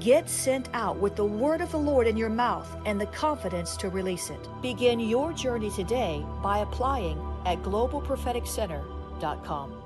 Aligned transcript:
Get 0.00 0.28
sent 0.30 0.68
out 0.74 0.96
with 0.98 1.16
the 1.16 1.24
word 1.24 1.60
of 1.60 1.72
the 1.72 1.78
Lord 1.78 2.06
in 2.06 2.16
your 2.16 2.28
mouth 2.28 2.68
and 2.86 3.00
the 3.00 3.06
confidence 3.06 3.76
to 3.78 3.88
release 3.88 4.30
it. 4.30 4.48
Begin 4.62 5.00
your 5.00 5.32
journey 5.32 5.70
today 5.70 6.24
by 6.40 6.58
applying 6.58 7.18
at 7.46 7.60
globalpropheticcenter.com. 7.62 9.82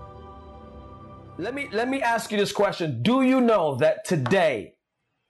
Let 1.38 1.55
me 1.55 1.70
let 1.72 1.88
me 1.88 2.02
ask 2.02 2.30
you 2.30 2.36
this 2.36 2.52
question. 2.52 3.02
Do 3.02 3.22
you 3.22 3.40
know 3.40 3.74
that 3.77 4.05
today 4.05 4.74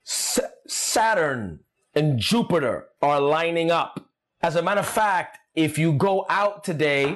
S- 0.05 0.41
Saturn 0.67 1.61
and 1.95 2.19
Jupiter 2.19 2.89
are 3.01 3.21
lining 3.21 3.71
up? 3.71 4.05
As 4.41 4.57
a 4.57 4.61
matter 4.61 4.81
of 4.81 4.87
fact, 4.87 5.37
if 5.55 5.77
you 5.77 5.93
go 5.93 6.25
out 6.29 6.65
today 6.65 7.15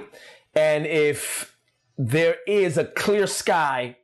and 0.56 0.86
if 0.86 1.58
there 1.98 2.38
is 2.48 2.78
a 2.78 2.86
clear 2.86 3.28
sky 3.28 3.98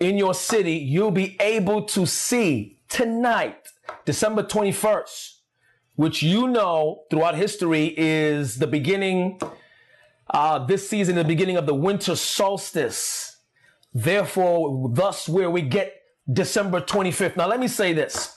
in 0.00 0.18
your 0.18 0.34
city, 0.34 0.72
you'll 0.74 1.12
be 1.12 1.36
able 1.40 1.84
to 1.84 2.04
see 2.04 2.78
tonight, 2.90 3.68
December 4.04 4.42
21st, 4.42 5.36
which 5.94 6.22
you 6.22 6.48
know 6.48 7.04
throughout 7.08 7.36
history 7.36 7.94
is 7.96 8.58
the 8.58 8.66
beginning, 8.66 9.40
uh, 10.28 10.64
this 10.66 10.88
season, 10.88 11.14
the 11.14 11.24
beginning 11.24 11.56
of 11.56 11.66
the 11.66 11.74
winter 11.74 12.14
solstice. 12.14 13.38
Therefore, 13.94 14.90
thus 14.92 15.28
where 15.28 15.50
we 15.50 15.62
get 15.62 15.94
December 16.30 16.80
25th. 16.80 17.36
Now, 17.36 17.48
let 17.48 17.58
me 17.58 17.68
say 17.68 17.92
this. 17.92 18.36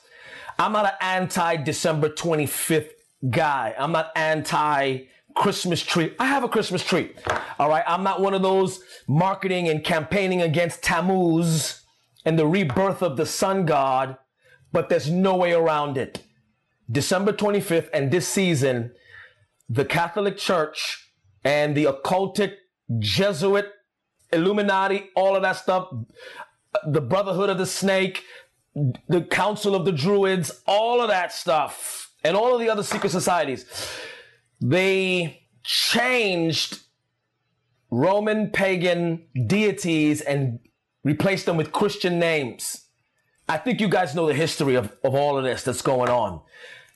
I'm 0.58 0.72
not 0.72 0.86
an 0.86 0.94
anti 1.02 1.58
December 1.58 2.10
25th 2.10 2.90
guy. 3.30 3.76
I'm 3.78 3.92
not 3.92 4.12
anti 4.16 5.00
Christmas 5.36 5.82
tree. 5.82 6.14
I 6.20 6.26
have 6.28 6.44
a 6.44 6.50
Christmas 6.50 6.84
tree. 6.84 7.12
All 7.60 7.70
right. 7.70 7.84
I'm 7.88 8.04
not 8.04 8.22
one 8.22 8.34
of 8.34 8.42
those 8.42 8.80
marketing 9.08 9.70
and 9.70 9.84
campaigning 9.84 10.42
against 10.42 10.84
Tammuz 10.84 11.82
and 12.26 12.38
the 12.38 12.48
rebirth 12.48 13.02
of 13.02 13.18
the 13.18 13.26
sun 13.26 13.66
god 13.66 14.18
but 14.74 14.90
there's 14.90 15.10
no 15.10 15.36
way 15.38 15.54
around 15.54 15.98
it. 15.98 16.24
December 16.92 17.32
25th 17.32 17.90
and 17.94 18.12
this 18.12 18.28
season, 18.28 18.92
the 19.70 19.86
Catholic 19.86 20.38
Church 20.38 21.10
and 21.46 21.78
the 21.78 21.86
occultic 21.86 22.56
Jesuit 23.00 23.72
Illuminati, 24.34 25.10
all 25.16 25.36
of 25.36 25.44
that 25.44 25.54
stuff, 25.54 25.94
the 26.86 27.02
Brotherhood 27.02 27.50
of 27.50 27.58
the 27.58 27.66
Snake, 27.66 28.24
the 29.08 29.22
Council 29.22 29.76
of 29.76 29.86
the 29.86 29.92
Druids, 29.92 30.62
all 30.66 31.02
of 31.02 31.08
that 31.08 31.32
stuff, 31.32 32.12
and 32.24 32.36
all 32.36 32.54
of 32.54 32.60
the 32.60 32.70
other 32.70 32.84
secret 32.84 33.12
societies, 33.12 33.66
they 34.60 35.44
changed 35.64 36.80
Roman 37.92 38.50
pagan 38.50 39.28
deities 39.48 40.22
and 40.22 40.60
replaced 41.04 41.46
them 41.46 41.58
with 41.58 41.72
Christian 41.72 42.18
names. 42.18 42.83
I 43.48 43.58
think 43.58 43.82
you 43.82 43.90
guys 43.90 44.16
know 44.16 44.28
the 44.28 44.34
history 44.34 44.76
of, 44.76 44.96
of 45.04 45.14
all 45.14 45.38
of 45.38 45.44
this 45.44 45.64
that's 45.64 45.82
going 45.82 46.10
on. 46.10 46.42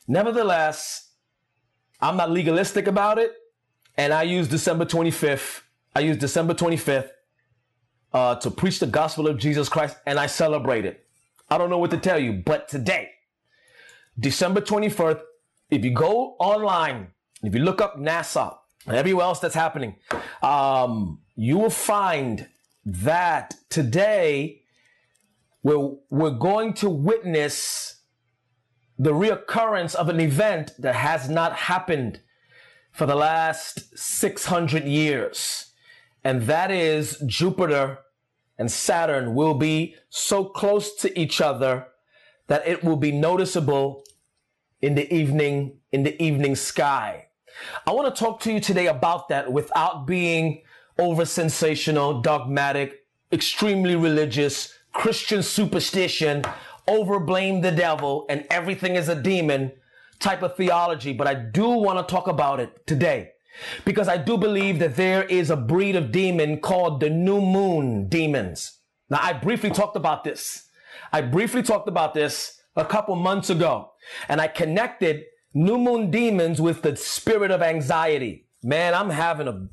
Nevertheless, 0.08 1.12
I'm 2.00 2.18
not 2.18 2.32
legalistic 2.32 2.88
about 2.88 3.18
it. 3.18 3.34
And 3.98 4.14
I 4.14 4.24
use 4.24 4.48
December 4.48 4.86
25th. 4.86 5.62
I 5.96 6.02
use 6.02 6.18
December 6.18 6.54
25th 6.54 7.10
uh, 8.14 8.36
to 8.36 8.52
preach 8.52 8.80
the 8.80 8.88
gospel 8.88 9.28
of 9.28 9.38
Jesus 9.38 9.68
Christ 9.68 9.98
and 10.06 10.20
I 10.20 10.28
celebrate 10.28 10.86
it. 10.86 11.06
I 11.50 11.58
don't 11.58 11.70
know 11.70 11.78
what 11.78 11.92
to 11.92 11.98
tell 11.98 12.20
you, 12.20 12.34
but 12.34 12.68
today, 12.68 13.12
December 14.20 14.62
21st, 14.62 15.22
if 15.70 15.84
you 15.84 15.92
go 15.92 16.36
online, 16.40 17.08
if 17.44 17.54
you 17.54 17.62
look 17.62 17.82
up 17.82 17.98
NASA 17.98 18.58
and 18.86 18.96
everywhere 18.96 19.26
else 19.26 19.40
that's 19.40 19.56
happening, 19.56 19.96
um, 20.42 21.20
you 21.36 21.58
will 21.58 21.70
find 21.70 22.48
that 22.86 23.56
today 23.70 24.62
we're, 25.68 25.98
we're 26.10 26.30
going 26.30 26.74
to 26.74 26.90
witness 26.90 28.00
the 28.98 29.12
reoccurrence 29.12 29.96
of 29.96 30.08
an 30.08 30.22
event 30.22 30.72
that 30.80 30.96
has 30.96 31.30
not 31.30 31.54
happened 31.54 32.22
for 32.94 33.06
the 33.06 33.18
last 33.18 33.98
600 33.98 34.86
years. 34.86 35.74
And 36.24 36.44
that 36.44 36.72
is 36.72 37.22
Jupiter 37.26 38.00
and 38.58 38.72
Saturn 38.72 39.36
will 39.36 39.56
be 39.56 39.96
so 40.08 40.46
close 40.46 40.96
to 41.02 41.20
each 41.20 41.42
other 41.42 41.88
that 42.48 42.66
it 42.66 42.82
will 42.82 42.96
be 42.96 43.12
noticeable 43.12 44.06
in 44.82 44.96
the 44.96 45.14
evening, 45.14 45.80
in 45.92 46.04
the 46.04 46.22
evening 46.24 46.56
sky. 46.56 47.28
I 47.86 47.92
want 47.92 48.16
to 48.16 48.18
talk 48.18 48.40
to 48.44 48.54
you 48.54 48.62
today 48.62 48.88
about 48.88 49.28
that 49.28 49.52
without 49.52 50.08
being 50.08 50.62
over 50.98 51.26
sensational, 51.26 52.22
dogmatic, 52.22 53.06
extremely 53.34 53.98
religious, 53.98 54.77
Christian 54.98 55.44
superstition, 55.44 56.44
over 56.88 57.20
blame 57.20 57.62
the 57.62 57.72
devil, 57.72 58.26
and 58.30 58.48
everything 58.50 58.96
is 58.96 59.08
a 59.08 59.22
demon 59.22 59.72
type 60.20 60.42
of 60.42 60.58
theology. 60.58 61.14
But 61.14 61.28
I 61.28 61.36
do 61.36 61.70
want 61.70 62.00
to 62.00 62.12
talk 62.12 62.28
about 62.28 62.60
it 62.60 62.88
today 62.88 63.30
because 63.86 64.08
I 64.08 64.18
do 64.18 64.40
believe 64.40 64.80
that 64.80 64.96
there 64.96 65.24
is 65.24 65.52
a 65.52 65.56
breed 65.56 65.96
of 65.96 66.12
demon 66.12 66.62
called 66.62 67.00
the 67.00 67.12
new 67.12 67.40
moon 67.40 68.10
demons. 68.10 68.80
Now, 69.08 69.20
I 69.22 69.34
briefly 69.34 69.70
talked 69.70 69.96
about 69.96 70.24
this. 70.24 70.68
I 71.14 71.22
briefly 71.22 71.62
talked 71.62 71.88
about 71.88 72.16
this 72.16 72.60
a 72.76 72.84
couple 72.84 73.16
months 73.16 73.52
ago, 73.52 73.92
and 74.28 74.42
I 74.42 74.48
connected 74.48 75.26
new 75.54 75.78
moon 75.78 76.10
demons 76.10 76.60
with 76.60 76.82
the 76.82 76.96
spirit 76.96 77.52
of 77.52 77.62
anxiety. 77.62 78.48
Man, 78.64 78.96
I'm 78.96 79.12
having 79.12 79.48
a 79.48 79.68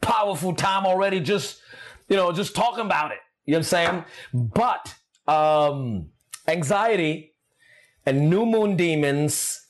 powerful 0.00 0.54
time 0.54 0.86
already 0.86 1.20
just, 1.20 1.60
you 2.08 2.16
know, 2.16 2.32
just 2.32 2.56
talking 2.56 2.86
about 2.86 3.12
it. 3.12 3.18
You 3.44 3.52
know 3.52 3.58
what 3.58 3.60
I'm 3.60 3.64
saying? 3.64 4.04
But 4.32 4.94
um, 5.26 6.10
anxiety 6.46 7.34
and 8.06 8.30
new 8.30 8.46
moon 8.46 8.76
demons 8.76 9.66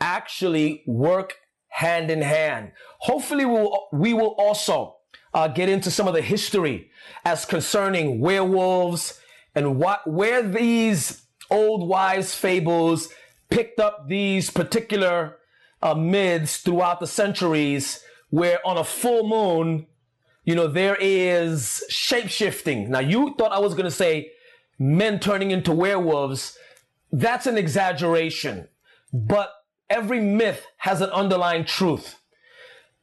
actually 0.00 0.82
work 0.86 1.38
hand 1.68 2.10
in 2.10 2.22
hand. 2.22 2.72
Hopefully, 2.98 3.44
we 3.44 3.52
will, 3.52 3.88
we 3.92 4.14
will 4.14 4.34
also 4.38 4.96
uh, 5.34 5.48
get 5.48 5.68
into 5.68 5.90
some 5.90 6.08
of 6.08 6.14
the 6.14 6.22
history 6.22 6.90
as 7.24 7.44
concerning 7.44 8.20
werewolves 8.20 9.20
and 9.54 9.76
what 9.76 10.06
where 10.06 10.42
these 10.42 11.22
old 11.50 11.88
wives' 11.88 12.34
fables 12.34 13.08
picked 13.48 13.78
up 13.78 14.08
these 14.08 14.50
particular 14.50 15.38
uh, 15.82 15.94
myths 15.94 16.58
throughout 16.58 17.00
the 17.00 17.06
centuries, 17.06 18.02
where 18.30 18.66
on 18.66 18.76
a 18.76 18.84
full 18.84 19.28
moon 19.28 19.86
you 20.46 20.54
know, 20.54 20.68
there 20.68 20.96
is 21.00 21.84
shape 21.90 22.28
shifting. 22.28 22.90
Now, 22.90 23.00
you 23.00 23.34
thought 23.36 23.52
I 23.52 23.58
was 23.60 23.74
going 23.74 23.86
to 23.86 23.90
say 23.90 24.32
men 24.78 25.20
turning 25.20 25.50
into 25.52 25.72
werewolves. 25.72 26.56
That's 27.12 27.46
an 27.46 27.58
exaggeration. 27.58 28.68
but 29.12 29.52
every 29.90 30.20
myth 30.20 30.66
has 30.78 31.00
an 31.00 31.10
underlying 31.10 31.64
truth. 31.64 32.20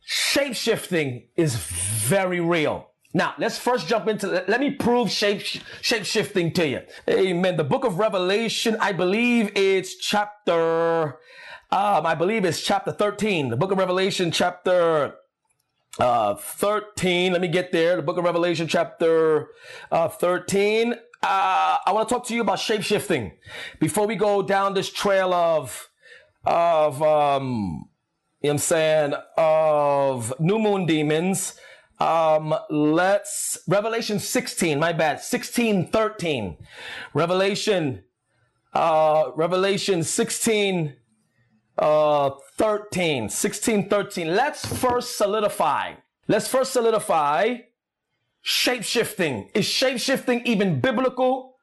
Shape 0.02 0.56
shifting 0.56 1.30
is 1.38 1.56
very 1.56 2.40
real. 2.42 2.90
Now, 3.14 3.36
let's 3.40 3.58
first 3.58 3.88
jump 3.88 4.08
into, 4.08 4.28
let 4.48 4.60
me 4.60 4.72
prove 4.72 5.12
shape, 5.12 5.42
shape 5.82 6.06
shifting 6.06 6.52
to 6.54 6.68
you. 6.68 6.82
Amen. 7.10 7.58
The 7.58 7.64
book 7.64 7.86
of 7.86 8.00
Revelation, 8.00 8.78
I 8.82 8.92
believe 8.94 9.52
it's 9.56 9.96
chapter, 9.98 11.20
um, 11.72 12.06
I 12.06 12.16
believe 12.16 12.46
it's 12.46 12.62
chapter 12.62 12.92
13. 12.92 13.50
The 13.50 13.58
book 13.58 13.72
of 13.72 13.78
Revelation, 13.80 14.32
chapter 14.32 15.16
uh, 16.00 16.36
13. 16.36 17.32
Let 17.32 17.42
me 17.42 17.48
get 17.48 17.72
there. 17.72 17.96
The 17.96 18.02
book 18.02 18.18
of 18.18 18.24
Revelation, 18.24 18.68
chapter 18.68 19.50
uh, 19.92 20.08
13. 20.08 20.94
Uh, 20.94 20.98
I 21.86 21.92
want 21.92 22.10
to 22.10 22.14
talk 22.14 22.26
to 22.28 22.36
you 22.36 22.42
about 22.42 22.60
shape 22.60 22.82
shifting 22.82 23.34
before 23.80 24.08
we 24.08 24.16
go 24.16 24.42
down 24.42 24.74
this 24.74 24.92
trail 24.92 25.34
of, 25.34 25.90
of, 26.46 27.02
um, 27.02 27.88
you 28.42 28.48
know 28.48 28.50
what 28.50 28.52
I'm 28.52 28.58
saying, 28.58 29.14
of 29.38 30.34
new 30.40 30.60
moon 30.60 30.86
demons. 30.86 31.56
Um, 32.00 32.54
let's, 32.70 33.58
Revelation 33.68 34.20
16, 34.20 34.78
my 34.80 34.92
bad, 34.92 35.22
16, 35.22 35.88
13. 35.88 36.58
Revelation, 37.14 38.04
uh, 38.74 39.32
Revelation 39.36 40.04
16, 40.04 40.94
uh, 41.78 42.32
13, 42.58 43.30
16, 43.30 43.90
13. 43.90 44.36
Let's 44.36 44.66
first 44.66 45.18
solidify. 45.18 45.94
Let's 46.28 46.48
first 46.48 46.74
solidify 46.74 47.58
shapeshifting. 48.46 49.50
Is 49.54 49.66
shapeshifting 49.66 50.46
even 50.46 50.80
biblical? 50.80 51.56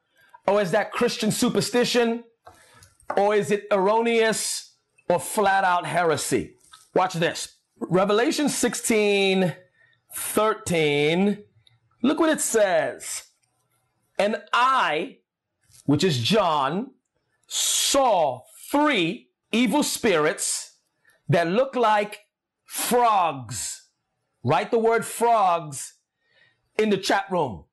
Or 0.46 0.60
is 0.60 0.70
that 0.72 0.92
Christian 0.92 1.30
superstition? 1.30 2.24
Or 3.16 3.34
is 3.34 3.50
it 3.50 3.66
erroneous 3.70 4.74
or 5.08 5.20
flat 5.20 5.64
out 5.64 5.86
heresy? 5.86 6.54
Watch 6.94 7.14
this. 7.14 7.56
Revelation 7.78 8.48
16, 8.48 9.54
13. 10.14 11.42
Look 12.02 12.18
what 12.18 12.30
it 12.30 12.40
says. 12.40 13.24
And 14.18 14.36
I, 14.52 15.18
which 15.86 16.04
is 16.04 16.18
John, 16.18 16.90
saw 17.46 18.42
three 18.70 19.29
evil 19.52 19.82
spirits 19.82 20.78
that 21.28 21.46
look 21.46 21.76
like 21.76 22.20
frogs. 22.64 23.88
Write 24.42 24.70
the 24.70 24.78
word 24.78 25.04
frogs 25.04 25.94
in 26.78 26.90
the 26.90 26.96
chat 26.96 27.24
room. 27.30 27.64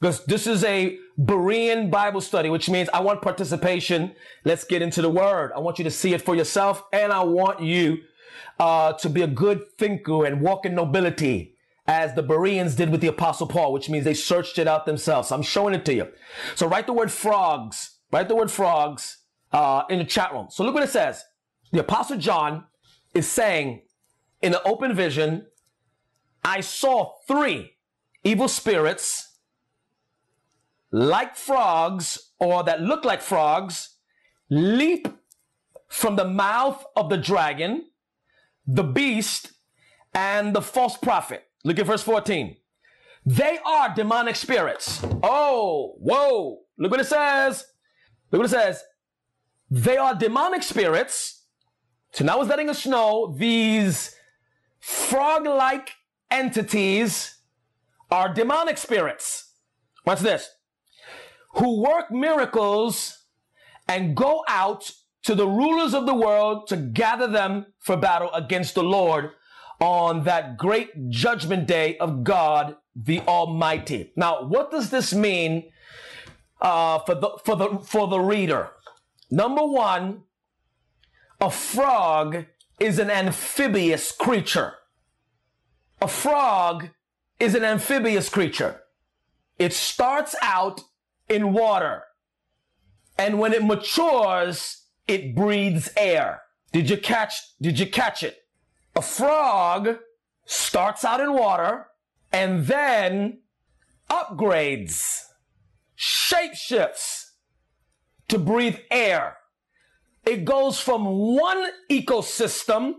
Because 0.00 0.24
this 0.24 0.46
is 0.46 0.64
a 0.64 0.98
Berean 1.18 1.90
Bible 1.90 2.22
study, 2.22 2.48
which 2.48 2.70
means 2.70 2.88
I 2.92 3.00
want 3.00 3.20
participation. 3.20 4.14
Let's 4.44 4.64
get 4.64 4.80
into 4.80 5.02
the 5.02 5.10
word. 5.10 5.52
I 5.54 5.58
want 5.58 5.78
you 5.78 5.84
to 5.84 5.90
see 5.90 6.14
it 6.14 6.22
for 6.22 6.34
yourself, 6.34 6.82
and 6.92 7.12
I 7.12 7.22
want 7.22 7.60
you 7.60 7.98
uh, 8.58 8.94
to 8.94 9.10
be 9.10 9.20
a 9.20 9.26
good 9.26 9.70
thinker 9.76 10.24
and 10.24 10.40
walk 10.40 10.64
in 10.64 10.74
nobility 10.74 11.54
as 11.86 12.14
the 12.14 12.22
Bereans 12.22 12.76
did 12.76 12.90
with 12.90 13.02
the 13.02 13.08
Apostle 13.08 13.46
Paul, 13.46 13.72
which 13.74 13.90
means 13.90 14.04
they 14.04 14.14
searched 14.14 14.58
it 14.58 14.66
out 14.66 14.86
themselves. 14.86 15.30
I'm 15.30 15.42
showing 15.42 15.74
it 15.74 15.84
to 15.86 15.94
you. 15.94 16.08
So 16.54 16.66
write 16.66 16.86
the 16.86 16.92
word 16.94 17.10
frogs. 17.12 17.98
Write 18.10 18.28
the 18.28 18.36
word 18.36 18.50
frogs 18.50 19.18
uh, 19.52 19.82
in 19.88 19.98
the 19.98 20.04
chat 20.04 20.32
room. 20.32 20.46
So 20.50 20.64
look 20.64 20.74
what 20.74 20.82
it 20.82 20.90
says. 20.90 21.24
The 21.72 21.80
Apostle 21.80 22.18
John 22.18 22.64
is 23.14 23.28
saying 23.28 23.82
in 24.42 24.54
an 24.54 24.60
open 24.64 24.94
vision, 24.94 25.46
I 26.44 26.60
saw 26.60 27.14
three 27.26 27.72
evil 28.24 28.48
spirits 28.48 29.38
like 30.90 31.36
frogs 31.36 32.32
or 32.38 32.64
that 32.64 32.80
look 32.80 33.04
like 33.04 33.22
frogs 33.22 33.96
leap 34.48 35.08
from 35.88 36.16
the 36.16 36.24
mouth 36.24 36.84
of 36.96 37.10
the 37.10 37.16
dragon, 37.16 37.84
the 38.66 38.82
beast, 38.82 39.52
and 40.14 40.54
the 40.54 40.62
false 40.62 40.96
prophet. 40.96 41.44
Look 41.64 41.78
at 41.78 41.86
verse 41.86 42.02
14. 42.02 42.56
They 43.26 43.58
are 43.64 43.94
demonic 43.94 44.36
spirits. 44.36 45.04
Oh, 45.22 45.94
whoa. 45.98 46.60
Look 46.78 46.90
what 46.90 47.00
it 47.00 47.06
says. 47.06 47.64
Look 48.30 48.40
what 48.40 48.46
it 48.46 48.50
says. 48.54 48.82
They 49.70 49.96
are 49.96 50.14
demonic 50.14 50.62
spirits. 50.62 51.44
So 52.12 52.24
now 52.24 52.40
it's 52.40 52.50
letting 52.50 52.68
us 52.68 52.86
know 52.86 53.34
these 53.36 54.16
frog 54.80 55.46
like 55.46 55.90
entities 56.30 57.36
are 58.10 58.32
demonic 58.32 58.78
spirits. 58.78 59.52
What's 60.04 60.22
this? 60.22 60.50
Who 61.54 61.82
work 61.82 62.10
miracles 62.10 63.24
and 63.86 64.16
go 64.16 64.44
out 64.48 64.90
to 65.22 65.34
the 65.34 65.46
rulers 65.46 65.94
of 65.94 66.06
the 66.06 66.14
world 66.14 66.66
to 66.68 66.76
gather 66.76 67.26
them 67.26 67.66
for 67.78 67.96
battle 67.96 68.32
against 68.32 68.74
the 68.74 68.82
Lord 68.82 69.30
on 69.80 70.24
that 70.24 70.56
great 70.56 71.10
judgment 71.10 71.66
day 71.66 71.96
of 71.98 72.24
God 72.24 72.76
the 72.94 73.20
Almighty. 73.20 74.12
Now, 74.16 74.44
what 74.44 74.70
does 74.70 74.90
this 74.90 75.14
mean 75.14 75.70
uh, 76.60 76.98
for 77.00 77.14
the 77.14 77.30
for 77.44 77.56
the 77.56 77.78
for 77.78 78.08
the 78.08 78.20
reader? 78.20 78.70
Number 79.30 79.64
one, 79.64 80.22
a 81.40 81.50
frog 81.50 82.46
is 82.80 82.98
an 82.98 83.10
amphibious 83.10 84.10
creature. 84.10 84.74
A 86.02 86.08
frog 86.08 86.88
is 87.38 87.54
an 87.54 87.64
amphibious 87.64 88.28
creature. 88.28 88.80
It 89.58 89.72
starts 89.72 90.34
out 90.42 90.80
in 91.28 91.52
water. 91.52 92.04
And 93.18 93.38
when 93.38 93.52
it 93.52 93.64
matures, 93.64 94.84
it 95.06 95.34
breathes 95.34 95.90
air. 95.96 96.42
Did 96.72 96.88
you 96.88 96.96
catch, 96.96 97.34
did 97.60 97.78
you 97.78 97.86
catch 97.86 98.22
it? 98.22 98.38
A 98.96 99.02
frog 99.02 99.98
starts 100.46 101.04
out 101.04 101.20
in 101.20 101.32
water 101.32 101.86
and 102.32 102.66
then 102.66 103.40
upgrades, 104.10 105.22
shapeshifts 105.98 107.19
to 108.30 108.38
breathe 108.38 108.78
air. 108.90 109.36
It 110.24 110.44
goes 110.44 110.80
from 110.80 111.04
one 111.06 111.70
ecosystem 111.90 112.94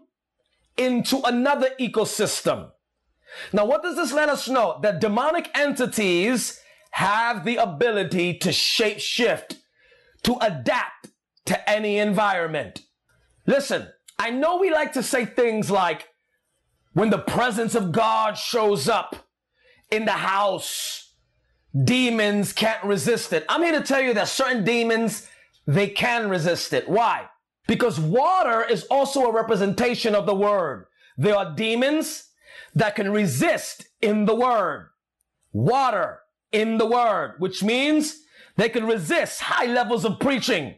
into 0.78 1.22
another 1.24 1.70
ecosystem. 1.80 2.72
Now, 3.54 3.66
what 3.66 3.84
does 3.84 3.96
this 3.96 4.12
let 4.12 4.30
us 4.30 4.48
know? 4.48 4.80
That 4.82 5.00
demonic 5.00 5.50
entities 5.56 6.60
have 6.92 7.46
the 7.46 7.58
ability 7.58 8.38
to 8.40 8.52
shape 8.52 9.00
shift, 9.00 9.58
to 10.24 10.38
adapt 10.42 11.08
to 11.46 11.70
any 11.70 11.98
environment. 11.98 12.82
Listen, 13.46 13.88
I 14.20 14.30
know 14.32 14.58
we 14.58 14.70
like 14.70 14.94
to 14.94 15.04
say 15.04 15.26
things 15.26 15.72
like, 15.72 16.08
when 16.94 17.10
the 17.10 17.20
presence 17.20 17.74
of 17.74 17.94
God 17.94 18.38
shows 18.38 18.90
up 18.90 19.16
in 19.90 20.04
the 20.04 20.12
house, 20.12 21.14
demons 21.86 22.52
can't 22.52 22.84
resist 22.84 23.32
it. 23.32 23.46
I'm 23.48 23.64
here 23.64 23.80
to 23.80 23.86
tell 23.86 24.02
you 24.02 24.14
that 24.16 24.28
certain 24.28 24.66
demons, 24.66 25.28
they 25.76 25.88
can 25.88 26.30
resist 26.30 26.74
it. 26.74 26.90
Why? 26.90 27.30
Because 27.68 28.00
water 28.00 28.64
is 28.64 28.84
also 28.86 29.26
a 29.26 29.34
representation 29.34 30.16
of 30.16 30.26
the 30.26 30.36
word. 30.36 30.88
There 31.18 31.36
are 31.36 31.56
demons 31.56 32.30
that 32.76 32.96
can 32.96 33.12
resist 33.12 33.86
in 34.02 34.26
the 34.26 34.36
word. 34.36 34.90
Water 35.54 36.20
in 36.52 36.78
the 36.78 36.86
word, 36.86 37.36
which 37.40 37.64
means 37.64 38.22
they 38.58 38.68
can 38.68 38.86
resist 38.86 39.42
high 39.42 39.66
levels 39.66 40.04
of 40.04 40.20
preaching. 40.20 40.76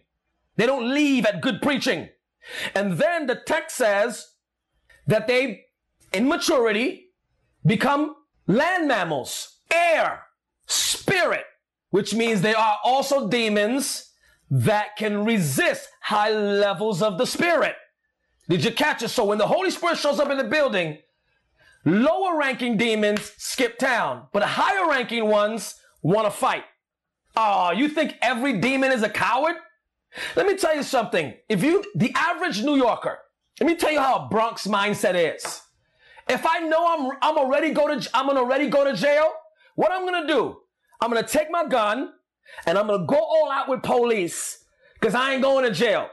They 0.58 0.68
don't 0.68 0.94
leave 0.94 1.26
at 1.26 1.42
good 1.42 1.62
preaching. 1.62 2.10
And 2.76 2.94
then 3.00 3.26
the 3.26 3.36
text 3.36 3.78
says 3.78 4.36
that 5.08 5.28
they, 5.28 5.66
in 6.12 6.28
maturity, 6.28 7.08
become 7.66 8.16
land 8.46 8.88
mammals, 8.88 9.58
air, 9.72 10.24
spirit, 10.68 11.46
which 11.90 12.14
means 12.14 12.42
they 12.42 12.54
are 12.54 12.78
also 12.84 13.28
demons 13.28 14.13
that 14.54 14.96
can 14.98 15.26
resist 15.26 15.90
high 16.02 16.30
levels 16.30 17.02
of 17.02 17.18
the 17.18 17.26
spirit. 17.26 17.76
Did 18.48 18.64
you 18.64 18.72
catch 18.72 19.02
it? 19.02 19.10
So 19.10 19.26
when 19.26 19.40
the 19.40 19.48
Holy 19.48 19.72
Spirit 19.72 19.98
shows 19.98 20.20
up 20.20 20.30
in 20.30 20.38
the 20.38 20.44
building, 20.44 21.00
lower 21.86 22.38
ranking 22.38 22.78
demons 22.78 23.32
skip 23.38 23.80
town, 23.80 24.28
but 24.32 24.42
the 24.42 24.48
higher 24.48 24.88
ranking 24.88 25.26
ones 25.26 25.80
want 26.04 26.28
to 26.28 26.32
fight. 26.32 26.66
Oh, 27.36 27.72
you 27.72 27.90
think 27.90 28.16
every 28.22 28.60
demon 28.60 28.92
is 28.92 29.02
a 29.02 29.10
coward? 29.10 29.56
Let 30.36 30.46
me 30.46 30.56
tell 30.56 30.76
you 30.76 30.84
something. 30.84 31.34
If 31.50 31.64
you, 31.64 31.84
the 31.96 32.14
average 32.16 32.62
New 32.62 32.76
Yorker, 32.76 33.18
let 33.60 33.66
me 33.66 33.76
tell 33.76 33.92
you 33.92 34.00
how 34.00 34.26
a 34.26 34.30
Bronx 34.30 34.68
mindset 34.68 35.16
is. 35.36 35.62
If 36.30 36.46
I 36.46 36.60
know 36.60 36.86
I'm, 36.88 37.18
I'm 37.24 37.40
already 37.40 37.72
go 37.72 37.88
to, 37.88 38.10
I'm 38.14 38.28
gonna 38.28 38.42
already 38.42 38.70
go 38.70 38.84
to 38.84 38.96
jail, 38.96 39.32
what 39.74 39.92
I'm 39.92 40.06
gonna 40.06 40.28
do? 40.28 40.58
I'm 41.02 41.10
gonna 41.10 41.28
take 41.28 41.50
my 41.50 41.66
gun 41.66 42.12
and 42.66 42.78
I'm 42.78 42.88
gonna 42.88 43.06
go 43.06 43.18
all 43.18 43.52
out 43.52 43.70
with 43.70 43.84
police 43.84 44.64
because 45.00 45.16
I 45.16 45.34
ain't 45.34 45.42
going 45.42 45.66
to 45.66 45.72
jail. 45.72 46.10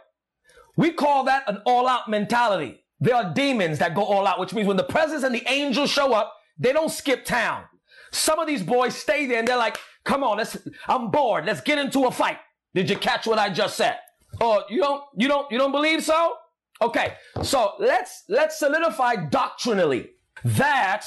We 0.77 0.91
call 0.93 1.25
that 1.25 1.45
an 1.49 1.63
all 1.65 1.87
out 1.87 2.09
mentality. 2.09 2.85
There 2.99 3.15
are 3.15 3.33
demons 3.33 3.79
that 3.79 3.95
go 3.95 4.03
all 4.03 4.27
out, 4.27 4.39
which 4.41 4.53
means 4.53 4.67
when 4.67 4.77
the 4.77 4.85
presence 4.85 5.23
and 5.23 5.35
the 5.35 5.45
angels 5.47 5.91
show 5.91 6.13
up, 6.13 6.35
they 6.59 6.73
don't 6.73 6.91
skip 6.91 7.25
town. 7.25 7.65
Some 8.13 8.39
of 8.39 8.47
these 8.47 8.63
boys 8.63 8.95
stay 8.95 9.27
there 9.27 9.39
and 9.39 9.49
they're 9.49 9.57
like, 9.57 9.79
come 10.05 10.25
on, 10.25 10.39
let's, 10.39 10.57
I'm 10.89 11.11
bored. 11.11 11.47
Let's 11.47 11.61
get 11.61 11.79
into 11.79 12.05
a 12.07 12.11
fight. 12.11 12.39
Did 12.75 12.91
you 12.91 12.97
catch 12.97 13.27
what 13.27 13.39
I 13.39 13.49
just 13.51 13.77
said? 13.77 13.97
Oh, 14.41 14.65
you 14.69 14.81
don't, 14.81 15.03
you 15.17 15.29
don't, 15.29 15.51
you 15.51 15.59
don't 15.59 15.73
believe 15.73 16.03
so? 16.03 16.35
Okay, 16.83 17.15
so 17.43 17.75
let's 17.79 18.25
let's 18.29 18.59
solidify 18.59 19.17
doctrinally 19.29 20.13
that 20.45 21.05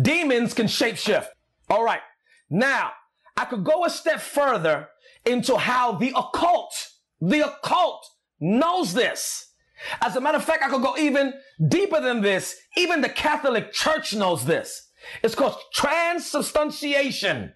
demons 0.00 0.54
can 0.54 0.66
shapeshift. 0.66 1.26
All 1.68 1.84
right. 1.84 2.00
Now, 2.48 2.92
I 3.36 3.44
could 3.44 3.64
go 3.64 3.84
a 3.84 3.90
step 3.90 4.20
further 4.20 4.88
into 5.24 5.56
how 5.56 5.92
the 5.92 6.12
occult, 6.16 6.72
the 7.20 7.46
occult 7.46 8.06
knows 8.40 8.94
this. 8.94 9.52
As 10.00 10.16
a 10.16 10.20
matter 10.20 10.38
of 10.38 10.44
fact, 10.44 10.62
I 10.62 10.68
could 10.68 10.82
go 10.82 10.96
even 10.96 11.34
deeper 11.68 12.00
than 12.00 12.20
this. 12.20 12.56
Even 12.76 13.00
the 13.00 13.08
Catholic 13.08 13.72
Church 13.72 14.14
knows 14.14 14.44
this. 14.44 14.90
It's 15.22 15.34
called 15.34 15.56
transubstantiation. 15.74 17.52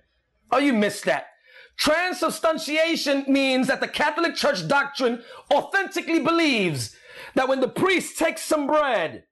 Oh, 0.51 0.59
you 0.59 0.73
missed 0.73 1.05
that. 1.05 1.27
Transubstantiation 1.79 3.27
means 3.29 3.67
that 3.67 3.81
the 3.81 3.89
Catholic 3.89 4.35
Church 4.35 4.67
doctrine 4.67 5.23
authentically 5.53 6.21
believes 6.21 6.97
that 7.35 7.49
when 7.49 7.61
the 7.61 7.69
priest 7.69 8.19
takes 8.19 8.43
some 8.43 8.67
bread, 8.67 9.25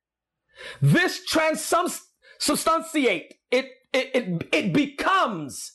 this 0.81 1.21
transubstantiate, 1.31 3.33
it, 3.51 3.67
it, 3.93 4.11
it, 4.15 4.49
it 4.53 4.73
becomes, 4.73 5.73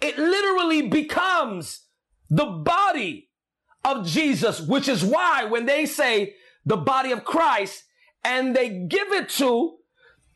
it 0.00 0.18
literally 0.18 0.82
becomes 0.82 1.86
the 2.30 2.46
body 2.46 3.30
of 3.84 4.06
Jesus, 4.06 4.60
which 4.60 4.88
is 4.88 5.04
why 5.04 5.44
when 5.44 5.66
they 5.66 5.86
say 5.86 6.34
the 6.64 6.76
body 6.76 7.12
of 7.12 7.24
Christ 7.24 7.84
and 8.24 8.54
they 8.54 8.68
give 8.68 9.12
it 9.12 9.28
to 9.30 9.76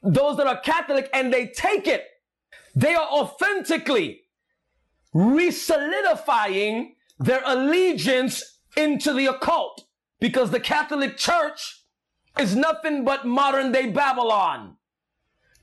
those 0.02 0.36
that 0.36 0.46
are 0.46 0.60
Catholic 0.60 1.08
and 1.12 1.32
they 1.32 1.46
take 1.46 1.86
it, 1.86 2.04
they 2.74 2.94
are 2.94 3.06
authentically 3.06 4.22
resolidifying 5.14 6.94
their 7.18 7.42
allegiance 7.44 8.58
into 8.76 9.12
the 9.12 9.26
occult 9.26 9.84
because 10.20 10.50
the 10.50 10.60
Catholic 10.60 11.16
Church 11.16 11.84
is 12.38 12.56
nothing 12.56 13.04
but 13.04 13.26
modern 13.26 13.72
day 13.72 13.90
Babylon. 13.90 14.76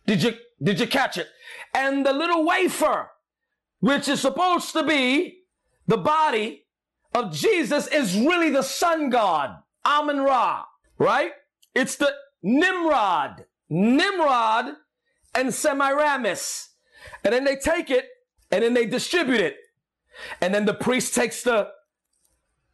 Did 0.05 0.23
you, 0.23 0.33
did 0.61 0.79
you 0.79 0.87
catch 0.87 1.17
it? 1.17 1.27
And 1.73 2.05
the 2.05 2.13
little 2.13 2.45
wafer, 2.45 3.09
which 3.79 4.07
is 4.07 4.21
supposed 4.21 4.73
to 4.73 4.83
be 4.83 5.39
the 5.87 5.97
body 5.97 6.65
of 7.13 7.33
Jesus, 7.33 7.87
is 7.87 8.15
really 8.15 8.49
the 8.49 8.61
sun 8.61 9.09
god, 9.09 9.57
Amun 9.85 10.19
Ra, 10.19 10.65
right? 10.97 11.31
It's 11.73 11.95
the 11.95 12.13
Nimrod, 12.43 13.45
Nimrod 13.69 14.75
and 15.33 15.53
Semiramis. 15.53 16.69
And 17.23 17.33
then 17.33 17.43
they 17.45 17.55
take 17.55 17.89
it 17.89 18.05
and 18.51 18.63
then 18.63 18.73
they 18.73 18.85
distribute 18.85 19.39
it. 19.39 19.57
And 20.41 20.53
then 20.53 20.65
the 20.65 20.73
priest 20.73 21.15
takes 21.15 21.43
the, 21.43 21.69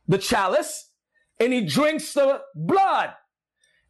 the 0.08 0.18
chalice 0.18 0.92
and 1.40 1.54
he 1.54 1.66
drinks 1.66 2.14
the 2.14 2.42
blood. 2.56 3.14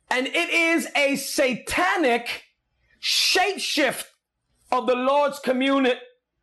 And 0.10 0.28
it 0.28 0.50
is 0.50 0.88
a 0.96 1.16
satanic 1.16 2.44
shapeshift 3.02 4.06
of 4.72 4.88
the 4.88 4.96
Lord's 4.96 5.40
communion. 5.40 5.98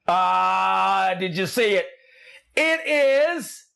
Ah, 0.06 1.14
did 1.18 1.36
you 1.36 1.46
see 1.46 1.74
it? 1.74 1.86
It 2.56 2.86
is 2.86 3.66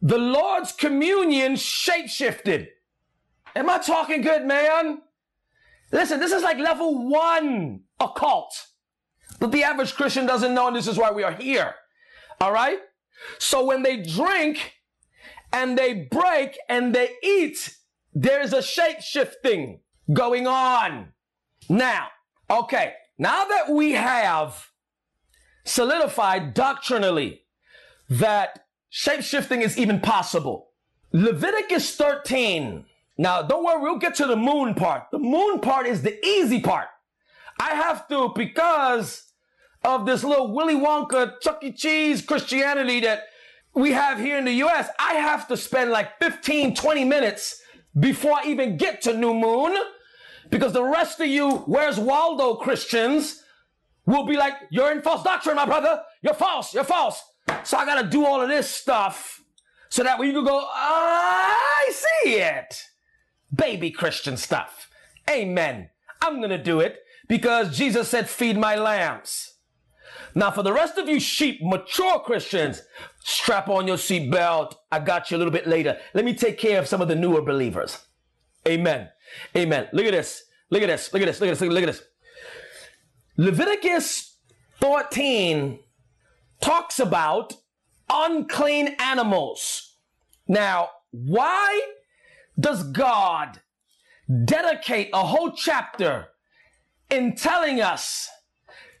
the 0.00 0.18
Lord's 0.18 0.72
communion 0.72 1.54
shapeshifted. 1.54 2.68
Am 3.56 3.70
I 3.70 3.78
talking 3.78 4.22
good, 4.22 4.46
man? 4.46 5.02
Listen, 5.92 6.18
this 6.18 6.32
is 6.32 6.42
like 6.42 6.58
level 6.58 7.08
one 7.08 7.80
occult 8.00 8.66
But 9.38 9.52
the 9.52 9.62
average 9.62 9.94
Christian 9.94 10.26
doesn't 10.26 10.54
know, 10.54 10.66
and 10.68 10.76
this 10.76 10.88
is 10.88 10.98
why 10.98 11.10
we 11.12 11.22
are 11.22 11.32
here. 11.32 11.74
All 12.40 12.52
right? 12.52 12.78
So 13.38 13.64
when 13.64 13.82
they 13.82 14.02
drink 14.02 14.74
and 15.52 15.78
they 15.78 16.08
break 16.10 16.58
and 16.68 16.94
they 16.94 17.10
eat, 17.22 17.76
there's 18.12 18.52
a 18.52 18.62
shape 18.62 19.00
shifting 19.00 19.80
going 20.12 20.46
on. 20.46 21.12
Now, 21.68 22.08
okay, 22.50 22.94
now 23.18 23.44
that 23.44 23.70
we 23.70 23.92
have 23.92 24.70
solidified 25.64 26.54
doctrinally 26.54 27.42
that 28.08 28.66
shapeshifting 28.92 29.62
is 29.62 29.78
even 29.78 30.00
possible, 30.00 30.68
Leviticus 31.12 31.96
13. 31.96 32.84
Now, 33.16 33.42
don't 33.42 33.64
worry, 33.64 33.80
we'll 33.80 33.98
get 33.98 34.16
to 34.16 34.26
the 34.26 34.36
moon 34.36 34.74
part. 34.74 35.04
The 35.12 35.18
moon 35.18 35.60
part 35.60 35.86
is 35.86 36.02
the 36.02 36.24
easy 36.24 36.60
part. 36.60 36.88
I 37.60 37.70
have 37.70 38.08
to, 38.08 38.32
because 38.34 39.24
of 39.84 40.06
this 40.06 40.24
little 40.24 40.52
Willy 40.52 40.74
Wonka 40.74 41.40
Chuck 41.40 41.62
E. 41.62 41.72
Cheese 41.72 42.22
Christianity 42.22 43.00
that 43.00 43.24
we 43.74 43.92
have 43.92 44.18
here 44.18 44.38
in 44.38 44.44
the 44.44 44.52
US, 44.64 44.88
I 44.98 45.14
have 45.14 45.46
to 45.48 45.56
spend 45.56 45.90
like 45.90 46.18
15, 46.20 46.74
20 46.74 47.04
minutes 47.04 47.60
before 47.98 48.38
I 48.42 48.46
even 48.46 48.76
get 48.76 49.02
to 49.02 49.16
New 49.16 49.34
Moon 49.34 49.76
because 50.50 50.72
the 50.72 50.84
rest 50.84 51.20
of 51.20 51.28
you, 51.28 51.58
where's 51.66 51.98
Waldo 51.98 52.56
Christians, 52.56 53.43
will 54.06 54.26
be 54.26 54.36
like, 54.36 54.54
you're 54.70 54.92
in 54.92 55.02
false 55.02 55.22
doctrine, 55.22 55.56
my 55.56 55.66
brother. 55.66 56.02
You're 56.22 56.34
false. 56.34 56.74
You're 56.74 56.84
false. 56.84 57.22
So 57.64 57.76
I 57.76 57.84
got 57.86 58.02
to 58.02 58.08
do 58.08 58.24
all 58.24 58.40
of 58.40 58.48
this 58.48 58.68
stuff 58.68 59.42
so 59.88 60.02
that 60.02 60.18
way 60.18 60.26
you 60.26 60.32
can 60.32 60.44
go, 60.44 60.66
I 60.74 61.92
see 61.92 62.34
it. 62.34 62.82
Baby 63.54 63.92
Christian 63.92 64.36
stuff. 64.36 64.90
Amen. 65.30 65.90
I'm 66.20 66.38
going 66.38 66.50
to 66.50 66.58
do 66.58 66.80
it 66.80 66.98
because 67.28 67.76
Jesus 67.76 68.08
said, 68.08 68.28
feed 68.28 68.56
my 68.56 68.74
lambs. 68.74 69.54
Now, 70.34 70.50
for 70.50 70.64
the 70.64 70.72
rest 70.72 70.98
of 70.98 71.08
you 71.08 71.20
sheep, 71.20 71.60
mature 71.62 72.18
Christians, 72.18 72.82
strap 73.22 73.68
on 73.68 73.86
your 73.86 73.96
seatbelt. 73.96 74.74
I 74.90 74.98
got 74.98 75.30
you 75.30 75.36
a 75.36 75.38
little 75.38 75.52
bit 75.52 75.68
later. 75.68 75.98
Let 76.12 76.24
me 76.24 76.34
take 76.34 76.58
care 76.58 76.80
of 76.80 76.88
some 76.88 77.00
of 77.00 77.06
the 77.06 77.14
newer 77.14 77.42
believers. 77.42 78.04
Amen. 78.66 79.10
Amen. 79.56 79.88
Look 79.92 80.06
at 80.06 80.12
this. 80.12 80.42
Look 80.70 80.82
at 80.82 80.88
this. 80.88 81.12
Look 81.12 81.22
at 81.22 81.26
this. 81.26 81.40
Look 81.40 81.50
at 81.50 81.58
this. 81.58 81.68
Look 81.68 81.82
at 81.84 81.86
this. 81.86 82.02
Leviticus 83.36 84.36
14 84.80 85.80
talks 86.60 87.00
about 87.00 87.54
unclean 88.08 88.94
animals. 89.00 89.96
Now, 90.46 90.90
why 91.10 91.80
does 92.58 92.84
God 92.84 93.60
dedicate 94.44 95.10
a 95.12 95.26
whole 95.26 95.50
chapter 95.50 96.28
in 97.10 97.34
telling 97.34 97.80
us 97.80 98.28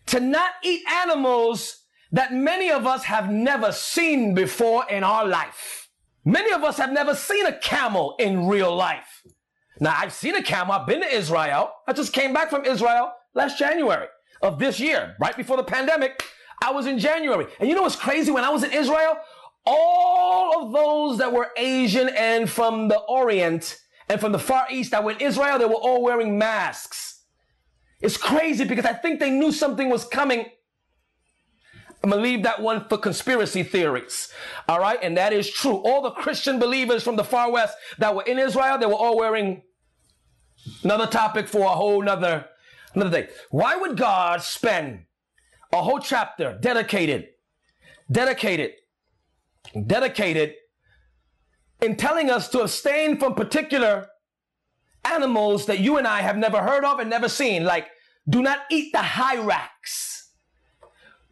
to 0.06 0.20
not 0.20 0.52
eat 0.64 0.82
animals 0.90 1.84
that 2.12 2.32
many 2.32 2.70
of 2.70 2.86
us 2.86 3.04
have 3.04 3.30
never 3.30 3.72
seen 3.72 4.34
before 4.34 4.84
in 4.90 5.02
our 5.02 5.26
life. 5.26 5.88
Many 6.24 6.52
of 6.52 6.62
us 6.62 6.76
have 6.76 6.92
never 6.92 7.14
seen 7.14 7.46
a 7.46 7.58
camel 7.58 8.14
in 8.18 8.46
real 8.46 8.74
life. 8.74 9.22
Now, 9.80 9.94
I've 9.96 10.12
seen 10.12 10.36
a 10.36 10.42
camel. 10.42 10.74
I've 10.74 10.86
been 10.86 11.00
to 11.00 11.12
Israel. 11.12 11.72
I 11.88 11.92
just 11.92 12.12
came 12.12 12.32
back 12.32 12.50
from 12.50 12.64
Israel 12.64 13.12
last 13.34 13.58
January 13.58 14.06
of 14.42 14.58
this 14.58 14.80
year, 14.80 15.16
right 15.20 15.36
before 15.36 15.56
the 15.56 15.64
pandemic. 15.64 16.22
I 16.62 16.70
was 16.72 16.86
in 16.86 16.98
January. 16.98 17.46
And 17.60 17.68
you 17.68 17.74
know 17.74 17.82
what's 17.82 17.96
crazy? 17.96 18.30
When 18.30 18.44
I 18.44 18.50
was 18.50 18.62
in 18.64 18.72
Israel, 18.72 19.18
all 19.66 20.66
of 20.66 20.72
those 20.72 21.18
that 21.18 21.32
were 21.32 21.50
Asian 21.56 22.08
and 22.10 22.48
from 22.48 22.88
the 22.88 22.98
Orient 22.98 23.78
and 24.08 24.20
from 24.20 24.32
the 24.32 24.38
Far 24.38 24.66
East 24.70 24.90
that 24.90 25.04
were 25.04 25.12
in 25.12 25.20
Israel, 25.20 25.58
they 25.58 25.64
were 25.64 25.74
all 25.74 26.02
wearing 26.02 26.38
masks. 26.38 27.22
It's 28.00 28.16
crazy 28.16 28.64
because 28.64 28.84
I 28.84 28.92
think 28.92 29.20
they 29.20 29.30
knew 29.30 29.52
something 29.52 29.88
was 29.88 30.04
coming. 30.04 30.46
I'm 32.02 32.10
gonna 32.10 32.20
leave 32.20 32.42
that 32.42 32.60
one 32.60 32.86
for 32.86 32.98
conspiracy 32.98 33.62
theories. 33.62 34.30
All 34.68 34.78
right, 34.78 34.98
and 35.02 35.16
that 35.16 35.32
is 35.32 35.50
true. 35.50 35.76
All 35.76 36.02
the 36.02 36.10
Christian 36.10 36.58
believers 36.58 37.02
from 37.02 37.16
the 37.16 37.24
far 37.24 37.50
west 37.50 37.76
that 37.98 38.14
were 38.14 38.24
in 38.24 38.38
Israel, 38.38 38.76
they 38.76 38.84
were 38.84 38.92
all 38.92 39.16
wearing 39.16 39.62
another 40.82 41.06
topic 41.06 41.48
for 41.48 41.64
a 41.64 41.70
whole 41.70 42.02
nother 42.02 42.46
another 42.94 43.22
day. 43.22 43.28
Why 43.50 43.76
would 43.76 43.96
God 43.96 44.42
spend 44.42 45.04
a 45.72 45.82
whole 45.82 45.98
chapter 45.98 46.56
dedicated, 46.60 47.28
dedicated, 48.10 48.72
dedicated 49.86 50.54
in 51.80 51.96
telling 51.96 52.30
us 52.30 52.48
to 52.50 52.60
abstain 52.60 53.18
from 53.18 53.34
particular 53.34 54.08
animals 55.04 55.66
that 55.66 55.80
you 55.80 55.98
and 55.98 56.06
I 56.06 56.22
have 56.22 56.36
never 56.36 56.62
heard 56.62 56.84
of 56.84 56.98
and 56.98 57.10
never 57.10 57.28
seen, 57.28 57.64
like 57.64 57.88
do 58.28 58.42
not 58.42 58.60
eat 58.70 58.92
the 58.92 59.02
hyrax. 59.02 60.30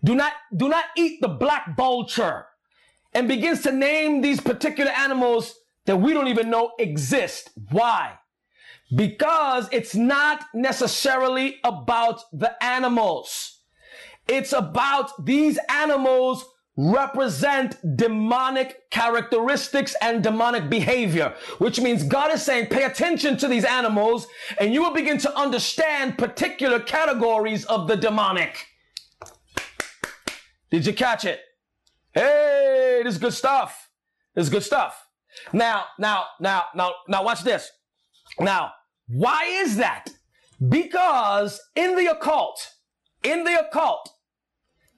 Do 0.05 0.15
not, 0.15 0.33
do 0.55 0.69
not 0.69 0.87
eat 0.97 1.21
the 1.21 1.29
black 1.29 1.77
vulture. 1.77 2.47
And 3.15 3.29
begins 3.29 3.63
to 3.63 3.73
name 3.73 4.23
these 4.23 4.41
particular 4.41 4.91
animals 4.91 5.55
that 5.85 5.99
we 5.99 6.15
don't 6.15 6.29
even 6.29 6.51
know 6.51 6.73
exist. 6.79 7.51
Why? 7.71 8.19
Because 8.95 9.69
it's 9.73 9.95
not 9.95 10.45
necessarily 10.55 11.59
about 11.65 12.23
the 12.33 12.63
animals. 12.63 13.61
It's 14.29 14.53
about 14.53 15.25
these 15.25 15.59
animals 15.69 16.45
represent 16.77 17.77
demonic 17.97 18.91
characteristics 18.91 19.95
and 20.01 20.23
demonic 20.23 20.71
behavior, 20.71 21.35
which 21.59 21.81
means 21.81 22.03
God 22.03 22.33
is 22.33 22.43
saying, 22.43 22.67
pay 22.67 22.85
attention 22.85 23.37
to 23.39 23.49
these 23.49 23.65
animals 23.65 24.27
and 24.59 24.73
you 24.73 24.83
will 24.83 24.95
begin 24.95 25.19
to 25.19 25.37
understand 25.37 26.17
particular 26.17 26.81
categories 26.81 27.65
of 27.67 27.89
the 27.89 27.97
demonic. 27.97 28.67
Did 30.71 30.87
you 30.87 30.95
catch 30.95 31.27
it? 31.27 31.41
Hey, 32.15 33.03
this 33.05 33.15
is 33.15 33.21
good 33.21 33.35
stuff. 33.35 33.91
This 34.35 34.45
is 34.45 34.51
good 34.51 34.63
stuff. 34.63 35.07
Now, 35.53 35.85
now, 35.99 36.25
now, 36.41 36.65
now, 36.75 36.93
now, 37.09 37.23
watch 37.23 37.43
this. 37.43 37.71
Now, 38.41 38.73
why 39.13 39.45
is 39.45 39.77
that? 39.77 40.09
Because 40.69 41.61
in 41.75 41.97
the 41.97 42.11
occult, 42.11 42.75
in 43.23 43.45
the 43.45 43.61
occult, 43.61 44.09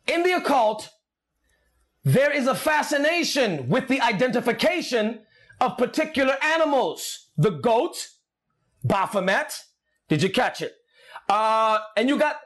in 0.06 0.22
the 0.22 0.32
occult, 0.32 0.90
there 2.04 2.30
is 2.30 2.46
a 2.46 2.54
fascination 2.54 3.68
with 3.68 3.88
the 3.88 4.00
identification 4.00 5.20
of 5.60 5.76
particular 5.78 6.36
animals. 6.42 7.30
The 7.36 7.50
goat, 7.50 8.08
Baphomet. 8.84 9.58
Did 10.08 10.22
you 10.22 10.30
catch 10.30 10.60
it? 10.60 10.74
Uh, 11.28 11.78
and 11.96 12.08
you 12.08 12.18
got, 12.18 12.36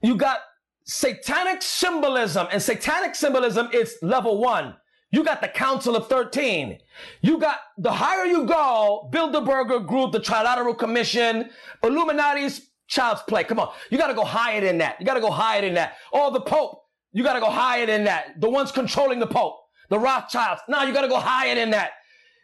you 0.00 0.14
got 0.14 0.38
satanic 0.84 1.60
symbolism 1.60 2.46
and 2.52 2.62
satanic 2.62 3.14
symbolism 3.16 3.68
is 3.72 3.96
level 4.00 4.38
one. 4.38 4.76
You 5.10 5.24
got 5.24 5.40
the 5.40 5.48
Council 5.48 5.96
of 5.96 6.08
13. 6.08 6.78
You 7.22 7.38
got 7.38 7.58
the 7.78 7.92
higher 7.92 8.24
you 8.24 8.44
go, 8.44 9.08
Bilderberger 9.12 9.86
Group, 9.86 10.12
the 10.12 10.20
Trilateral 10.20 10.76
Commission, 10.76 11.50
Illuminati's 11.82 12.70
child's 12.88 13.22
play. 13.22 13.44
Come 13.44 13.58
on. 13.60 13.72
You 13.90 13.98
got 13.98 14.08
to 14.08 14.14
go 14.14 14.24
higher 14.24 14.60
than 14.60 14.78
that. 14.78 14.96
You 15.00 15.06
got 15.06 15.14
to 15.14 15.20
go 15.20 15.30
higher 15.30 15.60
than 15.60 15.74
that. 15.74 15.94
Oh, 16.12 16.32
the 16.32 16.40
Pope. 16.40 16.82
You 17.12 17.22
got 17.22 17.34
to 17.34 17.40
go 17.40 17.50
higher 17.50 17.86
than 17.86 18.04
that. 18.04 18.40
The 18.40 18.50
ones 18.50 18.72
controlling 18.72 19.20
the 19.20 19.26
Pope, 19.26 19.56
the 19.88 19.98
Rothschilds. 19.98 20.62
Now 20.68 20.82
you 20.84 20.92
got 20.92 21.02
to 21.02 21.08
go 21.08 21.18
higher 21.18 21.54
than 21.54 21.70
that. 21.70 21.92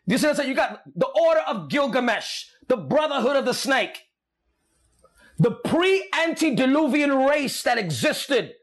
You 0.07 0.19
see 0.19 0.27
what 0.27 0.31
I'm 0.31 0.37
saying? 0.37 0.49
You 0.49 0.55
got 0.55 0.83
the 0.97 1.07
Order 1.07 1.41
of 1.41 1.69
Gilgamesh, 1.69 2.45
the 2.69 2.77
Brotherhood 2.77 3.37
of 3.37 3.45
the 3.45 3.55
Snake, 3.55 4.03
the 5.39 5.51
pre-antediluvian 5.51 7.13
race 7.25 7.63
that 7.63 7.79
existed 7.79 8.55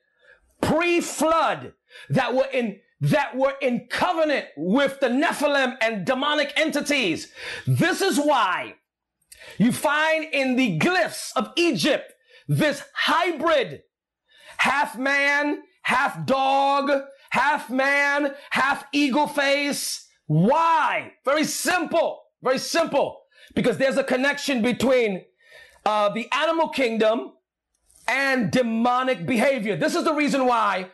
pre-flood 0.61 1.73
that 2.09 2.33
were 2.33 2.47
in 2.51 2.79
that 3.01 3.35
were 3.35 3.53
in 3.61 3.87
covenant 3.89 4.47
with 4.57 4.99
the 4.99 5.07
Nephilim 5.07 5.77
and 5.81 6.05
demonic 6.05 6.53
entities. 6.57 7.31
This 7.65 8.01
is 8.01 8.17
why 8.17 8.75
you 9.57 9.71
find 9.71 10.25
in 10.33 10.55
the 10.55 10.77
glyphs 10.79 11.31
of 11.35 11.51
Egypt 11.55 12.13
this 12.47 12.83
hybrid, 12.93 13.83
half 14.57 14.97
man, 14.97 15.61
half 15.83 16.25
dog, 16.25 16.91
half 17.29 17.69
man, 17.69 18.33
half 18.49 18.85
eagle 18.91 19.27
face. 19.27 20.07
Why? 20.25 21.13
Very 21.25 21.43
simple. 21.43 22.21
Very 22.41 22.57
simple. 22.57 23.21
Because 23.55 23.77
there's 23.77 23.97
a 23.97 24.03
connection 24.03 24.61
between 24.61 25.25
uh, 25.85 26.09
the 26.09 26.27
animal 26.31 26.69
kingdom 26.69 27.33
and 28.07 28.51
demonic 28.51 29.25
behavior. 29.25 29.75
This 29.75 29.95
is 29.95 30.03
the 30.03 30.13
reason 30.13 30.45
why 30.45 30.89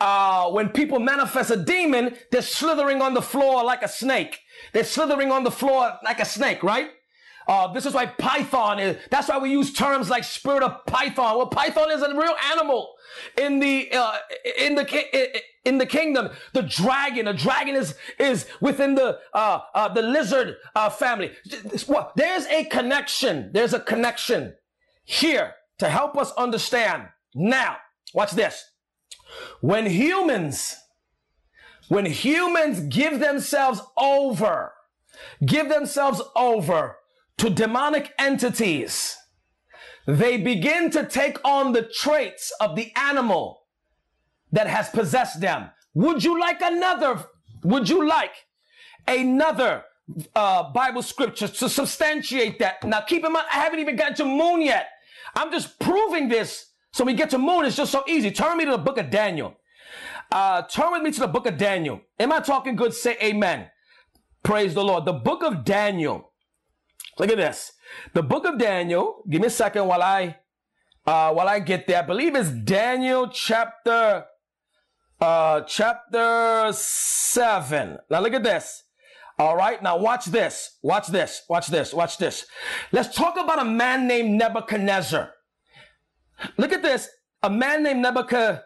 uh, 0.00 0.50
when 0.50 0.68
people 0.68 1.00
manifest 1.00 1.50
a 1.50 1.56
demon, 1.56 2.16
they're 2.30 2.42
slithering 2.42 3.02
on 3.02 3.14
the 3.14 3.22
floor 3.22 3.64
like 3.64 3.82
a 3.82 3.88
snake. 3.88 4.38
They're 4.72 4.84
slithering 4.84 5.32
on 5.32 5.44
the 5.44 5.50
floor 5.50 5.98
like 6.04 6.20
a 6.20 6.24
snake, 6.24 6.62
right? 6.62 6.90
Uh, 7.48 7.72
this 7.72 7.86
is 7.86 7.94
why 7.94 8.04
Python 8.04 8.78
is. 8.78 8.98
That's 9.10 9.28
why 9.28 9.38
we 9.38 9.50
use 9.50 9.72
terms 9.72 10.10
like 10.10 10.22
spirit 10.22 10.62
of 10.62 10.84
Python. 10.84 11.38
Well, 11.38 11.46
Python 11.46 11.90
is 11.90 12.02
a 12.02 12.14
real 12.14 12.34
animal 12.52 12.92
in 13.38 13.58
the 13.58 13.88
uh, 13.90 14.18
in 14.58 14.74
the 14.74 15.42
in 15.64 15.78
the 15.78 15.86
kingdom. 15.86 16.28
The 16.52 16.62
dragon, 16.62 17.26
a 17.26 17.32
dragon 17.32 17.74
is 17.74 17.94
is 18.18 18.46
within 18.60 18.96
the 18.96 19.18
uh, 19.32 19.60
uh 19.74 19.88
the 19.88 20.02
lizard 20.02 20.56
uh, 20.74 20.90
family. 20.90 21.32
There's 22.16 22.46
a 22.46 22.64
connection. 22.64 23.50
There's 23.54 23.72
a 23.72 23.80
connection 23.80 24.54
here 25.04 25.54
to 25.78 25.88
help 25.88 26.18
us 26.18 26.32
understand. 26.32 27.04
Now, 27.34 27.78
watch 28.12 28.32
this. 28.32 28.62
When 29.60 29.86
humans, 29.86 30.76
when 31.88 32.06
humans 32.06 32.80
give 32.80 33.20
themselves 33.20 33.80
over, 33.96 34.72
give 35.44 35.68
themselves 35.68 36.22
over 36.36 36.96
to 37.38 37.50
demonic 37.50 38.12
entities, 38.18 39.16
they 40.06 40.38
begin 40.38 40.90
to 40.90 41.04
take 41.04 41.38
on 41.44 41.72
the 41.72 41.82
traits 41.82 42.52
of 42.60 42.76
the 42.76 42.92
animal 42.96 43.62
that 44.52 44.66
has 44.66 44.88
possessed 44.88 45.40
them. 45.40 45.70
Would 45.94 46.24
you 46.24 46.40
like 46.40 46.60
another? 46.62 47.24
Would 47.64 47.88
you 47.88 48.06
like 48.06 48.32
another 49.06 49.84
uh, 50.34 50.72
Bible 50.72 51.02
scripture 51.02 51.48
to 51.48 51.68
substantiate 51.68 52.58
that? 52.60 52.82
Now, 52.84 53.00
keep 53.02 53.24
in 53.24 53.32
mind, 53.32 53.46
I 53.52 53.56
haven't 53.56 53.80
even 53.80 53.96
gotten 53.96 54.14
to 54.16 54.24
moon 54.24 54.62
yet. 54.62 54.88
I'm 55.34 55.52
just 55.52 55.78
proving 55.78 56.28
this. 56.28 56.67
So 56.92 57.04
we 57.04 57.14
get 57.14 57.30
to 57.30 57.38
moon, 57.38 57.64
it's 57.64 57.76
just 57.76 57.92
so 57.92 58.02
easy. 58.08 58.30
Turn 58.30 58.56
me 58.56 58.64
to 58.64 58.72
the 58.72 58.78
book 58.78 58.98
of 58.98 59.10
Daniel. 59.10 59.54
Uh, 60.30 60.62
turn 60.62 60.92
with 60.92 61.02
me 61.02 61.10
to 61.10 61.20
the 61.20 61.28
book 61.28 61.46
of 61.46 61.56
Daniel. 61.56 62.00
Am 62.18 62.32
I 62.32 62.40
talking 62.40 62.76
good? 62.76 62.92
Say 62.92 63.16
amen. 63.22 63.70
Praise 64.42 64.74
the 64.74 64.84
Lord. 64.84 65.04
The 65.04 65.12
book 65.12 65.42
of 65.42 65.64
Daniel. 65.64 66.32
Look 67.18 67.30
at 67.30 67.36
this. 67.36 67.72
The 68.14 68.22
book 68.22 68.44
of 68.44 68.58
Daniel. 68.58 69.24
Give 69.28 69.40
me 69.40 69.48
a 69.48 69.50
second 69.50 69.86
while 69.86 70.02
I 70.02 70.36
uh, 71.06 71.32
while 71.32 71.48
I 71.48 71.60
get 71.60 71.86
there. 71.86 71.98
I 71.98 72.02
believe 72.02 72.34
it's 72.34 72.50
Daniel 72.50 73.28
chapter 73.28 74.26
uh, 75.20 75.62
chapter 75.62 76.70
seven. 76.72 77.98
Now 78.10 78.20
look 78.20 78.34
at 78.34 78.42
this. 78.44 78.84
All 79.38 79.56
right. 79.56 79.82
Now 79.82 79.96
watch 79.96 80.26
this. 80.26 80.78
Watch 80.82 81.08
this. 81.08 81.42
Watch 81.48 81.68
this. 81.68 81.94
Watch 81.94 82.18
this. 82.18 82.46
Let's 82.92 83.16
talk 83.16 83.36
about 83.38 83.60
a 83.60 83.64
man 83.64 84.06
named 84.06 84.38
Nebuchadnezzar. 84.38 85.30
Look 86.56 86.72
at 86.72 86.82
this. 86.82 87.08
A 87.42 87.50
man 87.50 87.82
named 87.82 88.00
Nebuchadnezzar. 88.02 88.64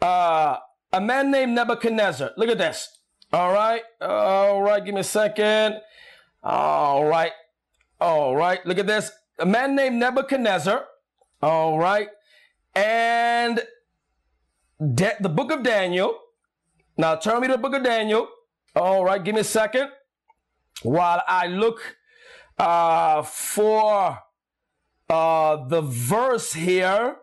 Uh, 0.00 0.56
a 0.92 1.00
man 1.00 1.30
named 1.30 1.54
Nebuchadnezzar. 1.54 2.30
Look 2.36 2.48
at 2.48 2.58
this. 2.58 2.88
All 3.32 3.52
right. 3.52 3.82
All 4.00 4.62
right. 4.62 4.84
Give 4.84 4.94
me 4.94 5.00
a 5.00 5.04
second. 5.04 5.80
All 6.42 7.04
right. 7.04 7.32
All 7.98 8.36
right, 8.36 8.64
look 8.66 8.78
at 8.78 8.86
this. 8.86 9.10
A 9.38 9.46
man 9.46 9.74
named 9.74 9.96
Nebuchadnezzar. 9.96 10.84
All 11.42 11.78
right. 11.78 12.08
And 12.74 13.62
De- 14.94 15.16
the 15.20 15.30
book 15.30 15.50
of 15.50 15.62
Daniel. 15.62 16.18
Now 16.98 17.16
turn 17.16 17.40
me 17.40 17.46
to 17.48 17.54
the 17.54 17.58
book 17.58 17.74
of 17.74 17.82
Daniel. 17.82 18.28
All 18.74 19.02
right, 19.04 19.22
give 19.22 19.34
me 19.34 19.40
a 19.40 19.44
second 19.44 19.88
while 20.82 21.22
I 21.26 21.46
look 21.46 21.96
uh, 22.58 23.22
for 23.22 24.18
uh, 25.08 25.66
the 25.68 25.82
verse 25.82 26.52
here. 26.52 27.16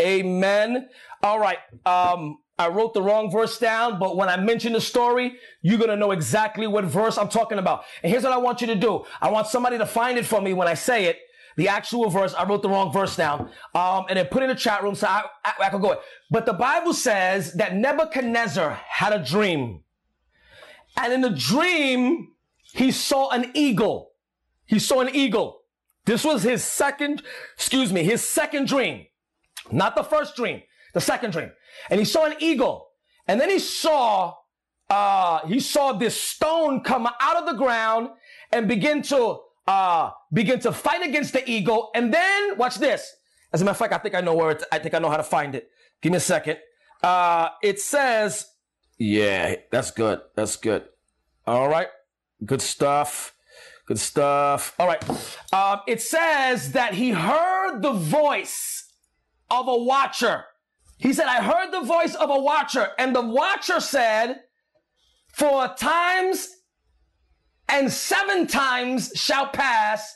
Amen. 0.00 0.88
All 1.22 1.38
right. 1.38 1.58
Um, 1.84 2.38
I 2.58 2.68
wrote 2.68 2.92
the 2.92 3.02
wrong 3.02 3.30
verse 3.30 3.58
down, 3.58 4.00
but 4.00 4.16
when 4.16 4.28
I 4.28 4.36
mention 4.36 4.72
the 4.72 4.80
story, 4.80 5.36
you're 5.62 5.78
going 5.78 5.90
to 5.90 5.96
know 5.96 6.10
exactly 6.10 6.66
what 6.66 6.84
verse 6.84 7.16
I'm 7.16 7.28
talking 7.28 7.58
about. 7.58 7.84
And 8.02 8.10
here's 8.10 8.24
what 8.24 8.32
I 8.32 8.38
want 8.38 8.60
you 8.60 8.66
to 8.68 8.74
do. 8.74 9.04
I 9.20 9.30
want 9.30 9.46
somebody 9.46 9.78
to 9.78 9.86
find 9.86 10.18
it 10.18 10.26
for 10.26 10.40
me 10.40 10.52
when 10.52 10.66
I 10.66 10.74
say 10.74 11.04
it. 11.04 11.18
The 11.56 11.68
actual 11.68 12.08
verse, 12.08 12.34
I 12.34 12.44
wrote 12.44 12.62
the 12.62 12.68
wrong 12.68 12.92
verse 12.92 13.16
down, 13.16 13.50
um, 13.74 14.06
and 14.08 14.16
then 14.16 14.26
put 14.26 14.44
in 14.44 14.48
the 14.48 14.54
chat 14.54 14.82
room 14.84 14.94
so 14.94 15.08
I, 15.08 15.24
I, 15.44 15.54
I 15.66 15.70
go. 15.70 16.00
But 16.30 16.46
the 16.46 16.52
Bible 16.52 16.94
says 16.94 17.52
that 17.54 17.74
Nebuchadnezzar 17.74 18.80
had 18.88 19.12
a 19.12 19.24
dream. 19.24 19.82
And 20.96 21.12
in 21.12 21.20
the 21.20 21.30
dream, 21.30 22.28
he 22.72 22.92
saw 22.92 23.30
an 23.30 23.50
eagle. 23.54 24.12
He 24.66 24.78
saw 24.78 25.00
an 25.00 25.14
eagle. 25.14 25.57
This 26.08 26.24
was 26.24 26.42
his 26.42 26.64
second, 26.64 27.22
excuse 27.54 27.92
me, 27.92 28.02
his 28.02 28.22
second 28.26 28.66
dream. 28.66 29.06
Not 29.70 29.94
the 29.94 30.02
first 30.02 30.36
dream, 30.36 30.62
the 30.94 31.00
second 31.00 31.32
dream 31.32 31.50
and 31.90 31.98
he 31.98 32.04
saw 32.04 32.26
an 32.26 32.34
eagle. 32.40 32.88
And 33.26 33.40
then 33.40 33.50
he 33.50 33.58
saw, 33.58 34.34
uh, 34.88 35.46
he 35.46 35.60
saw 35.60 35.92
this 35.92 36.18
stone 36.18 36.82
come 36.82 37.06
out 37.06 37.36
of 37.36 37.46
the 37.46 37.52
ground 37.52 38.10
and 38.52 38.66
begin 38.66 39.02
to, 39.02 39.40
uh, 39.66 40.10
begin 40.32 40.60
to 40.60 40.72
fight 40.72 41.06
against 41.06 41.32
the 41.32 41.48
eagle. 41.48 41.90
And 41.94 42.12
then 42.12 42.56
watch 42.56 42.76
this. 42.76 43.14
As 43.52 43.60
a 43.60 43.64
matter 43.64 43.72
of 43.72 43.78
fact, 43.78 43.92
I 43.92 43.98
think 43.98 44.14
I 44.14 44.20
know 44.20 44.34
where 44.34 44.50
it's, 44.50 44.64
I 44.72 44.78
think 44.78 44.94
I 44.94 44.98
know 44.98 45.10
how 45.10 45.16
to 45.16 45.22
find 45.22 45.54
it. 45.54 45.68
Give 46.00 46.12
me 46.12 46.18
a 46.18 46.20
second. 46.20 46.58
Uh, 47.02 47.50
it 47.62 47.80
says, 47.80 48.46
yeah, 48.98 49.56
that's 49.70 49.90
good. 49.90 50.20
That's 50.34 50.56
good. 50.56 50.84
All 51.46 51.68
right. 51.68 51.88
Good 52.44 52.62
stuff. 52.62 53.34
Good 53.88 53.98
stuff. 53.98 54.74
All 54.78 54.86
right. 54.86 55.02
Um, 55.50 55.80
it 55.86 56.02
says 56.02 56.72
that 56.72 56.92
he 56.92 57.08
heard 57.08 57.80
the 57.80 57.94
voice 57.94 58.92
of 59.50 59.66
a 59.66 59.78
watcher. 59.78 60.44
He 60.98 61.14
said, 61.14 61.26
I 61.26 61.42
heard 61.42 61.72
the 61.72 61.80
voice 61.80 62.14
of 62.14 62.28
a 62.28 62.38
watcher, 62.38 62.90
and 62.98 63.16
the 63.16 63.22
watcher 63.22 63.80
said, 63.80 64.40
For 65.32 65.68
times 65.68 66.50
and 67.66 67.90
seven 67.90 68.46
times 68.46 69.10
shall 69.14 69.48
pass, 69.48 70.14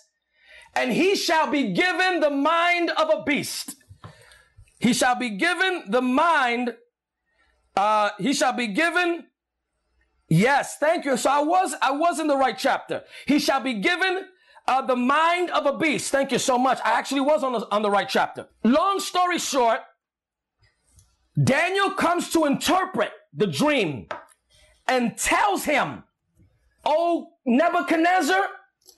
and 0.75 0.93
he 0.93 1.17
shall 1.17 1.51
be 1.51 1.73
given 1.73 2.21
the 2.21 2.29
mind 2.29 2.91
of 2.91 3.09
a 3.09 3.23
beast. 3.23 3.77
He 4.81 4.93
shall 4.93 5.15
be 5.15 5.31
given 5.31 5.85
the 5.89 6.03
mind, 6.03 6.75
uh, 7.75 8.11
he 8.19 8.35
shall 8.35 8.53
be 8.53 8.67
given 8.67 9.29
Yes, 10.29 10.77
thank 10.79 11.05
you. 11.05 11.17
So 11.17 11.31
I 11.31 11.41
was 11.41 11.75
I 11.83 11.91
was 11.93 12.19
in 12.19 12.27
the 12.27 12.37
right 12.37 12.57
chapter. 12.57 13.03
He 13.27 13.39
shall 13.39 13.61
be 13.61 13.75
given 13.75 14.27
uh, 14.67 14.83
the 14.83 14.97
mind 14.97 15.51
of 15.51 15.67
a 15.67 15.77
beast. 15.77 16.11
Thank 16.11 16.33
you 16.33 16.39
so 16.39 16.57
much. 16.59 16.79
I 16.85 16.93
actually 16.93 17.21
was 17.21 17.43
on 17.43 17.53
the, 17.53 17.67
on 17.71 17.83
the 17.83 17.91
right 17.91 18.09
chapter. 18.09 18.47
Long 18.65 19.01
story 19.01 19.39
short, 19.39 19.81
Daniel 21.43 21.91
comes 21.91 22.31
to 22.31 22.45
interpret 22.45 23.11
the 23.35 23.47
dream 23.47 24.07
and 24.89 25.17
tells 25.17 25.65
him 25.65 26.05
Oh, 26.85 27.29
Nebuchadnezzar, 27.47 28.49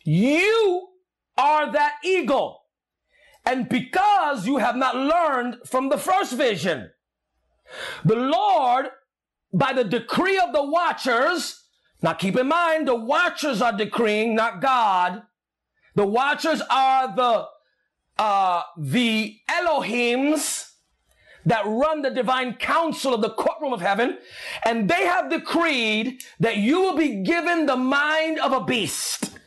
you 0.04 0.88
are 1.36 1.70
that 1.72 1.94
eagle. 2.04 2.62
And 3.44 3.68
because 3.68 4.46
you 4.46 4.56
have 4.56 4.76
not 4.76 4.96
learned 4.96 5.58
from 5.66 5.90
the 5.90 5.98
first 5.98 6.32
vision, 6.32 6.90
the 8.04 8.16
Lord, 8.16 8.86
by 9.54 9.72
the 9.72 9.84
decree 9.84 10.38
of 10.38 10.52
the 10.52 10.64
watchers, 10.64 11.62
now 12.02 12.12
keep 12.12 12.36
in 12.36 12.48
mind, 12.48 12.88
the 12.88 12.94
watchers 12.94 13.62
are 13.62 13.72
decreeing, 13.72 14.34
not 14.34 14.60
God. 14.60 15.22
The 15.94 16.04
watchers 16.04 16.60
are 16.68 17.14
the, 17.14 17.46
uh, 18.18 18.62
the 18.76 19.36
Elohims 19.48 20.72
that 21.46 21.64
run 21.66 22.02
the 22.02 22.10
divine 22.10 22.54
council 22.54 23.14
of 23.14 23.22
the 23.22 23.30
courtroom 23.30 23.72
of 23.72 23.80
heaven. 23.80 24.18
And 24.64 24.88
they 24.88 25.04
have 25.04 25.30
decreed 25.30 26.22
that 26.40 26.56
you 26.56 26.80
will 26.80 26.96
be 26.96 27.22
given 27.22 27.66
the 27.66 27.76
mind 27.76 28.40
of 28.40 28.52
a 28.52 28.64
beast. 28.64 29.38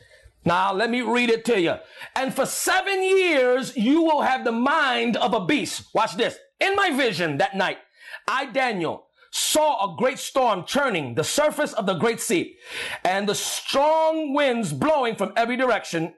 Now, 0.44 0.72
let 0.72 0.88
me 0.88 1.02
read 1.02 1.28
it 1.28 1.44
to 1.46 1.60
you. 1.60 1.74
And 2.16 2.32
for 2.32 2.46
seven 2.46 3.02
years, 3.02 3.76
you 3.76 4.02
will 4.02 4.22
have 4.22 4.44
the 4.44 4.52
mind 4.52 5.18
of 5.18 5.34
a 5.34 5.44
beast. 5.44 5.88
Watch 5.92 6.16
this. 6.16 6.38
In 6.60 6.74
my 6.76 6.90
vision 6.92 7.36
that 7.38 7.56
night, 7.56 7.78
I, 8.26 8.46
Daniel, 8.46 9.07
saw 9.38 9.92
a 9.92 9.96
great 9.96 10.18
storm 10.18 10.64
churning 10.64 11.14
the 11.14 11.24
surface 11.24 11.72
of 11.72 11.86
the 11.86 11.94
great 11.94 12.20
sea 12.20 12.56
and 13.04 13.28
the 13.28 13.34
strong 13.34 14.34
winds 14.34 14.72
blowing 14.72 15.14
from 15.14 15.32
every 15.36 15.56
direction. 15.56 16.14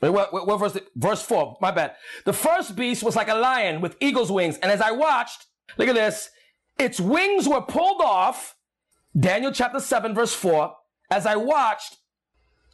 What, 0.00 0.32
what, 0.32 0.46
what 0.46 0.56
verse, 0.58 0.78
verse 0.94 1.22
four, 1.22 1.56
my 1.60 1.70
bad. 1.70 1.94
The 2.24 2.32
first 2.32 2.76
beast 2.76 3.02
was 3.02 3.16
like 3.16 3.28
a 3.28 3.34
lion 3.34 3.80
with 3.80 3.96
eagle's 4.00 4.30
wings. 4.30 4.58
And 4.58 4.70
as 4.70 4.80
I 4.80 4.90
watched, 4.90 5.46
look 5.78 5.88
at 5.88 5.94
this, 5.94 6.28
its 6.78 7.00
wings 7.00 7.48
were 7.48 7.62
pulled 7.62 8.02
off. 8.02 8.56
Daniel 9.18 9.52
chapter 9.52 9.80
seven, 9.80 10.14
verse 10.14 10.34
four. 10.34 10.74
As 11.10 11.24
I 11.24 11.36
watched, 11.36 11.96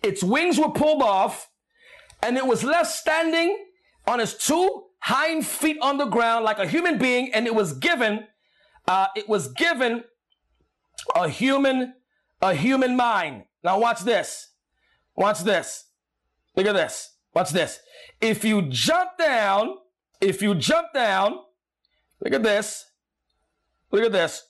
its 0.02 0.24
wings 0.24 0.58
were 0.58 0.70
pulled 0.70 1.02
off 1.02 1.48
and 2.22 2.36
it 2.36 2.46
was 2.46 2.64
left 2.64 2.90
standing 2.90 3.56
on 4.06 4.18
its 4.18 4.34
two 4.34 4.84
hind 5.00 5.46
feet 5.46 5.76
on 5.80 5.98
the 5.98 6.06
ground 6.06 6.44
like 6.44 6.58
a 6.58 6.66
human 6.66 6.98
being. 6.98 7.32
And 7.32 7.46
it 7.46 7.54
was 7.54 7.74
given 7.74 8.26
uh, 8.86 9.06
it 9.16 9.28
was 9.28 9.48
given 9.52 10.04
a 11.14 11.28
human, 11.28 11.94
a 12.40 12.54
human 12.54 12.96
mind. 12.96 13.44
Now 13.62 13.78
watch 13.78 14.00
this. 14.00 14.48
Watch 15.14 15.40
this. 15.40 15.84
Look 16.56 16.66
at 16.66 16.74
this. 16.74 17.16
Watch 17.34 17.50
this. 17.50 17.80
If 18.20 18.44
you 18.44 18.62
jump 18.62 19.10
down, 19.18 19.76
if 20.20 20.42
you 20.42 20.54
jump 20.54 20.88
down, 20.92 21.38
look 22.20 22.34
at 22.34 22.42
this. 22.42 22.84
Look 23.90 24.04
at 24.04 24.12
this. 24.12 24.42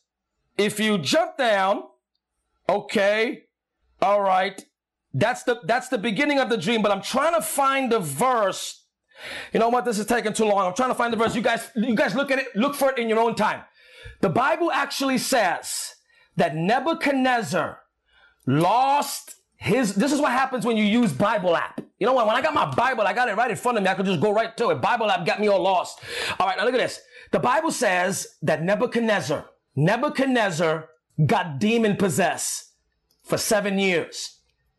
If 0.58 0.78
you 0.78 0.98
jump 0.98 1.36
down, 1.36 1.84
okay, 2.68 3.44
all 4.00 4.20
right. 4.20 4.64
That's 5.14 5.42
the 5.42 5.60
that's 5.64 5.88
the 5.88 5.98
beginning 5.98 6.38
of 6.38 6.48
the 6.48 6.56
dream, 6.56 6.80
but 6.82 6.90
I'm 6.90 7.02
trying 7.02 7.34
to 7.34 7.42
find 7.42 7.92
the 7.92 8.00
verse. 8.00 8.86
You 9.52 9.60
know 9.60 9.68
what? 9.68 9.84
This 9.84 9.98
is 9.98 10.06
taking 10.06 10.32
too 10.32 10.44
long. 10.44 10.66
I'm 10.66 10.74
trying 10.74 10.88
to 10.88 10.94
find 10.94 11.12
the 11.12 11.16
verse. 11.16 11.36
You 11.36 11.42
guys, 11.42 11.70
you 11.76 11.94
guys 11.94 12.14
look 12.14 12.30
at 12.30 12.38
it, 12.38 12.46
look 12.56 12.74
for 12.74 12.90
it 12.90 12.98
in 12.98 13.08
your 13.08 13.18
own 13.18 13.34
time. 13.34 13.62
The 14.22 14.30
Bible 14.30 14.70
actually 14.72 15.18
says 15.18 15.96
that 16.36 16.56
Nebuchadnezzar 16.56 17.80
lost 18.46 19.34
his, 19.56 19.94
this 19.94 20.12
is 20.12 20.20
what 20.20 20.32
happens 20.32 20.64
when 20.64 20.76
you 20.76 20.84
use 20.84 21.12
Bible 21.12 21.56
app. 21.56 21.80
You 21.98 22.06
know 22.06 22.14
what? 22.14 22.26
When 22.26 22.34
I 22.34 22.40
got 22.40 22.54
my 22.54 22.72
Bible, 22.74 23.02
I 23.02 23.12
got 23.12 23.28
it 23.28 23.36
right 23.36 23.50
in 23.50 23.56
front 23.56 23.78
of 23.78 23.84
me. 23.84 23.90
I 23.90 23.94
could 23.94 24.06
just 24.06 24.20
go 24.20 24.32
right 24.32 24.56
to 24.56 24.70
it. 24.70 24.80
Bible 24.80 25.10
app 25.10 25.26
got 25.26 25.40
me 25.40 25.48
all 25.48 25.60
lost. 25.60 26.00
All 26.38 26.46
right. 26.46 26.56
Now 26.56 26.64
look 26.64 26.74
at 26.74 26.80
this. 26.80 27.00
The 27.32 27.38
Bible 27.38 27.70
says 27.70 28.26
that 28.42 28.62
Nebuchadnezzar, 28.62 29.44
Nebuchadnezzar 29.76 30.88
got 31.26 31.58
demon 31.58 31.96
possessed 31.96 32.72
for 33.22 33.38
seven 33.38 33.78
years. 33.78 34.38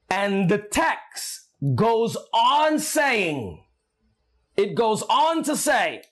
And 0.09 0.49
the 0.49 0.57
text 0.57 1.47
goes 1.75 2.17
on 2.33 2.79
saying, 2.79 3.63
it 4.55 4.75
goes 4.75 5.01
on 5.03 5.43
to 5.43 5.57
say 5.57 6.03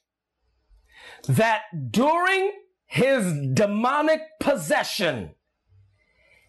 that 1.28 1.64
during 1.92 2.52
his 2.92 3.34
demonic 3.54 4.20
possession, 4.42 5.34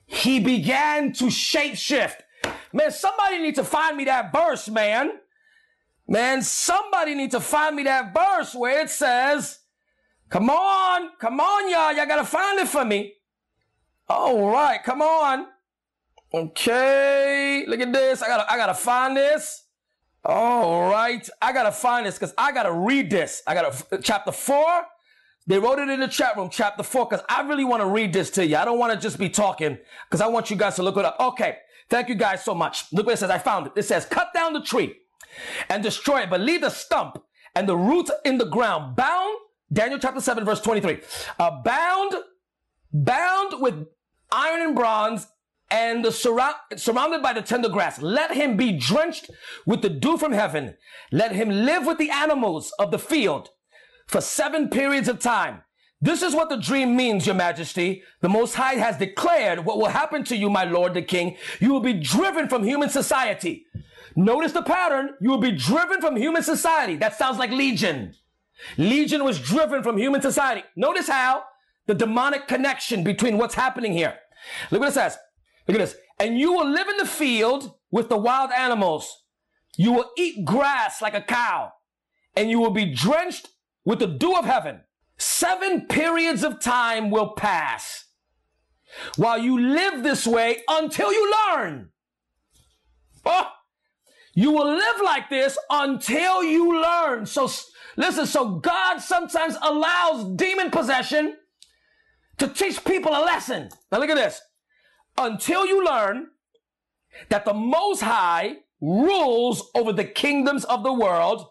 he 0.07 0.40
began 0.40 1.12
to 1.12 1.26
shapeshift. 1.26 2.16
Man, 2.72 2.90
somebody 2.90 3.38
need 3.38 3.55
to 3.55 3.62
find 3.62 3.96
me 3.96 4.07
that 4.07 4.33
verse, 4.33 4.68
man. 4.68 5.12
Man, 6.09 6.42
somebody 6.42 7.14
need 7.14 7.31
to 7.31 7.38
find 7.38 7.76
me 7.76 7.85
that 7.85 8.12
verse 8.12 8.57
where 8.57 8.81
it 8.83 8.90
says, 8.90 9.61
come 10.31 10.50
on, 10.50 11.11
come 11.20 11.38
on, 11.38 11.70
y'all. 11.70 11.92
Y'all 11.92 12.07
gotta 12.07 12.24
find 12.24 12.59
it 12.59 12.66
for 12.66 12.85
me. 12.85 13.12
All 14.09 14.50
right, 14.50 14.83
come 14.83 15.00
on. 15.00 15.46
Okay, 16.35 17.64
look 17.68 17.78
at 17.78 17.92
this. 17.92 18.20
I 18.20 18.26
gotta, 18.26 18.52
I 18.52 18.57
gotta 18.57 18.74
find 18.74 19.16
this. 19.16 19.62
All 20.24 20.90
right, 20.90 21.28
I 21.40 21.52
gotta 21.52 21.70
find 21.70 22.05
this 22.05 22.16
because 22.16 22.35
I 22.37 22.50
gotta 22.50 22.72
read 22.72 23.11
this. 23.11 23.42
I 23.46 23.55
gotta, 23.55 23.98
chapter 24.02 24.33
four, 24.33 24.87
they 25.46 25.59
wrote 25.59 25.78
it 25.78 25.88
in 25.88 26.00
the 26.00 26.09
chat 26.09 26.37
room, 26.37 26.48
chapter 26.50 26.83
four, 26.83 27.07
because 27.07 27.24
I 27.28 27.42
really 27.42 27.64
want 27.64 27.83
to 27.83 27.88
read 27.88 28.12
this 28.12 28.31
to 28.31 28.46
you. 28.46 28.57
I 28.57 28.64
don't 28.64 28.78
want 28.78 28.92
to 28.92 28.98
just 28.98 29.18
be 29.18 29.28
talking 29.28 29.78
because 30.09 30.20
I 30.20 30.28
want 30.28 30.50
you 30.50 30.57
guys 30.57 30.76
to 30.76 30.83
look 30.83 30.96
it 30.96 31.05
up. 31.05 31.16
Okay. 31.18 31.59
Thank 31.90 32.09
you 32.09 32.14
guys 32.14 32.44
so 32.44 32.55
much. 32.55 32.90
Look 32.92 33.07
what 33.07 33.14
it 33.14 33.18
says. 33.18 33.31
I 33.31 33.38
found 33.38 33.66
it. 33.66 33.72
It 33.76 33.83
says, 33.83 34.07
cut 34.07 34.33
down 34.33 34.52
the 34.52 34.62
tree 34.62 34.94
and 35.68 35.83
destroy 35.83 36.20
it, 36.20 36.31
but 36.31 36.40
leave 36.40 36.62
the 36.62 36.70
stump 36.70 37.22
and 37.55 37.68
the 37.68 37.76
roots 37.76 38.11
in 38.24 38.38
the 38.38 38.46
ground 38.46 38.96
bound. 38.96 39.37
Daniel 39.72 39.98
chapter 39.98 40.20
7, 40.20 40.44
verse 40.44 40.61
23. 40.61 41.00
Uh, 41.38 41.62
bound, 41.62 42.14
bound 42.92 43.61
with 43.61 43.87
iron 44.31 44.62
and 44.62 44.74
bronze 44.74 45.26
and 45.70 46.05
the 46.05 46.12
surround, 46.12 46.55
surrounded 46.76 47.22
by 47.22 47.33
the 47.33 47.42
tender 47.42 47.68
grass. 47.68 48.00
Let 48.00 48.35
him 48.35 48.57
be 48.57 48.72
drenched 48.72 49.31
with 49.66 49.83
the 49.83 49.88
dew 49.88 50.18
from 50.18 50.33
heaven. 50.33 50.76
Let 51.11 51.33
him 51.33 51.48
live 51.48 51.87
with 51.87 51.98
the 51.98 52.11
animals 52.11 52.72
of 52.78 52.90
the 52.90 52.98
field 52.98 53.50
for 54.12 54.20
seven 54.20 54.68
periods 54.68 55.09
of 55.09 55.18
time. 55.18 55.62
This 56.01 56.22
is 56.22 56.35
what 56.35 56.51
the 56.51 56.57
dream 56.57 56.94
means, 56.96 57.27
your 57.27 57.35
majesty. 57.35 58.03
The 58.20 58.29
Most 58.29 58.55
High 58.55 58.75
has 58.75 58.98
declared 58.98 59.64
what 59.64 59.79
will 59.79 59.87
happen 59.87 60.22
to 60.25 60.37
you, 60.37 60.51
my 60.51 60.64
lord 60.64 60.94
the 60.94 61.03
king. 61.03 61.37
You 61.61 61.72
will 61.72 61.81
be 61.81 61.94
driven 61.94 62.48
from 62.48 62.64
human 62.64 62.90
society. 62.90 63.66
Notice 64.14 64.53
the 64.53 64.62
pattern. 64.62 65.14
You 65.20 65.31
will 65.31 65.38
be 65.38 65.53
driven 65.53 66.01
from 66.01 66.16
human 66.16 66.42
society. 66.42 66.96
That 66.96 67.16
sounds 67.16 67.38
like 67.38 67.51
Legion. 67.51 68.14
Legion 68.77 69.25
was 69.25 69.40
driven 69.40 69.83
from 69.83 69.96
human 69.96 70.20
society. 70.20 70.64
Notice 70.77 71.09
how 71.09 71.44
the 71.87 71.94
demonic 71.94 72.46
connection 72.46 73.05
between 73.05 73.38
what's 73.38 73.55
happening 73.55 73.92
here. 73.92 74.18
Look 74.70 74.81
what 74.81 74.90
it 74.90 74.94
says. 74.94 75.16
Look 75.66 75.77
at 75.77 75.81
this. 75.81 75.96
And 76.18 76.38
you 76.38 76.53
will 76.53 76.68
live 76.68 76.88
in 76.88 76.96
the 76.98 77.07
field 77.07 77.75
with 77.90 78.09
the 78.09 78.18
wild 78.18 78.51
animals. 78.53 79.25
You 79.77 79.92
will 79.92 80.11
eat 80.18 80.44
grass 80.44 81.01
like 81.01 81.14
a 81.14 81.22
cow 81.22 81.72
and 82.37 82.51
you 82.51 82.59
will 82.59 82.70
be 82.70 82.92
drenched 82.92 83.48
with 83.84 83.98
the 83.98 84.06
dew 84.06 84.34
of 84.34 84.44
heaven, 84.44 84.80
seven 85.18 85.86
periods 85.86 86.42
of 86.44 86.60
time 86.60 87.10
will 87.10 87.30
pass 87.30 88.04
while 89.16 89.38
you 89.38 89.58
live 89.58 90.02
this 90.02 90.26
way 90.26 90.62
until 90.68 91.12
you 91.12 91.34
learn. 91.48 91.90
Oh, 93.24 93.48
you 94.34 94.50
will 94.50 94.66
live 94.66 94.96
like 95.04 95.28
this 95.28 95.58
until 95.70 96.42
you 96.42 96.80
learn. 96.80 97.26
So 97.26 97.50
listen, 97.96 98.26
so 98.26 98.56
God 98.56 98.98
sometimes 98.98 99.56
allows 99.62 100.36
demon 100.36 100.70
possession 100.70 101.36
to 102.38 102.48
teach 102.48 102.84
people 102.84 103.12
a 103.12 103.24
lesson. 103.24 103.68
Now 103.90 103.98
look 103.98 104.10
at 104.10 104.16
this. 104.16 104.40
Until 105.18 105.66
you 105.66 105.84
learn 105.84 106.28
that 107.28 107.44
the 107.44 107.54
Most 107.54 108.00
High 108.00 108.56
rules 108.80 109.70
over 109.74 109.92
the 109.92 110.04
kingdoms 110.04 110.64
of 110.64 110.82
the 110.82 110.92
world 110.92 111.46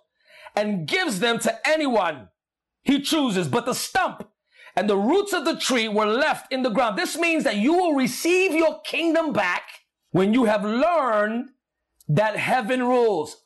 and 0.55 0.87
gives 0.87 1.19
them 1.19 1.39
to 1.39 1.67
anyone 1.67 2.29
he 2.83 3.01
chooses. 3.01 3.47
But 3.47 3.65
the 3.65 3.73
stump 3.73 4.27
and 4.75 4.89
the 4.89 4.97
roots 4.97 5.33
of 5.33 5.45
the 5.45 5.57
tree 5.57 5.87
were 5.87 6.05
left 6.05 6.51
in 6.51 6.63
the 6.63 6.69
ground. 6.69 6.97
This 6.97 7.17
means 7.17 7.43
that 7.43 7.57
you 7.57 7.73
will 7.73 7.93
receive 7.93 8.53
your 8.53 8.81
kingdom 8.81 9.33
back 9.33 9.63
when 10.11 10.33
you 10.33 10.45
have 10.45 10.63
learned 10.63 11.49
that 12.07 12.35
heaven 12.35 12.83
rules. 12.83 13.37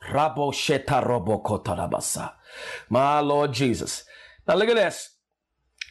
My 2.90 3.20
Lord 3.20 3.54
Jesus. 3.54 4.04
Now 4.48 4.56
look 4.56 4.70
at 4.70 4.76
this. 4.76 5.10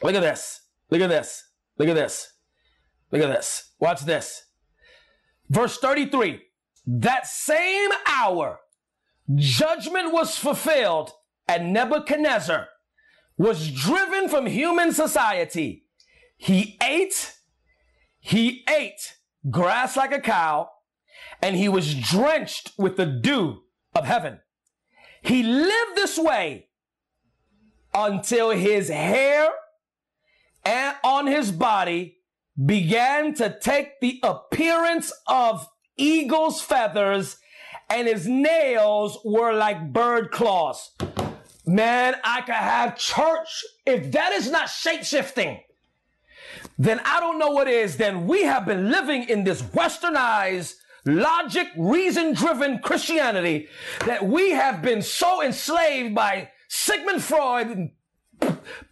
Look 0.03 0.15
at 0.15 0.21
this. 0.21 0.61
Look 0.91 1.01
at 1.01 1.09
this. 1.09 1.45
Look 1.79 1.89
at 1.89 1.95
this. 1.95 2.33
Look 3.11 3.23
at 3.23 3.29
this. 3.29 3.73
Watch 3.79 4.01
this. 4.03 4.45
Verse 5.49 5.79
33. 5.79 6.41
That 6.87 7.27
same 7.27 7.91
hour 8.07 8.61
judgment 9.35 10.13
was 10.13 10.37
fulfilled 10.37 11.13
and 11.49 11.73
Nebuchadnezzar 11.73 12.69
was 13.37 13.71
driven 13.71 14.29
from 14.29 14.47
human 14.47 14.93
society. 14.93 15.85
He 16.37 16.79
ate, 16.83 17.35
he 18.21 18.65
ate 18.69 19.17
grass 19.51 19.97
like 19.97 20.13
a 20.13 20.21
cow, 20.21 20.71
and 21.43 21.57
he 21.57 21.69
was 21.69 21.95
drenched 21.95 22.73
with 22.79 22.97
the 22.97 23.07
dew 23.07 23.63
of 23.95 24.05
heaven. 24.05 24.41
He 25.23 25.43
lived 25.43 25.97
this 25.97 26.19
way 26.19 26.69
until 27.95 28.51
his 28.51 28.89
hair 28.89 29.51
and 30.65 30.97
on 31.05 31.27
his 31.27 31.53
body 31.53 32.19
began 32.65 33.35
to 33.35 33.57
take 33.61 34.01
the 34.01 34.21
appearance 34.23 35.13
of 35.27 35.69
eagle's 35.97 36.61
feathers 36.61 37.37
and 37.95 38.09
his 38.09 38.27
nails 38.27 39.19
were 39.25 39.53
like 39.53 39.93
bird 39.93 40.33
claws. 40.33 40.91
Man, 41.65 42.17
I 42.25 42.41
could 42.41 42.55
have 42.55 42.99
church. 42.99 43.65
If 43.87 44.11
that 44.13 44.33
is 44.33 44.51
not 44.51 44.69
shape 44.69 45.05
shifting, 45.05 45.61
then 46.77 47.01
I 47.05 47.21
don't 47.21 47.39
know 47.39 47.51
what 47.51 47.69
is. 47.69 47.97
Then 47.97 48.27
we 48.27 48.43
have 48.43 48.67
been 48.67 48.91
living 48.91 49.29
in 49.29 49.45
this 49.45 49.63
westernized, 49.63 50.75
logic, 51.07 51.69
reason 51.77 52.35
driven 52.35 52.81
Christianity 52.81 53.69
that 54.07 54.27
we 54.27 54.51
have 54.51 54.83
been 54.83 55.01
so 55.01 55.41
enslaved 55.43 56.17
by 56.17 56.51
Sigmund 56.67 57.23
Freud 57.23 57.69
and 57.69 57.91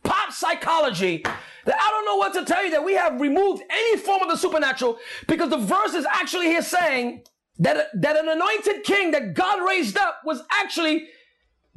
pop 0.04 0.32
psychology 0.32 1.24
that 1.64 1.76
I 1.76 1.90
don't 1.90 2.04
know 2.04 2.16
what 2.16 2.34
to 2.34 2.44
tell 2.44 2.64
you 2.64 2.70
that 2.70 2.84
we 2.84 2.94
have 2.94 3.20
removed 3.20 3.64
any 3.68 3.98
form 3.98 4.22
of 4.22 4.28
the 4.28 4.36
supernatural 4.36 4.98
because 5.26 5.50
the 5.50 5.58
verse 5.58 5.94
is 5.94 6.06
actually 6.06 6.46
here 6.46 6.62
saying 6.62 7.24
that, 7.62 7.88
that 7.94 8.16
an 8.16 8.28
anointed 8.28 8.84
king 8.84 9.10
that 9.12 9.34
God 9.34 9.66
raised 9.66 9.96
up 9.96 10.20
was 10.24 10.42
actually 10.50 11.08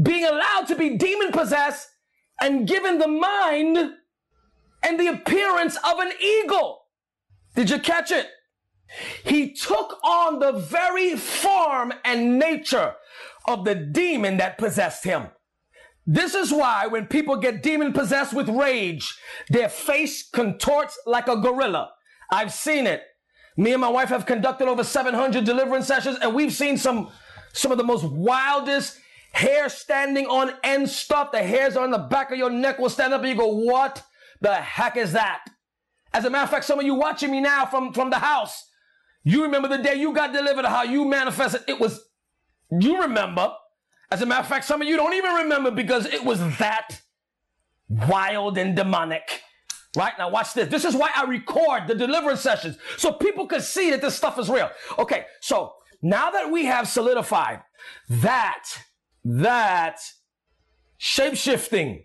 being 0.01 0.25
allowed 0.25 0.67
to 0.67 0.75
be 0.75 0.97
demon 0.97 1.31
possessed 1.31 1.89
and 2.41 2.67
given 2.67 2.97
the 2.97 3.07
mind 3.07 3.77
and 4.83 4.99
the 4.99 5.07
appearance 5.07 5.77
of 5.77 5.99
an 5.99 6.11
eagle. 6.21 6.81
Did 7.55 7.69
you 7.69 7.79
catch 7.79 8.11
it? 8.11 8.27
He 9.23 9.53
took 9.53 9.97
on 10.03 10.39
the 10.39 10.51
very 10.51 11.15
form 11.15 11.93
and 12.03 12.37
nature 12.37 12.95
of 13.47 13.65
the 13.65 13.75
demon 13.75 14.37
that 14.37 14.57
possessed 14.57 15.03
him. 15.03 15.27
This 16.07 16.35
is 16.35 16.51
why 16.51 16.87
when 16.87 17.07
people 17.07 17.37
get 17.37 17.63
demon 17.63 17.93
possessed 17.93 18.33
with 18.33 18.47
rage, 18.47 19.17
their 19.49 19.69
face 19.69 20.27
contorts 20.29 20.99
like 21.05 21.27
a 21.27 21.37
gorilla. 21.37 21.91
I've 22.29 22.53
seen 22.53 22.85
it. 22.85 23.01
Me 23.57 23.71
and 23.71 23.81
my 23.81 23.89
wife 23.89 24.09
have 24.09 24.25
conducted 24.25 24.67
over 24.67 24.83
700 24.83 25.43
deliverance 25.45 25.87
sessions 25.87 26.17
and 26.21 26.33
we've 26.33 26.53
seen 26.53 26.77
some, 26.77 27.09
some 27.53 27.71
of 27.71 27.77
the 27.77 27.83
most 27.83 28.03
wildest 28.03 28.99
hair 29.31 29.69
standing 29.69 30.25
on 30.27 30.51
end 30.63 30.89
stuff. 30.89 31.31
The 31.31 31.43
hairs 31.43 31.77
on 31.77 31.91
the 31.91 31.97
back 31.97 32.31
of 32.31 32.37
your 32.37 32.49
neck 32.49 32.79
will 32.79 32.89
stand 32.89 33.13
up 33.13 33.21
and 33.21 33.29
you 33.29 33.35
go, 33.35 33.47
what 33.47 34.03
the 34.41 34.53
heck 34.53 34.97
is 34.97 35.13
that? 35.13 35.45
As 36.13 36.25
a 36.25 36.29
matter 36.29 36.43
of 36.43 36.49
fact, 36.49 36.65
some 36.65 36.79
of 36.79 36.85
you 36.85 36.95
watching 36.95 37.31
me 37.31 37.41
now 37.41 37.65
from, 37.65 37.93
from 37.93 38.09
the 38.09 38.19
house, 38.19 38.69
you 39.23 39.43
remember 39.43 39.67
the 39.67 39.77
day 39.77 39.95
you 39.95 40.13
got 40.13 40.33
delivered, 40.33 40.65
how 40.65 40.83
you 40.83 41.03
manifested. 41.05 41.61
It 41.67 41.79
was, 41.79 41.99
you 42.71 43.01
remember. 43.01 43.53
As 44.11 44.21
a 44.21 44.25
matter 44.25 44.41
of 44.41 44.47
fact, 44.47 44.65
some 44.65 44.81
of 44.81 44.87
you 44.87 44.97
don't 44.97 45.13
even 45.13 45.33
remember 45.33 45.71
because 45.71 46.05
it 46.05 46.23
was 46.23 46.39
that 46.57 47.01
wild 47.89 48.57
and 48.57 48.75
demonic. 48.75 49.41
Right 49.95 50.13
now, 50.17 50.29
watch 50.29 50.53
this. 50.53 50.69
This 50.69 50.85
is 50.85 50.95
why 50.95 51.09
I 51.15 51.23
record 51.23 51.87
the 51.87 51.95
deliverance 51.95 52.41
sessions 52.41 52.77
so 52.97 53.11
people 53.11 53.47
can 53.47 53.61
see 53.61 53.91
that 53.91 54.01
this 54.01 54.15
stuff 54.15 54.37
is 54.39 54.49
real. 54.49 54.69
Okay, 54.99 55.25
so 55.41 55.73
now 56.01 56.31
that 56.31 56.51
we 56.51 56.65
have 56.65 56.87
solidified 56.87 57.61
that, 58.09 58.65
that 59.23 59.99
shape 60.97 61.35
shifting 61.35 62.03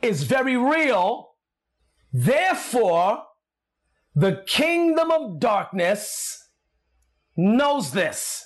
is 0.00 0.24
very 0.24 0.56
real, 0.56 1.36
therefore, 2.12 3.22
the 4.14 4.42
kingdom 4.46 5.10
of 5.10 5.40
darkness 5.40 6.48
knows 7.36 7.92
this. 7.92 8.44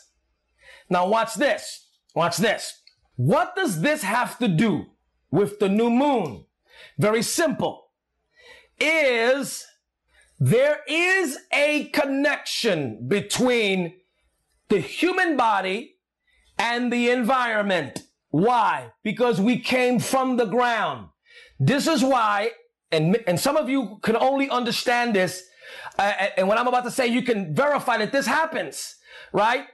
Now, 0.89 1.09
watch 1.09 1.35
this. 1.35 1.87
Watch 2.15 2.37
this. 2.37 2.83
What 3.17 3.57
does 3.57 3.81
this 3.81 4.03
have 4.03 4.39
to 4.39 4.49
do 4.49 4.87
with 5.31 5.59
the 5.59 5.69
new 5.69 5.91
moon? 5.91 6.45
Very 6.99 7.23
simple. 7.23 7.86
Is 8.79 9.65
there 10.39 10.81
is 10.87 11.39
a 11.53 11.85
connection 11.89 13.09
between 13.09 13.95
the 14.69 14.81
human 14.81 15.37
body 15.37 15.97
and 16.59 16.93
the 16.93 17.11
environment. 17.11 18.03
Why? 18.31 18.93
Because 19.03 19.41
we 19.41 19.59
came 19.59 19.99
from 19.99 20.37
the 20.37 20.45
ground. 20.45 21.09
This 21.59 21.87
is 21.87 22.03
why, 22.03 22.51
and, 22.91 23.19
and 23.27 23.41
some 23.41 23.57
of 23.57 23.69
you 23.69 23.99
can 24.03 24.17
only 24.17 24.51
understand 24.51 25.15
this, 25.15 25.43
uh, 25.99 26.13
and 26.37 26.49
what 26.49 26.59
I'm 26.59 26.67
about 26.67 26.85
to 26.85 26.91
say, 26.91 27.07
you 27.07 27.23
can 27.23 27.55
verify 27.55 27.97
that 27.99 28.13
this 28.13 28.27
happens, 28.27 28.97
right? 29.33 29.67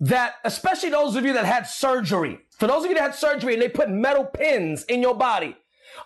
that 0.00 0.34
especially 0.44 0.90
those 0.90 1.16
of 1.16 1.24
you 1.24 1.32
that 1.32 1.46
had 1.46 1.66
surgery, 1.66 2.38
for 2.58 2.66
those 2.66 2.84
of 2.84 2.90
you 2.90 2.96
that 2.96 3.02
had 3.02 3.14
surgery 3.14 3.54
and 3.54 3.62
they 3.62 3.68
put 3.68 3.88
metal 3.88 4.24
pins 4.24 4.84
in 4.84 5.00
your 5.00 5.14
body, 5.14 5.56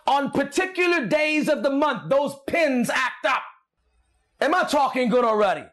on 0.06 0.30
particular 0.30 1.06
days 1.06 1.48
of 1.48 1.62
the 1.62 1.70
month, 1.70 2.08
those 2.08 2.36
pins 2.46 2.90
act 2.90 3.24
up. 3.26 3.42
Am 4.40 4.54
I 4.54 4.64
talking 4.64 5.08
good 5.08 5.24
already? 5.24 5.64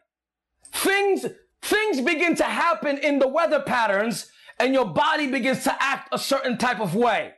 Things, 0.72 1.26
things 1.62 2.00
begin 2.00 2.34
to 2.36 2.44
happen 2.44 2.98
in 2.98 3.18
the 3.18 3.28
weather 3.28 3.60
patterns 3.60 4.30
and 4.58 4.74
your 4.74 4.86
body 4.86 5.26
begins 5.28 5.64
to 5.64 5.82
act 5.82 6.08
a 6.12 6.18
certain 6.18 6.58
type 6.58 6.80
of 6.80 6.94
way. 6.94 7.32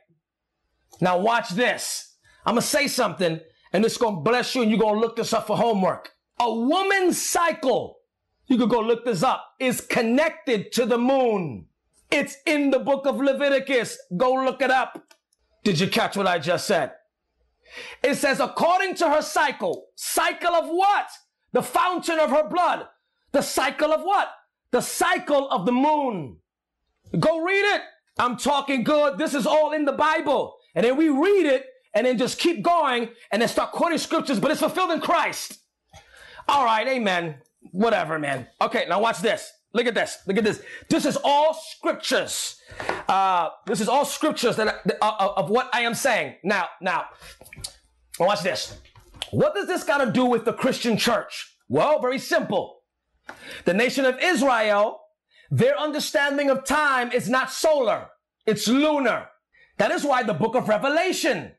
Now 0.99 1.19
watch 1.19 1.49
this. 1.49 2.15
I'm 2.45 2.55
going 2.55 2.61
to 2.61 2.67
say 2.67 2.87
something 2.87 3.39
and 3.73 3.85
it's 3.85 3.97
going 3.97 4.15
to 4.15 4.21
bless 4.21 4.53
you 4.55 4.61
and 4.61 4.71
you're 4.71 4.79
going 4.79 4.95
to 4.95 4.99
look 4.99 5.15
this 5.15 5.33
up 5.33 5.47
for 5.47 5.55
homework. 5.55 6.11
A 6.39 6.53
woman's 6.53 7.21
cycle 7.21 8.01
you 8.51 8.57
could 8.57 8.69
go 8.69 8.81
look 8.81 9.05
this 9.05 9.23
up, 9.23 9.53
is 9.61 9.79
connected 9.79 10.73
to 10.73 10.85
the 10.85 10.97
moon. 10.97 11.67
It's 12.11 12.35
in 12.45 12.69
the 12.69 12.79
book 12.79 13.05
of 13.05 13.15
Leviticus. 13.15 13.97
Go 14.17 14.33
look 14.33 14.61
it 14.61 14.69
up. 14.69 15.10
Did 15.63 15.79
you 15.79 15.87
catch 15.87 16.17
what 16.17 16.27
I 16.27 16.39
just 16.39 16.67
said? 16.67 16.93
It 18.03 18.15
says, 18.15 18.39
according 18.39 18.95
to 18.95 19.09
her 19.09 19.21
cycle, 19.21 19.87
cycle 19.95 20.53
of 20.53 20.67
what? 20.67 21.09
The 21.53 21.63
fountain 21.63 22.19
of 22.19 22.31
her 22.31 22.47
blood. 22.47 22.87
The 23.31 23.41
cycle 23.41 23.93
of 23.93 24.01
what? 24.01 24.29
The 24.71 24.81
cycle 24.81 25.49
of 25.49 25.65
the 25.65 25.71
moon. 25.71 26.37
Go 27.17 27.41
read 27.41 27.75
it. 27.75 27.81
I'm 28.17 28.37
talking 28.37 28.83
good. 28.83 29.17
This 29.17 29.33
is 29.33 29.45
all 29.45 29.71
in 29.71 29.85
the 29.85 29.91
Bible. 29.91 30.57
And 30.75 30.85
then 30.85 30.97
we 30.97 31.09
read 31.09 31.45
it 31.45 31.65
and 31.93 32.05
then 32.05 32.17
just 32.17 32.39
keep 32.39 32.61
going 32.61 33.09
and 33.31 33.41
then 33.41 33.49
start 33.49 33.71
quoting 33.71 33.97
scriptures, 33.97 34.39
but 34.39 34.51
it's 34.51 34.61
fulfilled 34.61 34.91
in 34.91 35.01
Christ. 35.01 35.59
All 36.47 36.65
right. 36.65 36.87
Amen 36.87 37.35
whatever, 37.71 38.17
man. 38.17 38.47
Okay, 38.59 38.85
now 38.89 39.01
watch 39.01 39.19
this. 39.19 39.51
Look 39.73 39.87
at 39.87 39.93
this. 39.93 40.17
Look 40.27 40.37
at 40.37 40.43
this. 40.43 40.61
This 40.89 41.05
is 41.05 41.17
all 41.23 41.53
scriptures. 41.53 42.59
Uh, 43.07 43.49
this 43.65 43.79
is 43.79 43.87
all 43.87 44.05
scriptures 44.05 44.55
that 44.57 44.67
uh, 44.67 45.05
uh, 45.05 45.33
of 45.37 45.49
what 45.49 45.69
I 45.73 45.81
am 45.81 45.93
saying. 45.93 46.35
Now, 46.43 46.67
now, 46.81 47.05
watch 48.19 48.41
this. 48.41 48.77
What 49.31 49.55
does 49.55 49.67
this 49.67 49.83
got 49.83 50.03
to 50.03 50.11
do 50.11 50.25
with 50.25 50.43
the 50.43 50.53
Christian 50.53 50.97
church? 50.97 51.55
Well, 51.69 52.01
very 52.01 52.19
simple. 52.19 52.81
The 53.63 53.73
nation 53.73 54.05
of 54.05 54.19
Israel, 54.19 54.99
their 55.49 55.77
understanding 55.79 56.49
of 56.49 56.65
time 56.65 57.11
is 57.11 57.29
not 57.29 57.51
solar, 57.51 58.07
it's 58.45 58.67
lunar. 58.67 59.27
That 59.77 59.91
is 59.91 60.03
why 60.03 60.23
the 60.23 60.33
book 60.33 60.55
of 60.55 60.67
Revelation, 60.67 61.53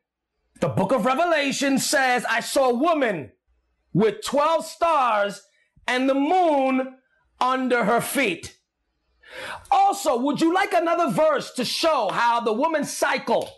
the 0.60 0.68
book 0.68 0.92
of 0.92 1.06
Revelation 1.06 1.78
says, 1.78 2.24
I 2.28 2.40
saw 2.40 2.70
a 2.70 2.74
woman 2.74 3.32
with 3.92 4.22
12 4.24 4.66
stars 4.66 5.42
and 5.86 6.08
the 6.08 6.14
moon 6.14 6.98
under 7.42 7.84
her 7.84 8.00
feet. 8.00 8.56
Also, 9.70 10.16
would 10.16 10.40
you 10.40 10.54
like 10.54 10.72
another 10.72 11.10
verse 11.10 11.52
to 11.54 11.64
show 11.64 12.08
how 12.12 12.40
the 12.40 12.52
woman's 12.52 12.94
cycle, 12.96 13.50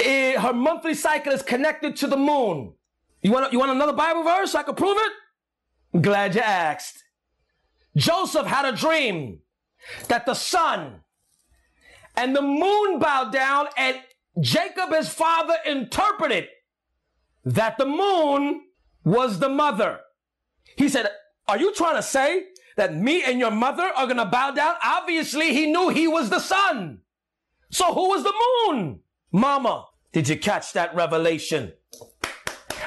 eh, 0.00 0.40
her 0.40 0.52
monthly 0.52 0.94
cycle 0.94 1.32
is 1.32 1.42
connected 1.42 1.96
to 1.96 2.06
the 2.06 2.16
moon? 2.16 2.72
You 3.22 3.32
want, 3.32 3.52
you 3.52 3.58
want 3.58 3.72
another 3.72 3.92
Bible 3.92 4.22
verse 4.22 4.52
so 4.52 4.58
I 4.58 4.62
can 4.62 4.74
prove 4.74 4.96
it? 4.96 5.12
I'm 5.92 6.02
glad 6.02 6.34
you 6.34 6.40
asked. 6.40 7.04
Joseph 7.96 8.46
had 8.46 8.64
a 8.64 8.76
dream 8.76 9.40
that 10.08 10.26
the 10.26 10.34
sun 10.34 11.00
and 12.16 12.34
the 12.34 12.42
moon 12.42 12.98
bowed 12.98 13.32
down 13.32 13.68
and 13.76 14.00
Jacob, 14.40 14.92
his 14.92 15.08
father, 15.08 15.56
interpreted 15.64 16.48
that 17.44 17.78
the 17.78 17.86
moon 17.86 18.62
was 19.04 19.38
the 19.38 19.48
mother. 19.48 20.00
He 20.76 20.88
said, 20.88 21.08
are 21.48 21.58
you 21.58 21.72
trying 21.72 21.96
to 21.96 22.02
say 22.02 22.44
that 22.76 22.94
me 22.94 23.22
and 23.24 23.38
your 23.38 23.50
mother 23.50 23.90
are 23.96 24.06
going 24.06 24.18
to 24.18 24.24
bow 24.24 24.52
down? 24.52 24.74
Obviously, 24.82 25.52
he 25.52 25.66
knew 25.66 25.88
he 25.88 26.06
was 26.06 26.30
the 26.30 26.40
sun. 26.40 27.00
So 27.70 27.92
who 27.92 28.08
was 28.08 28.22
the 28.22 28.34
moon? 28.66 29.00
Mama, 29.32 29.86
did 30.12 30.28
you 30.28 30.38
catch 30.38 30.72
that 30.72 30.94
revelation? 30.94 31.72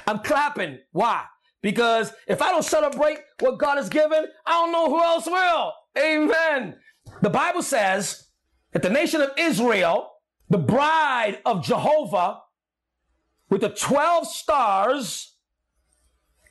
I'm 0.08 0.20
clapping. 0.20 0.80
Why? 0.92 1.26
Because 1.62 2.14
if 2.28 2.42
I 2.42 2.52
don't 2.52 2.64
celebrate 2.64 3.20
what 3.40 3.60
God 3.60 3.78
has 3.78 3.90
given, 3.90 4.26
I 4.46 4.52
don't 4.52 4.72
know 4.72 4.90
who 4.90 5.04
else 5.04 5.26
will. 5.28 5.74
Amen. 5.98 6.76
The 7.22 7.30
Bible 7.30 7.62
says 7.62 8.30
that 8.72 8.82
the 8.82 8.90
nation 8.90 9.22
of 9.22 9.32
Israel, 9.38 10.12
the 10.50 10.58
bride 10.58 11.40
of 11.46 11.64
Jehovah, 11.64 12.42
with 13.50 13.62
the 13.62 13.70
12 13.70 14.28
stars, 14.28 15.36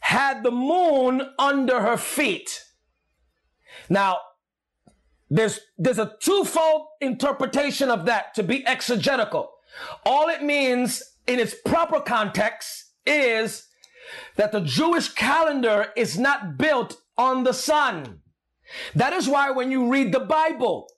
had 0.01 0.43
the 0.43 0.51
moon 0.51 1.23
under 1.39 1.81
her 1.81 1.97
feet. 1.97 2.65
Now, 3.89 4.19
there's, 5.31 5.61
there's 5.77 5.99
a 5.99 6.15
twofold 6.21 6.87
interpretation 7.01 7.91
of 7.91 8.07
that 8.07 8.35
to 8.35 8.43
be 8.43 8.67
exegetical. 8.67 9.51
All 10.05 10.29
it 10.29 10.43
means 10.43 11.03
in 11.27 11.39
its 11.39 11.55
proper 11.55 12.01
context 12.01 12.93
is 13.07 13.67
that 14.37 14.53
the 14.53 14.61
Jewish 14.61 15.11
calendar 15.11 15.89
is 15.97 16.19
not 16.19 16.57
built 16.57 16.97
on 17.17 17.45
the 17.45 17.53
sun. 17.53 18.21
That 18.95 19.13
is 19.13 19.29
why 19.29 19.51
when 19.51 19.71
you 19.71 19.91
read 19.91 20.13
the 20.13 20.21
Bible, 20.21 20.89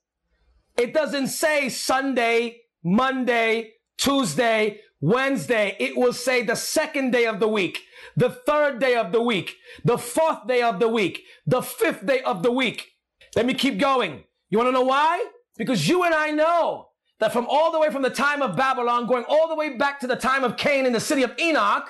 it 0.77 0.95
doesn't 0.95 1.29
say 1.29 1.69
Sunday, 1.69 2.63
Monday, 2.83 3.73
Tuesday, 3.99 4.81
Wednesday. 5.01 5.77
It 5.79 5.97
will 5.97 6.13
say 6.13 6.43
the 6.43 6.55
second 6.55 7.11
day 7.11 7.27
of 7.27 7.41
the 7.41 7.49
week, 7.49 7.83
the 8.17 8.31
third 8.31 8.79
day 8.79 8.97
of 8.97 9.13
the 9.13 9.23
week, 9.23 9.57
the 9.85 9.99
fourth 9.99 10.47
day 10.47 10.63
of 10.63 10.79
the 10.81 10.89
week, 10.89 11.23
the 11.47 11.63
fifth 11.63 12.07
day 12.07 12.21
of 12.23 12.43
the 12.43 12.53
week. 12.53 12.93
Let 13.37 13.47
me 13.47 13.55
keep 13.55 13.79
going. 13.79 14.25
You 14.51 14.59
want 14.59 14.69
to 14.69 14.73
know 14.73 14.83
why? 14.83 15.25
Because 15.57 15.89
you 15.89 16.05
and 16.05 16.15
I 16.15 16.31
know 16.31 16.89
that 17.19 17.33
from 17.33 17.47
all 17.49 17.71
the 17.71 17.79
way 17.79 17.91
from 17.91 18.03
the 18.03 18.11
time 18.11 18.43
of 18.43 18.57
Babylon, 18.57 19.07
going 19.07 19.25
all 19.29 19.49
the 19.49 19.55
way 19.55 19.77
back 19.77 20.01
to 20.01 20.07
the 20.07 20.17
time 20.17 20.43
of 20.43 20.57
Cain 20.57 20.87
in 20.87 20.93
the 20.93 21.01
city 21.01 21.23
of 21.23 21.33
Enoch, 21.39 21.89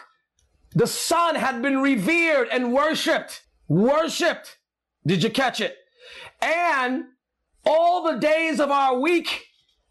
the 0.75 0.87
sun 0.87 1.35
had 1.35 1.63
been 1.63 1.81
revered 1.81 2.49
and 2.49 2.73
worshiped. 2.73 3.43
Worshiped. 3.69 4.59
Did 5.07 5.23
you 5.23 5.31
catch 5.31 5.61
it? 5.61 5.77
And 6.41 7.05
all 7.65 8.03
the 8.03 8.19
days 8.19 8.61
of 8.61 8.71
our 8.71 8.99
week 8.99 9.47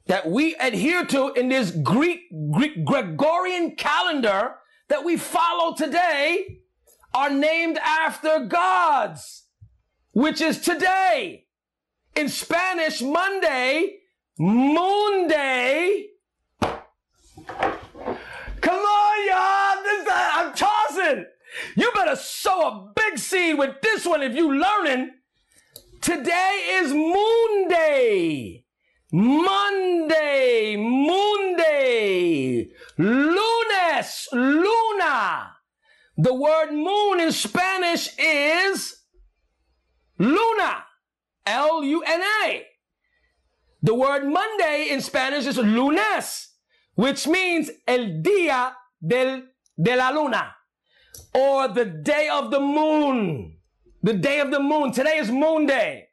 that 0.10 0.28
we 0.28 0.56
adhere 0.56 1.06
to 1.06 1.32
in 1.34 1.50
this 1.50 1.70
Greek, 1.70 2.22
Greek 2.52 2.84
Gregorian 2.84 3.76
calendar 3.76 4.56
that 4.88 5.06
we 5.06 5.16
follow 5.16 5.76
today 5.76 6.62
are 7.14 7.30
named 7.30 7.78
after 7.78 8.46
gods, 8.46 9.44
which 10.12 10.42
is 10.42 10.62
today. 10.62 11.46
In 12.16 12.28
Spanish, 12.28 13.04
Monday, 13.04 14.00
Moon 14.40 15.28
Day. 15.28 16.08
Come 16.60 16.80
on, 18.80 19.28
y'all. 19.28 19.84
This, 19.84 20.08
I'm 20.12 20.56
tossing. 20.56 21.26
You 21.76 21.92
better 21.94 22.16
sow 22.16 22.68
a 22.68 22.92
big 22.96 23.20
seed 23.20 23.60
with 23.60 23.80
this 23.84 24.08
one 24.08 24.24
if 24.24 24.36
you 24.36 24.60
learning. 24.60 25.12
Today 26.02 26.80
is 26.82 26.94
Moon 26.94 27.68
Day. 27.68 28.66
Monday, 29.12 30.76
Monday, 30.78 32.70
Lunes, 32.98 34.28
Luna. 34.32 35.52
The 36.18 36.34
word 36.34 36.72
moon 36.72 37.20
in 37.22 37.32
Spanish 37.32 38.10
is 38.18 38.98
Luna. 40.18 40.84
L-U-N-A. 41.46 42.64
The 43.82 43.96
word 43.96 44.28
Monday 44.28 44.90
in 44.92 45.02
Spanish 45.02 45.46
is 45.46 45.58
lunes, 45.58 46.50
which 46.96 47.26
means 47.28 47.72
el 47.88 48.22
día 48.22 48.74
del, 49.02 49.44
de 49.82 49.96
la 49.96 50.10
luna 50.10 50.54
or 51.34 51.68
the 51.70 51.86
day 51.86 52.30
of 52.30 52.52
the 52.52 52.60
moon. 52.60 53.58
The 54.02 54.14
day 54.14 54.40
of 54.40 54.52
the 54.52 54.60
moon. 54.60 54.92
Today 54.92 55.18
is 55.18 55.30
moon 55.30 55.66
day. 55.66 56.08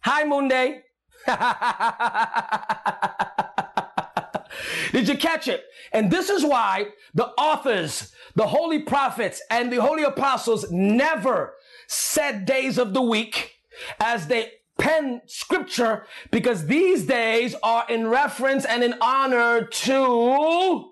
Hi, 0.00 0.24
moon 0.24 0.48
day. 0.48 0.82
Did 4.92 5.08
you 5.08 5.16
catch 5.16 5.48
it? 5.48 5.64
And 5.92 6.10
this 6.10 6.28
is 6.28 6.44
why 6.44 6.88
the 7.14 7.28
authors, 7.38 8.12
the 8.34 8.46
holy 8.46 8.80
prophets, 8.80 9.42
and 9.50 9.72
the 9.72 9.80
holy 9.80 10.02
apostles 10.02 10.70
never 10.70 11.54
set 11.86 12.44
days 12.44 12.78
of 12.78 12.94
the 12.94 13.02
week 13.02 13.52
as 14.00 14.26
they 14.26 14.52
pen 14.78 15.22
scripture 15.26 16.06
because 16.30 16.66
these 16.66 17.06
days 17.06 17.54
are 17.62 17.84
in 17.88 18.08
reference 18.08 18.64
and 18.64 18.82
in 18.82 18.94
honor 19.00 19.66
to 19.66 20.90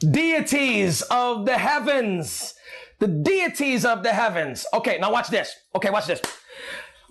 deities 0.00 1.02
of 1.02 1.46
the 1.46 1.58
heavens. 1.58 2.54
The 2.98 3.08
deities 3.08 3.86
of 3.86 4.02
the 4.02 4.12
heavens. 4.12 4.66
Okay, 4.74 4.98
now 4.98 5.10
watch 5.10 5.28
this. 5.28 5.54
Okay, 5.74 5.90
watch 5.90 6.06
this. 6.06 6.20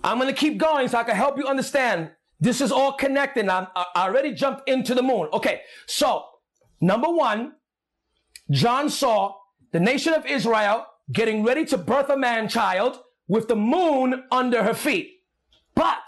I'm 0.02 0.18
going 0.18 0.32
to 0.32 0.38
keep 0.38 0.58
going 0.58 0.88
so 0.88 0.98
I 0.98 1.04
can 1.04 1.16
help 1.16 1.36
you 1.36 1.46
understand. 1.46 2.10
This 2.40 2.60
is 2.60 2.72
all 2.72 2.92
connected. 2.92 3.48
I'm, 3.48 3.66
I 3.74 4.06
already 4.06 4.32
jumped 4.32 4.68
into 4.68 4.94
the 4.94 5.02
moon. 5.02 5.28
Okay, 5.32 5.60
so 5.86 6.24
number 6.80 7.08
one, 7.08 7.52
John 8.50 8.88
saw 8.88 9.34
the 9.72 9.80
nation 9.80 10.14
of 10.14 10.26
Israel 10.26 10.86
getting 11.12 11.42
ready 11.42 11.64
to 11.66 11.76
birth 11.78 12.08
a 12.08 12.16
man 12.16 12.48
child 12.48 13.00
with 13.28 13.48
the 13.48 13.56
moon 13.56 14.24
under 14.30 14.62
her 14.62 14.74
feet. 14.74 15.20
But 15.74 16.02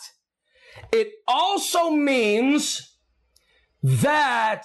it 0.90 1.09
also 1.28 1.90
means 1.90 2.96
that 3.83 4.64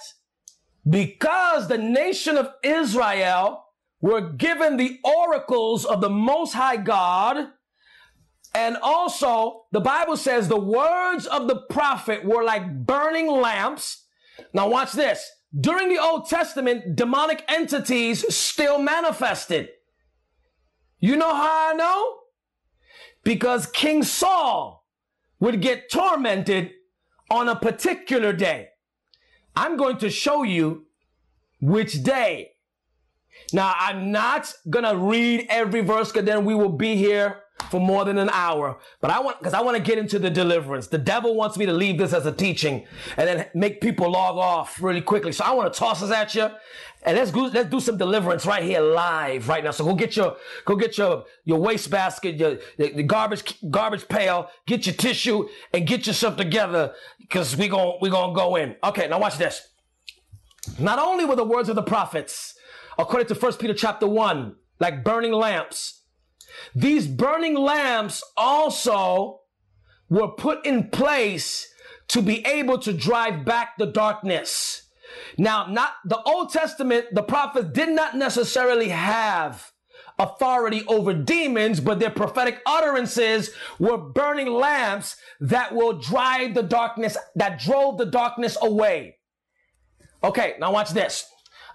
because 0.88 1.68
the 1.68 1.78
nation 1.78 2.36
of 2.36 2.50
Israel 2.62 3.64
were 4.00 4.20
given 4.20 4.76
the 4.76 4.98
oracles 5.04 5.84
of 5.84 6.00
the 6.00 6.10
Most 6.10 6.54
High 6.54 6.76
God, 6.76 7.48
and 8.54 8.76
also 8.82 9.64
the 9.72 9.80
Bible 9.80 10.16
says 10.16 10.48
the 10.48 10.58
words 10.58 11.26
of 11.26 11.48
the 11.48 11.62
prophet 11.70 12.24
were 12.24 12.44
like 12.44 12.84
burning 12.86 13.30
lamps. 13.30 14.06
Now 14.52 14.68
watch 14.68 14.92
this. 14.92 15.30
During 15.58 15.88
the 15.88 15.98
Old 15.98 16.28
Testament, 16.28 16.94
demonic 16.96 17.44
entities 17.48 18.34
still 18.34 18.78
manifested. 18.78 19.70
You 21.00 21.16
know 21.16 21.34
how 21.34 21.70
I 21.70 21.74
know? 21.74 22.16
Because 23.24 23.66
King 23.66 24.02
Saul 24.02 24.86
would 25.40 25.60
get 25.62 25.90
tormented 25.90 26.72
on 27.30 27.48
a 27.48 27.56
particular 27.56 28.32
day. 28.32 28.68
I'm 29.54 29.76
going 29.76 29.98
to 29.98 30.10
show 30.10 30.42
you 30.42 30.86
which 31.60 32.02
day. 32.02 32.52
Now, 33.52 33.74
I'm 33.78 34.10
not 34.10 34.52
going 34.68 34.84
to 34.84 34.96
read 34.96 35.46
every 35.48 35.80
verse 35.80 36.12
because 36.12 36.26
then 36.26 36.44
we 36.44 36.54
will 36.54 36.76
be 36.76 36.96
here 36.96 37.42
for 37.70 37.80
more 37.80 38.04
than 38.04 38.18
an 38.18 38.30
hour. 38.30 38.78
But 39.00 39.10
I 39.10 39.20
want, 39.20 39.38
because 39.38 39.54
I 39.54 39.60
want 39.60 39.76
to 39.76 39.82
get 39.82 39.98
into 39.98 40.18
the 40.18 40.30
deliverance. 40.30 40.86
The 40.86 40.98
devil 40.98 41.34
wants 41.34 41.56
me 41.56 41.66
to 41.66 41.72
leave 41.72 41.98
this 41.98 42.12
as 42.12 42.26
a 42.26 42.32
teaching 42.32 42.86
and 43.16 43.28
then 43.28 43.46
make 43.54 43.80
people 43.80 44.10
log 44.10 44.36
off 44.36 44.82
really 44.82 45.00
quickly. 45.00 45.32
So 45.32 45.44
I 45.44 45.52
want 45.52 45.72
to 45.72 45.78
toss 45.78 46.00
this 46.00 46.10
at 46.10 46.34
you 46.34 46.50
and 47.02 47.16
let's 47.16 47.30
go, 47.30 47.42
let's 47.42 47.70
do 47.70 47.80
some 47.80 47.96
deliverance 47.96 48.44
right 48.46 48.62
here 48.62 48.80
live 48.80 49.48
right 49.48 49.62
now. 49.62 49.70
So 49.70 49.84
go 49.84 49.94
get 49.94 50.16
your, 50.16 50.36
go 50.64 50.76
get 50.76 50.98
your, 50.98 51.24
your 51.44 51.58
wastebasket, 51.58 52.36
your, 52.36 52.58
the 52.76 53.02
garbage, 53.02 53.54
garbage 53.70 54.08
pail, 54.08 54.50
get 54.66 54.86
your 54.86 54.94
tissue 54.94 55.48
and 55.72 55.86
get 55.86 56.06
yourself 56.06 56.36
together 56.36 56.94
because 57.20 57.56
we 57.56 57.68
going 57.68 57.98
we 58.00 58.10
going 58.10 58.34
to 58.34 58.38
go 58.38 58.56
in. 58.56 58.76
Okay. 58.82 59.08
Now 59.08 59.20
watch 59.20 59.38
this. 59.38 59.68
Not 60.78 60.98
only 60.98 61.24
were 61.24 61.36
the 61.36 61.44
words 61.44 61.68
of 61.68 61.76
the 61.76 61.82
prophets, 61.82 62.54
according 62.98 63.28
to 63.28 63.34
First 63.34 63.58
Peter 63.58 63.74
chapter 63.74 64.06
one, 64.06 64.56
like 64.80 65.04
burning 65.04 65.32
lamps, 65.32 65.97
these 66.74 67.06
burning 67.06 67.54
lamps 67.54 68.22
also 68.36 69.40
were 70.08 70.28
put 70.28 70.64
in 70.64 70.88
place 70.90 71.68
to 72.08 72.22
be 72.22 72.44
able 72.46 72.78
to 72.78 72.92
drive 72.92 73.44
back 73.44 73.76
the 73.78 73.86
darkness. 73.86 74.82
Now, 75.36 75.66
not 75.66 75.92
the 76.04 76.20
Old 76.22 76.50
Testament, 76.52 77.06
the 77.12 77.22
prophets 77.22 77.68
did 77.72 77.90
not 77.90 78.16
necessarily 78.16 78.88
have 78.88 79.72
authority 80.18 80.84
over 80.88 81.12
demons, 81.12 81.80
but 81.80 81.98
their 81.98 82.10
prophetic 82.10 82.60
utterances 82.66 83.50
were 83.78 83.96
burning 83.96 84.48
lamps 84.48 85.16
that 85.40 85.74
will 85.74 85.98
drive 85.98 86.54
the 86.54 86.62
darkness, 86.62 87.16
that 87.36 87.60
drove 87.60 87.98
the 87.98 88.06
darkness 88.06 88.56
away. 88.60 89.16
Okay, 90.24 90.54
now 90.58 90.72
watch 90.72 90.90
this. 90.90 91.24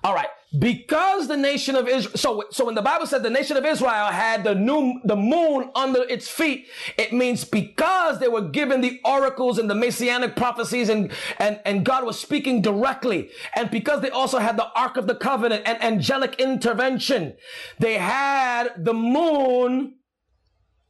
All 0.04 0.14
right. 0.14 0.28
Because 0.58 1.28
the 1.28 1.38
nation 1.38 1.76
of 1.76 1.88
Israel, 1.88 2.16
so, 2.16 2.44
so 2.52 2.66
when 2.66 2.76
the 2.76 2.82
Bible 2.82 3.08
said 3.08 3.24
the 3.24 3.30
nation 3.30 3.58
of 3.58 3.66
Israel 3.66 4.08
had 4.08 4.44
the 4.44 4.54
new, 4.54 5.02
the 5.04 5.16
moon 5.16 5.72
under 5.74 6.04
its 6.04 6.28
feet, 6.28 6.68
it 6.96 7.12
means 7.12 7.44
because 7.44 8.20
they 8.20 8.28
were 8.28 8.50
given 8.50 8.82
the 8.82 9.02
oracles 9.04 9.58
and 9.58 9.68
the 9.68 9.74
messianic 9.74 10.36
prophecies 10.36 10.90
and, 10.90 11.12
and, 11.40 11.60
and 11.66 11.84
God 11.84 12.06
was 12.06 12.20
speaking 12.20 12.62
directly. 12.62 13.32
And 13.56 13.72
because 13.72 14.02
they 14.02 14.12
also 14.12 14.38
had 14.38 14.56
the 14.56 14.68
Ark 14.76 14.96
of 14.96 15.08
the 15.08 15.16
Covenant 15.16 15.64
and 15.66 15.82
angelic 15.84 16.36
intervention, 16.40 17.34
they 17.80 17.98
had 17.98 18.74
the 18.78 18.94
moon 18.94 19.96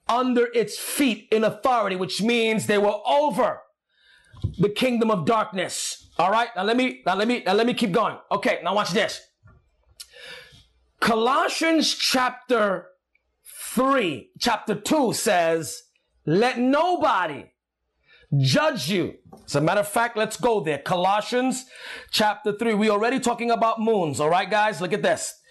under 0.09 0.47
its 0.53 0.77
feet 0.77 1.29
in 1.31 1.45
authority, 1.45 1.95
which 1.95 2.21
means 2.21 2.67
they 2.67 2.77
were 2.77 2.99
over 3.07 3.61
the 4.59 4.67
kingdom 4.67 5.09
of 5.09 5.25
darkness. 5.25 6.09
All 6.17 6.31
right. 6.31 6.49
Now 6.53 6.63
let 6.63 6.75
me, 6.75 7.01
now 7.05 7.15
let 7.15 7.29
me, 7.29 7.43
now 7.45 7.53
let 7.53 7.65
me 7.65 7.73
keep 7.73 7.93
going. 7.93 8.17
Okay. 8.29 8.59
Now 8.61 8.75
watch 8.75 8.91
this. 8.91 9.21
Colossians 11.03 11.93
chapter 11.95 12.87
3, 13.73 14.29
chapter 14.39 14.73
2 14.73 15.11
says, 15.11 15.83
let 16.25 16.57
nobody 16.57 17.51
judge 18.39 18.89
you. 18.89 19.15
As 19.45 19.55
a 19.55 19.59
matter 19.59 19.81
of 19.81 19.87
fact, 19.89 20.15
let's 20.15 20.37
go 20.37 20.61
there. 20.61 20.77
Colossians 20.77 21.65
chapter 22.09 22.53
3. 22.53 22.75
We 22.75 22.89
already 22.89 23.19
talking 23.19 23.51
about 23.51 23.81
moons. 23.81 24.21
All 24.21 24.29
right, 24.29 24.49
guys, 24.49 24.79
look 24.79 24.93
at 24.93 25.01
this. 25.01 25.41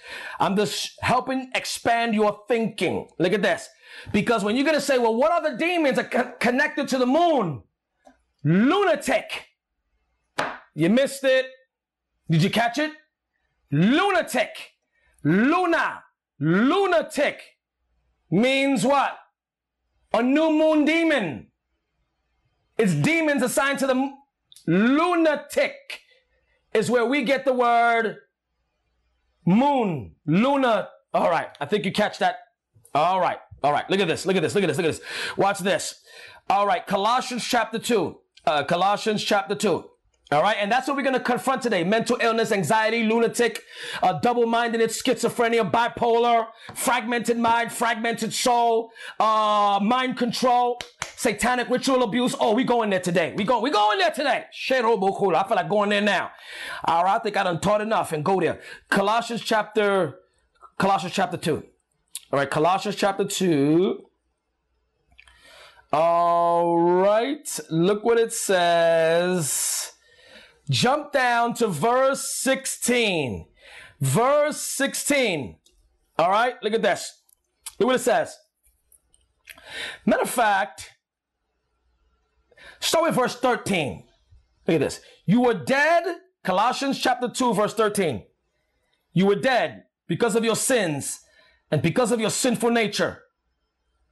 I'm 0.41 0.57
just 0.57 0.99
helping 1.03 1.51
expand 1.55 2.15
your 2.15 2.41
thinking. 2.49 3.11
Look 3.19 3.35
at 3.35 3.43
this. 3.43 3.69
Because 4.11 4.43
when 4.43 4.57
you're 4.57 4.65
going 4.65 4.79
to 4.79 4.81
say, 4.81 4.97
well, 4.97 5.15
what 5.15 5.33
other 5.33 5.59
demons 5.59 5.99
are 5.99 6.05
co- 6.05 6.33
connected 6.41 6.89
to 6.89 6.97
the 6.97 7.05
moon? 7.05 7.63
Lunatic. 8.43 9.49
You 10.75 10.89
missed 10.89 11.25
it. 11.25 11.45
Did 12.31 12.43
you 12.43 12.49
catch 12.49 12.79
it? 12.79 12.93
Lunatic. 13.71 14.72
Luna. 15.23 16.03
Lunatic. 16.41 17.41
means 18.31 18.85
what? 18.85 19.17
A 20.13 20.23
new 20.23 20.51
moon 20.51 20.85
demon. 20.85 21.49
It's 22.79 22.95
demons 22.95 23.43
assigned 23.43 23.79
to 23.81 23.87
the 23.87 24.11
lunatic 24.67 26.01
is 26.73 26.91
where 26.91 27.05
we 27.05 27.23
get 27.23 27.45
the 27.45 27.53
word 27.53 28.17
moon, 29.45 30.15
luna. 30.27 30.89
All 31.15 31.31
right. 31.31 31.49
I 31.61 31.67
think 31.67 31.85
you 31.85 31.93
catch 31.93 32.19
that. 32.19 32.37
All 32.95 33.21
right. 33.21 33.39
All 33.63 33.73
right. 33.73 33.89
Look 33.91 34.01
at 34.01 34.09
this. 34.09 34.27
Look 34.27 34.37
at 34.37 34.43
this. 34.43 34.55
Look 34.55 34.65
at 34.65 34.69
this. 34.69 34.77
Look 34.77 34.87
at 34.87 34.93
this. 34.93 35.01
Watch 35.37 35.59
this. 35.61 36.03
All 36.49 36.67
right. 36.67 36.87
Colossians 36.87 37.45
chapter 37.45 37.79
two. 37.79 38.19
Uh, 38.47 38.65
Colossians 38.65 39.23
chapter 39.23 39.55
two. 39.55 39.85
All 40.33 40.41
right, 40.41 40.57
and 40.59 40.73
that's 40.73 40.89
what 40.89 40.97
we're 40.97 41.03
going 41.03 41.13
to 41.13 41.21
confront 41.21 41.61
today. 41.61 41.85
Mental 41.85 42.17
illness, 42.19 42.53
anxiety, 42.53 43.03
lunatic, 43.05 43.65
uh, 44.03 44.15
double-mindedness, 44.15 45.03
schizophrenia, 45.03 45.71
bipolar, 45.71 46.47
fragmented 46.73 47.37
mind, 47.37 47.71
fragmented 47.71 48.33
soul, 48.33 48.93
uh, 49.21 49.79
mind 49.83 50.17
control, 50.17 50.81
satanic 51.17 51.69
ritual 51.69 52.03
abuse. 52.03 52.35
Oh, 52.41 52.55
we 52.55 52.65
going 52.65 52.89
there 52.89 53.01
today. 53.01 53.35
We 53.37 53.45
go, 53.45 53.61
we 53.61 53.71
going 53.71 53.99
there 53.99 54.11
today. 54.11 54.47
I 54.49 54.81
feel 54.81 55.57
like 55.57 55.69
going 55.69 55.91
there 55.91 56.01
now. 56.01 56.31
All 56.87 57.05
right, 57.05 57.17
I 57.17 57.19
think 57.19 57.37
I 57.37 57.43
done 57.43 57.61
taught 57.61 57.83
enough 57.83 58.13
and 58.13 58.25
go 58.25 58.41
there. 58.41 58.59
Colossians 58.89 59.43
chapter, 59.43 60.19
Colossians 60.79 61.13
chapter 61.13 61.37
2. 61.37 61.63
All 62.33 62.39
right, 62.39 62.49
Colossians 62.49 62.97
chapter 62.97 63.27
2. 63.27 64.03
All 65.93 66.81
right, 66.81 67.61
look 67.69 68.03
what 68.03 68.19
it 68.19 68.33
says. 68.33 69.92
Jump 70.73 71.13
down 71.13 71.53
to 71.55 71.67
verse 71.67 72.35
16. 72.41 73.47
Verse 74.01 74.59
16. 74.59 75.59
All 76.19 76.31
right, 76.31 76.55
look 76.63 76.73
at 76.73 76.81
this. 76.81 77.23
Look 77.79 77.89
what 77.89 77.97
it 77.97 78.01
says. 78.01 78.37
Matter 80.07 80.23
of 80.23 80.31
fact, 80.31 80.93
start 82.81 83.05
with 83.05 83.15
verse 83.15 83.37
13. 83.39 84.05
Look 84.67 84.75
at 84.77 84.81
this. 84.81 85.01
You 85.27 85.43
were 85.43 85.55
dead, 85.55 86.05
Colossians 86.43 86.99
chapter 86.99 87.29
2, 87.29 87.53
verse 87.53 87.75
13. 87.75 88.25
You 89.13 89.27
were 89.27 89.37
dead 89.37 89.85
because 90.07 90.35
of 90.35 90.45
your 90.45 90.57
sins 90.57 91.21
and 91.71 91.83
because 91.83 92.13
of 92.13 92.21
your 92.21 92.31
sinful 92.31 92.71
nature 92.71 93.23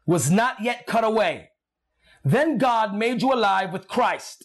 was 0.04 0.30
not 0.30 0.60
yet 0.60 0.86
cut 0.86 1.04
away. 1.04 1.50
Then 2.22 2.58
God 2.58 2.94
made 2.94 3.22
you 3.22 3.32
alive 3.32 3.72
with 3.72 3.88
Christ. 3.88 4.44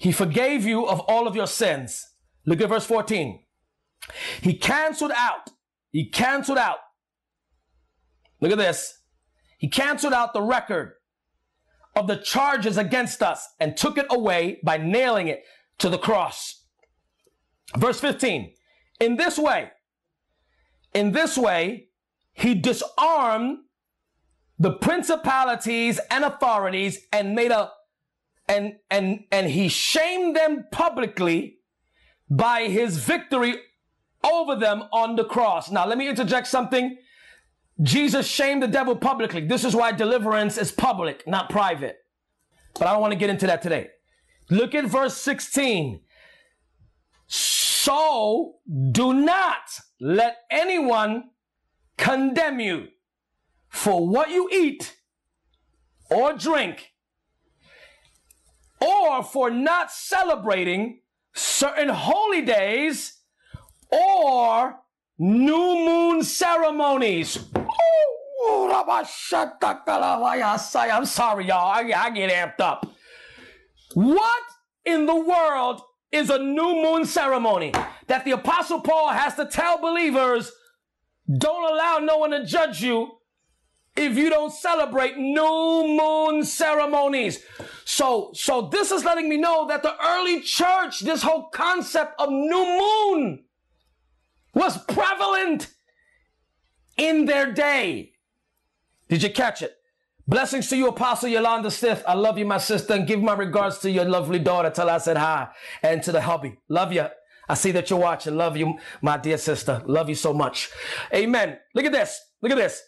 He 0.00 0.12
forgave 0.12 0.64
you 0.64 0.86
of 0.86 1.00
all 1.00 1.28
of 1.28 1.36
your 1.36 1.46
sins. 1.46 2.08
Look 2.46 2.62
at 2.62 2.70
verse 2.70 2.86
14. 2.86 3.38
He 4.40 4.54
canceled 4.54 5.12
out. 5.14 5.50
He 5.90 6.08
canceled 6.08 6.56
out. 6.56 6.78
Look 8.40 8.50
at 8.50 8.56
this. 8.56 8.94
He 9.58 9.68
canceled 9.68 10.14
out 10.14 10.32
the 10.32 10.40
record 10.40 10.94
of 11.94 12.06
the 12.06 12.16
charges 12.16 12.78
against 12.78 13.22
us 13.22 13.46
and 13.60 13.76
took 13.76 13.98
it 13.98 14.06
away 14.08 14.58
by 14.64 14.78
nailing 14.78 15.28
it 15.28 15.42
to 15.80 15.90
the 15.90 15.98
cross. 15.98 16.64
Verse 17.76 18.00
15. 18.00 18.54
In 19.00 19.16
this 19.18 19.38
way, 19.38 19.70
in 20.94 21.12
this 21.12 21.36
way, 21.36 21.88
he 22.32 22.54
disarmed 22.54 23.58
the 24.58 24.72
principalities 24.72 26.00
and 26.10 26.24
authorities 26.24 27.00
and 27.12 27.34
made 27.34 27.50
a 27.50 27.70
and 28.50 28.74
and 28.90 29.24
and 29.30 29.48
he 29.48 29.68
shamed 29.68 30.34
them 30.34 30.66
publicly 30.72 31.58
by 32.28 32.64
his 32.64 32.98
victory 32.98 33.54
over 34.24 34.56
them 34.56 34.82
on 34.92 35.14
the 35.16 35.24
cross. 35.24 35.70
Now 35.70 35.86
let 35.86 35.96
me 35.96 36.08
interject 36.08 36.48
something. 36.48 36.98
Jesus 37.80 38.26
shamed 38.26 38.62
the 38.62 38.68
devil 38.68 38.96
publicly. 38.96 39.46
This 39.46 39.64
is 39.64 39.74
why 39.74 39.92
deliverance 39.92 40.58
is 40.58 40.72
public, 40.72 41.26
not 41.26 41.48
private. 41.48 41.98
But 42.74 42.88
I 42.88 42.92
don't 42.92 43.00
want 43.00 43.12
to 43.12 43.18
get 43.18 43.30
into 43.30 43.46
that 43.46 43.62
today. 43.62 43.88
Look 44.50 44.74
at 44.74 44.84
verse 44.84 45.16
16. 45.16 46.00
So 47.28 48.56
do 48.92 49.14
not 49.14 49.80
let 50.00 50.38
anyone 50.50 51.30
condemn 51.96 52.58
you 52.58 52.88
for 53.68 54.06
what 54.06 54.30
you 54.30 54.48
eat 54.52 54.96
or 56.10 56.32
drink 56.32 56.89
or 58.80 59.22
for 59.22 59.50
not 59.50 59.90
celebrating 59.90 61.00
certain 61.34 61.88
holy 61.88 62.42
days 62.42 63.18
or 63.90 64.76
new 65.18 65.74
moon 65.86 66.22
ceremonies. 66.22 67.38
I'm 70.90 71.06
sorry, 71.06 71.46
y'all. 71.46 71.70
I, 71.70 71.92
I 71.94 72.10
get 72.10 72.30
amped 72.30 72.60
up. 72.64 72.86
What 73.94 74.42
in 74.84 75.06
the 75.06 75.16
world 75.16 75.82
is 76.10 76.30
a 76.30 76.38
new 76.38 76.82
moon 76.82 77.04
ceremony 77.04 77.72
that 78.06 78.24
the 78.24 78.32
Apostle 78.32 78.80
Paul 78.80 79.10
has 79.10 79.34
to 79.36 79.44
tell 79.46 79.78
believers 79.78 80.50
don't 81.38 81.72
allow 81.72 81.98
no 81.98 82.18
one 82.18 82.30
to 82.30 82.44
judge 82.44 82.82
you 82.82 83.10
if 84.00 84.16
you 84.16 84.30
don't 84.30 84.52
celebrate 84.52 85.18
new 85.18 85.84
moon 85.86 86.42
ceremonies. 86.44 87.44
So, 87.84 88.30
so 88.32 88.62
this 88.62 88.90
is 88.90 89.04
letting 89.04 89.28
me 89.28 89.36
know 89.36 89.66
that 89.68 89.82
the 89.82 89.94
early 90.02 90.40
church, 90.40 91.00
this 91.00 91.22
whole 91.22 91.48
concept 91.48 92.14
of 92.18 92.30
new 92.30 92.64
moon 92.80 93.44
was 94.54 94.82
prevalent 94.84 95.68
in 96.96 97.26
their 97.26 97.52
day. 97.52 98.12
Did 99.08 99.22
you 99.22 99.30
catch 99.30 99.60
it? 99.60 99.76
Blessings 100.26 100.68
to 100.68 100.76
you, 100.76 100.88
Apostle 100.88 101.28
Yolanda 101.28 101.70
Stith. 101.70 102.02
I 102.06 102.14
love 102.14 102.38
you, 102.38 102.46
my 102.46 102.58
sister, 102.58 102.94
and 102.94 103.06
give 103.06 103.20
my 103.20 103.34
regards 103.34 103.78
to 103.80 103.90
your 103.90 104.04
lovely 104.04 104.38
daughter. 104.38 104.70
Tell 104.70 104.88
her 104.88 104.94
I 104.94 104.98
said 104.98 105.16
hi. 105.16 105.48
And 105.82 106.02
to 106.04 106.12
the 106.12 106.20
hubby. 106.20 106.56
Love 106.68 106.92
you. 106.92 107.06
I 107.48 107.54
see 107.54 107.72
that 107.72 107.90
you're 107.90 107.98
watching. 107.98 108.36
Love 108.36 108.56
you, 108.56 108.78
my 109.02 109.16
dear 109.18 109.36
sister. 109.36 109.82
Love 109.86 110.08
you 110.08 110.14
so 110.14 110.32
much. 110.32 110.70
Amen. 111.12 111.58
Look 111.74 111.84
at 111.84 111.92
this. 111.92 112.20
Look 112.40 112.52
at 112.52 112.58
this. 112.58 112.80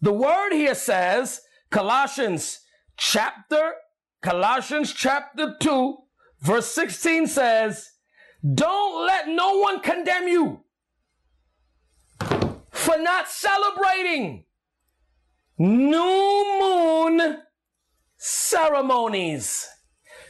The 0.00 0.12
word 0.12 0.52
here 0.52 0.74
says, 0.74 1.40
Colossians 1.70 2.60
chapter, 2.96 3.74
Colossians 4.22 4.92
chapter 4.92 5.56
2, 5.60 5.96
verse 6.40 6.66
16 6.66 7.26
says, 7.26 7.90
Don't 8.54 9.06
let 9.06 9.28
no 9.28 9.58
one 9.58 9.80
condemn 9.80 10.28
you 10.28 10.64
for 12.70 12.98
not 12.98 13.28
celebrating 13.28 14.44
new 15.58 16.58
moon 16.60 17.38
ceremonies. 18.16 19.68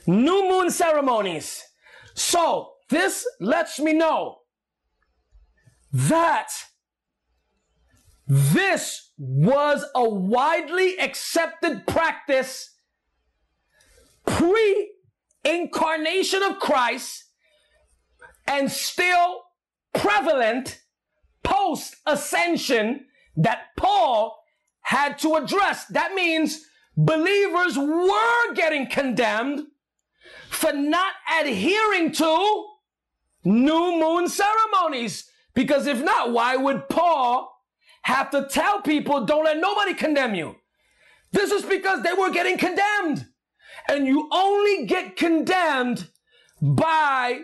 New 0.07 0.49
moon 0.49 0.71
ceremonies. 0.71 1.62
So 2.14 2.73
this 2.89 3.27
lets 3.41 3.79
me 3.79 3.93
know 3.93 4.39
that 5.93 6.49
this 8.27 9.09
was 9.23 9.85
a 9.95 10.09
widely 10.09 10.99
accepted 10.99 11.87
practice 11.87 12.75
pre 14.27 14.93
incarnation 15.45 16.43
of 16.43 16.59
Christ 16.59 17.25
and 18.47 18.73
still 18.73 19.43
prevalent 19.93 20.81
post 21.45 21.97
ascension 22.07 23.05
that 23.37 23.77
Paul 23.77 24.43
had 24.81 25.18
to 25.18 25.35
address. 25.35 25.85
That 25.87 26.14
means 26.14 26.64
believers 26.97 27.77
were 27.77 28.55
getting 28.55 28.89
condemned 28.89 29.66
for 30.49 30.73
not 30.73 31.12
adhering 31.41 32.12
to 32.12 32.66
new 33.45 34.01
moon 34.01 34.29
ceremonies. 34.29 35.29
Because 35.55 35.87
if 35.87 36.03
not, 36.03 36.33
why 36.33 36.57
would 36.57 36.89
Paul 36.89 37.59
have 38.03 38.30
to 38.30 38.46
tell 38.48 38.82
people, 38.82 39.24
don't 39.24 39.44
let 39.44 39.59
nobody 39.59 39.94
condemn 39.94 40.34
you. 40.34 40.57
This 41.32 41.51
is 41.53 41.62
because 41.62 42.03
they 42.03 42.12
were 42.12 42.30
getting 42.30 42.59
condemned. 42.59 43.26
And 43.88 44.07
you 44.07 44.28
only 44.32 44.86
get 44.86 45.16
condemned 45.16 46.09
by 46.61 47.42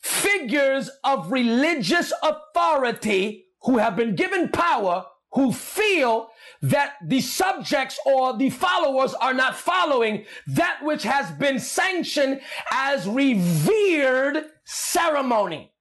figures 0.00 0.90
of 1.04 1.30
religious 1.30 2.12
authority 2.22 3.46
who 3.62 3.78
have 3.78 3.96
been 3.96 4.14
given 4.14 4.48
power, 4.48 5.04
who 5.32 5.52
feel 5.52 6.30
that 6.62 6.94
the 7.04 7.20
subjects 7.20 7.98
or 8.06 8.36
the 8.36 8.50
followers 8.50 9.14
are 9.14 9.34
not 9.34 9.56
following 9.56 10.24
that 10.46 10.80
which 10.82 11.02
has 11.02 11.30
been 11.32 11.58
sanctioned 11.58 12.40
as 12.72 13.06
revered 13.06 14.44
ceremony. 14.64 15.72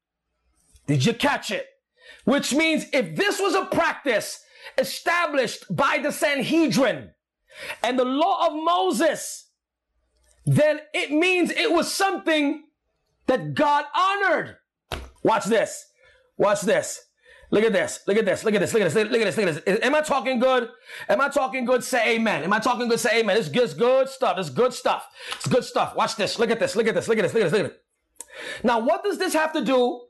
Did 0.86 1.06
you 1.06 1.14
catch 1.14 1.52
it? 1.52 1.68
Which 2.28 2.54
means 2.54 2.88
if 2.92 3.16
this 3.16 3.40
was 3.40 3.56
a 3.56 3.64
practice 3.64 4.44
established 4.78 5.64
by 5.74 6.00
the 6.04 6.12
Sanhedrin 6.12 7.12
and 7.82 7.98
the 7.98 8.04
law 8.04 8.48
of 8.48 8.54
Moses, 8.54 9.50
then 10.46 10.82
it 10.94 11.10
means 11.10 11.52
it 11.52 11.72
was 11.72 11.90
something 11.90 12.66
that 13.28 13.54
God 13.54 13.86
honored. 13.96 14.58
Watch 15.24 15.46
this. 15.46 15.86
Watch 16.38 16.60
this. 16.60 17.00
Look 17.50 17.64
at 17.64 17.72
this. 17.72 18.02
Look 18.08 18.18
at 18.18 18.26
this. 18.26 18.44
Look 18.44 18.56
at 18.56 18.60
this. 18.60 18.74
Look 18.74 18.82
at 18.82 18.92
this. 18.92 18.96
Look 19.10 19.22
at 19.22 19.24
this. 19.24 19.38
Look 19.38 19.48
at 19.48 19.66
this. 19.66 19.80
Am 19.82 19.96
I 19.96 20.02
talking 20.02 20.40
good? 20.40 20.68
Am 21.08 21.22
I 21.22 21.30
talking 21.30 21.64
good? 21.64 21.82
Say 21.82 22.16
amen. 22.16 22.44
Am 22.44 22.52
I 22.52 22.60
talking 22.60 22.90
good? 22.90 23.00
Say 23.00 23.22
amen. 23.22 23.42
Good, 23.42 23.56
it's 23.56 23.74
good 23.74 24.10
stuff. 24.10 24.38
It's 24.38 24.50
good 24.50 24.74
stuff. 24.74 25.08
It's 25.32 25.48
good 25.48 25.64
stuff. 25.64 25.96
Watch 25.96 26.18
this. 26.18 26.38
Look 26.40 26.52
at 26.52 26.60
this. 26.60 26.76
Look 26.76 26.88
at 26.88 26.94
this. 26.94 27.08
Look 27.08 27.20
at 27.20 27.22
this. 27.22 27.34
Look 27.34 27.44
at 27.46 27.52
this. 27.52 27.54
Look 27.54 27.68
at 27.68 27.72
this. 27.72 28.66
Now, 28.66 28.80
what 28.80 29.02
does 29.02 29.18
this 29.18 29.34
have 29.34 29.54
to 29.54 29.64
do 29.64 30.07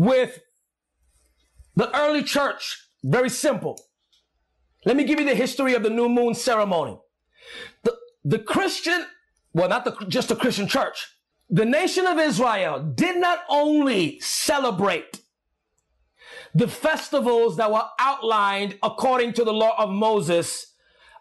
with 0.00 0.40
the 1.76 1.94
early 1.94 2.22
church? 2.22 2.88
Very 3.04 3.28
simple. 3.28 3.78
Let 4.86 4.96
me 4.96 5.04
give 5.04 5.20
you 5.20 5.26
the 5.26 5.34
history 5.34 5.74
of 5.74 5.82
the 5.82 5.90
new 5.90 6.08
moon 6.08 6.34
ceremony. 6.34 6.98
The, 7.82 7.94
the 8.24 8.38
Christian, 8.38 9.04
well, 9.52 9.68
not 9.68 9.84
the, 9.84 9.92
just 10.08 10.30
the 10.30 10.36
Christian 10.36 10.66
church, 10.66 11.06
the 11.50 11.66
nation 11.66 12.06
of 12.06 12.18
Israel 12.18 12.82
did 12.94 13.18
not 13.18 13.40
only 13.50 14.18
celebrate 14.20 15.20
the 16.54 16.66
festivals 16.66 17.58
that 17.58 17.70
were 17.70 17.84
outlined 17.98 18.78
according 18.82 19.34
to 19.34 19.44
the 19.44 19.52
law 19.52 19.74
of 19.76 19.90
Moses, 19.90 20.72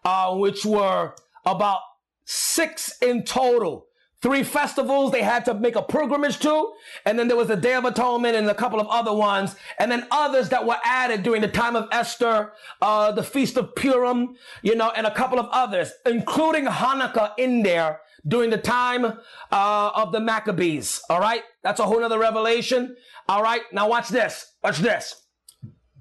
uh, 0.05 0.33
which 0.35 0.63
were 0.63 1.15
about 1.45 1.81
six 2.23 2.97
in 3.01 3.25
total. 3.25 3.88
Three 4.21 4.43
festivals 4.43 5.13
they 5.13 5.21
had 5.21 5.45
to 5.45 5.53
make 5.53 5.77
a 5.77 5.81
pilgrimage 5.81 6.39
to, 6.39 6.73
and 7.05 7.17
then 7.17 7.29
there 7.29 7.37
was 7.37 7.47
the 7.47 7.55
Day 7.55 7.73
of 7.75 7.85
Atonement 7.85 8.35
and 8.35 8.49
a 8.49 8.53
couple 8.53 8.81
of 8.81 8.87
other 8.87 9.13
ones, 9.13 9.55
and 9.77 9.89
then 9.89 10.07
others 10.11 10.49
that 10.49 10.65
were 10.65 10.75
added 10.83 11.23
during 11.23 11.41
the 11.41 11.47
time 11.47 11.77
of 11.77 11.87
Esther, 11.91 12.51
uh, 12.81 13.13
the 13.13 13.23
Feast 13.23 13.55
of 13.55 13.75
Purim, 13.75 14.35
you 14.61 14.75
know, 14.75 14.91
and 14.91 15.07
a 15.07 15.13
couple 15.13 15.39
of 15.39 15.47
others, 15.53 15.93
including 16.05 16.65
Hanukkah 16.65 17.31
in 17.37 17.63
there 17.63 18.01
during 18.27 18.49
the 18.49 18.57
time 18.57 19.05
uh, 19.05 19.91
of 19.95 20.11
the 20.11 20.19
Maccabees. 20.19 21.01
All 21.09 21.21
right, 21.21 21.43
that's 21.63 21.79
a 21.79 21.85
whole 21.85 22.03
other 22.03 22.19
revelation. 22.19 22.97
All 23.29 23.41
right, 23.41 23.61
now 23.71 23.87
watch 23.87 24.09
this. 24.09 24.53
Watch 24.61 24.79
this. 24.79 25.15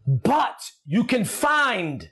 But 0.04 0.72
you 0.84 1.04
can 1.04 1.24
find 1.24 2.10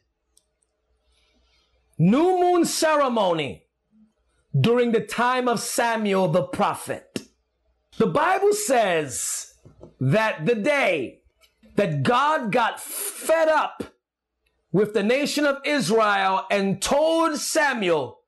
new 1.99 2.41
moon 2.41 2.65
ceremony 2.65 3.66
during 4.61 4.93
the 4.93 5.01
time 5.01 5.49
of 5.49 5.61
Samuel 5.61 6.29
the 6.29 6.43
prophet. 6.43 7.23
The 7.99 8.07
Bible 8.07 8.53
says 8.53 9.55
that 10.01 10.47
the 10.47 10.55
day 10.55 11.21
that 11.77 12.03
God 12.03 12.53
got 12.53 12.81
fed 12.81 13.49
up 13.49 13.85
with 14.73 14.95
the 14.95 15.03
nation 15.03 15.45
of 15.45 15.59
Israel 15.65 16.45
and 16.51 16.81
told 16.81 17.39
Samuel, 17.39 18.21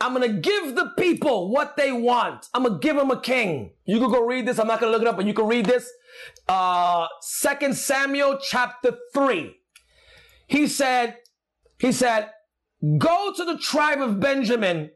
I'm 0.00 0.14
going 0.14 0.30
to 0.30 0.40
give 0.40 0.74
the 0.74 0.92
people 0.98 1.50
what 1.50 1.76
they 1.76 1.92
want. 1.92 2.48
I'm 2.52 2.64
going 2.64 2.80
to 2.80 2.86
give 2.86 2.96
them 2.96 3.10
a 3.10 3.20
king. 3.20 3.70
You 3.86 3.98
can 3.98 4.10
go 4.10 4.26
read 4.26 4.46
this. 4.46 4.58
I'm 4.58 4.66
not 4.66 4.80
going 4.80 4.92
to 4.92 4.98
look 4.98 5.06
it 5.06 5.08
up, 5.08 5.16
but 5.16 5.26
you 5.26 5.32
can 5.34 5.46
read 5.46 5.64
this. 5.64 5.90
Uh, 6.48 7.06
Second 7.20 7.76
Samuel 7.76 8.38
chapter 8.42 8.96
three. 9.14 9.56
He 10.46 10.66
said, 10.66 11.16
he 11.78 11.92
said, 11.92 12.30
go 12.98 13.32
to 13.34 13.44
the 13.44 13.58
tribe 13.58 14.00
of 14.00 14.20
Benjamin 14.20 14.90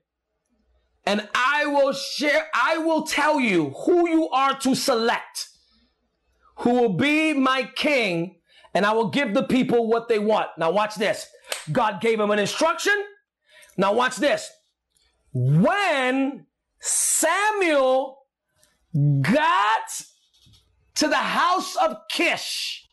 and 1.07 1.29
I 1.35 1.67
will 1.67 1.93
share, 1.93 2.49
I 2.55 2.79
will 2.79 3.03
tell 3.03 3.41
you 3.41 3.71
who 3.71 4.09
you 4.09 4.29
are 4.31 4.59
to 4.61 4.75
select, 4.75 5.49
who 6.57 6.71
will 6.75 6.93
be 6.95 7.33
my 7.33 7.69
king, 7.75 8.37
and 8.75 8.85
I 8.87 8.93
will 8.93 9.09
give 9.09 9.35
the 9.35 9.43
people 9.43 9.89
what 9.89 10.09
they 10.09 10.19
want. 10.19 10.49
Now 10.59 10.71
watch 10.71 10.95
this. 10.95 11.27
God 11.73 12.01
gave 12.01 12.21
him 12.21 12.31
an 12.31 12.39
instruction. 12.39 12.95
Now 13.77 13.93
watch 13.93 14.17
this. 14.17 14.51
When 15.33 16.47
Samuel 16.81 18.19
got 19.23 20.03
to 20.97 21.09
the 21.09 21.17
house 21.17 21.77
of 21.77 21.97
Kish, 22.11 22.89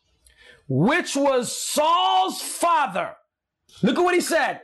which 0.68 1.14
was 1.14 1.54
Saul's 1.54 2.40
father, 2.40 3.14
look 3.82 3.98
at 3.98 4.04
what 4.04 4.14
he 4.14 4.20
said. 4.20 4.60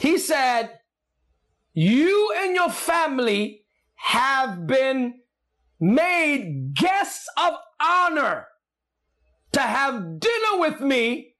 He 0.00 0.18
said, 0.18 0.78
you 1.78 2.32
and 2.38 2.56
your 2.56 2.70
family 2.70 3.62
have 3.94 4.66
been 4.66 5.14
made 5.78 6.74
guests 6.74 7.28
of 7.36 7.54
honor 7.80 8.48
to 9.52 9.60
have 9.60 10.18
dinner 10.18 10.58
with 10.58 10.80
me 10.80 11.36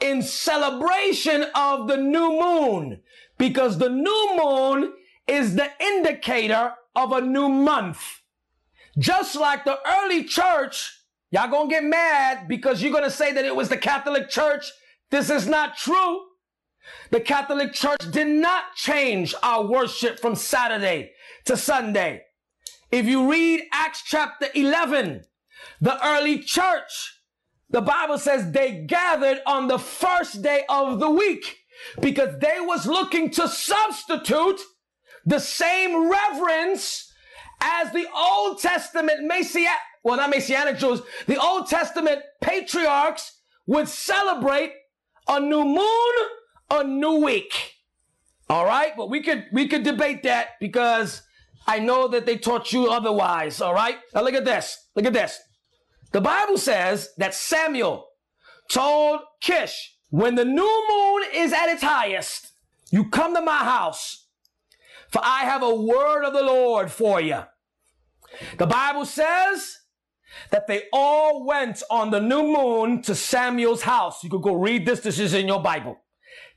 in 0.00 0.22
celebration 0.22 1.44
of 1.56 1.88
the 1.88 1.96
new 1.96 2.38
moon 2.40 3.00
because 3.36 3.78
the 3.78 3.88
new 3.88 4.40
moon 4.40 4.92
is 5.26 5.56
the 5.56 5.68
indicator 5.80 6.72
of 6.94 7.10
a 7.10 7.20
new 7.20 7.48
month. 7.48 8.20
Just 8.96 9.34
like 9.34 9.64
the 9.64 9.80
early 9.84 10.22
church, 10.22 11.00
y'all 11.32 11.50
gonna 11.50 11.68
get 11.68 11.82
mad 11.82 12.46
because 12.46 12.80
you're 12.80 12.92
gonna 12.92 13.10
say 13.10 13.32
that 13.32 13.44
it 13.44 13.56
was 13.56 13.68
the 13.68 13.76
Catholic 13.76 14.28
Church. 14.30 14.70
This 15.10 15.30
is 15.30 15.48
not 15.48 15.76
true. 15.76 16.29
The 17.10 17.20
Catholic 17.20 17.72
Church 17.72 18.00
did 18.10 18.28
not 18.28 18.74
change 18.74 19.34
our 19.42 19.66
worship 19.66 20.20
from 20.20 20.34
Saturday 20.34 21.12
to 21.44 21.56
Sunday. 21.56 22.22
If 22.90 23.06
you 23.06 23.30
read 23.30 23.64
Acts 23.72 24.02
chapter 24.04 24.46
11, 24.54 25.24
the 25.80 26.06
early 26.06 26.38
church, 26.40 27.20
the 27.68 27.80
Bible 27.80 28.18
says 28.18 28.50
they 28.50 28.84
gathered 28.86 29.40
on 29.46 29.68
the 29.68 29.78
first 29.78 30.42
day 30.42 30.64
of 30.68 30.98
the 30.98 31.10
week 31.10 31.58
because 32.00 32.38
they 32.40 32.58
was 32.60 32.86
looking 32.86 33.30
to 33.30 33.48
substitute 33.48 34.60
the 35.24 35.38
same 35.38 36.10
reverence 36.10 37.12
as 37.60 37.92
the 37.92 38.06
Old 38.14 38.58
Testament 38.58 39.22
Messianic, 39.22 39.78
well, 40.02 40.16
not 40.16 40.30
Messianic 40.30 40.78
Jews, 40.78 41.02
the 41.26 41.40
Old 41.40 41.68
Testament 41.68 42.22
patriarchs 42.40 43.38
would 43.66 43.88
celebrate 43.88 44.72
a 45.28 45.38
new 45.38 45.64
moon 45.64 46.14
a 46.70 46.84
new 46.84 47.24
week. 47.24 47.74
All 48.48 48.64
right, 48.64 48.96
but 48.96 49.10
we 49.10 49.22
could 49.22 49.46
we 49.52 49.68
could 49.68 49.82
debate 49.82 50.22
that 50.24 50.58
because 50.60 51.22
I 51.66 51.78
know 51.78 52.08
that 52.08 52.26
they 52.26 52.36
taught 52.36 52.72
you 52.72 52.90
otherwise. 52.90 53.60
All 53.60 53.74
right, 53.74 53.98
now 54.14 54.22
look 54.22 54.34
at 54.34 54.44
this. 54.44 54.88
Look 54.96 55.06
at 55.06 55.12
this. 55.12 55.38
The 56.12 56.20
Bible 56.20 56.58
says 56.58 57.10
that 57.18 57.34
Samuel 57.34 58.08
told 58.68 59.20
Kish, 59.40 59.96
when 60.10 60.34
the 60.34 60.44
new 60.44 60.86
moon 60.90 61.22
is 61.32 61.52
at 61.52 61.68
its 61.68 61.82
highest, 61.82 62.52
you 62.90 63.08
come 63.08 63.34
to 63.34 63.40
my 63.40 63.58
house, 63.58 64.26
for 65.10 65.20
I 65.24 65.44
have 65.44 65.62
a 65.62 65.74
word 65.74 66.24
of 66.24 66.32
the 66.32 66.42
Lord 66.42 66.90
for 66.90 67.20
you. 67.20 67.42
The 68.58 68.66
Bible 68.66 69.06
says 69.06 69.78
that 70.50 70.66
they 70.66 70.84
all 70.92 71.44
went 71.44 71.82
on 71.90 72.10
the 72.10 72.20
new 72.20 72.42
moon 72.42 73.02
to 73.02 73.14
Samuel's 73.14 73.82
house. 73.82 74.24
You 74.24 74.30
could 74.30 74.42
go 74.42 74.54
read 74.54 74.86
this. 74.86 75.00
This 75.00 75.18
is 75.18 75.34
in 75.34 75.46
your 75.46 75.62
Bible. 75.62 75.98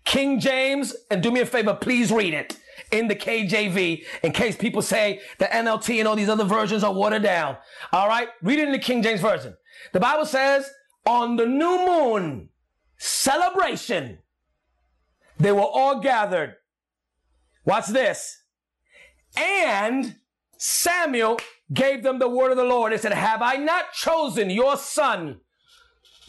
King 0.06 0.40
James, 0.40 0.96
and 1.10 1.24
do 1.24 1.32
me 1.32 1.40
a 1.40 1.46
favor, 1.46 1.74
please 1.74 2.12
read 2.12 2.34
it 2.34 2.58
in 2.92 3.08
the 3.08 3.16
KJV 3.16 4.04
in 4.24 4.32
case 4.32 4.56
people 4.56 4.82
say 4.82 5.22
the 5.40 5.46
NLT 5.46 6.00
and 6.00 6.08
all 6.08 6.16
these 6.16 6.30
other 6.30 6.44
versions 6.44 6.84
are 6.84 6.94
watered 6.94 7.24
down. 7.24 7.58
All 7.92 8.08
right, 8.08 8.30
read 8.42 8.60
it 8.60 8.68
in 8.68 8.72
the 8.72 8.80
King 8.80 9.02
James 9.02 9.22
Version. 9.22 9.56
The 9.94 10.00
Bible 10.00 10.26
says, 10.26 10.70
on 11.06 11.36
the 11.36 11.46
new 11.46 11.86
moon 11.86 12.50
celebration, 12.98 14.20
they 15.40 15.52
were 15.52 15.62
all 15.62 16.00
gathered. 16.00 16.56
Watch 17.66 17.88
this. 17.88 18.44
And 19.36 20.18
Samuel 20.58 21.40
gave 21.74 22.04
them 22.04 22.20
the 22.20 22.30
word 22.30 22.52
of 22.52 22.58
the 22.58 22.64
Lord. 22.64 22.92
He 22.92 22.98
said, 22.98 23.14
Have 23.14 23.42
I 23.42 23.56
not 23.56 23.94
chosen 23.94 24.50
your 24.50 24.78
son 24.78 25.42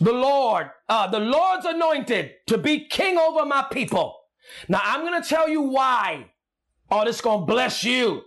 the 0.05 0.13
Lord, 0.13 0.71
uh, 0.89 1.07
the 1.07 1.19
Lord's 1.19 1.65
anointed 1.65 2.33
to 2.47 2.59
be 2.59 2.87
king 2.87 3.17
over 3.17 3.47
my 3.47 3.65
people. 3.73 4.15
Now 4.69 4.81
I'm 4.83 5.01
going 5.01 5.21
to 5.21 5.29
tell 5.29 5.49
you 5.49 5.63
why. 5.63 6.31
Oh, 6.91 7.05
this 7.05 7.23
going 7.23 7.41
to 7.41 7.47
bless 7.47 7.83
you, 7.83 8.23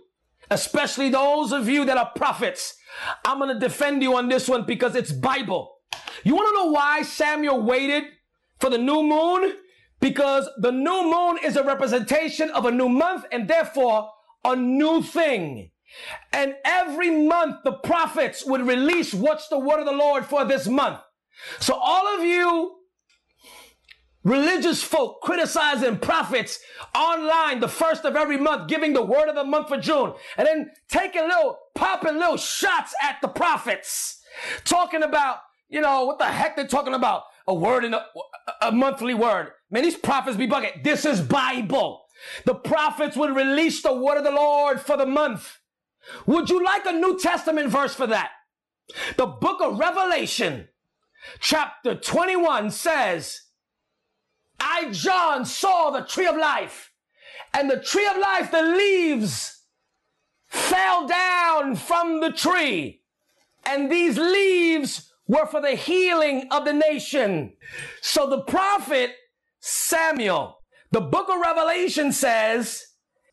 especially 0.50 1.08
those 1.08 1.52
of 1.52 1.68
you 1.68 1.84
that 1.84 1.96
are 1.96 2.10
prophets. 2.16 2.76
I'm 3.24 3.38
going 3.38 3.54
to 3.54 3.60
defend 3.60 4.02
you 4.02 4.16
on 4.16 4.28
this 4.28 4.48
one 4.48 4.64
because 4.64 4.96
it's 4.96 5.12
Bible. 5.12 5.76
You 6.24 6.34
want 6.34 6.48
to 6.48 6.54
know 6.54 6.72
why 6.72 7.02
Samuel 7.02 7.62
waited 7.62 8.04
for 8.58 8.70
the 8.70 8.78
new 8.78 9.04
moon? 9.04 9.54
Because 10.00 10.48
the 10.58 10.72
new 10.72 11.04
moon 11.10 11.38
is 11.44 11.56
a 11.56 11.62
representation 11.62 12.50
of 12.50 12.64
a 12.64 12.72
new 12.72 12.88
month 12.88 13.24
and 13.30 13.46
therefore 13.46 14.10
a 14.44 14.56
new 14.56 15.02
thing. 15.02 15.70
And 16.32 16.56
every 16.64 17.10
month 17.10 17.58
the 17.62 17.72
prophets 17.72 18.44
would 18.44 18.66
release 18.66 19.14
what's 19.14 19.48
the 19.48 19.58
word 19.58 19.78
of 19.78 19.86
the 19.86 19.92
Lord 19.92 20.26
for 20.26 20.44
this 20.44 20.66
month. 20.66 20.98
So 21.60 21.74
all 21.74 22.16
of 22.16 22.24
you 22.24 22.74
religious 24.24 24.82
folk 24.82 25.20
criticizing 25.22 25.98
prophets 25.98 26.58
online 26.94 27.60
the 27.60 27.68
first 27.68 28.04
of 28.04 28.16
every 28.16 28.36
month, 28.36 28.68
giving 28.68 28.92
the 28.92 29.02
word 29.02 29.28
of 29.28 29.34
the 29.34 29.44
month 29.44 29.68
for 29.68 29.78
June, 29.78 30.12
and 30.36 30.46
then 30.46 30.70
taking 30.88 31.22
little, 31.22 31.58
popping 31.74 32.16
little 32.16 32.36
shots 32.36 32.94
at 33.02 33.16
the 33.22 33.28
prophets, 33.28 34.20
talking 34.64 35.02
about, 35.02 35.38
you 35.68 35.80
know, 35.80 36.04
what 36.04 36.18
the 36.18 36.26
heck 36.26 36.56
they're 36.56 36.66
talking 36.66 36.94
about? 36.94 37.22
A 37.46 37.54
word 37.54 37.84
in 37.84 37.94
a, 37.94 38.04
a 38.60 38.72
monthly 38.72 39.14
word. 39.14 39.52
Man, 39.70 39.82
these 39.82 39.96
prophets 39.96 40.36
be 40.36 40.46
bugging. 40.46 40.82
This 40.84 41.04
is 41.04 41.20
Bible. 41.20 42.02
The 42.44 42.54
prophets 42.54 43.16
would 43.16 43.34
release 43.34 43.82
the 43.82 43.94
word 43.94 44.18
of 44.18 44.24
the 44.24 44.30
Lord 44.30 44.80
for 44.80 44.96
the 44.96 45.06
month. 45.06 45.58
Would 46.26 46.50
you 46.50 46.62
like 46.62 46.84
a 46.86 46.92
New 46.92 47.18
Testament 47.18 47.70
verse 47.70 47.94
for 47.94 48.06
that? 48.06 48.30
The 49.16 49.26
book 49.26 49.60
of 49.60 49.78
Revelation, 49.78 50.68
chapter 51.40 51.94
21 51.94 52.70
says, 52.70 53.42
I, 54.60 54.90
John, 54.90 55.44
saw 55.44 55.90
the 55.90 56.04
tree 56.04 56.26
of 56.26 56.36
life, 56.36 56.92
and 57.54 57.70
the 57.70 57.80
tree 57.80 58.06
of 58.06 58.18
life, 58.18 58.50
the 58.50 58.62
leaves 58.62 59.62
fell 60.46 61.06
down 61.06 61.76
from 61.76 62.20
the 62.20 62.32
tree, 62.32 63.02
and 63.64 63.90
these 63.90 64.18
leaves 64.18 65.12
were 65.26 65.46
for 65.46 65.60
the 65.60 65.74
healing 65.74 66.48
of 66.50 66.64
the 66.64 66.72
nation. 66.72 67.52
So 68.00 68.28
the 68.28 68.40
prophet 68.42 69.12
Samuel, 69.60 70.58
the 70.90 71.00
book 71.00 71.28
of 71.28 71.40
Revelation 71.40 72.12
says, 72.12 72.84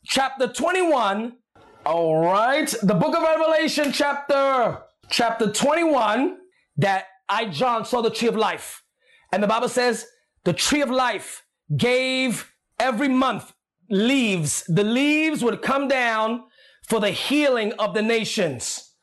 chapter 0.05 0.47
21, 0.47 1.37
all 1.85 2.21
right, 2.21 2.73
the 2.81 2.93
book 2.95 3.15
of 3.15 3.23
Revelation, 3.23 3.91
chapter 3.91 4.81
chapter 5.09 5.51
21, 5.51 6.37
that 6.77 7.05
I 7.29 7.45
John 7.45 7.85
saw 7.85 8.01
the 8.01 8.09
tree 8.09 8.27
of 8.27 8.35
life. 8.35 8.83
And 9.31 9.41
the 9.41 9.47
Bible 9.47 9.69
says 9.69 10.05
the 10.43 10.53
tree 10.53 10.81
of 10.81 10.89
life 10.89 11.43
gave 11.75 12.51
every 12.79 13.07
month 13.07 13.53
leaves. 13.89 14.63
The 14.67 14.83
leaves 14.83 15.43
would 15.43 15.61
come 15.61 15.87
down 15.87 16.43
for 16.87 16.99
the 16.99 17.11
healing 17.11 17.73
of 17.73 17.93
the 17.93 18.01
nations. 18.01 18.93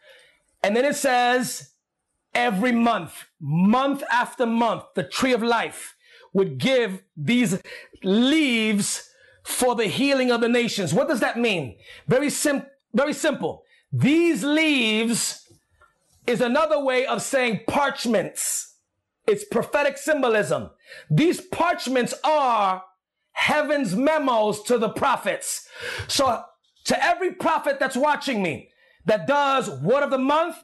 And 0.63 0.77
then 0.77 0.85
it 0.85 0.97
says 0.97 1.73
every 2.35 2.73
month, 2.73 3.25
month 3.41 4.03
after 4.11 4.47
month, 4.47 4.85
the 4.95 5.03
tree 5.03 5.33
of 5.33 5.43
life 5.43 5.97
would 6.33 6.59
give 6.59 7.03
these 7.17 7.61
leaves 8.03 9.09
for 9.45 9.75
the 9.75 9.87
healing 9.87 10.31
of 10.31 10.41
the 10.41 10.49
nations. 10.49 10.95
What 10.95 11.09
does 11.09 11.21
that 11.21 11.39
mean? 11.39 11.77
Very 12.07 12.31
sim- 12.31 12.67
very 12.95 13.13
simple. 13.13 13.65
These 13.93 14.45
leaves 14.45 15.42
is 16.27 16.41
another 16.41 16.83
way 16.83 17.07
of 17.07 17.23
saying 17.23 17.61
parchments. 17.67 18.77
It's 19.27 19.45
prophetic 19.45 19.99
symbolism. 19.99 20.71
These 21.11 21.41
parchments 21.41 22.15
are 22.25 22.83
heaven's 23.33 23.95
memos 23.95 24.63
to 24.65 24.79
the 24.79 24.89
prophets. 24.89 25.69
So 26.09 26.43
to 26.85 27.05
every 27.05 27.33
prophet 27.35 27.79
that's 27.79 27.97
watching 27.97 28.43
me 28.43 28.71
that 29.07 29.27
does 29.27 29.71
word 29.83 30.03
of 30.03 30.11
the 30.11 30.19
month, 30.19 30.57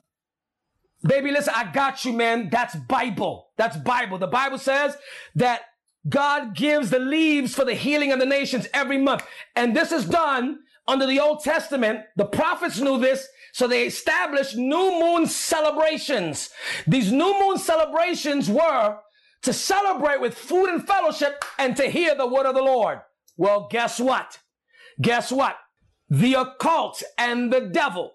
baby, 1.03 1.31
listen, 1.31 1.55
I 1.57 1.71
got 1.73 2.05
you, 2.05 2.13
man. 2.13 2.49
That's 2.51 2.75
Bible. 2.75 3.51
That's 3.57 3.77
Bible. 3.77 4.19
The 4.19 4.27
Bible 4.27 4.59
says 4.59 4.97
that 5.37 5.63
God 6.09 6.55
gives 6.55 6.91
the 6.91 6.99
leaves 6.99 7.55
for 7.55 7.65
the 7.65 7.75
healing 7.75 8.13
of 8.13 8.19
the 8.19 8.27
nations 8.27 8.67
every 8.73 8.99
month. 8.99 9.25
And 9.55 9.77
this 9.77 9.93
is 9.93 10.05
done 10.05 10.61
under 10.87 11.07
the 11.07 11.21
Old 11.21 11.43
Testament. 11.43 12.01
The 12.17 12.25
prophets 12.25 12.81
knew 12.81 12.99
this. 12.99 13.29
So 13.59 13.67
they 13.67 13.89
established 13.89 14.55
new 14.55 15.01
moon 15.01 15.27
celebrations. 15.27 16.51
These 16.87 17.11
new 17.11 17.41
moon 17.41 17.59
celebrations 17.59 18.49
were 18.49 18.99
to 19.43 19.53
celebrate 19.53 20.21
with 20.21 20.39
food 20.39 20.69
and 20.69 20.87
fellowship 20.87 21.45
and 21.59 21.77
to 21.77 21.91
hear 21.91 22.15
the 22.15 22.29
word 22.29 22.47
of 22.47 22.55
the 22.55 22.63
Lord. 22.63 23.01
Well, 23.37 23.67
guess 23.69 23.99
what? 23.99 24.39
Guess 25.03 25.33
what? 25.33 25.57
The 26.09 26.35
occult 26.35 27.03
and 27.19 27.53
the 27.53 27.63
devil. 27.63 28.13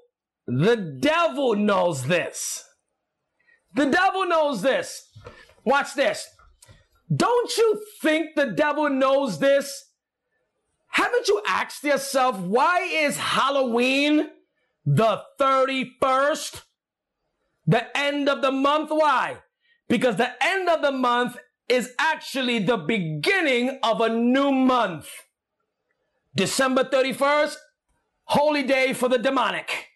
The 0.48 0.78
devil 0.78 1.56
knows 1.56 2.06
this. 2.06 2.64
The 3.76 3.88
devil 3.88 4.26
knows 4.26 4.62
this. 4.62 5.10
Watch 5.66 5.94
this. 5.94 6.26
Don't 7.14 7.58
you 7.58 7.84
think 8.02 8.36
the 8.38 8.46
devil 8.46 8.90
knows 8.90 9.40
this? 9.40 9.90
Haven't 10.92 11.28
you 11.28 11.42
asked 11.46 11.84
yourself, 11.84 12.40
why 12.40 12.84
is 12.84 13.18
Halloween 13.18 14.30
the 14.86 15.22
31st? 15.40 16.62
The 17.66 17.98
end 17.98 18.28
of 18.30 18.42
the 18.42 18.52
month? 18.52 18.90
Why? 18.92 19.38
Because 19.88 20.18
the 20.18 20.32
end 20.44 20.70
of 20.70 20.82
the 20.82 20.92
month 20.92 21.38
is 21.70 21.92
actually 21.98 22.60
the 22.60 22.78
beginning 22.78 23.80
of 23.84 24.02
a 24.02 24.10
new 24.10 24.52
month. 24.52 25.10
December 26.36 26.84
31st, 26.84 27.56
holy 28.26 28.64
day 28.64 28.94
for 28.94 29.08
the 29.08 29.18
demonic. 29.18 29.90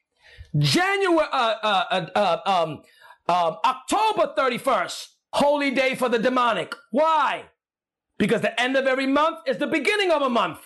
January, 0.57 1.27
uh, 1.31 1.55
uh, 1.61 1.83
uh, 1.91 2.05
uh 2.15 2.63
um, 2.63 2.81
um, 3.27 3.57
October 3.65 4.33
31st, 4.38 5.07
holy 5.33 5.71
day 5.71 5.95
for 5.95 6.09
the 6.09 6.19
demonic. 6.19 6.73
Why? 6.91 7.45
Because 8.17 8.41
the 8.41 8.59
end 8.59 8.75
of 8.77 8.88
every 8.88 9.07
month 9.07 9.39
is 9.45 9.57
the 9.57 9.67
beginning 9.67 10.11
of 10.11 10.21
a 10.21 10.29
month, 10.29 10.59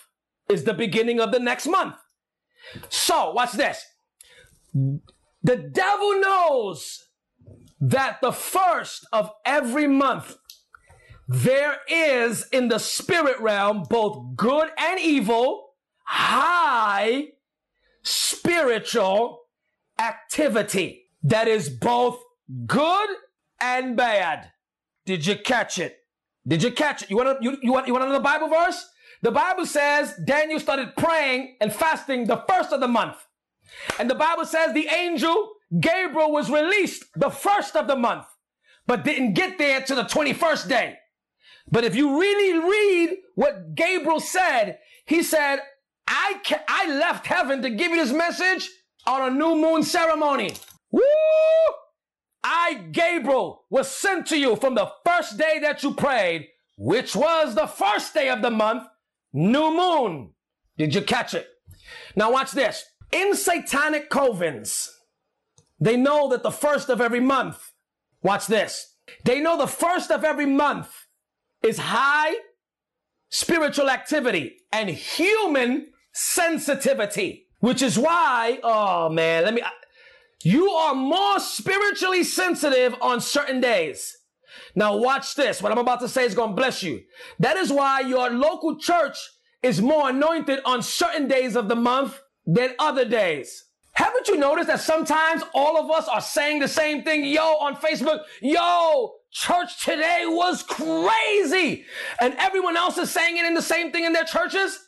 is 0.48 0.64
the 0.64 0.74
beginning 0.74 1.20
of 1.20 1.32
the 1.32 1.40
next 1.40 1.66
month. 1.66 1.96
So, 2.88 3.32
watch 3.32 3.52
this. 3.52 3.84
The 4.74 5.56
devil 5.56 6.20
knows 6.20 7.08
that 7.80 8.20
the 8.20 8.32
first 8.32 9.06
of 9.12 9.30
every 9.44 9.86
month 9.86 10.36
there 11.28 11.78
is 11.88 12.46
in 12.52 12.68
the 12.68 12.78
spirit 12.78 13.40
realm 13.40 13.84
both 13.88 14.36
good 14.36 14.68
and 14.78 15.00
evil, 15.00 15.70
high 16.04 17.28
spiritual 18.02 19.40
activity 19.98 21.06
that 21.22 21.48
is 21.48 21.68
both 21.68 22.22
good 22.66 23.08
and 23.60 23.96
bad. 23.96 24.50
Did 25.06 25.26
you 25.26 25.36
catch 25.36 25.78
it? 25.78 25.98
Did 26.46 26.62
you 26.62 26.72
catch 26.72 27.02
it? 27.02 27.10
You 27.10 27.16
want 27.16 27.40
to, 27.40 27.44
you, 27.44 27.56
you 27.62 27.72
want 27.72 27.86
you 27.86 27.92
want 27.92 28.04
another 28.04 28.22
Bible 28.22 28.48
verse? 28.48 28.84
The 29.22 29.30
Bible 29.30 29.66
says 29.66 30.14
Daniel 30.24 30.58
started 30.58 30.96
praying 30.96 31.56
and 31.60 31.72
fasting 31.72 32.26
the 32.26 32.44
first 32.48 32.72
of 32.72 32.80
the 32.80 32.88
month. 32.88 33.16
And 33.98 34.08
the 34.10 34.14
Bible 34.14 34.44
says 34.44 34.72
the 34.72 34.88
angel 34.88 35.52
Gabriel 35.80 36.32
was 36.32 36.50
released 36.50 37.04
the 37.14 37.30
first 37.30 37.76
of 37.76 37.86
the 37.86 37.96
month, 37.96 38.26
but 38.86 39.04
didn't 39.04 39.34
get 39.34 39.58
there 39.58 39.80
to 39.80 39.94
the 39.94 40.04
21st 40.04 40.68
day. 40.68 40.96
But 41.70 41.84
if 41.84 41.94
you 41.94 42.20
really 42.20 42.58
read 42.58 43.16
what 43.34 43.74
Gabriel 43.74 44.20
said, 44.20 44.78
he 45.06 45.22
said, 45.22 45.60
I, 46.06 46.40
ca- 46.44 46.64
I 46.68 46.92
left 46.92 47.26
heaven 47.26 47.62
to 47.62 47.70
give 47.70 47.92
you 47.92 47.96
this 47.96 48.12
message 48.12 48.68
on 49.06 49.32
a 49.32 49.34
new 49.34 49.56
moon 49.56 49.82
ceremony. 49.82 50.54
Woo! 50.90 51.02
I, 52.44 52.74
Gabriel, 52.90 53.64
was 53.70 53.88
sent 53.88 54.26
to 54.28 54.38
you 54.38 54.56
from 54.56 54.74
the 54.74 54.90
first 55.06 55.38
day 55.38 55.60
that 55.60 55.82
you 55.82 55.94
prayed, 55.94 56.48
which 56.76 57.14
was 57.14 57.54
the 57.54 57.66
first 57.66 58.12
day 58.12 58.28
of 58.28 58.42
the 58.42 58.50
month, 58.50 58.84
new 59.32 59.74
moon. 59.74 60.32
Did 60.76 60.94
you 60.94 61.02
catch 61.02 61.34
it? 61.34 61.46
Now 62.16 62.32
watch 62.32 62.50
this. 62.50 62.84
In 63.12 63.36
satanic 63.36 64.10
covens, 64.10 64.88
they 65.78 65.96
know 65.96 66.28
that 66.30 66.42
the 66.42 66.50
first 66.50 66.88
of 66.88 67.00
every 67.00 67.20
month, 67.20 67.72
watch 68.22 68.46
this. 68.46 68.96
They 69.24 69.40
know 69.40 69.58
the 69.58 69.66
first 69.66 70.10
of 70.10 70.24
every 70.24 70.46
month 70.46 70.88
is 71.62 71.78
high 71.78 72.34
spiritual 73.28 73.90
activity 73.90 74.56
and 74.72 74.88
human 74.90 75.88
sensitivity, 76.12 77.46
which 77.60 77.82
is 77.82 77.98
why, 77.98 78.58
oh 78.62 79.08
man, 79.08 79.44
let 79.44 79.54
me, 79.54 79.62
you 80.44 80.70
are 80.70 80.94
more 80.94 81.40
spiritually 81.40 82.24
sensitive 82.24 82.94
on 83.00 83.20
certain 83.20 83.60
days. 83.60 84.16
Now 84.74 84.96
watch 84.96 85.34
this. 85.34 85.62
What 85.62 85.72
I'm 85.72 85.78
about 85.78 86.00
to 86.00 86.08
say 86.08 86.24
is 86.24 86.34
going 86.34 86.50
to 86.50 86.56
bless 86.56 86.82
you. 86.82 87.02
That 87.38 87.56
is 87.56 87.72
why 87.72 88.00
your 88.00 88.30
local 88.30 88.76
church 88.76 89.16
is 89.62 89.80
more 89.80 90.10
anointed 90.10 90.60
on 90.64 90.82
certain 90.82 91.26
days 91.28 91.56
of 91.56 91.68
the 91.68 91.76
month 91.76 92.20
than 92.46 92.74
other 92.78 93.04
days. 93.04 93.64
Haven't 93.94 94.28
you 94.28 94.38
noticed 94.38 94.68
that 94.68 94.80
sometimes 94.80 95.42
all 95.54 95.76
of 95.76 95.90
us 95.90 96.08
are 96.08 96.20
saying 96.20 96.60
the 96.60 96.68
same 96.68 97.02
thing? 97.02 97.26
Yo, 97.26 97.42
on 97.42 97.76
Facebook, 97.76 98.20
yo, 98.40 99.14
church 99.30 99.84
today 99.84 100.24
was 100.26 100.62
crazy. 100.62 101.84
And 102.20 102.34
everyone 102.38 102.76
else 102.76 102.96
is 102.96 103.10
saying 103.10 103.36
it 103.36 103.44
in 103.44 103.54
the 103.54 103.62
same 103.62 103.92
thing 103.92 104.04
in 104.04 104.12
their 104.12 104.24
churches. 104.24 104.78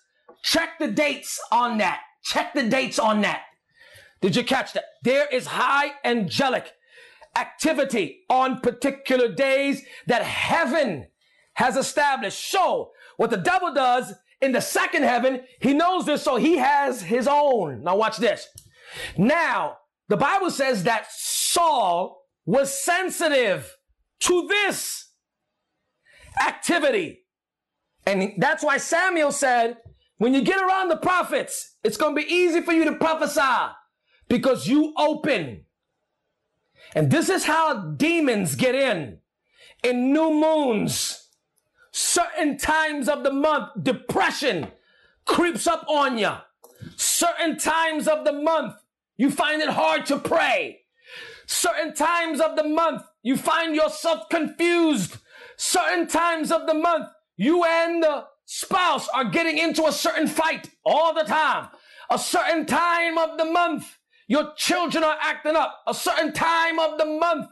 Check 0.43 0.79
the 0.79 0.89
dates 0.89 1.39
on 1.53 1.79
that. 1.79 2.01
Check 2.23 2.55
the 2.55 2.69
dates 2.69 2.99
on 2.99 3.21
that. 3.23 3.43
Did 4.23 4.37
you 4.37 4.45
catch 4.45 4.73
that? 4.73 4.85
There 5.03 5.27
is 5.31 5.47
high 5.47 5.93
angelic 6.03 6.73
activity 7.37 8.21
on 8.31 8.61
particular 8.61 9.29
days 9.29 9.83
that 10.07 10.23
heaven 10.23 11.09
has 11.55 11.77
established. 11.77 12.51
So 12.51 12.93
what 13.17 13.31
the 13.31 13.37
devil 13.37 13.75
does 13.75 14.15
in 14.41 14.53
the 14.53 14.61
second 14.61 15.03
heaven, 15.05 15.43
he 15.61 15.73
knows 15.73 16.07
this, 16.07 16.23
so 16.23 16.37
he 16.37 16.59
has 16.59 17.03
his 17.03 17.27
own. 17.27 17.83
Now 17.83 17.97
watch 17.97 18.19
this. 18.19 18.47
Now, 19.17 19.79
the 20.09 20.17
Bible 20.17 20.51
says 20.51 20.85
that 20.85 21.07
Saul 21.11 22.23
was 22.45 22.83
sensitive 22.83 23.75
to 24.21 24.47
this 24.49 25.13
activity. 26.45 27.25
And 28.07 28.35
that's 28.39 28.63
why 28.63 28.77
Samuel 28.77 29.33
said, 29.33 29.79
when 30.19 30.35
you 30.35 30.43
get 30.43 30.61
around 30.61 30.89
the 30.89 30.97
prophets, 30.97 31.77
it's 31.83 31.97
going 31.97 32.15
to 32.15 32.23
be 32.23 32.33
easy 32.33 32.61
for 32.61 32.73
you 32.73 32.85
to 32.85 32.97
prophesy 32.97 33.73
because 34.29 34.69
you 34.69 34.93
open. 34.97 35.65
And 36.95 37.11
this 37.11 37.29
is 37.29 37.45
how 37.45 37.93
demons 37.97 38.55
get 38.55 38.75
in. 38.75 39.19
In 39.83 40.13
new 40.13 40.31
moons, 40.31 41.24
certain 41.95 42.59
times 42.59 43.09
of 43.09 43.23
the 43.23 43.33
month, 43.33 43.71
depression 43.81 44.67
creeps 45.25 45.69
up 45.69 45.87
on 45.89 46.19
you. 46.19 46.33
Certain 46.97 47.57
times 47.57 48.09
of 48.09 48.25
the 48.25 48.33
month, 48.33 48.75
you 49.17 49.31
find 49.31 49.63
it 49.63 49.69
hard 49.69 50.05
to 50.07 50.19
pray. 50.19 50.81
Certain 51.47 51.95
times 51.95 52.41
of 52.41 52.57
the 52.57 52.65
month, 52.65 53.03
you 53.23 53.37
find 53.37 53.77
yourself 53.77 54.29
confused. 54.29 55.19
Certain 55.57 56.09
times 56.09 56.51
of 56.51 56.67
the 56.67 56.75
month, 56.75 57.07
you 57.37 57.65
and 57.65 58.03
the 58.03 58.25
spouse 58.45 59.09
are 59.15 59.25
getting 59.25 59.59
into 59.59 59.87
a 59.87 59.93
certain 59.93 60.27
fight 60.27 60.71
all 60.85 61.15
the 61.15 61.23
time. 61.23 61.69
A 62.11 62.19
certain 62.19 62.67
time 62.67 63.19
of 63.19 63.39
the 63.39 63.45
month, 63.45 63.99
your 64.27 64.53
children 64.57 65.05
are 65.05 65.17
acting 65.21 65.55
up. 65.55 65.81
A 65.87 65.95
certain 65.95 66.33
time 66.33 66.81
of 66.81 66.99
the 66.99 67.07
month, 67.07 67.47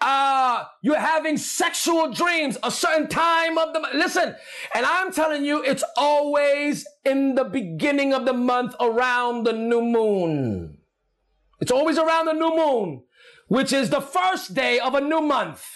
uh, 0.00 0.64
you're 0.82 0.98
having 0.98 1.36
sexual 1.36 2.10
dreams 2.10 2.56
a 2.62 2.70
certain 2.70 3.06
time 3.08 3.58
of 3.58 3.72
the 3.72 3.80
month. 3.80 3.94
Listen, 3.94 4.34
and 4.74 4.86
I'm 4.86 5.12
telling 5.12 5.44
you, 5.44 5.62
it's 5.62 5.84
always 5.96 6.86
in 7.04 7.34
the 7.34 7.44
beginning 7.44 8.14
of 8.14 8.24
the 8.24 8.32
month 8.32 8.74
around 8.80 9.44
the 9.44 9.52
new 9.52 9.82
moon. 9.82 10.78
It's 11.60 11.70
always 11.70 11.98
around 11.98 12.26
the 12.26 12.32
new 12.32 12.56
moon, 12.56 13.02
which 13.48 13.72
is 13.72 13.90
the 13.90 14.00
first 14.00 14.54
day 14.54 14.78
of 14.78 14.94
a 14.94 15.00
new 15.00 15.20
month. 15.20 15.66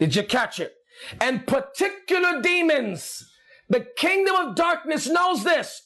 Did 0.00 0.16
you 0.16 0.22
catch 0.22 0.58
it? 0.58 0.72
And 1.20 1.46
particular 1.46 2.40
demons, 2.40 3.30
the 3.68 3.86
kingdom 3.96 4.34
of 4.36 4.54
darkness 4.54 5.06
knows 5.06 5.44
this. 5.44 5.82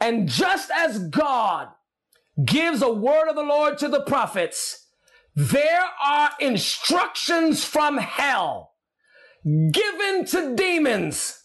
And 0.00 0.28
just 0.28 0.70
as 0.72 0.98
God 0.98 1.68
gives 2.44 2.82
a 2.82 2.92
word 2.92 3.28
of 3.28 3.36
the 3.36 3.42
Lord 3.42 3.78
to 3.78 3.88
the 3.88 4.02
prophets, 4.02 4.83
there 5.34 5.84
are 6.02 6.30
instructions 6.38 7.64
from 7.64 7.98
hell 7.98 8.74
given 9.44 10.24
to 10.24 10.54
demons 10.54 11.44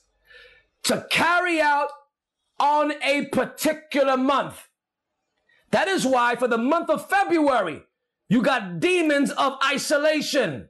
to 0.84 1.06
carry 1.10 1.60
out 1.60 1.90
on 2.60 2.94
a 3.04 3.26
particular 3.28 4.16
month. 4.16 4.68
That 5.72 5.88
is 5.88 6.06
why 6.06 6.36
for 6.36 6.48
the 6.48 6.58
month 6.58 6.90
of 6.90 7.10
February, 7.10 7.84
you 8.28 8.42
got 8.42 8.80
demons 8.80 9.32
of 9.32 9.54
isolation, 9.64 10.70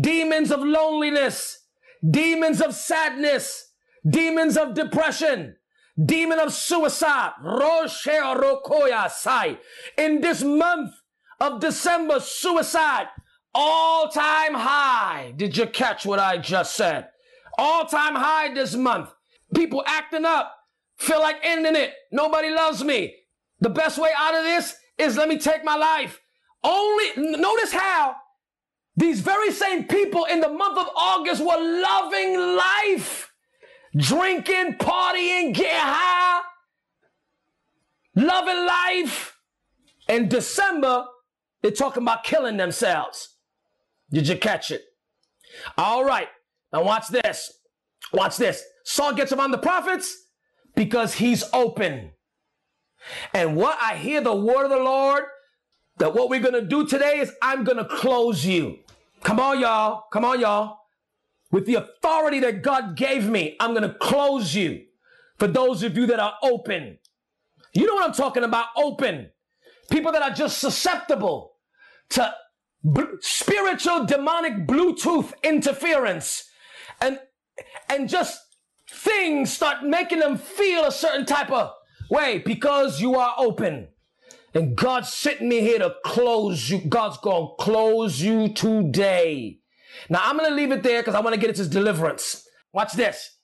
demons 0.00 0.50
of 0.50 0.60
loneliness, 0.60 1.66
demons 2.08 2.60
of 2.60 2.74
sadness, 2.74 3.72
demons 4.08 4.56
of 4.56 4.74
depression, 4.74 5.56
demon 6.02 6.38
of 6.38 6.52
suicide. 6.52 7.32
In 9.96 10.20
this 10.20 10.42
month, 10.42 10.92
of 11.40 11.60
December, 11.60 12.20
suicide, 12.20 13.08
all 13.54 14.08
time 14.08 14.54
high. 14.54 15.32
Did 15.36 15.56
you 15.56 15.66
catch 15.66 16.04
what 16.04 16.18
I 16.18 16.38
just 16.38 16.74
said? 16.74 17.08
All 17.56 17.86
time 17.86 18.14
high 18.14 18.52
this 18.54 18.74
month. 18.74 19.10
People 19.54 19.82
acting 19.86 20.24
up, 20.24 20.54
feel 20.98 21.20
like 21.20 21.36
ending 21.42 21.76
it. 21.76 21.92
Nobody 22.12 22.50
loves 22.50 22.84
me. 22.84 23.14
The 23.60 23.70
best 23.70 23.98
way 23.98 24.10
out 24.16 24.34
of 24.34 24.44
this 24.44 24.76
is 24.98 25.16
let 25.16 25.28
me 25.28 25.38
take 25.38 25.64
my 25.64 25.76
life. 25.76 26.20
Only 26.62 27.36
notice 27.36 27.72
how 27.72 28.16
these 28.96 29.20
very 29.20 29.52
same 29.52 29.84
people 29.84 30.24
in 30.24 30.40
the 30.40 30.48
month 30.48 30.76
of 30.76 30.88
August 30.96 31.40
were 31.40 31.46
loving 31.46 32.56
life, 32.56 33.32
drinking, 33.96 34.74
partying, 34.74 35.54
getting 35.54 35.78
high, 35.78 36.42
loving 38.16 38.66
life. 38.66 39.36
In 40.08 40.28
December, 40.28 41.04
they're 41.62 41.70
talking 41.70 42.02
about 42.02 42.24
killing 42.24 42.56
themselves. 42.56 43.36
Did 44.10 44.28
you 44.28 44.36
catch 44.36 44.70
it? 44.70 44.82
All 45.76 46.04
right. 46.04 46.28
Now 46.72 46.84
watch 46.84 47.08
this. 47.08 47.52
Watch 48.12 48.36
this. 48.36 48.62
Saul 48.84 49.14
gets 49.14 49.32
around 49.32 49.50
the 49.50 49.58
prophets 49.58 50.16
because 50.74 51.14
he's 51.14 51.44
open. 51.52 52.12
And 53.34 53.56
what 53.56 53.78
I 53.80 53.96
hear 53.96 54.20
the 54.20 54.34
word 54.34 54.64
of 54.64 54.70
the 54.70 54.78
Lord 54.78 55.24
that 55.98 56.14
what 56.14 56.30
we're 56.30 56.40
going 56.40 56.54
to 56.54 56.62
do 56.62 56.86
today 56.86 57.18
is 57.18 57.32
I'm 57.42 57.64
going 57.64 57.78
to 57.78 57.84
close 57.84 58.46
you. 58.46 58.78
Come 59.22 59.40
on, 59.40 59.60
y'all. 59.60 60.04
Come 60.12 60.24
on, 60.24 60.40
y'all. 60.40 60.78
With 61.50 61.66
the 61.66 61.74
authority 61.76 62.40
that 62.40 62.62
God 62.62 62.96
gave 62.96 63.28
me, 63.28 63.56
I'm 63.58 63.74
going 63.74 63.88
to 63.88 63.96
close 63.98 64.54
you 64.54 64.84
for 65.38 65.46
those 65.46 65.82
of 65.82 65.96
you 65.96 66.06
that 66.06 66.20
are 66.20 66.34
open. 66.42 66.98
You 67.72 67.86
know 67.86 67.94
what 67.94 68.04
I'm 68.04 68.14
talking 68.14 68.44
about? 68.44 68.66
Open. 68.76 69.30
People 69.90 70.12
that 70.12 70.22
are 70.22 70.30
just 70.30 70.58
susceptible 70.58 71.54
to 72.10 72.34
b- 72.92 73.02
spiritual 73.20 74.04
demonic 74.06 74.66
Bluetooth 74.66 75.32
interference 75.42 76.48
and, 77.00 77.18
and 77.88 78.08
just 78.08 78.40
things 78.90 79.52
start 79.52 79.84
making 79.84 80.20
them 80.20 80.36
feel 80.36 80.84
a 80.84 80.92
certain 80.92 81.26
type 81.26 81.50
of 81.50 81.72
way 82.10 82.38
because 82.38 83.00
you 83.00 83.16
are 83.16 83.34
open. 83.38 83.88
And 84.54 84.76
God's 84.76 85.12
sitting 85.12 85.48
me 85.48 85.60
here 85.60 85.78
to 85.78 85.94
close 86.04 86.70
you. 86.70 86.78
God's 86.78 87.18
going 87.18 87.48
to 87.48 87.62
close 87.62 88.20
you 88.20 88.48
today. 88.48 89.58
Now 90.08 90.20
I'm 90.24 90.36
going 90.36 90.50
to 90.50 90.56
leave 90.56 90.72
it 90.72 90.82
there 90.82 91.02
because 91.02 91.14
I 91.14 91.20
want 91.20 91.34
to 91.34 91.40
get 91.40 91.50
into 91.50 91.68
deliverance. 91.68 92.46
Watch 92.72 92.94
this. 92.94 93.36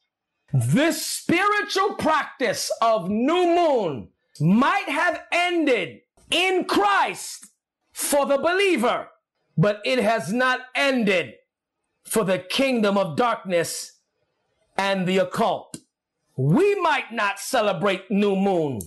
This 0.53 1.05
spiritual 1.05 1.95
practice 1.95 2.70
of 2.80 3.09
new 3.09 3.57
moon 3.57 4.09
might 4.40 4.88
have 4.88 5.22
ended 5.32 6.01
in 6.31 6.64
Christ 6.64 7.47
for 7.93 8.27
the 8.27 8.39
believer, 8.39 9.09
but 9.57 9.81
it 9.85 9.99
has 9.99 10.33
not 10.33 10.61
ended 10.75 11.35
for 12.05 12.25
the 12.25 12.39
kingdom 12.39 12.99
of 12.99 13.16
darkness 13.16 14.01
and 14.77 15.07
the 15.07 15.18
occult. 15.18 15.77
We 16.37 16.75
might 16.81 17.12
not 17.12 17.39
celebrate 17.39 18.11
new 18.11 18.35
moon 18.35 18.81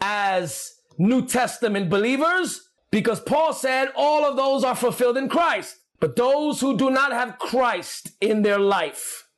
as 0.00 0.74
New 0.98 1.26
Testament 1.26 1.88
believers 1.88 2.68
because 2.90 3.20
Paul 3.20 3.52
said 3.52 3.92
all 3.94 4.24
of 4.24 4.36
those 4.36 4.64
are 4.64 4.74
fulfilled 4.74 5.16
in 5.16 5.28
Christ. 5.28 5.76
But 6.00 6.16
those 6.16 6.60
who 6.60 6.76
do 6.76 6.90
not 6.90 7.12
have 7.12 7.38
Christ 7.38 8.12
in 8.20 8.42
their 8.42 8.58
life, 8.58 9.28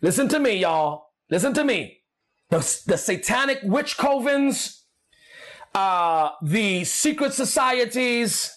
listen 0.00 0.28
to 0.28 0.38
me, 0.38 0.58
y'all. 0.58 1.08
Listen 1.30 1.52
to 1.54 1.64
me. 1.64 1.98
The, 2.50 2.58
the 2.86 2.96
satanic 2.96 3.58
witch 3.64 3.96
covens, 3.96 4.75
uh, 5.74 6.30
the 6.42 6.84
secret 6.84 7.32
societies, 7.32 8.52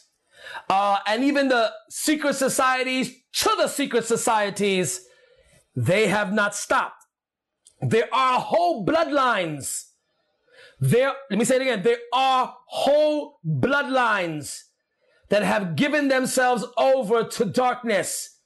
uh, 0.69 0.99
and 1.05 1.23
even 1.23 1.47
the 1.47 1.71
secret 1.89 2.35
societies 2.35 3.13
to 3.33 3.49
the 3.57 3.67
secret 3.67 4.05
societies, 4.05 5.05
they 5.75 6.07
have 6.07 6.33
not 6.33 6.55
stopped. 6.55 7.05
There 7.81 8.13
are 8.13 8.39
whole 8.39 8.85
bloodlines. 8.85 9.85
There, 10.79 11.13
let 11.29 11.39
me 11.39 11.45
say 11.45 11.57
it 11.57 11.61
again. 11.61 11.83
There 11.83 11.97
are 12.13 12.55
whole 12.67 13.39
bloodlines 13.45 14.63
that 15.29 15.43
have 15.43 15.75
given 15.75 16.07
themselves 16.07 16.65
over 16.77 17.23
to 17.23 17.45
darkness 17.45 18.37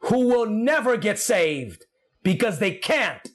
who 0.00 0.28
will 0.28 0.46
never 0.46 0.96
get 0.96 1.18
saved 1.18 1.84
because 2.22 2.58
they 2.58 2.72
can't, 2.72 3.28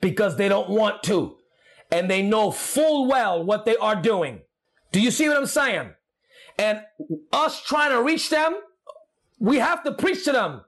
because 0.00 0.36
they 0.36 0.48
don't 0.48 0.70
want 0.70 1.02
to 1.04 1.37
and 1.90 2.10
they 2.10 2.22
know 2.22 2.50
full 2.50 3.06
well 3.06 3.42
what 3.42 3.64
they 3.64 3.76
are 3.76 3.96
doing. 3.96 4.40
Do 4.92 5.00
you 5.00 5.10
see 5.10 5.28
what 5.28 5.36
I'm 5.36 5.46
saying? 5.46 5.90
And 6.58 6.82
us 7.32 7.62
trying 7.62 7.90
to 7.92 8.02
reach 8.02 8.30
them, 8.30 8.56
we 9.38 9.58
have 9.58 9.84
to 9.84 9.92
preach 9.92 10.24
to 10.24 10.32
them. 10.32 10.62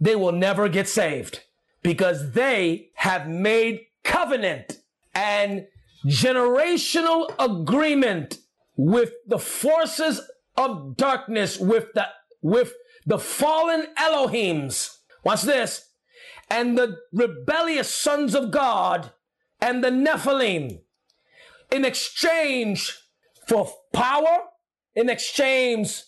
They 0.00 0.16
will 0.16 0.32
never 0.32 0.68
get 0.68 0.88
saved 0.88 1.40
because 1.82 2.32
they 2.32 2.90
have 2.94 3.28
made 3.28 3.82
covenant 4.02 4.80
and 5.14 5.66
generational 6.06 7.32
agreement 7.38 8.38
with 8.76 9.12
the 9.26 9.38
forces 9.38 10.20
of 10.56 10.96
darkness, 10.96 11.58
with 11.58 11.92
the, 11.94 12.08
with 12.42 12.72
the 13.06 13.18
fallen 13.18 13.86
Elohims. 13.98 14.96
Watch 15.22 15.42
this. 15.42 15.88
And 16.50 16.76
the 16.76 16.98
rebellious 17.12 17.88
sons 17.88 18.34
of 18.34 18.50
God 18.50 19.12
and 19.64 19.82
the 19.82 19.88
Nephilim 19.88 20.80
in 21.72 21.86
exchange 21.86 22.98
for 23.48 23.66
power, 23.94 24.40
in 24.94 25.08
exchange 25.08 26.02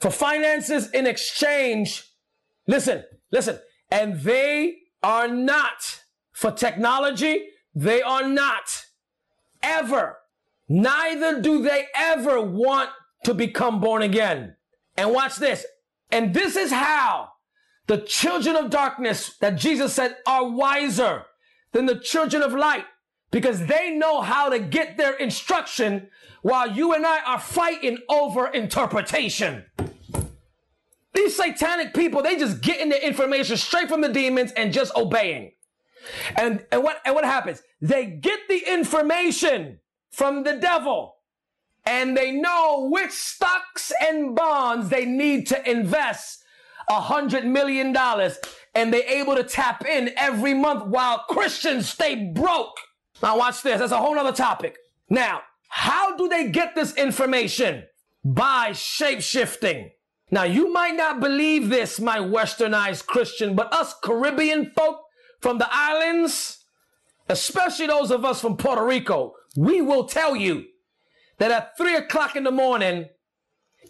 for 0.00 0.10
finances, 0.10 0.90
in 0.92 1.06
exchange. 1.06 2.04
Listen, 2.66 3.04
listen. 3.30 3.58
And 3.90 4.20
they 4.20 4.78
are 5.02 5.28
not 5.28 6.00
for 6.32 6.50
technology. 6.50 7.48
They 7.74 8.00
are 8.00 8.26
not 8.26 8.86
ever. 9.62 10.16
Neither 10.66 11.42
do 11.42 11.62
they 11.62 11.88
ever 11.94 12.40
want 12.40 12.88
to 13.24 13.34
become 13.34 13.80
born 13.80 14.00
again. 14.00 14.56
And 14.96 15.12
watch 15.12 15.36
this. 15.36 15.66
And 16.10 16.32
this 16.32 16.56
is 16.56 16.72
how 16.72 17.32
the 17.86 17.98
children 17.98 18.56
of 18.56 18.70
darkness 18.70 19.36
that 19.40 19.56
Jesus 19.56 19.92
said 19.92 20.16
are 20.26 20.48
wiser 20.48 21.26
than 21.72 21.86
the 21.86 21.98
children 21.98 22.42
of 22.42 22.52
light 22.52 22.84
because 23.30 23.66
they 23.66 23.90
know 23.90 24.20
how 24.20 24.48
to 24.48 24.58
get 24.58 24.96
their 24.96 25.14
instruction 25.14 26.08
while 26.42 26.70
you 26.70 26.94
and 26.94 27.06
I 27.06 27.20
are 27.24 27.40
fighting 27.40 27.98
over 28.08 28.46
interpretation. 28.46 29.64
These 31.14 31.36
satanic 31.36 31.94
people, 31.94 32.22
they 32.22 32.36
just 32.36 32.60
getting 32.60 32.88
their 32.88 33.00
information 33.02 33.56
straight 33.56 33.88
from 33.88 34.00
the 34.00 34.08
demons 34.08 34.52
and 34.52 34.72
just 34.72 34.94
obeying. 34.94 35.52
And, 36.36 36.64
and 36.70 36.82
what, 36.82 37.00
and 37.04 37.14
what 37.14 37.24
happens? 37.24 37.62
They 37.80 38.06
get 38.06 38.40
the 38.48 38.62
information 38.72 39.80
from 40.10 40.44
the 40.44 40.56
devil 40.56 41.16
and 41.84 42.16
they 42.16 42.32
know 42.32 42.88
which 42.90 43.12
stocks 43.12 43.92
and 44.00 44.34
bonds 44.36 44.90
they 44.90 45.04
need 45.04 45.46
to 45.48 45.70
invest 45.70 46.44
a 46.88 47.00
hundred 47.00 47.44
million 47.44 47.92
dollars 47.92 48.38
and 48.78 48.94
they're 48.94 49.02
able 49.02 49.34
to 49.34 49.42
tap 49.42 49.84
in 49.84 50.12
every 50.16 50.54
month 50.54 50.84
while 50.86 51.24
Christians 51.28 51.88
stay 51.88 52.30
broke. 52.32 52.76
Now 53.20 53.36
watch 53.36 53.62
this. 53.62 53.80
That's 53.80 53.90
a 53.90 53.98
whole 53.98 54.16
other 54.16 54.32
topic. 54.32 54.76
Now, 55.10 55.40
how 55.68 56.16
do 56.16 56.28
they 56.28 56.50
get 56.50 56.76
this 56.76 56.94
information? 56.94 57.84
By 58.24 58.70
shapeshifting. 58.70 59.90
Now 60.30 60.44
you 60.44 60.72
might 60.72 60.94
not 60.94 61.18
believe 61.18 61.70
this, 61.70 61.98
my 61.98 62.18
westernized 62.18 63.06
Christian, 63.06 63.56
but 63.56 63.72
us 63.72 63.94
Caribbean 64.00 64.70
folk 64.76 65.00
from 65.40 65.58
the 65.58 65.68
islands, 65.68 66.64
especially 67.28 67.88
those 67.88 68.12
of 68.12 68.24
us 68.24 68.40
from 68.40 68.56
Puerto 68.56 68.84
Rico, 68.84 69.32
we 69.56 69.82
will 69.82 70.04
tell 70.04 70.36
you 70.36 70.64
that 71.38 71.50
at 71.50 71.76
three 71.76 71.96
o'clock 71.96 72.36
in 72.36 72.44
the 72.44 72.52
morning 72.52 73.08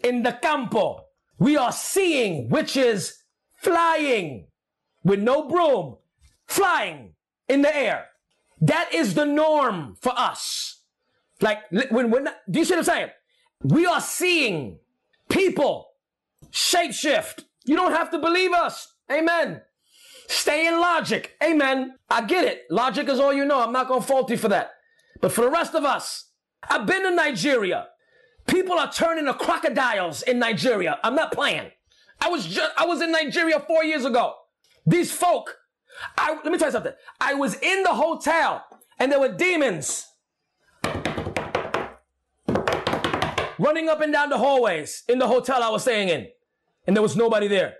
in 0.03 0.23
the 0.23 0.31
campo, 0.31 1.05
we 1.37 1.57
are 1.57 1.71
seeing 1.71 2.49
witches 2.49 3.23
flying 3.61 4.48
with 5.03 5.19
no 5.19 5.47
broom, 5.47 5.97
flying 6.45 7.13
in 7.47 7.61
the 7.61 7.75
air. 7.75 8.07
That 8.61 8.93
is 8.93 9.13
the 9.13 9.25
norm 9.25 9.95
for 10.01 10.13
us. 10.15 10.81
Like 11.41 11.59
when 11.71 12.11
when 12.11 12.27
do 12.49 12.59
you 12.59 12.65
see 12.65 12.73
what 12.73 12.79
I'm 12.79 12.83
saying? 12.85 13.09
We 13.63 13.85
are 13.85 14.01
seeing 14.01 14.79
people 15.29 15.89
shapeshift. 16.51 17.45
You 17.65 17.75
don't 17.75 17.93
have 17.93 18.11
to 18.11 18.19
believe 18.19 18.51
us. 18.51 18.93
Amen. 19.11 19.61
Stay 20.27 20.67
in 20.67 20.79
logic. 20.79 21.35
Amen. 21.43 21.95
I 22.09 22.21
get 22.21 22.45
it. 22.45 22.63
Logic 22.69 23.07
is 23.09 23.19
all 23.19 23.33
you 23.33 23.45
know. 23.45 23.61
I'm 23.61 23.73
not 23.73 23.87
going 23.87 24.01
to 24.01 24.07
fault 24.07 24.29
you 24.29 24.37
for 24.37 24.49
that. 24.49 24.71
But 25.21 25.31
for 25.31 25.41
the 25.41 25.49
rest 25.49 25.73
of 25.73 25.83
us, 25.83 26.29
I've 26.69 26.85
been 26.85 27.03
to 27.03 27.11
Nigeria. 27.11 27.87
People 28.47 28.77
are 28.77 28.91
turning 28.91 29.25
to 29.25 29.33
crocodiles 29.33 30.21
in 30.21 30.39
Nigeria. 30.39 30.99
I'm 31.03 31.15
not 31.15 31.31
playing. 31.31 31.71
I 32.21 32.29
was 32.29 32.45
just, 32.45 32.71
I 32.77 32.85
was 32.85 33.01
in 33.01 33.11
Nigeria 33.11 33.59
four 33.59 33.83
years 33.83 34.05
ago. 34.05 34.35
These 34.89 35.11
folk, 35.11 35.55
I, 36.17 36.33
let 36.33 36.51
me 36.51 36.57
tell 36.57 36.69
you 36.69 36.71
something. 36.71 36.93
I 37.21 37.35
was 37.35 37.53
in 37.59 37.83
the 37.83 37.93
hotel 37.93 38.65
and 38.97 39.11
there 39.11 39.19
were 39.19 39.31
demons 39.31 40.07
running 43.59 43.87
up 43.87 44.01
and 44.01 44.11
down 44.11 44.29
the 44.29 44.37
hallways 44.39 45.03
in 45.07 45.19
the 45.19 45.27
hotel 45.27 45.61
I 45.61 45.69
was 45.69 45.83
staying 45.83 46.09
in. 46.09 46.27
And 46.87 46.95
there 46.95 47.03
was 47.03 47.15
nobody 47.15 47.47
there. 47.47 47.75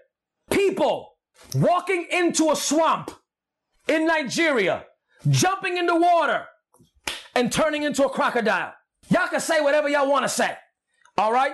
People 0.51 1.13
walking 1.55 2.05
into 2.11 2.51
a 2.51 2.55
swamp 2.55 3.09
in 3.87 4.05
Nigeria, 4.05 4.85
jumping 5.29 5.77
in 5.77 5.87
the 5.87 5.95
water 5.95 6.45
and 7.33 7.51
turning 7.51 7.83
into 7.83 8.05
a 8.05 8.09
crocodile. 8.09 8.73
Y'all 9.09 9.27
can 9.29 9.39
say 9.39 9.61
whatever 9.61 9.89
y'all 9.89 10.07
want 10.07 10.25
to 10.25 10.29
say. 10.29 10.55
All 11.17 11.33
right? 11.33 11.53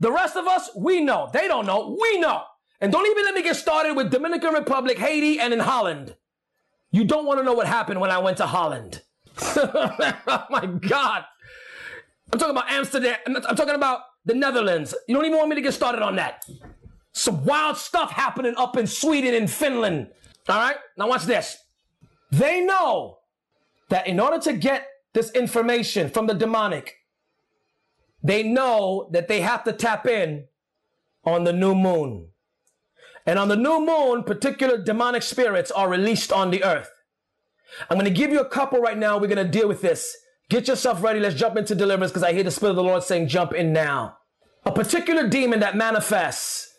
The 0.00 0.10
rest 0.10 0.34
of 0.34 0.48
us, 0.48 0.68
we 0.76 1.00
know. 1.00 1.30
They 1.32 1.46
don't 1.46 1.64
know. 1.64 1.96
We 2.00 2.18
know. 2.18 2.42
And 2.80 2.92
don't 2.92 3.06
even 3.06 3.24
let 3.24 3.34
me 3.34 3.42
get 3.42 3.56
started 3.56 3.94
with 3.94 4.10
Dominican 4.10 4.52
Republic, 4.52 4.98
Haiti, 4.98 5.40
and 5.40 5.52
in 5.52 5.60
Holland. 5.60 6.14
You 6.90 7.04
don't 7.04 7.26
want 7.26 7.38
to 7.38 7.44
know 7.44 7.54
what 7.54 7.66
happened 7.66 8.00
when 8.00 8.10
I 8.10 8.18
went 8.18 8.36
to 8.38 8.46
Holland. 8.46 9.02
oh 9.40 10.44
my 10.50 10.66
God. 10.66 11.24
I'm 12.32 12.38
talking 12.38 12.56
about 12.56 12.70
Amsterdam. 12.70 13.16
I'm 13.26 13.56
talking 13.56 13.74
about 13.74 14.00
the 14.24 14.34
Netherlands. 14.34 14.94
You 15.08 15.14
don't 15.14 15.24
even 15.24 15.38
want 15.38 15.48
me 15.50 15.56
to 15.56 15.62
get 15.62 15.74
started 15.74 16.02
on 16.02 16.16
that. 16.16 16.44
Some 17.12 17.44
wild 17.44 17.76
stuff 17.76 18.10
happening 18.10 18.54
up 18.56 18.76
in 18.76 18.86
Sweden 18.86 19.34
and 19.34 19.50
Finland. 19.50 20.08
All 20.48 20.58
right? 20.58 20.76
Now 20.96 21.08
watch 21.08 21.24
this. 21.24 21.56
They 22.30 22.60
know 22.64 23.18
that 23.88 24.06
in 24.06 24.20
order 24.20 24.38
to 24.40 24.52
get 24.52 24.86
this 25.14 25.30
information 25.30 26.10
from 26.10 26.26
the 26.26 26.34
demonic, 26.34 26.96
they 28.22 28.42
know 28.42 29.08
that 29.12 29.28
they 29.28 29.40
have 29.40 29.64
to 29.64 29.72
tap 29.72 30.06
in 30.06 30.46
on 31.24 31.44
the 31.44 31.52
new 31.52 31.74
moon. 31.74 32.28
And 33.26 33.38
on 33.38 33.48
the 33.48 33.56
new 33.56 33.84
moon, 33.84 34.22
particular 34.22 34.78
demonic 34.78 35.22
spirits 35.22 35.72
are 35.72 35.88
released 35.88 36.32
on 36.32 36.50
the 36.50 36.62
earth. 36.62 36.90
I'm 37.90 37.98
going 37.98 38.04
to 38.04 38.18
give 38.18 38.30
you 38.30 38.40
a 38.40 38.48
couple 38.48 38.80
right 38.80 38.96
now. 38.96 39.18
We're 39.18 39.26
going 39.26 39.44
to 39.44 39.50
deal 39.50 39.66
with 39.66 39.82
this. 39.82 40.16
Get 40.48 40.68
yourself 40.68 41.02
ready. 41.02 41.18
Let's 41.18 41.34
jump 41.34 41.56
into 41.56 41.74
deliverance 41.74 42.12
because 42.12 42.22
I 42.22 42.32
hear 42.32 42.44
the 42.44 42.52
Spirit 42.52 42.70
of 42.70 42.76
the 42.76 42.84
Lord 42.84 43.02
saying, 43.02 43.26
jump 43.26 43.52
in 43.52 43.72
now. 43.72 44.18
A 44.64 44.70
particular 44.70 45.28
demon 45.28 45.60
that 45.60 45.76
manifests 45.76 46.72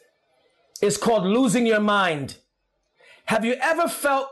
is 0.81 0.97
called 0.97 1.25
losing 1.25 1.65
your 1.65 1.81
mind. 1.81 2.37
Have 3.25 3.43
you 3.43 3.55
ever 3.61 3.89
felt 3.89 4.29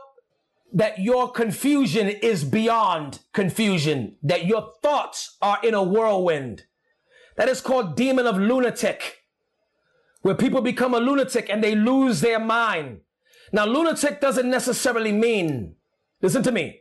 that 0.72 0.98
your 0.98 1.30
confusion 1.30 2.08
is 2.08 2.44
beyond 2.44 3.20
confusion, 3.34 4.16
that 4.22 4.46
your 4.46 4.72
thoughts 4.82 5.36
are 5.42 5.58
in 5.62 5.74
a 5.74 5.82
whirlwind? 5.82 6.64
That 7.36 7.50
is 7.50 7.60
called 7.60 7.96
demon 7.96 8.26
of 8.26 8.38
lunatic 8.38 9.18
where 10.26 10.34
people 10.34 10.60
become 10.60 10.92
a 10.92 10.98
lunatic 10.98 11.48
and 11.48 11.62
they 11.62 11.76
lose 11.76 12.20
their 12.20 12.40
mind. 12.40 12.98
Now, 13.52 13.64
lunatic 13.64 14.20
doesn't 14.20 14.50
necessarily 14.50 15.12
mean, 15.12 15.76
listen 16.20 16.42
to 16.42 16.50
me, 16.50 16.80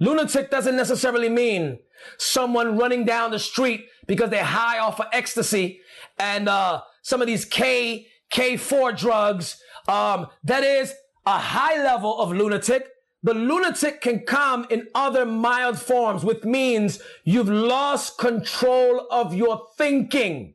lunatic 0.00 0.50
doesn't 0.50 0.76
necessarily 0.76 1.28
mean 1.28 1.80
someone 2.16 2.78
running 2.78 3.04
down 3.04 3.32
the 3.32 3.38
street 3.38 3.84
because 4.06 4.30
they're 4.30 4.42
high 4.42 4.78
off 4.78 4.98
of 4.98 5.08
ecstasy 5.12 5.78
and 6.18 6.48
uh, 6.48 6.80
some 7.02 7.20
of 7.20 7.26
these 7.26 7.44
K, 7.44 8.06
K4 8.32 8.96
drugs. 8.96 9.60
Um, 9.88 10.28
that 10.44 10.64
is 10.64 10.94
a 11.26 11.38
high 11.38 11.84
level 11.84 12.18
of 12.18 12.32
lunatic. 12.32 12.88
The 13.22 13.34
lunatic 13.34 14.00
can 14.00 14.20
come 14.20 14.66
in 14.70 14.88
other 14.94 15.26
mild 15.26 15.78
forms, 15.78 16.24
which 16.24 16.44
means 16.44 16.98
you've 17.24 17.50
lost 17.50 18.16
control 18.16 19.06
of 19.10 19.34
your 19.34 19.66
thinking 19.76 20.54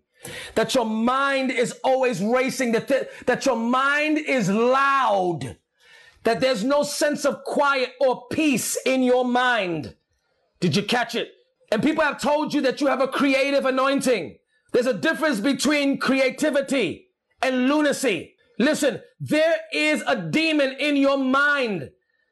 that 0.55 0.75
your 0.75 0.85
mind 0.85 1.51
is 1.51 1.73
always 1.83 2.21
racing, 2.21 2.71
that, 2.73 2.87
th- 2.87 3.07
that 3.25 3.45
your 3.45 3.55
mind 3.55 4.17
is 4.17 4.49
loud, 4.49 5.57
that 6.23 6.39
there's 6.39 6.63
no 6.63 6.83
sense 6.83 7.25
of 7.25 7.43
quiet 7.43 7.93
or 7.99 8.27
peace 8.29 8.77
in 8.85 9.03
your 9.03 9.25
mind. 9.25 9.95
Did 10.59 10.75
you 10.75 10.83
catch 10.83 11.15
it? 11.15 11.31
And 11.71 11.81
people 11.81 12.03
have 12.03 12.21
told 12.21 12.53
you 12.53 12.61
that 12.61 12.81
you 12.81 12.87
have 12.87 13.01
a 13.01 13.07
creative 13.07 13.65
anointing. 13.65 14.37
There's 14.73 14.85
a 14.87 14.93
difference 14.93 15.39
between 15.39 15.97
creativity 15.97 17.07
and 17.41 17.67
lunacy. 17.67 18.35
Listen, 18.59 19.01
there 19.19 19.55
is 19.73 20.03
a 20.05 20.15
demon 20.15 20.75
in 20.79 20.95
your 20.95 21.17
mind 21.17 21.91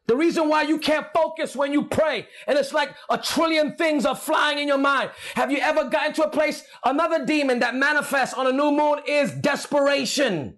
the 0.09 0.15
reason 0.15 0.49
why 0.49 0.63
you 0.63 0.79
can't 0.79 1.05
focus 1.13 1.55
when 1.55 1.71
you 1.71 1.83
pray 1.83 2.27
and 2.47 2.57
it's 2.57 2.73
like 2.73 2.95
a 3.11 3.17
trillion 3.19 3.75
things 3.75 4.07
are 4.07 4.15
flying 4.15 4.57
in 4.57 4.67
your 4.67 4.79
mind. 4.79 5.11
Have 5.35 5.51
you 5.51 5.59
ever 5.59 5.83
gotten 5.83 6.13
to 6.13 6.23
a 6.23 6.29
place? 6.29 6.63
Another 6.83 7.27
demon 7.27 7.59
that 7.59 7.75
manifests 7.75 8.33
on 8.33 8.47
a 8.47 8.51
new 8.51 8.71
moon 8.71 9.01
is 9.07 9.31
desperation. 9.31 10.57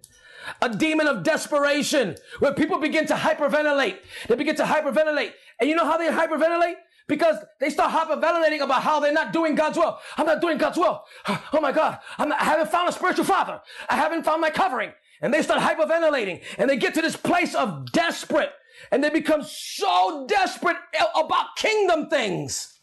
A 0.62 0.70
demon 0.70 1.06
of 1.06 1.22
desperation 1.22 2.16
where 2.38 2.54
people 2.54 2.78
begin 2.78 3.04
to 3.08 3.14
hyperventilate. 3.14 3.98
They 4.26 4.36
begin 4.36 4.56
to 4.56 4.62
hyperventilate. 4.62 5.32
And 5.60 5.68
you 5.68 5.76
know 5.76 5.84
how 5.84 5.98
they 5.98 6.08
hyperventilate? 6.08 6.76
Because 7.06 7.36
they 7.60 7.68
start 7.68 7.92
hyperventilating 7.92 8.62
about 8.62 8.82
how 8.82 9.00
they're 9.00 9.12
not 9.12 9.34
doing 9.34 9.54
God's 9.54 9.76
will. 9.76 9.98
I'm 10.16 10.24
not 10.24 10.40
doing 10.40 10.56
God's 10.56 10.78
will. 10.78 11.04
Oh 11.52 11.60
my 11.60 11.72
God. 11.72 11.98
Not, 12.18 12.40
I 12.40 12.44
haven't 12.44 12.70
found 12.70 12.88
a 12.88 12.92
spiritual 12.92 13.26
father. 13.26 13.60
I 13.90 13.96
haven't 13.96 14.24
found 14.24 14.40
my 14.40 14.48
covering. 14.48 14.92
And 15.20 15.32
they 15.32 15.42
start 15.42 15.60
hyperventilating 15.60 16.40
and 16.56 16.70
they 16.70 16.78
get 16.78 16.94
to 16.94 17.02
this 17.02 17.16
place 17.16 17.54
of 17.54 17.92
desperate 17.92 18.52
and 18.90 19.02
they 19.02 19.10
become 19.10 19.42
so 19.42 20.26
desperate 20.28 20.76
about 21.14 21.56
kingdom 21.56 22.08
things. 22.08 22.80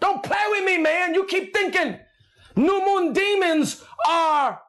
Don't 0.00 0.22
play 0.22 0.44
with 0.50 0.64
me, 0.64 0.78
man. 0.78 1.14
You 1.14 1.24
keep 1.26 1.54
thinking 1.54 1.98
new 2.56 2.84
moon 2.84 3.12
demons 3.12 3.84
are, 4.06 4.60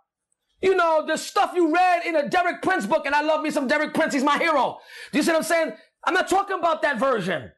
you 0.62 0.76
know, 0.76 1.06
the 1.06 1.18
stuff 1.18 1.54
you 1.56 1.74
read 1.74 2.06
in 2.06 2.16
a 2.16 2.30
Derek 2.30 2.62
Prince 2.62 2.86
book. 2.86 3.06
And 3.06 3.16
I 3.16 3.22
love 3.22 3.42
me 3.42 3.52
some 3.52 3.68
Derek 3.68 3.94
Prince. 3.94 4.14
He's 4.14 4.24
my 4.24 4.38
hero. 4.38 4.78
Do 5.12 5.18
you 5.18 5.24
see 5.24 5.32
what 5.32 5.38
I'm 5.38 5.44
saying? 5.44 5.74
I'm 6.06 6.14
not 6.14 6.30
talking 6.30 6.60
about 6.60 6.82
that 6.82 7.00
version. 7.00 7.52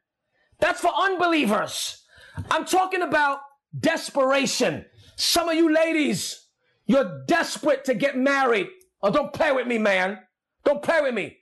That's 0.59 0.79
for 0.79 0.91
unbelievers. 0.95 2.03
I'm 2.49 2.65
talking 2.65 3.01
about 3.01 3.39
desperation. 3.77 4.85
Some 5.17 5.49
of 5.49 5.55
you 5.55 5.73
ladies, 5.73 6.47
you're 6.85 7.23
desperate 7.27 7.85
to 7.85 7.93
get 7.93 8.17
married. 8.17 8.67
Oh, 9.01 9.11
don't 9.11 9.33
play 9.33 9.51
with 9.51 9.67
me, 9.67 9.77
man. 9.77 10.19
Don't 10.63 10.81
play 10.81 11.01
with 11.01 11.13
me 11.13 11.37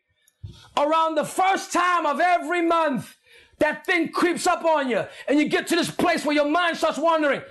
around 0.78 1.16
the 1.16 1.26
first 1.26 1.72
time 1.72 2.06
of 2.06 2.20
every 2.20 2.62
month, 2.62 3.16
that 3.60 3.86
thing 3.86 4.10
creeps 4.10 4.48
up 4.48 4.66
on 4.66 4.90
you 4.90 5.06
and 5.28 5.40
you 5.40 5.48
get 5.48 5.68
to 5.68 5.76
this 5.76 5.92
place 5.92 6.26
where 6.26 6.36
your 6.36 6.50
mind 6.50 6.78
starts 6.78 6.98
wandering 6.98 7.42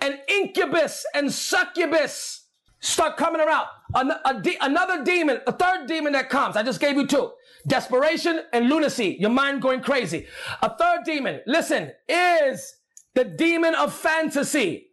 and 0.00 0.18
incubus 0.28 1.04
and 1.14 1.32
succubus 1.32 2.46
start 2.80 3.16
coming 3.16 3.40
around. 3.40 3.66
An- 3.94 4.42
de- 4.42 4.58
another 4.60 5.04
demon, 5.04 5.40
a 5.46 5.52
third 5.52 5.86
demon 5.86 6.12
that 6.12 6.28
comes. 6.28 6.56
I 6.56 6.62
just 6.62 6.80
gave 6.80 6.96
you 6.96 7.06
two. 7.06 7.32
Desperation 7.66 8.42
and 8.52 8.68
lunacy. 8.68 9.16
Your 9.18 9.30
mind 9.30 9.62
going 9.62 9.80
crazy. 9.80 10.26
A 10.62 10.76
third 10.76 11.04
demon, 11.04 11.40
listen, 11.46 11.92
is 12.08 12.74
the 13.14 13.24
demon 13.24 13.74
of 13.74 13.94
fantasy. 13.94 14.88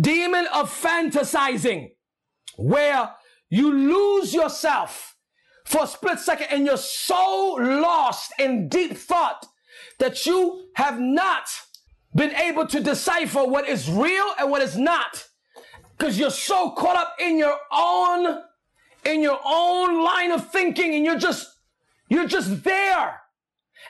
Demon 0.00 0.46
of 0.54 0.70
fantasizing 0.70 1.90
where 2.56 3.10
you 3.50 3.70
lose 3.70 4.32
yourself 4.32 5.13
for 5.64 5.84
a 5.84 5.86
split 5.86 6.18
second 6.18 6.48
and 6.50 6.66
you're 6.66 6.76
so 6.76 7.56
lost 7.58 8.32
in 8.38 8.68
deep 8.68 8.96
thought 8.96 9.46
that 9.98 10.26
you 10.26 10.66
have 10.74 11.00
not 11.00 11.48
been 12.14 12.34
able 12.36 12.66
to 12.66 12.80
decipher 12.80 13.44
what 13.44 13.68
is 13.68 13.90
real 13.90 14.26
and 14.38 14.50
what 14.50 14.62
is 14.62 14.76
not. 14.76 15.26
Because 15.96 16.18
you're 16.18 16.30
so 16.30 16.70
caught 16.70 16.96
up 16.96 17.14
in 17.20 17.38
your 17.38 17.56
own, 17.72 18.42
in 19.04 19.20
your 19.22 19.38
own 19.44 20.02
line 20.04 20.32
of 20.32 20.50
thinking 20.50 20.94
and 20.94 21.04
you're 21.04 21.18
just, 21.18 21.46
you're 22.08 22.26
just 22.26 22.64
there. 22.64 23.20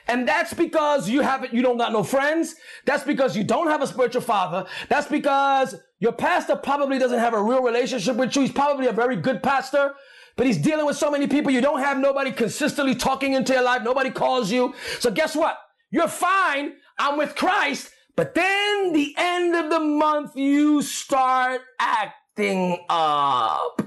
And 0.07 0.27
that's 0.27 0.53
because 0.53 1.09
you 1.09 1.21
haven't, 1.21 1.53
you 1.53 1.61
don't 1.61 1.77
got 1.77 1.91
no 1.91 2.03
friends. 2.03 2.55
That's 2.85 3.03
because 3.03 3.35
you 3.35 3.43
don't 3.43 3.67
have 3.67 3.81
a 3.81 3.87
spiritual 3.87 4.21
father. 4.21 4.67
That's 4.87 5.07
because 5.07 5.75
your 5.99 6.11
pastor 6.11 6.55
probably 6.55 6.99
doesn't 6.99 7.17
have 7.19 7.33
a 7.33 7.41
real 7.41 7.63
relationship 7.63 8.15
with 8.15 8.35
you. 8.35 8.43
He's 8.43 8.51
probably 8.51 8.87
a 8.87 8.91
very 8.91 9.15
good 9.15 9.41
pastor, 9.41 9.93
but 10.35 10.45
he's 10.45 10.57
dealing 10.57 10.85
with 10.85 10.97
so 10.97 11.09
many 11.09 11.27
people. 11.27 11.51
You 11.51 11.61
don't 11.61 11.79
have 11.79 11.97
nobody 11.97 12.31
consistently 12.31 12.95
talking 12.95 13.33
into 13.33 13.53
your 13.53 13.63
life. 13.63 13.83
Nobody 13.83 14.09
calls 14.09 14.51
you. 14.51 14.73
So 14.99 15.11
guess 15.11 15.35
what? 15.35 15.57
You're 15.91 16.07
fine. 16.07 16.73
I'm 16.97 17.17
with 17.17 17.35
Christ. 17.35 17.91
But 18.15 18.33
then 18.33 18.93
the 18.93 19.13
end 19.17 19.55
of 19.55 19.69
the 19.69 19.79
month, 19.79 20.35
you 20.35 20.81
start 20.81 21.61
acting 21.79 22.83
up. 22.89 23.81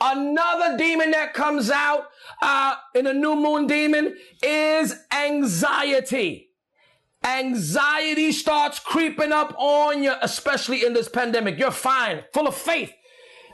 Another 0.00 0.76
demon 0.76 1.12
that 1.12 1.34
comes 1.34 1.70
out 1.70 2.08
uh, 2.40 2.74
in 2.94 3.06
a 3.06 3.12
new 3.12 3.36
moon 3.36 3.66
demon 3.66 4.16
is 4.42 4.94
anxiety. 5.12 6.48
Anxiety 7.24 8.32
starts 8.32 8.80
creeping 8.80 9.30
up 9.30 9.54
on 9.56 10.02
you, 10.02 10.12
especially 10.22 10.84
in 10.84 10.92
this 10.92 11.08
pandemic. 11.08 11.56
You're 11.56 11.70
fine, 11.70 12.24
full 12.32 12.48
of 12.48 12.56
faith. 12.56 12.92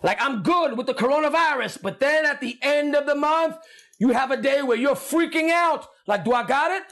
Like 0.02 0.20
I'm 0.20 0.42
good 0.42 0.76
with 0.76 0.86
the 0.86 0.94
coronavirus. 0.94 1.82
But 1.82 2.00
then 2.00 2.24
at 2.24 2.40
the 2.40 2.58
end 2.62 2.94
of 2.94 3.06
the 3.06 3.14
month, 3.14 3.56
you 3.98 4.10
have 4.10 4.30
a 4.30 4.36
day 4.36 4.62
where 4.62 4.76
you're 4.76 4.94
freaking 4.94 5.50
out. 5.50 5.86
Like, 6.06 6.24
do 6.24 6.32
I 6.32 6.46
got 6.46 6.70
it? 6.70 6.84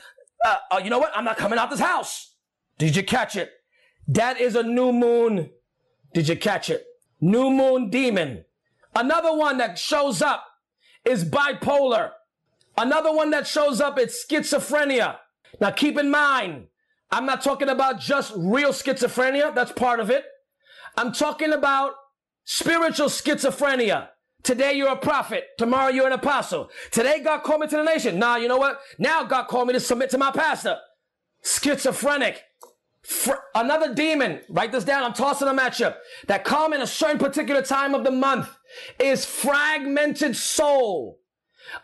Uh, 0.45 0.57
uh, 0.73 0.81
you 0.83 0.91
know 0.91 0.99
what? 0.99 1.13
I'm 1.15 1.25
not 1.25 1.37
coming 1.37 1.59
out 1.59 1.71
this 1.71 1.81
house. 1.81 2.35
Did 2.79 2.97
you 2.97 3.03
catch 3.03 3.37
it? 3.37 3.53
That 4.09 4.41
is 4.41 4.55
a 4.55 4.63
new 4.63 4.93
moon. 4.93 5.51
Did 6.15 6.29
you 6.29 6.37
catch 6.37 6.71
it? 6.71 6.85
New 7.21 7.51
moon 7.51 7.91
demon. 7.91 8.45
Another 8.95 9.35
one 9.35 9.59
that 9.59 9.79
shows 9.79 10.23
up 10.23 10.45
is 11.05 11.25
bipolar. 11.25 12.11
Another 12.77 13.13
one 13.13 13.31
that 13.31 13.47
shows 13.47 13.81
up 13.81 13.99
is 13.99 14.25
schizophrenia. 14.29 15.17
Now 15.61 15.71
keep 15.71 15.99
in 15.99 16.11
mind, 16.11 16.67
I'm 17.11 17.25
not 17.25 17.43
talking 17.43 17.69
about 17.69 18.01
just 18.01 18.33
real 18.37 18.71
schizophrenia. 18.71 19.55
That's 19.55 19.73
part 19.73 20.01
of 20.01 20.11
it. 20.11 20.25
I'm 20.97 21.13
talking 21.13 21.53
about 21.53 21.95
spiritual 22.47 23.09
schizophrenia. 23.09 24.09
Today 24.43 24.75
you're 24.75 24.89
a 24.89 24.97
prophet. 24.97 25.49
Tomorrow 25.59 25.91
you're 25.91 26.07
an 26.07 26.13
apostle. 26.13 26.71
Today 26.91 27.21
God 27.21 27.43
called 27.43 27.61
me 27.61 27.67
to 27.67 27.77
the 27.77 27.83
nation. 27.83 28.19
Now 28.19 28.37
you 28.37 28.49
know 28.49 28.57
what? 28.57 28.81
Now 28.99 29.25
God 29.25 29.49
called 29.49 29.67
me 29.67 29.75
to 29.75 29.81
submit 29.81 30.09
to 30.11 30.19
my 30.19 30.31
pastor. 30.31 30.79
Schizophrenic. 31.43 32.43
Fr- 33.03 33.35
another 33.55 33.95
demon, 33.95 34.41
write 34.49 34.73
this 34.73 34.83
down, 34.83 35.05
I'm 35.05 35.13
tossing 35.13 35.47
them 35.47 35.61
at 35.61 35.79
you, 35.79 35.91
that 36.27 36.45
come 36.45 36.73
in 36.73 36.81
a 36.81 36.87
certain 36.89 37.19
particular 37.19 37.63
time 37.63 37.95
of 37.95 38.03
the 38.03 38.11
month 38.11 38.49
is 38.99 39.25
fragmented 39.25 40.35
soul. 40.37 41.21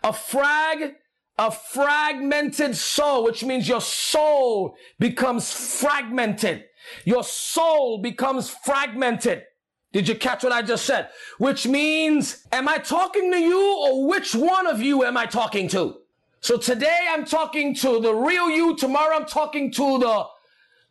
A 0.03 0.13
frag, 0.13 0.95
a 1.39 1.51
fragmented 1.51 2.77
soul, 2.77 3.25
which 3.25 3.45
means 3.45 3.69
your 3.69 3.81
soul 3.81 4.75
becomes 4.99 5.53
fragmented. 5.53 6.65
Your 7.05 7.23
soul 7.23 7.99
becomes 7.99 8.51
fragmented. 8.51 9.45
Did 9.93 10.09
you 10.09 10.15
catch 10.15 10.43
what 10.43 10.53
I 10.53 10.63
just 10.63 10.87
said? 10.87 11.11
Which 11.39 11.67
means, 11.67 12.47
am 12.51 12.69
I 12.69 12.79
talking 12.79 13.31
to 13.31 13.39
you 13.39 13.77
or 13.79 14.09
which 14.09 14.35
one 14.35 14.67
of 14.67 14.81
you 14.81 15.05
am 15.05 15.17
I 15.17 15.27
talking 15.27 15.69
to? 15.69 15.99
So 16.41 16.57
today 16.57 17.07
I'm 17.11 17.25
talking 17.25 17.75
to 17.77 18.01
the 18.01 18.15
real 18.15 18.51
you. 18.51 18.77
Tomorrow 18.77 19.15
I'm 19.15 19.27
talking 19.27 19.71
to 19.73 19.99
the 19.99 20.25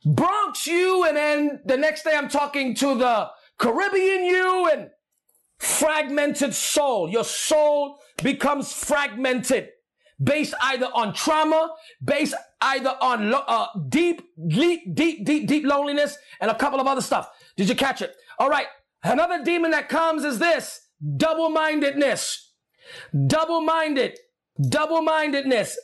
Bronx 0.06 0.66
you, 0.66 1.04
and 1.06 1.16
then 1.18 1.62
the 1.66 1.78
next 1.78 2.04
day 2.04 2.16
I'm 2.16 2.30
talking 2.30 2.74
to 2.76 2.96
the 2.96 3.30
Caribbean 3.58 4.24
you, 4.24 4.70
and 4.72 4.90
fragmented 5.60 6.56
soul. 6.56 7.10
Your 7.10 7.24
soul 7.24 8.00
becomes 8.24 8.72
fragmented 8.72 9.70
based 10.24 10.54
either 10.62 10.88
on 10.94 11.14
trauma, 11.14 11.72
based 12.04 12.36
either 12.62 12.96
on 13.02 13.34
uh, 13.34 13.68
deep, 13.90 14.22
deep, 14.48 14.96
deep, 14.96 15.26
deep, 15.26 15.48
deep 15.48 15.66
loneliness, 15.66 16.18
and 16.40 16.50
a 16.50 16.56
couple 16.56 16.80
of 16.80 16.88
other 16.88 17.02
stuff. 17.02 17.30
Did 17.58 17.70
you 17.70 17.76
catch 17.76 18.02
it? 18.02 18.16
All 18.40 18.50
right. 18.50 18.68
Another 19.04 19.44
demon 19.44 19.72
that 19.72 19.90
comes 19.90 20.24
is 20.24 20.40
this 20.40 20.88
double 21.18 21.50
mindedness. 21.50 22.54
Double 23.28 23.62
minded. 23.62 24.20
Double 24.70 25.02
mindedness. 25.02 25.78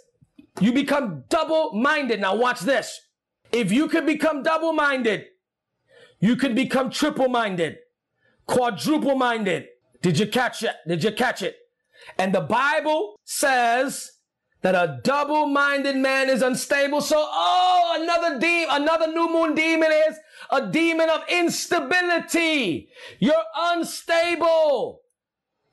You 0.60 0.74
become 0.74 1.24
double 1.30 1.74
minded. 1.74 2.20
Now, 2.22 2.36
watch 2.36 2.62
this. 2.62 3.00
If 3.52 3.72
you 3.72 3.88
could 3.88 4.06
become 4.06 4.44
double 4.44 4.74
minded, 4.74 5.26
you 6.20 6.36
could 6.36 6.56
become 6.56 6.90
triple 6.90 7.30
minded, 7.30 7.78
quadruple 8.46 9.16
minded. 9.16 9.68
Did 10.02 10.20
you 10.20 10.28
catch 10.28 10.64
it? 10.64 10.76
Did 10.88 11.04
you 11.04 11.12
catch 11.12 11.42
it? 11.42 11.56
And 12.18 12.34
the 12.34 12.42
Bible 12.42 13.20
says 13.24 14.12
that 14.62 14.76
a 14.76 15.00
double 15.04 15.48
minded 15.48 15.96
man 15.96 16.30
is 16.30 16.42
unstable. 16.42 17.02
So, 17.02 17.16
oh, 17.18 18.00
another 18.02 18.40
demon, 18.40 18.82
another 18.82 19.08
new 19.08 19.32
moon 19.32 19.56
demon 19.56 19.92
is 19.92 20.18
a 20.52 20.68
demon 20.68 21.10
of 21.10 21.22
instability. 21.30 22.90
You're 23.20 23.36
unstable. 23.56 25.02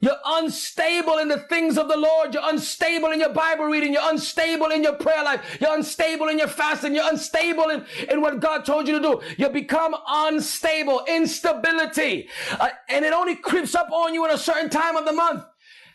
You're 0.00 0.20
unstable 0.26 1.16
in 1.16 1.28
the 1.28 1.38
things 1.38 1.78
of 1.78 1.88
the 1.88 1.96
Lord. 1.96 2.34
You're 2.34 2.46
unstable 2.46 3.10
in 3.12 3.20
your 3.20 3.32
Bible 3.32 3.64
reading. 3.64 3.94
You're 3.94 4.10
unstable 4.10 4.66
in 4.66 4.82
your 4.82 4.96
prayer 4.96 5.24
life. 5.24 5.56
You're 5.58 5.74
unstable 5.74 6.28
in 6.28 6.38
your 6.38 6.48
fasting. 6.48 6.94
You're 6.94 7.08
unstable 7.08 7.70
in, 7.70 7.86
in 8.10 8.20
what 8.20 8.38
God 8.38 8.66
told 8.66 8.86
you 8.86 9.00
to 9.00 9.00
do. 9.00 9.22
You 9.38 9.48
become 9.48 9.96
unstable, 10.06 11.06
instability. 11.08 12.28
Uh, 12.50 12.68
and 12.90 13.06
it 13.06 13.14
only 13.14 13.34
creeps 13.34 13.74
up 13.74 13.90
on 13.90 14.12
you 14.12 14.26
in 14.26 14.30
a 14.30 14.36
certain 14.36 14.68
time 14.68 14.96
of 14.96 15.06
the 15.06 15.12
month. 15.14 15.42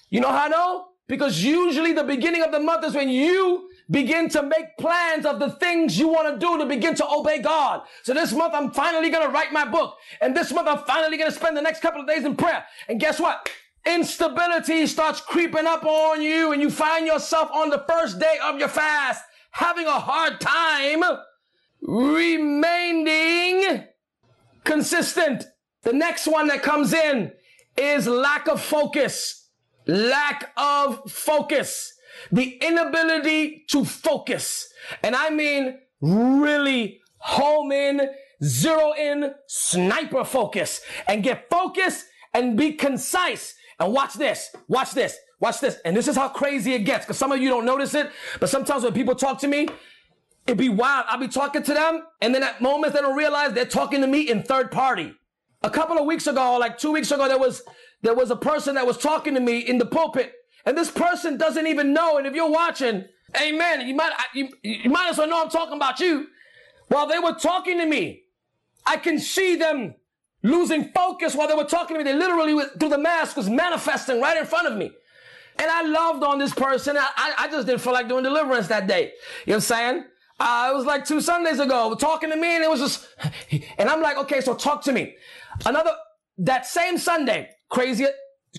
You 0.10 0.22
know 0.22 0.30
how 0.30 0.46
I 0.46 0.48
know? 0.48 0.86
Because 1.08 1.44
usually 1.44 1.94
the 1.94 2.04
beginning 2.04 2.42
of 2.42 2.52
the 2.52 2.60
month 2.60 2.86
is 2.86 2.96
when 2.96 3.10
you 3.10 3.70
begin 3.90 4.30
to 4.30 4.44
make 4.44 4.78
plans 4.78 5.26
of 5.26 5.40
the 5.40 5.52
things 5.52 5.98
you 5.98 6.08
want 6.08 6.34
to 6.34 6.40
do 6.40 6.58
to 6.58 6.66
begin 6.66 6.96
to 6.96 7.10
obey 7.10 7.40
God. 7.40 7.82
So 8.04 8.14
this 8.14 8.34
month 8.34 8.54
I'm 8.54 8.72
finally 8.72 9.10
going 9.10 9.26
to 9.26 9.34
write 9.34 9.52
my 9.52 9.66
book. 9.66 9.96
And 10.22 10.36
this 10.36 10.52
month 10.52 10.68
I'm 10.68 10.84
finally 10.86 11.18
going 11.18 11.30
to 11.30 11.36
spend 11.36 11.58
the 11.58 11.62
next 11.62 11.82
couple 11.82 12.02
of 12.02 12.08
days 12.08 12.26
in 12.26 12.36
prayer. 12.36 12.66
And 12.88 13.00
guess 13.00 13.20
what? 13.20 13.50
instability 13.86 14.86
starts 14.86 15.22
creeping 15.22 15.66
up 15.66 15.86
on 15.86 16.22
you 16.22 16.52
and 16.52 16.62
you 16.62 16.70
find 16.70 17.08
yourself 17.08 17.50
on 17.52 17.70
the 17.70 17.84
first 17.88 18.20
day 18.20 18.38
of 18.44 18.60
your 18.60 18.68
fast 18.68 19.24
having 19.52 19.88
a 19.88 20.00
hard 20.00 20.40
time 20.40 21.04
remaining 21.82 23.86
consistent. 24.64 25.46
The 25.84 25.94
next 25.94 26.28
one 26.28 26.48
that 26.48 26.62
comes 26.62 26.94
in 26.94 27.32
is 27.78 28.06
lack 28.06 28.48
of 28.48 28.62
focus. 28.62 29.48
Lack 29.88 30.52
of 30.58 31.10
focus. 31.10 31.94
The 32.32 32.58
inability 32.62 33.66
to 33.70 33.86
focus. 33.86 34.72
And 35.04 35.16
I 35.16 35.30
mean 35.30 35.80
really 36.02 37.00
home 37.18 37.72
in, 37.72 38.10
zero 38.44 38.94
in, 38.98 39.34
sniper 39.48 40.24
focus 40.24 40.82
and 41.08 41.24
get 41.24 41.50
focused 41.50 42.06
and 42.34 42.58
be 42.58 42.74
concise 42.74 43.56
and 43.80 43.94
watch 43.94 44.14
this, 44.14 44.56
watch 44.68 44.92
this, 44.92 45.18
watch 45.40 45.60
this. 45.60 45.78
And 45.86 45.96
this 45.96 46.08
is 46.08 46.16
how 46.16 46.30
crazy 46.30 46.74
it 46.74 46.80
gets. 46.80 47.06
Cause 47.06 47.18
some 47.18 47.32
of 47.32 47.42
you 47.42 47.50
don't 47.50 47.66
notice 47.66 47.94
it, 47.94 48.12
but 48.40 48.50
sometimes 48.50 48.84
when 48.84 48.94
people 48.94 49.16
talk 49.16 49.40
to 49.40 49.48
me, 49.48 49.68
it'd 50.48 50.58
be 50.58 50.70
wild. 50.70 51.06
I'll 51.08 51.20
be 51.20 51.28
talking 51.28 51.64
to 51.64 51.74
them, 51.74 52.04
and 52.22 52.34
then 52.34 52.44
at 52.44 52.62
moments 52.62 52.96
they 52.96 53.02
don't 53.02 53.16
realize 53.16 53.54
they're 53.54 53.66
talking 53.66 54.02
to 54.02 54.08
me 54.08 54.30
in 54.30 54.44
third 54.44 54.72
party. 54.72 55.14
A 55.62 55.70
couple 55.70 55.98
of 55.98 56.06
weeks 56.06 56.28
ago, 56.28 56.58
like 56.58 56.78
two 56.78 56.92
weeks 56.92 57.12
ago, 57.12 57.28
there 57.28 57.38
was 57.38 57.62
there 58.02 58.16
was 58.16 58.32
a 58.32 58.36
person 58.36 58.76
that 58.76 58.88
was 58.88 58.98
talking 58.98 59.34
to 59.34 59.40
me 59.40 59.60
in 59.60 59.78
the 59.78 59.86
pulpit, 59.86 60.34
and 60.70 60.78
this 60.78 60.92
person 60.92 61.36
doesn't 61.36 61.66
even 61.66 61.94
know. 61.94 62.20
And 62.20 62.28
if 62.28 62.36
you're 62.36 62.52
watching, 62.52 63.06
amen, 63.42 63.88
you 63.88 63.96
might 63.96 64.12
you, 64.36 64.50
you 64.62 64.92
might 64.92 65.10
as 65.10 65.18
well 65.18 65.28
know 65.28 65.42
I'm 65.42 65.50
talking 65.50 65.76
about 65.76 66.00
you. 66.00 66.28
While 66.90 67.08
they 67.08 67.18
were 67.18 67.34
talking 67.34 67.80
to 67.80 67.88
me, 67.88 68.22
I 68.86 68.98
can 68.98 69.18
see 69.18 69.56
them 69.56 69.96
losing 70.44 70.92
focus 70.92 71.34
while 71.34 71.48
they 71.48 71.56
were 71.56 71.64
talking 71.64 71.98
to 71.98 72.04
me. 72.04 72.12
They 72.12 72.16
literally, 72.16 72.64
through 72.80 72.90
the 72.90 73.00
mask, 73.00 73.36
was 73.36 73.50
manifesting 73.50 74.22
right 74.22 74.38
in 74.38 74.46
front 74.46 74.68
of 74.68 74.78
me. 74.78 74.92
And 75.58 75.72
I 75.72 75.82
loved 75.82 76.24
on 76.24 76.38
this 76.38 76.54
person. 76.54 76.96
I, 76.98 77.34
I 77.36 77.48
just 77.48 77.66
didn't 77.66 77.82
feel 77.82 77.94
like 77.94 78.08
doing 78.08 78.24
deliverance 78.24 78.68
that 78.68 78.86
day. 78.86 79.02
You 79.02 79.08
know 79.08 79.12
what 79.46 79.56
I'm 79.56 79.62
saying? 79.62 80.04
Uh, 80.40 80.70
it 80.72 80.76
was 80.76 80.86
like 80.86 81.04
two 81.04 81.20
Sundays 81.20 81.60
ago, 81.60 81.96
talking 81.96 82.30
to 82.30 82.38
me, 82.38 82.56
and 82.56 82.64
it 82.64 82.70
was 82.70 82.80
just, 82.80 83.08
and 83.80 83.90
I'm 83.90 84.04
like, 84.04 84.18
okay, 84.18 84.40
so 84.40 84.54
talk 84.54 84.84
to 84.84 84.92
me. 84.92 85.16
Another, 85.66 85.94
that 86.38 86.68
same 86.68 87.00
Sunday, 87.00 87.50
crazy, 87.70 88.06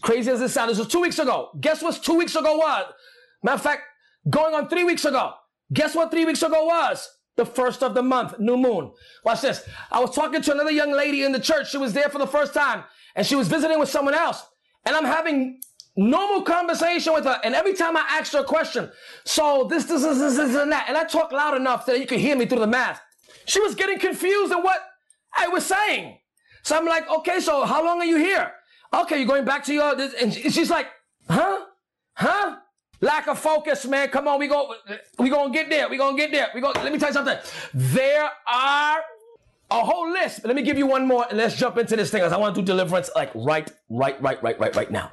crazy 0.02 0.30
as 0.30 0.40
it 0.40 0.48
sounds, 0.50 0.70
this 0.70 0.78
was 0.78 0.88
two 0.88 1.00
weeks 1.00 1.18
ago. 1.18 1.50
Guess 1.60 1.82
what 1.82 2.02
two 2.02 2.16
weeks 2.16 2.36
ago 2.36 2.56
was? 2.56 2.92
Matter 3.42 3.54
of 3.54 3.62
fact, 3.62 3.82
going 4.28 4.54
on 4.54 4.68
three 4.68 4.84
weeks 4.84 5.04
ago. 5.04 5.32
Guess 5.72 5.94
what 5.94 6.10
three 6.10 6.24
weeks 6.24 6.42
ago 6.42 6.64
was? 6.64 7.08
the 7.40 7.46
first 7.46 7.82
of 7.82 7.94
the 7.94 8.02
month, 8.02 8.38
new 8.38 8.56
moon. 8.56 8.92
Watch 9.24 9.40
this. 9.40 9.66
I 9.90 9.98
was 10.00 10.14
talking 10.14 10.42
to 10.42 10.52
another 10.52 10.70
young 10.70 10.92
lady 10.92 11.24
in 11.24 11.32
the 11.32 11.40
church. 11.40 11.70
She 11.70 11.78
was 11.78 11.94
there 11.94 12.10
for 12.10 12.18
the 12.18 12.26
first 12.26 12.52
time 12.52 12.84
and 13.16 13.26
she 13.26 13.34
was 13.34 13.48
visiting 13.48 13.80
with 13.80 13.88
someone 13.88 14.14
else. 14.14 14.44
And 14.84 14.94
I'm 14.94 15.06
having 15.06 15.60
normal 15.96 16.42
conversation 16.42 17.14
with 17.14 17.24
her. 17.24 17.40
And 17.42 17.54
every 17.54 17.72
time 17.74 17.96
I 17.96 18.04
asked 18.10 18.34
her 18.34 18.40
a 18.40 18.44
question, 18.44 18.90
so 19.24 19.66
this, 19.70 19.84
this, 19.84 20.02
this, 20.02 20.18
this, 20.18 20.36
this, 20.36 20.54
and 20.54 20.70
that, 20.70 20.86
and 20.88 20.98
I 20.98 21.04
talk 21.04 21.32
loud 21.32 21.56
enough 21.56 21.86
so 21.86 21.92
that 21.92 22.00
you 22.00 22.06
can 22.06 22.18
hear 22.18 22.36
me 22.36 22.46
through 22.46 22.60
the 22.60 22.66
mask. 22.66 23.00
She 23.46 23.60
was 23.60 23.74
getting 23.74 23.98
confused 23.98 24.52
at 24.52 24.62
what 24.62 24.80
I 25.34 25.48
was 25.48 25.64
saying. 25.64 26.18
So 26.62 26.76
I'm 26.76 26.86
like, 26.86 27.08
okay, 27.08 27.40
so 27.40 27.64
how 27.64 27.82
long 27.82 28.00
are 28.00 28.06
you 28.06 28.16
here? 28.16 28.52
Okay, 28.92 29.18
you're 29.18 29.26
going 29.26 29.44
back 29.44 29.64
to 29.64 29.74
your, 29.74 29.98
and 30.20 30.32
she's 30.32 30.70
like, 30.70 30.86
huh? 31.28 31.66
Huh? 32.14 32.56
Lack 33.00 33.28
of 33.28 33.38
focus, 33.38 33.86
man. 33.86 34.08
Come 34.08 34.28
on, 34.28 34.38
we 34.38 34.46
go, 34.46 34.74
we 35.18 35.30
gonna 35.30 35.52
get 35.52 35.70
there. 35.70 35.88
We 35.88 35.96
gonna 35.96 36.16
get 36.16 36.32
there. 36.32 36.48
We 36.54 36.60
go. 36.60 36.70
Let 36.74 36.92
me 36.92 36.98
tell 36.98 37.08
you 37.08 37.14
something. 37.14 37.38
There 37.72 38.28
are 38.46 38.98
a 39.70 39.84
whole 39.84 40.10
list. 40.10 40.44
Let 40.44 40.54
me 40.54 40.62
give 40.62 40.76
you 40.76 40.86
one 40.86 41.06
more, 41.06 41.24
and 41.28 41.38
let's 41.38 41.56
jump 41.56 41.78
into 41.78 41.96
this 41.96 42.10
thing. 42.10 42.22
As 42.22 42.32
I 42.32 42.36
want 42.36 42.54
to 42.54 42.60
do 42.60 42.66
deliverance, 42.66 43.10
like 43.14 43.30
right, 43.34 43.70
right, 43.88 44.20
right, 44.20 44.42
right, 44.42 44.60
right, 44.60 44.76
right 44.76 44.90
now. 44.90 45.12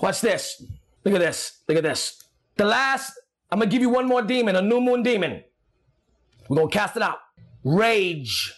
Watch 0.00 0.22
this. 0.22 0.64
Look 1.04 1.14
at 1.14 1.20
this. 1.20 1.60
Look 1.68 1.78
at 1.78 1.84
this. 1.84 2.24
The 2.56 2.64
last. 2.64 3.12
I'm 3.50 3.60
gonna 3.60 3.70
give 3.70 3.82
you 3.82 3.90
one 3.90 4.08
more 4.08 4.22
demon, 4.22 4.56
a 4.56 4.62
new 4.62 4.80
moon 4.80 5.04
demon. 5.04 5.44
We're 6.48 6.56
gonna 6.56 6.70
cast 6.70 6.96
it 6.96 7.02
out. 7.02 7.18
Rage. 7.62 8.54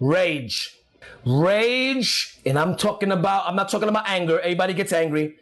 Rage. 0.00 0.76
Rage. 1.24 2.40
And 2.44 2.58
I'm 2.58 2.76
talking 2.76 3.12
about, 3.12 3.46
I'm 3.46 3.56
not 3.56 3.70
talking 3.70 3.88
about 3.88 4.08
anger. 4.08 4.40
Everybody 4.40 4.74
gets 4.74 4.92
angry. 4.92 5.36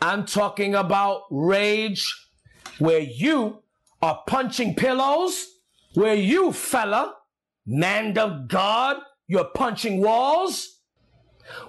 I'm 0.00 0.26
talking 0.26 0.74
about 0.74 1.22
rage 1.30 2.14
where 2.78 3.00
you 3.00 3.62
are 4.02 4.22
punching 4.26 4.74
pillows, 4.74 5.46
where 5.94 6.14
you, 6.14 6.52
fella, 6.52 7.14
man 7.66 8.16
of 8.18 8.48
God, 8.48 8.98
you're 9.26 9.44
punching 9.44 10.00
walls, 10.00 10.80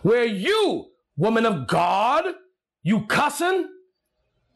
where 0.01 0.25
you, 0.25 0.87
woman 1.15 1.45
of 1.45 1.67
God, 1.67 2.25
you 2.83 3.05
cussing 3.05 3.69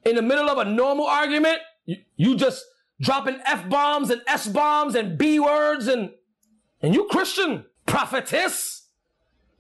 in 0.06 0.16
the 0.16 0.22
middle 0.22 0.50
of 0.50 0.58
a 0.58 0.70
normal 0.70 1.06
argument, 1.06 1.60
you, 1.86 1.98
you 2.16 2.36
just 2.36 2.66
dropping 3.00 3.40
F 3.46 3.68
bombs 3.70 4.10
and 4.10 4.22
S 4.28 4.48
bombs 4.48 4.96
and 4.96 5.18
B 5.18 5.40
words 5.40 5.88
and, 5.88 6.12
and 6.82 6.94
you 6.94 7.06
Christian 7.06 7.66
prophetess. 7.86 8.81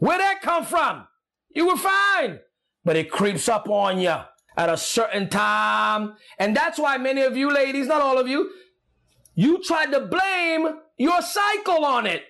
Where 0.01 0.17
that 0.17 0.41
come 0.41 0.65
from? 0.65 1.07
You 1.55 1.67
were 1.67 1.77
fine 1.77 2.39
but 2.83 2.95
it 2.95 3.11
creeps 3.11 3.47
up 3.47 3.69
on 3.69 3.99
you 3.99 4.15
at 4.57 4.69
a 4.69 4.77
certain 4.77 5.29
time. 5.29 6.15
And 6.39 6.55
that's 6.55 6.79
why 6.79 6.97
many 6.97 7.21
of 7.21 7.37
you 7.37 7.53
ladies, 7.53 7.87
not 7.87 8.01
all 8.01 8.17
of 8.17 8.27
you, 8.27 8.49
you 9.35 9.63
tried 9.63 9.91
to 9.91 10.01
blame 10.01 10.79
your 10.97 11.21
cycle 11.21 11.85
on 11.85 12.05
it. 12.05 12.23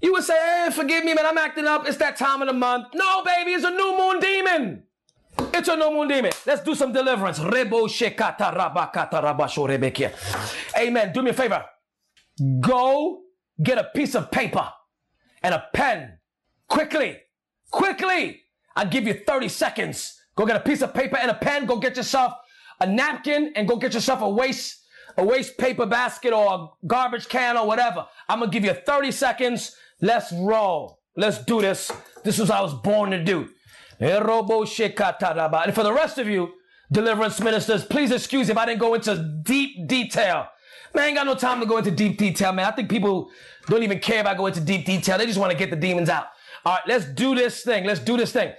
You 0.00 0.12
would 0.12 0.24
say, 0.24 0.34
hey, 0.34 0.70
forgive 0.72 1.04
me, 1.04 1.14
man, 1.14 1.26
I'm 1.26 1.38
acting 1.38 1.66
up. 1.66 1.86
It's 1.86 1.96
that 1.98 2.16
time 2.16 2.40
of 2.42 2.48
the 2.48 2.54
month. 2.54 2.88
No, 2.94 3.22
baby, 3.24 3.52
it's 3.52 3.64
a 3.64 3.70
new 3.70 3.98
moon 3.98 4.20
demon. 4.20 4.84
It's 5.54 5.68
a 5.68 5.76
new 5.76 5.90
moon 5.90 6.08
demon. 6.08 6.32
Let's 6.46 6.62
do 6.62 6.74
some 6.74 6.92
deliverance. 6.92 7.38
Amen. 10.78 11.12
Do 11.12 11.22
me 11.22 11.30
a 11.30 11.34
favor. 11.34 11.64
Go 12.60 13.22
get 13.62 13.78
a 13.78 13.84
piece 13.94 14.14
of 14.14 14.30
paper 14.30 14.68
and 15.42 15.54
a 15.54 15.64
pen. 15.74 16.17
Quickly. 16.68 17.18
Quickly. 17.70 18.42
I 18.76 18.84
give 18.84 19.06
you 19.06 19.14
30 19.14 19.48
seconds. 19.48 20.20
Go 20.36 20.46
get 20.46 20.56
a 20.56 20.60
piece 20.60 20.82
of 20.82 20.94
paper 20.94 21.16
and 21.16 21.30
a 21.30 21.34
pen. 21.34 21.66
Go 21.66 21.78
get 21.78 21.96
yourself 21.96 22.34
a 22.80 22.86
napkin 22.86 23.52
and 23.56 23.66
go 23.66 23.76
get 23.76 23.94
yourself 23.94 24.20
a 24.22 24.28
waste, 24.28 24.84
a 25.16 25.24
waste 25.24 25.58
paper 25.58 25.86
basket 25.86 26.32
or 26.32 26.54
a 26.54 26.68
garbage 26.86 27.28
can 27.28 27.56
or 27.56 27.66
whatever. 27.66 28.06
I'm 28.28 28.38
going 28.38 28.50
to 28.50 28.54
give 28.54 28.64
you 28.64 28.74
30 28.74 29.10
seconds. 29.10 29.74
Let's 30.00 30.32
roll. 30.32 31.00
Let's 31.16 31.38
do 31.44 31.60
this. 31.60 31.90
This 32.22 32.38
is 32.38 32.48
what 32.48 32.58
I 32.58 32.62
was 32.62 32.74
born 32.74 33.10
to 33.10 33.24
do. 33.24 33.48
And 33.98 34.24
for 35.74 35.82
the 35.82 35.92
rest 35.92 36.18
of 36.18 36.28
you, 36.28 36.52
deliverance 36.92 37.40
ministers, 37.40 37.84
please 37.84 38.12
excuse 38.12 38.48
if 38.48 38.56
I 38.56 38.64
didn't 38.66 38.78
go 38.78 38.94
into 38.94 39.40
deep 39.42 39.88
detail. 39.88 40.46
Man, 40.94 41.04
I 41.04 41.06
ain't 41.08 41.16
got 41.16 41.26
no 41.26 41.34
time 41.34 41.58
to 41.60 41.66
go 41.66 41.78
into 41.78 41.90
deep 41.90 42.16
detail, 42.16 42.52
man. 42.52 42.66
I 42.66 42.70
think 42.70 42.88
people 42.88 43.30
don't 43.66 43.82
even 43.82 43.98
care 43.98 44.20
if 44.20 44.26
I 44.26 44.34
go 44.34 44.46
into 44.46 44.60
deep 44.60 44.86
detail. 44.86 45.18
They 45.18 45.26
just 45.26 45.38
want 45.38 45.50
to 45.50 45.58
get 45.58 45.70
the 45.70 45.76
demons 45.76 46.08
out. 46.08 46.28
All 46.64 46.74
right, 46.74 46.82
let's 46.86 47.04
do 47.04 47.34
this 47.34 47.62
thing. 47.62 47.84
Let's 47.84 48.00
do 48.00 48.16
this 48.16 48.32
thing. 48.32 48.52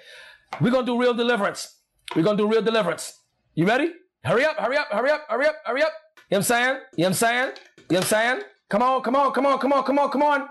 We're 0.62 0.72
going 0.72 0.86
to 0.86 0.92
do 0.92 1.00
real 1.00 1.14
deliverance. 1.14 1.76
We're 2.16 2.24
going 2.24 2.38
to 2.38 2.44
do 2.44 2.50
real 2.50 2.62
deliverance. 2.62 3.20
You 3.56 3.66
ready? 3.66 3.92
Hurry 4.24 4.46
up, 4.46 4.58
hurry 4.58 4.78
up, 4.78 4.88
hurry 4.92 5.12
up, 5.12 5.26
hurry 5.30 5.46
up, 5.46 5.56
hurry 5.66 5.84
up. 5.84 5.92
You 6.30 6.36
know 6.36 6.38
what 6.38 6.38
I'm 6.38 6.44
saying? 6.44 6.68
You 6.68 6.74
know 6.74 6.82
what 6.98 7.08
I'm 7.08 7.14
saying? 7.14 7.46
You 7.46 7.52
know 7.52 7.84
what 7.88 7.98
I'm 7.98 8.04
saying? 8.04 8.42
Come 8.70 8.82
on, 8.84 9.02
come 9.02 9.16
on, 9.16 9.32
come 9.32 9.46
on, 9.46 9.60
come 9.60 9.74
on, 9.74 9.84
come 9.84 10.00
on, 10.00 10.10
come 10.12 10.24
on. 10.24 10.50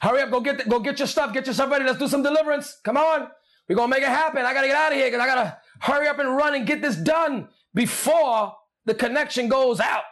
Hurry 0.00 0.22
up, 0.22 0.30
go 0.30 0.40
get 0.40 0.58
the, 0.58 0.64
go 0.64 0.80
get 0.80 0.98
your 0.98 1.06
stuff, 1.06 1.32
get 1.32 1.46
yourself 1.46 1.70
ready. 1.70 1.84
Let's 1.84 1.98
do 1.98 2.08
some 2.08 2.22
deliverance. 2.22 2.80
Come 2.84 2.96
on. 2.96 3.28
We're 3.68 3.76
gonna 3.76 3.88
make 3.88 4.02
it 4.02 4.08
happen. 4.08 4.44
I 4.44 4.52
gotta 4.52 4.66
get 4.66 4.76
out 4.76 4.92
of 4.92 4.98
here 4.98 5.06
because 5.06 5.20
I 5.20 5.26
gotta 5.26 5.58
hurry 5.78 6.08
up 6.08 6.18
and 6.18 6.36
run 6.36 6.54
and 6.56 6.66
get 6.66 6.82
this 6.82 6.96
done 6.96 7.48
before 7.72 8.56
the 8.84 8.94
connection 8.94 9.48
goes 9.48 9.78
out. 9.78 10.02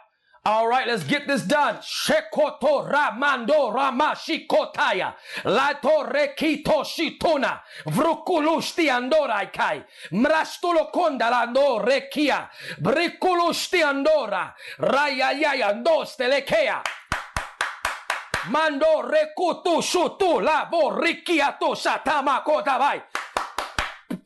All 0.49 0.67
right, 0.67 0.87
let's 0.87 1.03
get 1.03 1.27
this 1.27 1.43
done. 1.43 1.75
Shekoto 1.75 2.89
ramando 2.89 3.71
ramashikotaya. 3.71 5.13
Lato 5.45 6.09
rekito 6.11 6.83
shituna. 6.83 7.59
Vrukulushti 7.85 8.89
andorai 8.89 9.53
kai. 9.53 9.83
Mrastulo 10.11 10.89
kondalando 10.91 11.85
rekia. 11.85 12.49
Brikulushti 12.81 13.83
andora. 13.83 14.55
Raya 14.79 15.39
yaya 15.39 15.71
lekea. 16.17 16.81
Mando 18.49 19.03
rekutu 19.03 19.81
shutu 19.83 20.41
la 20.41 20.65
borikiato 20.65 21.75
satama 21.75 22.41
kotabai. 22.43 23.01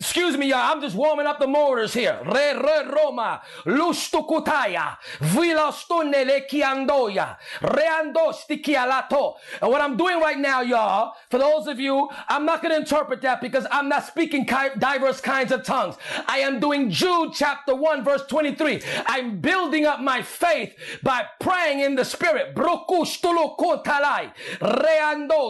Excuse 0.04 0.36
me, 0.36 0.50
y'all. 0.50 0.60
I'm 0.60 0.82
just 0.82 0.98
warming 0.98 1.28
up 1.28 1.40
the 1.40 1.48
motors 1.48 1.94
here. 1.94 2.20
Re 2.26 2.52
re 2.56 2.84
Roma. 2.94 3.42
Lusto 3.66 4.28
kutaya. 4.28 4.98
Vila 5.22 5.72
stunele 5.72 6.46
kiandoya. 6.46 7.38
Reando 7.62 8.34
stikialato. 8.34 9.36
And 9.62 9.72
what 9.72 9.80
I'm 9.80 9.96
doing 9.96 10.20
right 10.20 10.38
now, 10.38 10.60
y'all, 10.60 11.14
for 11.30 11.40
those 11.40 11.68
of 11.68 11.80
you, 11.80 12.10
I'm 12.28 12.46
not 12.46 12.62
going 12.62 12.74
to 12.74 12.80
interpret 12.82 13.22
that 13.22 13.40
because 13.40 13.66
I'm 13.72 13.88
not 13.88 14.06
speaking 14.06 14.46
diverse 14.46 15.22
kinds 15.22 15.54
of 15.54 15.64
tongues. 15.64 15.96
I 16.28 16.40
am 16.40 16.60
doing 16.60 16.90
Jude 16.90 17.32
chapter 17.34 17.74
1 17.74 18.04
verse 18.04 18.24
23. 18.28 18.82
I'm 19.06 19.40
building 19.40 19.86
up 19.86 20.02
my 20.02 20.22
faith 20.22 20.76
by 21.02 21.24
praying 21.40 21.80
in 21.80 21.96
the 21.96 22.04
spirit. 22.04 22.54
Reando 22.54 23.06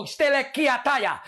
stelekiataya 0.05 1.21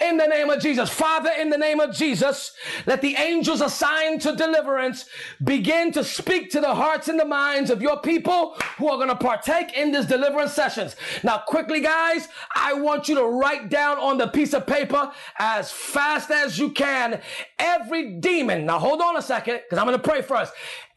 in 0.00 0.16
the 0.16 0.26
name 0.26 0.50
of 0.50 0.60
Jesus. 0.60 0.88
Father, 0.90 1.30
in 1.38 1.50
the 1.50 1.58
name 1.58 1.80
of 1.80 1.94
Jesus, 1.94 2.52
let 2.86 3.02
the 3.02 3.16
angels 3.16 3.60
assigned 3.60 4.20
to 4.22 4.34
deliverance 4.34 5.06
begin 5.44 5.92
to 5.92 6.02
speak 6.02 6.50
to 6.50 6.60
the 6.60 6.74
hearts 6.74 7.08
and 7.08 7.18
the 7.18 7.24
minds 7.24 7.70
of 7.70 7.82
your 7.82 8.00
people 8.00 8.56
who 8.78 8.88
are 8.88 8.96
going 8.96 9.08
to 9.08 9.16
partake 9.16 9.76
in 9.76 9.92
this 9.92 10.06
deliverance 10.06 10.52
sessions. 10.52 10.96
Now, 11.22 11.42
quickly, 11.46 11.80
guys, 11.80 12.28
I 12.54 12.74
want 12.74 13.08
you 13.08 13.14
to 13.16 13.24
write 13.24 13.68
down 13.68 13.98
on 13.98 14.18
the 14.18 14.28
piece 14.28 14.54
of 14.54 14.66
paper 14.66 15.12
as 15.38 15.70
fast 15.70 16.30
as 16.30 16.58
you 16.58 16.70
can 16.70 17.20
every 17.58 18.12
demon. 18.20 18.66
Now, 18.66 18.78
hold 18.78 19.00
on 19.00 19.16
a 19.16 19.22
second 19.22 19.60
because 19.62 19.78
I'm 19.78 19.86
going 19.86 19.98
to 19.98 20.08
pray 20.08 20.22
first 20.22 20.52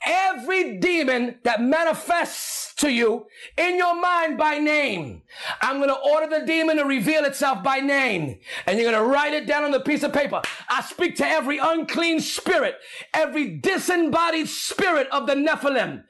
every 0.05 0.77
demon 0.77 1.39
that 1.43 1.61
manifests 1.61 2.73
to 2.75 2.89
you 2.89 3.25
in 3.57 3.77
your 3.77 3.99
mind 3.99 4.37
by 4.37 4.57
name. 4.57 5.21
I'm 5.61 5.77
going 5.77 5.89
to 5.89 5.95
order 5.95 6.39
the 6.39 6.45
demon 6.45 6.77
to 6.77 6.83
reveal 6.83 7.23
itself 7.25 7.63
by 7.63 7.79
name. 7.79 8.39
And 8.65 8.77
you're 8.77 8.91
going 8.91 9.03
to 9.03 9.09
write 9.09 9.33
it 9.33 9.47
down 9.47 9.63
on 9.63 9.71
the 9.71 9.79
piece 9.79 10.03
of 10.03 10.13
paper. 10.13 10.41
I 10.69 10.81
speak 10.81 11.15
to 11.17 11.27
every 11.27 11.57
unclean 11.57 12.19
spirit, 12.19 12.75
every 13.13 13.57
disembodied 13.57 14.49
spirit 14.49 15.07
of 15.11 15.27
the 15.27 15.35
Nephilim, 15.35 16.03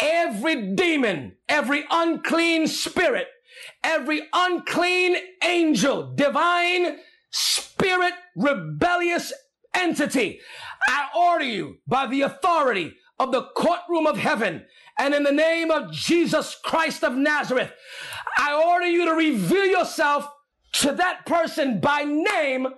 every 0.00 0.74
demon, 0.74 1.36
every 1.48 1.84
unclean 1.90 2.66
spirit, 2.66 3.28
every 3.84 4.22
unclean 4.32 5.16
angel, 5.44 6.14
divine 6.14 6.98
spirit, 7.30 8.14
rebellious 8.34 9.32
entity. 9.74 10.40
I 10.88 11.08
order 11.16 11.44
you 11.44 11.78
by 11.86 12.06
the 12.06 12.22
authority 12.22 12.94
of 13.18 13.32
the 13.32 13.42
courtroom 13.56 14.06
of 14.06 14.18
heaven. 14.18 14.64
And 14.98 15.14
in 15.14 15.22
the 15.22 15.32
name 15.32 15.70
of 15.70 15.92
Jesus 15.92 16.56
Christ 16.62 17.04
of 17.04 17.14
Nazareth, 17.14 17.72
I 18.36 18.54
order 18.54 18.86
you 18.86 19.04
to 19.06 19.12
reveal 19.12 19.66
yourself 19.66 20.28
to 20.74 20.92
that 20.92 21.26
person 21.26 21.80
by 21.80 22.04
name 22.04 22.68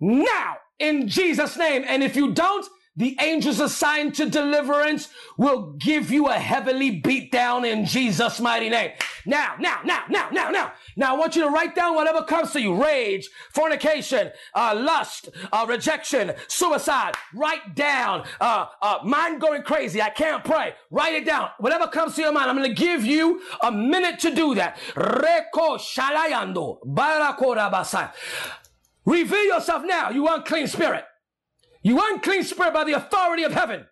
now 0.00 0.56
in 0.78 1.08
Jesus' 1.08 1.56
name. 1.56 1.84
And 1.86 2.02
if 2.02 2.16
you 2.16 2.32
don't, 2.32 2.66
the 2.96 3.16
angels 3.20 3.60
assigned 3.60 4.16
to 4.16 4.28
deliverance 4.28 5.08
will 5.36 5.74
give 5.78 6.10
you 6.10 6.26
a 6.26 6.34
heavenly 6.34 7.00
beatdown 7.00 7.64
in 7.64 7.86
Jesus' 7.86 8.40
mighty 8.40 8.68
name. 8.68 8.90
Now, 9.24 9.54
now, 9.60 9.80
now, 9.84 10.02
now, 10.10 10.28
now, 10.32 10.50
now. 10.50 10.72
Now 10.98 11.14
I 11.14 11.18
want 11.18 11.36
you 11.36 11.42
to 11.42 11.48
write 11.48 11.76
down 11.76 11.94
whatever 11.94 12.24
comes 12.24 12.50
to 12.52 12.60
you. 12.60 12.74
Rage, 12.74 13.30
fornication, 13.54 14.32
uh, 14.52 14.74
lust, 14.76 15.28
uh, 15.52 15.64
rejection, 15.68 16.32
suicide. 16.48 17.14
Write 17.32 17.76
down, 17.76 18.26
uh, 18.40 18.66
uh, 18.82 18.98
mind 19.04 19.40
going 19.40 19.62
crazy. 19.62 20.02
I 20.02 20.10
can't 20.10 20.42
pray. 20.42 20.74
Write 20.90 21.14
it 21.14 21.24
down. 21.24 21.50
Whatever 21.58 21.86
comes 21.86 22.16
to 22.16 22.22
your 22.22 22.32
mind. 22.32 22.50
I'm 22.50 22.56
going 22.56 22.74
to 22.74 22.74
give 22.74 23.04
you 23.04 23.40
a 23.62 23.70
minute 23.70 24.18
to 24.20 24.34
do 24.34 24.56
that. 24.56 24.76
Reko 24.96 25.78
shalayando. 25.78 26.78
Reveal 29.06 29.44
yourself 29.44 29.84
now, 29.86 30.10
you 30.10 30.26
unclean 30.26 30.66
spirit. 30.66 31.04
You 31.80 32.02
unclean 32.10 32.42
spirit 32.42 32.74
by 32.74 32.82
the 32.82 32.94
authority 32.94 33.44
of 33.44 33.52
heaven. 33.52 33.86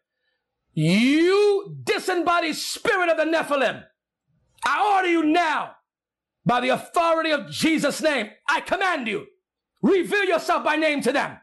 You 0.74 1.76
disembodied 1.84 2.56
spirit 2.56 3.08
of 3.08 3.16
the 3.16 3.22
Nephilim. 3.22 3.84
I 4.64 4.94
order 4.96 5.08
you 5.08 5.22
now. 5.22 5.76
By 6.47 6.60
the 6.60 6.68
authority 6.68 7.32
of 7.32 7.51
Jesus' 7.51 8.01
name, 8.01 8.31
I 8.48 8.60
command 8.60 9.09
you, 9.09 9.27
reveal 9.82 10.24
yourself 10.24 10.64
by 10.64 10.77
name 10.77 11.02
to 11.02 11.12
them. 11.12 11.39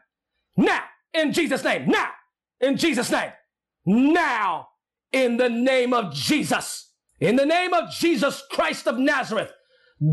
Now, 0.56 0.82
in 1.12 1.32
Jesus' 1.32 1.62
name. 1.62 1.88
Now, 1.88 2.08
in 2.60 2.76
Jesus' 2.76 3.10
name. 3.10 3.30
Now, 3.84 4.68
in 5.12 5.36
the 5.36 5.50
name 5.50 5.92
of 5.92 6.12
Jesus. 6.14 6.92
In 7.20 7.36
the 7.36 7.46
name 7.46 7.74
of 7.74 7.92
Jesus 7.92 8.42
Christ 8.50 8.88
of 8.88 8.98
Nazareth, 8.98 9.52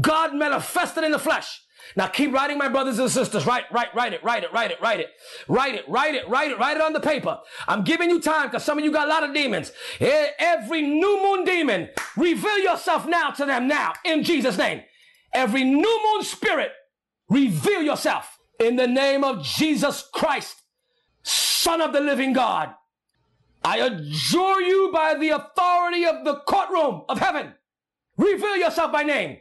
God 0.02 0.36
manifested 0.36 1.04
in 1.04 1.12
the 1.12 1.20
flesh. 1.20 1.62
Now 1.96 2.08
keep 2.08 2.34
writing, 2.34 2.58
my 2.58 2.70
brothers 2.70 3.00
and 3.00 3.10
sisters. 3.10 3.46
Write, 3.46 3.66
write, 3.72 3.94
write 3.94 4.14
it, 4.14 4.24
write 4.24 4.44
it, 4.44 4.54
write 4.54 4.72
it, 4.72 4.82
write 4.82 5.00
it, 5.00 5.10
write 5.48 5.76
it, 5.76 5.88
write 5.88 6.16
it, 6.16 6.28
write 6.30 6.52
it, 6.52 6.60
write 6.60 6.78
it 6.78 6.82
on 6.82 6.94
the 6.94 7.00
paper. 7.00 7.40
I'm 7.68 7.84
giving 7.84 8.10
you 8.10 8.20
time 8.22 8.48
because 8.48 8.64
some 8.64 8.78
of 8.78 8.84
you 8.84 8.92
got 8.92 9.08
a 9.08 9.10
lot 9.10 9.24
of 9.24 9.34
demons. 9.34 9.72
Every 10.00 10.82
new 10.82 11.22
moon 11.22 11.46
demon, 11.46 11.90
reveal 12.16 12.60
yourself 12.60 13.06
now 13.08 13.32
to 13.32 13.46
them 13.46 13.68
now 13.68 13.94
in 14.06 14.24
Jesus' 14.24 14.58
name. 14.58 14.82
Every 15.34 15.64
new 15.64 16.02
moon 16.04 16.24
spirit, 16.24 16.72
reveal 17.30 17.82
yourself 17.82 18.38
in 18.60 18.76
the 18.76 18.88
name 18.88 19.24
of 19.24 19.44
Jesus 19.44 20.08
Christ, 20.14 20.62
Son 21.24 21.82
of 21.82 21.94
the 21.94 22.02
living 22.02 22.34
God. 22.34 22.74
I 23.64 23.78
adjure 23.78 24.62
you 24.62 24.90
by 24.92 25.16
the 25.16 25.30
authority 25.30 26.06
of 26.06 26.26
the 26.26 26.38
courtroom 26.48 27.04
of 27.08 27.20
heaven. 27.20 27.54
Reveal 28.18 28.58
yourself 28.58 28.92
by 28.92 29.04
name. 29.04 29.38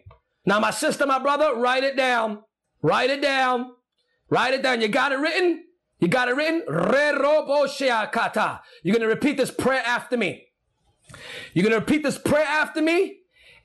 Now, 0.47 0.59
my 0.59 0.71
sister, 0.71 1.07
my 1.07 1.19
brother, 1.19 1.55
write 1.55 1.85
it 1.85 1.97
down. 1.97 2.43
Write 2.83 3.11
it 3.11 3.21
down. 3.21 3.73
Write 4.31 4.55
it 4.55 4.63
down. 4.63 4.81
You 4.81 4.89
got 4.89 5.13
it 5.13 5.19
written? 5.19 5.65
You 5.99 6.09
got 6.09 6.29
it 6.29 6.37
written? 6.37 6.63
You're 6.67 6.87
going 8.95 9.01
to 9.01 9.07
repeat 9.07 9.37
this 9.37 9.51
prayer 9.51 9.83
after 9.85 10.17
me. 10.17 10.47
You're 11.53 11.63
going 11.63 11.75
to 11.75 11.81
repeat 11.81 12.03
this 12.03 12.19
prayer 12.19 12.47
after 12.47 12.81
me. 12.81 13.19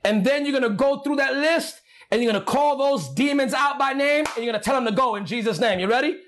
And 0.04 0.24
then 0.24 0.44
you're 0.44 0.58
going 0.58 0.70
to 0.70 0.76
go 0.76 1.00
through 1.00 1.16
that 1.16 1.34
list 1.34 1.80
and 2.10 2.22
you're 2.22 2.30
going 2.30 2.44
to 2.44 2.50
call 2.50 2.76
those 2.76 3.08
demons 3.14 3.54
out 3.54 3.78
by 3.78 3.92
name 3.92 4.24
and 4.26 4.44
you're 4.44 4.52
going 4.52 4.60
to 4.60 4.64
tell 4.64 4.74
them 4.74 4.84
to 4.84 4.92
go 4.92 5.16
in 5.16 5.26
Jesus' 5.26 5.58
name. 5.58 5.80
You 5.80 5.88
ready? 5.88 6.20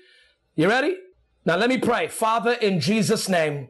You 0.55 0.67
ready? 0.67 0.97
Now 1.45 1.57
let 1.57 1.69
me 1.69 1.77
pray. 1.77 2.07
Father, 2.07 2.53
in 2.53 2.79
Jesus' 2.79 3.29
name, 3.29 3.69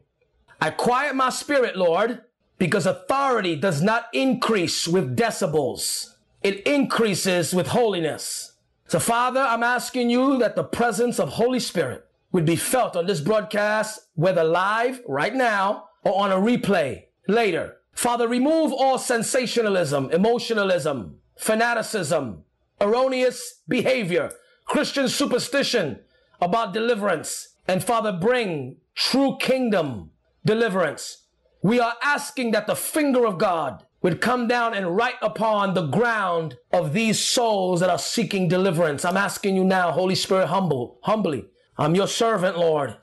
I 0.61 0.71
quiet 0.71 1.15
my 1.15 1.29
spirit, 1.29 1.75
Lord, 1.75 2.21
because 2.57 2.85
authority 2.85 3.55
does 3.55 3.81
not 3.81 4.07
increase 4.13 4.87
with 4.87 5.15
decibels. 5.15 6.15
It 6.41 6.65
increases 6.65 7.53
with 7.53 7.67
holiness. 7.67 8.53
So 8.87 8.99
Father, 8.99 9.41
I'm 9.41 9.63
asking 9.63 10.09
you 10.09 10.37
that 10.39 10.55
the 10.55 10.63
presence 10.63 11.19
of 11.19 11.29
Holy 11.29 11.59
Spirit 11.59 12.05
would 12.31 12.45
be 12.45 12.55
felt 12.55 12.95
on 12.95 13.05
this 13.05 13.21
broadcast, 13.21 13.99
whether 14.15 14.43
live 14.43 15.01
right 15.07 15.35
now 15.35 15.89
or 16.03 16.23
on 16.23 16.31
a 16.31 16.35
replay 16.35 17.05
later. 17.27 17.77
Father, 17.91 18.27
remove 18.27 18.71
all 18.71 18.97
sensationalism, 18.97 20.09
emotionalism, 20.11 21.17
fanaticism, 21.37 22.43
erroneous 22.79 23.61
behavior, 23.67 24.31
Christian 24.65 25.09
superstition 25.09 25.99
about 26.39 26.73
deliverance. 26.73 27.55
And 27.67 27.83
Father, 27.83 28.13
bring 28.13 28.77
true 28.95 29.37
kingdom 29.39 30.11
deliverance. 30.45 31.25
We 31.61 31.79
are 31.79 31.95
asking 32.01 32.51
that 32.51 32.67
the 32.67 32.75
finger 32.75 33.25
of 33.25 33.37
God 33.37 33.85
would 34.01 34.21
come 34.21 34.47
down 34.47 34.73
and 34.73 34.95
write 34.95 35.17
upon 35.21 35.73
the 35.73 35.87
ground 35.87 36.57
of 36.71 36.93
these 36.93 37.19
souls 37.19 37.79
that 37.81 37.89
are 37.89 37.99
seeking 37.99 38.47
deliverance. 38.47 39.03
I'm 39.03 39.17
asking 39.17 39.55
you 39.55 39.63
now, 39.63 39.91
Holy 39.91 40.15
Spirit, 40.15 40.47
humble, 40.47 40.99
humbly. 41.03 41.45
I'm 41.77 41.95
your 41.95 42.07
servant, 42.07 42.57
Lord. 42.57 42.95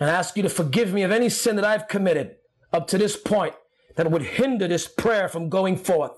And 0.00 0.10
I 0.10 0.14
ask 0.14 0.36
you 0.36 0.42
to 0.42 0.48
forgive 0.48 0.92
me 0.92 1.02
of 1.02 1.10
any 1.10 1.28
sin 1.28 1.56
that 1.56 1.64
I've 1.64 1.88
committed 1.88 2.36
up 2.72 2.86
to 2.88 2.98
this 2.98 3.16
point 3.16 3.54
that 3.96 4.10
would 4.10 4.22
hinder 4.22 4.68
this 4.68 4.86
prayer 4.86 5.28
from 5.28 5.48
going 5.48 5.76
forth. 5.76 6.12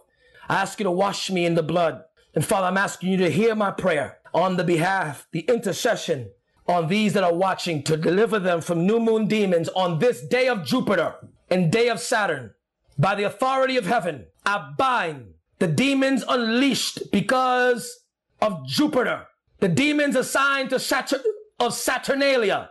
I 0.48 0.56
ask 0.56 0.78
you 0.80 0.84
to 0.84 0.90
wash 0.90 1.30
me 1.30 1.46
in 1.46 1.54
the 1.54 1.62
blood. 1.62 2.02
And 2.34 2.44
Father, 2.44 2.66
I'm 2.66 2.76
asking 2.76 3.10
you 3.10 3.16
to 3.18 3.30
hear 3.30 3.54
my 3.54 3.70
prayer 3.70 4.18
on 4.34 4.56
the 4.56 4.64
behalf, 4.64 5.26
the 5.32 5.40
intercession 5.40 6.30
on 6.66 6.88
these 6.88 7.12
that 7.14 7.24
are 7.24 7.34
watching 7.34 7.82
to 7.84 7.96
deliver 7.96 8.38
them 8.38 8.60
from 8.60 8.86
new 8.86 9.00
moon 9.00 9.26
demons 9.26 9.68
on 9.70 9.98
this 9.98 10.20
day 10.26 10.48
of 10.48 10.64
Jupiter 10.64 11.14
and 11.48 11.72
day 11.72 11.88
of 11.88 11.98
Saturn. 12.00 12.54
By 13.01 13.14
the 13.14 13.22
authority 13.22 13.78
of 13.78 13.86
heaven, 13.86 14.27
I 14.44 14.72
bind 14.77 15.32
the 15.59 15.66
demons 15.66 16.22
unleashed 16.28 17.10
because 17.10 17.98
of 18.43 18.66
Jupiter, 18.66 19.27
the 19.59 19.68
demons 19.68 20.16
assigned 20.16 20.68
to 20.68 20.78
Saturn, 20.78 21.22
of 21.59 21.72
Saturnalia, 21.72 22.68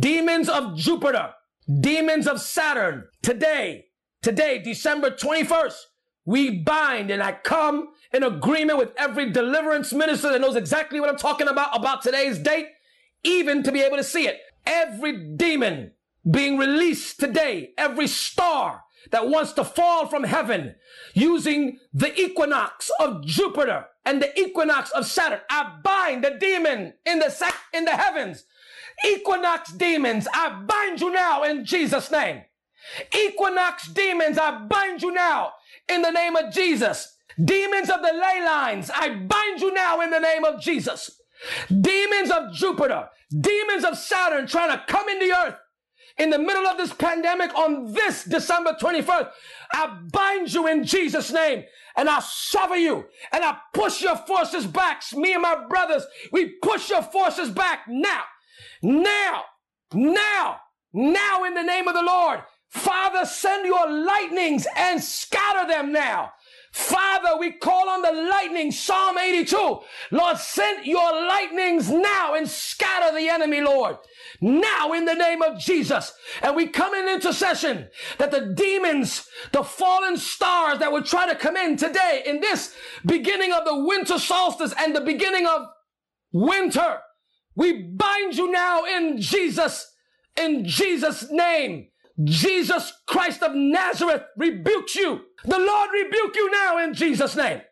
demons 0.00 0.48
of 0.48 0.76
Jupiter, 0.76 1.30
demons 1.80 2.26
of 2.26 2.40
Saturn. 2.40 3.04
Today, 3.22 3.84
today, 4.22 4.58
December 4.58 5.12
21st, 5.12 5.76
we 6.24 6.50
bind 6.50 7.12
and 7.12 7.22
I 7.22 7.30
come 7.30 7.90
in 8.12 8.24
agreement 8.24 8.76
with 8.76 8.92
every 8.96 9.30
deliverance 9.30 9.92
minister 9.92 10.30
that 10.30 10.40
knows 10.40 10.56
exactly 10.56 10.98
what 10.98 11.10
I'm 11.10 11.16
talking 11.16 11.46
about, 11.46 11.78
about 11.78 12.02
today's 12.02 12.40
date 12.40 12.66
even 13.22 13.62
to 13.62 13.70
be 13.70 13.82
able 13.82 13.98
to 13.98 14.04
see 14.04 14.26
it. 14.26 14.40
Every 14.66 15.36
demon 15.36 15.92
being 16.28 16.58
released 16.58 17.20
today, 17.20 17.70
every 17.78 18.08
star 18.08 18.82
that 19.10 19.28
wants 19.28 19.52
to 19.54 19.64
fall 19.64 20.06
from 20.06 20.24
heaven 20.24 20.74
using 21.14 21.78
the 21.92 22.18
equinox 22.20 22.90
of 23.00 23.24
Jupiter 23.24 23.86
and 24.04 24.22
the 24.22 24.38
equinox 24.38 24.90
of 24.90 25.06
Saturn. 25.06 25.40
I 25.50 25.78
bind 25.82 26.24
the 26.24 26.36
demon 26.38 26.94
in 27.06 27.18
the 27.18 27.30
sec- 27.30 27.54
in 27.72 27.84
the 27.84 27.92
heavens. 27.92 28.44
Equinox 29.06 29.72
demons, 29.72 30.28
I 30.32 30.50
bind 30.50 31.00
you 31.00 31.10
now 31.10 31.42
in 31.42 31.64
Jesus' 31.64 32.10
name. 32.10 32.42
Equinox 33.16 33.88
demons, 33.88 34.38
I 34.38 34.58
bind 34.66 35.02
you 35.02 35.12
now 35.12 35.52
in 35.88 36.02
the 36.02 36.10
name 36.10 36.36
of 36.36 36.52
Jesus. 36.52 37.16
Demons 37.42 37.88
of 37.88 38.02
the 38.02 38.12
ley 38.12 38.42
lines, 38.44 38.90
I 38.94 39.10
bind 39.10 39.60
you 39.60 39.72
now 39.72 40.00
in 40.00 40.10
the 40.10 40.18
name 40.18 40.44
of 40.44 40.60
Jesus. 40.60 41.20
Demons 41.68 42.30
of 42.30 42.52
Jupiter, 42.52 43.08
demons 43.38 43.84
of 43.84 43.96
Saturn 43.96 44.46
trying 44.46 44.76
to 44.76 44.84
come 44.86 45.08
in 45.08 45.18
the 45.20 45.32
earth 45.34 45.56
in 46.20 46.28
the 46.28 46.38
middle 46.38 46.66
of 46.66 46.76
this 46.76 46.92
pandemic 46.92 47.52
on 47.54 47.92
this 47.92 48.24
December 48.24 48.76
21st. 48.78 49.30
I 49.72 49.98
bind 50.12 50.52
you 50.52 50.66
in 50.66 50.84
Jesus' 50.84 51.32
name 51.32 51.64
and 51.96 52.10
I 52.10 52.20
sever 52.20 52.76
you 52.76 53.06
and 53.32 53.42
I 53.42 53.56
push 53.72 54.02
your 54.02 54.16
forces 54.16 54.66
back. 54.66 55.02
Me 55.14 55.32
and 55.32 55.40
my 55.40 55.64
brothers, 55.66 56.06
we 56.30 56.56
push 56.62 56.90
your 56.90 57.02
forces 57.02 57.48
back 57.48 57.80
now, 57.88 58.22
now, 58.82 59.44
now, 59.94 60.60
now 60.92 61.44
in 61.44 61.54
the 61.54 61.62
name 61.62 61.88
of 61.88 61.94
the 61.94 62.02
Lord. 62.02 62.40
Father, 62.68 63.24
send 63.24 63.66
your 63.66 63.90
lightnings 63.90 64.66
and 64.76 65.02
scatter 65.02 65.66
them 65.66 65.90
now. 65.90 66.32
Father, 66.72 67.36
we 67.38 67.50
call 67.52 67.88
on 67.88 68.02
the 68.02 68.12
lightning, 68.12 68.70
Psalm 68.70 69.18
82. 69.18 69.80
Lord, 70.12 70.38
send 70.38 70.86
your 70.86 71.12
lightnings 71.26 71.90
now 71.90 72.34
and 72.34 72.48
scatter 72.48 73.14
the 73.16 73.28
enemy, 73.28 73.60
Lord. 73.60 73.96
Now 74.40 74.92
in 74.92 75.04
the 75.04 75.14
name 75.14 75.42
of 75.42 75.58
Jesus. 75.58 76.12
And 76.42 76.56
we 76.56 76.66
come 76.66 76.94
in 76.94 77.08
intercession 77.08 77.88
that 78.18 78.30
the 78.30 78.54
demons, 78.54 79.28
the 79.52 79.62
fallen 79.62 80.16
stars 80.16 80.78
that 80.78 80.92
would 80.92 81.04
try 81.04 81.28
to 81.28 81.34
come 81.34 81.56
in 81.56 81.76
today 81.76 82.22
in 82.24 82.40
this 82.40 82.74
beginning 83.04 83.52
of 83.52 83.64
the 83.64 83.84
winter 83.84 84.18
solstice 84.18 84.72
and 84.78 84.96
the 84.96 85.00
beginning 85.02 85.46
of 85.46 85.66
winter, 86.32 87.00
we 87.54 87.82
bind 87.82 88.36
you 88.36 88.50
now 88.50 88.84
in 88.84 89.20
Jesus, 89.20 89.92
in 90.36 90.64
Jesus' 90.64 91.30
name. 91.30 91.88
Jesus 92.22 92.92
Christ 93.06 93.42
of 93.42 93.54
Nazareth 93.54 94.24
rebukes 94.36 94.94
you. 94.94 95.20
The 95.44 95.58
Lord 95.58 95.90
rebuke 95.92 96.36
you 96.36 96.50
now 96.50 96.78
in 96.78 96.94
Jesus' 96.94 97.36
name. 97.36 97.62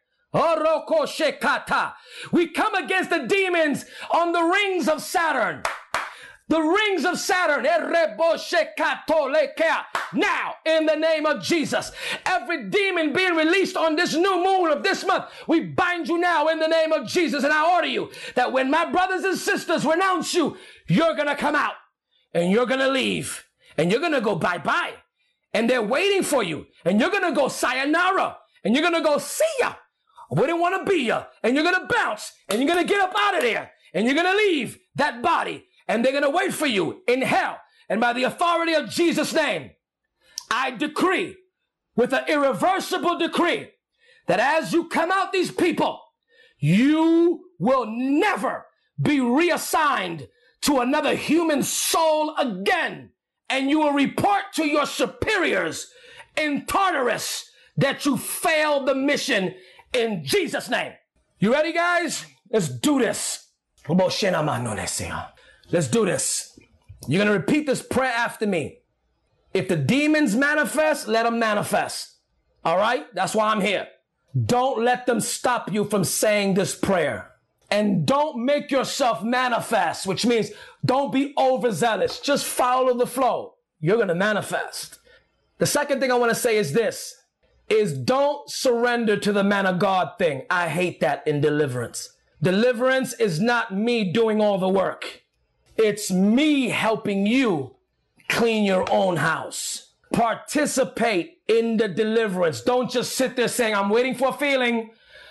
We 2.33 2.49
come 2.49 2.75
against 2.75 3.11
the 3.11 3.27
demons 3.29 3.85
on 4.11 4.33
the 4.33 4.43
rings 4.43 4.89
of 4.89 5.03
Saturn. 5.03 5.63
The 6.49 6.61
rings 6.61 7.05
of 7.05 7.19
Saturn. 7.19 7.63
Now, 10.15 10.55
in 10.65 10.87
the 10.87 10.97
name 10.97 11.27
of 11.27 11.43
Jesus, 11.43 11.93
every 12.25 12.71
demon 12.71 13.13
being 13.13 13.35
released 13.35 13.77
on 13.77 13.97
this 13.97 14.15
new 14.15 14.43
moon 14.43 14.73
of 14.73 14.83
this 14.83 15.05
month, 15.05 15.27
we 15.47 15.61
bind 15.61 16.09
you 16.09 16.19
now 16.19 16.49
in 16.49 16.59
the 16.59 16.67
name 16.67 16.93
of 16.93 17.07
Jesus. 17.07 17.45
And 17.45 17.53
I 17.53 17.75
order 17.75 17.87
you 17.87 18.11
that 18.35 18.53
when 18.53 18.71
my 18.71 18.91
brothers 18.91 19.25
and 19.25 19.37
sisters 19.37 19.85
renounce 19.85 20.33
you, 20.33 20.57
you're 20.89 21.15
going 21.15 21.29
to 21.29 21.37
come 21.37 21.55
out 21.55 21.75
and 22.33 22.51
you're 22.51 22.67
going 22.67 22.81
to 22.81 22.89
leave 22.89 23.45
and 23.77 23.91
you're 23.91 24.01
going 24.01 24.13
to 24.13 24.21
go 24.21 24.35
bye 24.35 24.59
bye. 24.59 24.95
And 25.55 25.69
they're 25.69 25.83
waiting 25.83 26.23
for 26.23 26.43
you. 26.43 26.67
And 26.85 27.01
you're 27.01 27.11
going 27.11 27.23
to 27.23 27.33
go 27.33 27.49
sayonara. 27.49 28.37
And 28.65 28.75
you're 28.75 28.83
going 28.83 29.03
to 29.03 29.09
go 29.09 29.19
see 29.19 29.45
ya. 29.61 29.75
We 30.31 30.43
didn't 30.43 30.61
want 30.61 30.85
to 30.85 30.91
be 30.91 31.05
ya. 31.05 31.25
And 31.43 31.55
you're 31.55 31.65
going 31.65 31.81
to 31.81 31.95
bounce. 31.95 32.33
And 32.49 32.59
you're 32.61 32.69
going 32.69 32.87
to 32.87 32.89
get 32.89 33.01
up 33.01 33.15
out 33.19 33.37
of 33.37 33.43
there. 33.43 33.71
And 33.95 34.05
you're 34.05 34.15
going 34.15 34.31
to 34.31 34.37
leave 34.37 34.79
that 34.97 35.23
body. 35.23 35.67
And 35.89 36.05
they're 36.05 36.13
going 36.13 36.25
to 36.25 36.31
wait 36.31 36.53
for 36.53 36.67
you 36.67 37.03
in 37.09 37.23
hell. 37.23 37.59
And 37.89 38.01
by 38.01 38.13
the 38.13 38.25
authority 38.25 38.75
of 38.75 38.91
Jesus' 38.91 39.33
name, 39.33 39.71
I 40.51 40.71
decree 40.71 41.37
with 41.97 42.13
an 42.13 42.25
irreversible 42.29 43.19
decree 43.19 43.71
that 44.27 44.39
as 44.39 44.73
you 44.73 44.89
come 44.89 45.11
out 45.11 45.33
these 45.33 45.51
people, 45.51 46.01
you 46.59 47.47
will 47.59 47.87
never 47.89 48.67
be 49.01 49.21
reassigned 49.21 50.29
to 50.63 50.81
another 50.81 51.15
human 51.15 51.63
soul 51.63 52.35
again 52.37 53.11
and 53.49 53.71
you 53.71 53.79
will 53.79 53.93
report 53.93 54.53
to 54.55 54.67
your 54.67 54.87
superiors 54.87 55.91
in 56.37 56.67
Tartarus 56.67 57.51
that 57.77 58.05
you 58.05 58.17
failed 58.17 58.87
the 58.87 58.95
mission 58.95 59.55
in 59.93 60.25
Jesus' 60.25 60.69
name. 60.69 60.93
You 61.39 61.53
ready, 61.53 61.73
guys? 61.73 62.27
Let's 62.51 62.69
do 62.69 62.99
this. 62.99 63.47
Let's 65.71 65.89
do 65.89 66.07
this. 66.07 66.59
You're 67.07 67.23
going 67.23 67.33
to 67.33 67.39
repeat 67.39 67.67
this 67.67 67.83
prayer 67.83 68.13
after 68.13 68.47
me. 68.47 68.79
If 69.55 69.69
the 69.69 69.77
demons 69.77 70.37
manifest, 70.37 71.09
let 71.09 71.25
them 71.25 71.39
manifest. 71.39 72.17
All 72.65 72.77
right? 72.77 73.07
That's 73.15 73.35
why 73.35 73.49
I'm 73.49 73.61
here. 73.61 73.89
Don't 74.47 74.85
let 74.85 75.07
them 75.07 75.21
stop 75.21 75.73
you 75.73 75.85
from 75.85 76.05
saying 76.05 76.55
this 76.55 76.75
prayer. 76.75 77.31
And 77.71 78.07
don't 78.07 78.45
make 78.45 78.71
yourself 78.71 79.23
manifest, 79.23 80.07
which 80.07 80.25
means 80.25 80.51
don't 80.85 81.13
be 81.13 81.35
overzealous. 81.39 82.21
Just 82.21 82.47
follow 82.47 82.97
the 82.97 83.07
flow. 83.07 83.55
You're 83.81 83.97
going 83.97 84.09
to 84.09 84.15
manifest. 84.15 84.99
The 85.59 85.67
second 85.67 86.01
thing 86.01 86.11
I 86.11 86.15
want 86.17 86.31
to 86.31 86.39
say 86.39 86.57
is 86.57 86.73
this 86.73 87.15
is 87.69 87.93
don't 87.93 88.49
surrender 88.51 89.17
to 89.19 89.33
the 89.33 89.45
man 89.45 89.67
of 89.67 89.79
God 89.79 90.13
thing. 90.19 90.45
I 90.49 90.69
hate 90.69 91.01
that 91.01 91.27
in 91.27 91.43
deliverance. 91.43 92.11
Deliverance 92.43 93.13
is 93.15 93.41
not 93.41 93.75
me 93.75 94.11
doing 94.11 94.41
all 94.41 94.59
the 94.59 94.69
work. 94.69 95.23
It's 95.79 96.11
me 96.11 96.69
helping 96.71 97.25
you 97.25 97.77
clean 98.29 98.65
your 98.65 98.85
own 98.91 99.17
house. 99.17 99.93
Participate 100.13 101.39
in 101.47 101.77
the 101.77 101.87
deliverance. 101.87 102.63
Don't 102.63 102.91
just 102.91 103.13
sit 103.15 103.37
there 103.37 103.47
saying, 103.47 103.75
I'm 103.75 103.89
waiting 103.89 104.17
for 104.17 104.31
a 104.31 104.33
feeling. 104.33 104.91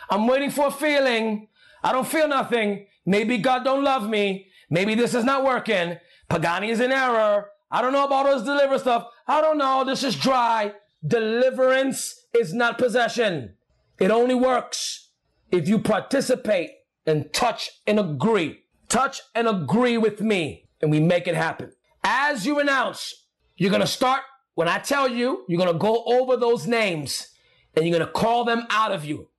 I'm 0.10 0.26
waiting 0.26 0.50
for 0.50 0.68
a 0.68 0.72
feeling. 0.72 1.50
I 1.84 1.92
don't 1.92 2.08
feel 2.08 2.30
nothing. 2.30 2.88
Maybe 3.06 3.38
God 3.38 3.66
don't 3.66 3.84
love 3.84 4.08
me. 4.10 4.48
Maybe 4.70 4.96
this 4.96 5.14
is 5.14 5.26
not 5.26 5.44
working. 5.44 5.98
Pagani 6.30 6.70
is 6.70 6.80
in 6.80 6.94
error. 6.94 7.50
I 7.70 7.82
don't 7.82 7.92
know 7.92 8.06
about 8.06 8.26
all 8.26 8.36
this 8.36 8.44
deliverance 8.44 8.84
stuff. 8.84 9.08
I 9.28 9.42
don't 9.42 9.58
know. 9.58 9.84
This 9.84 10.04
is 10.04 10.16
dry. 10.16 10.74
Deliverance 11.06 12.26
is 12.34 12.54
not 12.54 12.78
possession. 12.78 13.56
It 14.00 14.12
only 14.12 14.36
works 14.36 15.10
if 15.52 15.68
you 15.68 15.80
participate 15.80 16.72
and 17.06 17.34
touch 17.34 17.82
and 17.86 18.00
agree. 18.00 18.64
Touch 18.90 19.22
and 19.36 19.48
agree 19.48 19.98
with 19.98 20.22
me 20.22 20.70
and 20.82 20.92
we 20.92 21.00
make 21.00 21.28
it 21.28 21.36
happen. 21.36 21.72
As 22.04 22.46
you 22.46 22.60
announce, 22.60 23.26
you're 23.56 23.70
going 23.70 23.82
to 23.82 23.88
start 23.88 24.22
when 24.58 24.68
I 24.68 24.80
tell 24.80 25.08
you, 25.08 25.46
you're 25.48 25.60
going 25.60 25.72
to 25.72 25.78
go 25.78 26.04
over 26.06 26.36
those 26.36 26.66
names 26.66 27.30
and 27.76 27.86
you're 27.86 27.96
going 27.96 28.08
to 28.08 28.12
call 28.12 28.44
them 28.44 28.66
out 28.72 28.92
of 28.92 29.06
you. 29.06 29.30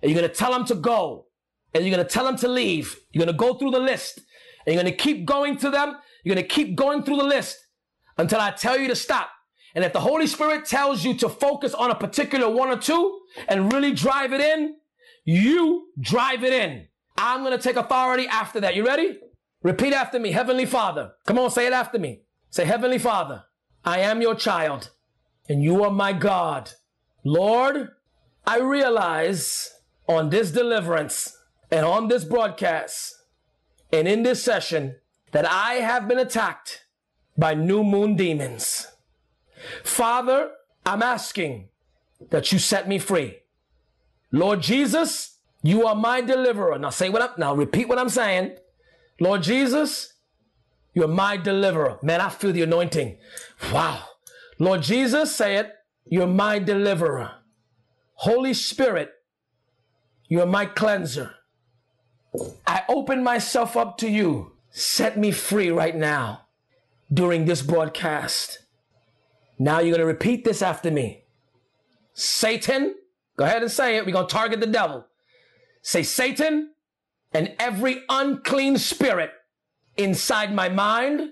And 0.00 0.10
you're 0.10 0.18
going 0.18 0.30
to 0.30 0.34
tell 0.34 0.52
them 0.52 0.64
to 0.64 0.74
go. 0.74 1.26
And 1.74 1.84
you're 1.84 1.94
going 1.94 2.06
to 2.06 2.10
tell 2.10 2.24
them 2.24 2.36
to 2.36 2.48
leave. 2.48 2.96
You're 3.12 3.26
going 3.26 3.36
to 3.36 3.38
go 3.38 3.58
through 3.58 3.72
the 3.72 3.78
list. 3.78 4.20
And 4.64 4.74
you're 4.74 4.82
going 4.82 4.96
to 4.96 5.02
keep 5.02 5.26
going 5.26 5.58
to 5.58 5.68
them. 5.68 5.96
You're 6.22 6.34
going 6.34 6.48
to 6.48 6.54
keep 6.54 6.76
going 6.76 7.02
through 7.02 7.18
the 7.18 7.24
list 7.24 7.58
until 8.16 8.40
I 8.40 8.52
tell 8.52 8.78
you 8.78 8.88
to 8.88 8.96
stop. 8.96 9.28
And 9.74 9.84
if 9.84 9.92
the 9.92 10.00
Holy 10.00 10.26
Spirit 10.26 10.64
tells 10.64 11.04
you 11.04 11.12
to 11.18 11.28
focus 11.28 11.74
on 11.74 11.90
a 11.90 11.94
particular 11.94 12.48
one 12.48 12.70
or 12.70 12.78
two 12.78 13.20
and 13.48 13.70
really 13.70 13.92
drive 13.92 14.32
it 14.32 14.40
in, 14.40 14.76
you 15.26 15.88
drive 16.00 16.42
it 16.42 16.54
in. 16.54 16.86
I'm 17.16 17.42
going 17.42 17.56
to 17.56 17.62
take 17.62 17.76
authority 17.76 18.26
after 18.26 18.60
that. 18.60 18.74
You 18.74 18.86
ready? 18.86 19.18
Repeat 19.62 19.92
after 19.92 20.18
me. 20.18 20.32
Heavenly 20.32 20.66
Father. 20.66 21.12
Come 21.26 21.38
on, 21.38 21.50
say 21.50 21.66
it 21.66 21.72
after 21.72 21.98
me. 21.98 22.22
Say, 22.50 22.64
Heavenly 22.64 22.98
Father. 22.98 23.44
I 23.84 24.00
am 24.00 24.22
your 24.22 24.34
child 24.34 24.90
and 25.48 25.62
you 25.62 25.84
are 25.84 25.90
my 25.90 26.12
God. 26.12 26.72
Lord, 27.24 27.90
I 28.46 28.58
realize 28.58 29.70
on 30.08 30.30
this 30.30 30.50
deliverance 30.50 31.36
and 31.70 31.84
on 31.84 32.08
this 32.08 32.24
broadcast 32.24 33.14
and 33.92 34.08
in 34.08 34.22
this 34.22 34.42
session 34.42 34.96
that 35.32 35.46
I 35.46 35.74
have 35.74 36.08
been 36.08 36.18
attacked 36.18 36.84
by 37.36 37.54
new 37.54 37.82
moon 37.82 38.16
demons. 38.16 38.88
Father, 39.82 40.50
I'm 40.86 41.02
asking 41.02 41.68
that 42.30 42.52
you 42.52 42.58
set 42.58 42.88
me 42.88 42.98
free. 42.98 43.38
Lord 44.30 44.60
Jesus, 44.60 45.33
you 45.64 45.86
are 45.86 45.94
my 45.94 46.20
deliverer. 46.20 46.78
Now 46.78 46.90
say 46.90 47.08
what 47.08 47.22
I'm, 47.22 47.30
now 47.38 47.54
repeat 47.54 47.88
what 47.88 47.98
I'm 47.98 48.10
saying. 48.10 48.56
Lord 49.18 49.42
Jesus, 49.42 50.12
you're 50.92 51.08
my 51.08 51.38
deliverer. 51.38 51.98
Man, 52.02 52.20
I 52.20 52.28
feel 52.28 52.52
the 52.52 52.62
anointing. 52.62 53.16
Wow. 53.72 54.02
Lord 54.58 54.82
Jesus, 54.82 55.34
say 55.34 55.56
it. 55.56 55.72
You're 56.04 56.26
my 56.26 56.58
deliverer. 56.58 57.36
Holy 58.12 58.52
Spirit, 58.52 59.10
you're 60.28 60.44
my 60.44 60.66
cleanser. 60.66 61.34
I 62.66 62.82
open 62.86 63.24
myself 63.24 63.74
up 63.74 63.96
to 63.98 64.08
you. 64.08 64.52
Set 64.68 65.16
me 65.16 65.30
free 65.30 65.70
right 65.70 65.96
now 65.96 66.42
during 67.10 67.46
this 67.46 67.62
broadcast. 67.62 68.58
Now 69.58 69.78
you're 69.78 69.96
going 69.96 70.00
to 70.00 70.04
repeat 70.06 70.44
this 70.44 70.60
after 70.60 70.90
me. 70.90 71.24
Satan, 72.12 72.96
go 73.38 73.44
ahead 73.44 73.62
and 73.62 73.70
say 73.70 73.96
it. 73.96 74.04
We're 74.04 74.12
going 74.12 74.26
to 74.26 74.34
target 74.34 74.60
the 74.60 74.66
devil. 74.66 75.06
Say, 75.84 76.02
Satan 76.02 76.70
and 77.32 77.54
every 77.60 78.02
unclean 78.08 78.78
spirit 78.78 79.30
inside 79.96 80.52
my 80.52 80.68
mind, 80.68 81.30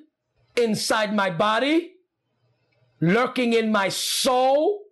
inside 0.57 1.13
my 1.15 1.31
body, 1.31 1.95
lurking 3.01 3.55
in 3.55 3.73
my 3.73 3.89
soul, 3.89 4.85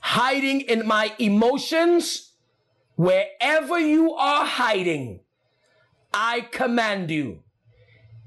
hiding 0.00 0.62
in 0.62 0.86
my 0.86 1.12
emotions, 1.18 2.32
wherever 2.96 3.78
you 3.78 4.14
are 4.14 4.46
hiding, 4.46 5.20
I 6.14 6.40
command 6.40 7.10
you 7.10 7.42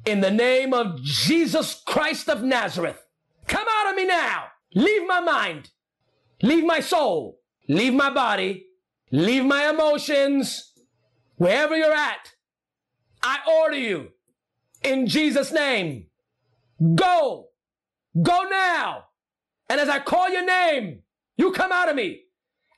in 0.06 0.22
the 0.22 0.32
name 0.32 0.74
of 0.74 1.02
Jesus 1.02 1.82
Christ 1.86 2.30
of 2.30 2.44
Nazareth, 2.44 3.06
come 3.48 3.66
out 3.70 3.90
of 3.90 3.96
me 3.96 4.06
now. 4.06 4.48
Leave 4.74 5.06
my 5.08 5.20
mind. 5.20 5.72
Leave 6.42 6.66
my 6.66 6.80
soul. 6.80 7.40
Leave 7.68 7.94
my 7.94 8.10
body. 8.10 8.66
Leave 9.12 9.46
my 9.46 9.70
emotions. 9.70 10.74
Wherever 11.36 11.76
you're 11.76 11.94
at, 11.94 12.32
I 13.22 13.40
order 13.62 13.78
you 13.78 14.10
in 14.84 15.08
Jesus' 15.08 15.52
name. 15.52 16.08
Go. 16.96 17.48
Go 18.22 18.44
now. 18.50 19.06
And 19.70 19.80
as 19.80 19.90
I 19.90 20.00
call 20.00 20.30
your 20.30 20.46
name, 20.46 21.04
you 21.38 21.52
come 21.52 21.72
out 21.72 21.90
of 21.90 21.96
me. 21.96 22.22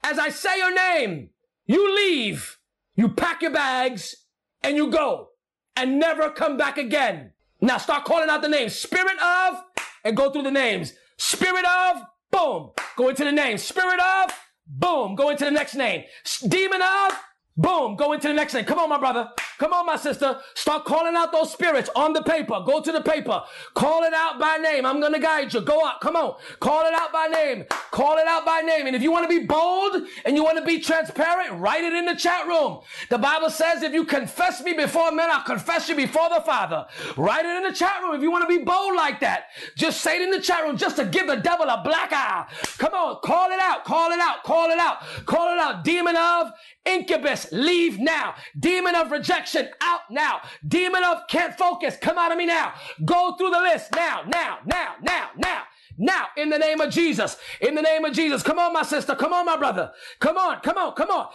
As 0.04 0.20
I 0.20 0.30
say 0.30 0.58
your 0.58 0.74
name, 0.74 1.30
you 1.66 1.96
leave. 1.96 2.58
You 2.96 3.10
pack 3.10 3.42
your 3.42 3.52
bags 3.52 4.16
and 4.62 4.78
you 4.78 4.92
go 4.92 5.30
and 5.76 6.00
never 6.00 6.30
come 6.30 6.58
back 6.58 6.78
again. 6.78 7.32
Now 7.62 7.78
start 7.78 8.06
calling 8.06 8.30
out 8.30 8.42
the 8.42 8.50
names. 8.50 8.76
Spirit 8.76 9.18
of, 9.22 9.64
and 10.04 10.16
go 10.16 10.30
through 10.30 10.44
the 10.44 10.52
names. 10.52 10.94
Spirit 11.18 11.66
of, 11.66 12.04
boom, 12.32 12.72
go 12.98 13.10
into 13.10 13.24
the 13.24 13.32
name. 13.32 13.58
Spirit 13.58 14.00
of, 14.00 14.32
boom, 14.80 15.16
go 15.16 15.30
into 15.30 15.46
the 15.46 15.52
next 15.52 15.76
name. 15.76 16.04
Demon 16.48 16.82
of, 16.82 17.20
Boom, 17.56 17.96
go 17.96 18.14
into 18.14 18.28
the 18.28 18.34
next 18.34 18.54
thing. 18.54 18.66
Come 18.66 18.80
on, 18.80 18.90
my 18.90 18.98
brother. 18.98 19.30
Come 19.60 19.74
on, 19.74 19.86
my 19.86 19.96
sister. 19.96 20.40
Start 20.56 20.86
calling 20.86 21.16
out 21.16 21.32
those 21.32 21.52
spirits 21.52 21.88
on 21.96 22.12
the 22.12 22.24
paper. 22.24 22.60
Go 22.66 22.82
to 22.82 22.92
the 22.92 23.02
paper. 23.02 23.44
Call 23.76 24.04
it 24.04 24.14
out 24.14 24.40
by 24.40 24.58
name. 24.58 24.88
I'm 24.88 25.00
going 25.00 25.14
to 25.14 25.20
guide 25.20 25.54
you. 25.54 25.62
Go 25.62 25.86
out. 25.86 26.02
Come 26.02 26.16
on. 26.16 26.36
Call 26.60 26.88
it 26.88 26.94
out 26.96 27.14
by 27.14 27.28
name. 27.28 27.66
Call 27.92 28.18
it 28.18 28.26
out 28.26 28.44
by 28.44 28.62
name. 28.62 28.88
And 28.88 28.96
if 28.96 29.04
you 29.04 29.12
want 29.12 29.30
to 29.30 29.40
be 29.40 29.46
bold 29.46 30.02
and 30.26 30.36
you 30.36 30.44
want 30.44 30.58
to 30.58 30.66
be 30.66 30.80
transparent, 30.80 31.60
write 31.60 31.84
it 31.84 31.94
in 31.94 32.06
the 32.06 32.16
chat 32.16 32.48
room. 32.48 32.82
The 33.12 33.20
Bible 33.20 33.52
says, 33.52 33.84
if 33.84 33.94
you 33.94 34.04
confess 34.04 34.64
me 34.64 34.74
before 34.74 35.12
men, 35.12 35.30
I'll 35.30 35.44
confess 35.44 35.88
you 35.88 35.96
before 35.96 36.30
the 36.30 36.42
Father. 36.42 36.88
Write 37.16 37.46
it 37.46 37.56
in 37.56 37.64
the 37.64 37.78
chat 37.78 38.02
room 38.02 38.16
if 38.16 38.24
you 38.24 38.32
want 38.32 38.50
to 38.50 38.58
be 38.58 38.64
bold 38.64 38.96
like 38.96 39.20
that. 39.20 39.50
Just 39.78 40.02
say 40.02 40.16
it 40.16 40.24
in 40.24 40.32
the 40.32 40.42
chat 40.42 40.64
room 40.64 40.76
just 40.76 40.96
to 40.96 41.06
give 41.06 41.28
the 41.28 41.36
devil 41.36 41.70
a 41.70 41.84
black 41.84 42.12
eye. 42.12 42.48
Come 42.80 42.96
on. 42.96 43.22
Call 43.22 43.52
it 43.52 43.60
out. 43.60 43.86
Call 43.86 44.12
it 44.12 44.20
out. 44.20 44.44
Call 44.44 44.72
it 44.72 44.80
out. 44.80 44.98
Call 45.28 45.54
it 45.54 45.60
out. 45.60 45.84
Demon 45.84 46.16
of 46.16 46.52
Incubus, 46.86 47.48
leave 47.52 48.00
now. 48.00 48.36
Demon 48.60 48.96
of 48.96 49.12
rejection, 49.12 49.70
out 49.82 50.02
now. 50.12 50.42
Demon 50.68 51.04
of 51.04 51.28
can't 51.30 51.58
focus, 51.58 51.96
come 52.02 52.18
out 52.18 52.32
of 52.32 52.38
me 52.38 52.46
now. 52.46 52.74
Go 53.06 53.36
through 53.38 53.52
the 53.52 53.60
list 53.60 53.96
now, 53.96 54.24
now, 54.28 54.60
now, 54.66 54.96
now, 55.02 55.30
now. 55.38 55.64
Now, 55.98 56.28
in 56.36 56.50
the 56.50 56.58
name 56.58 56.82
of 56.82 56.92
Jesus, 56.92 57.38
in 57.62 57.76
the 57.76 57.82
name 57.82 58.04
of 58.04 58.14
Jesus. 58.14 58.42
Come 58.42 58.60
on, 58.60 58.74
my 58.74 58.84
sister. 58.84 59.16
Come 59.16 59.32
on, 59.32 59.46
my 59.46 59.58
brother. 59.58 59.92
Come 60.20 60.38
on, 60.38 60.60
come 60.62 60.78
on, 60.78 60.94
come 60.94 61.12
on. 61.12 61.28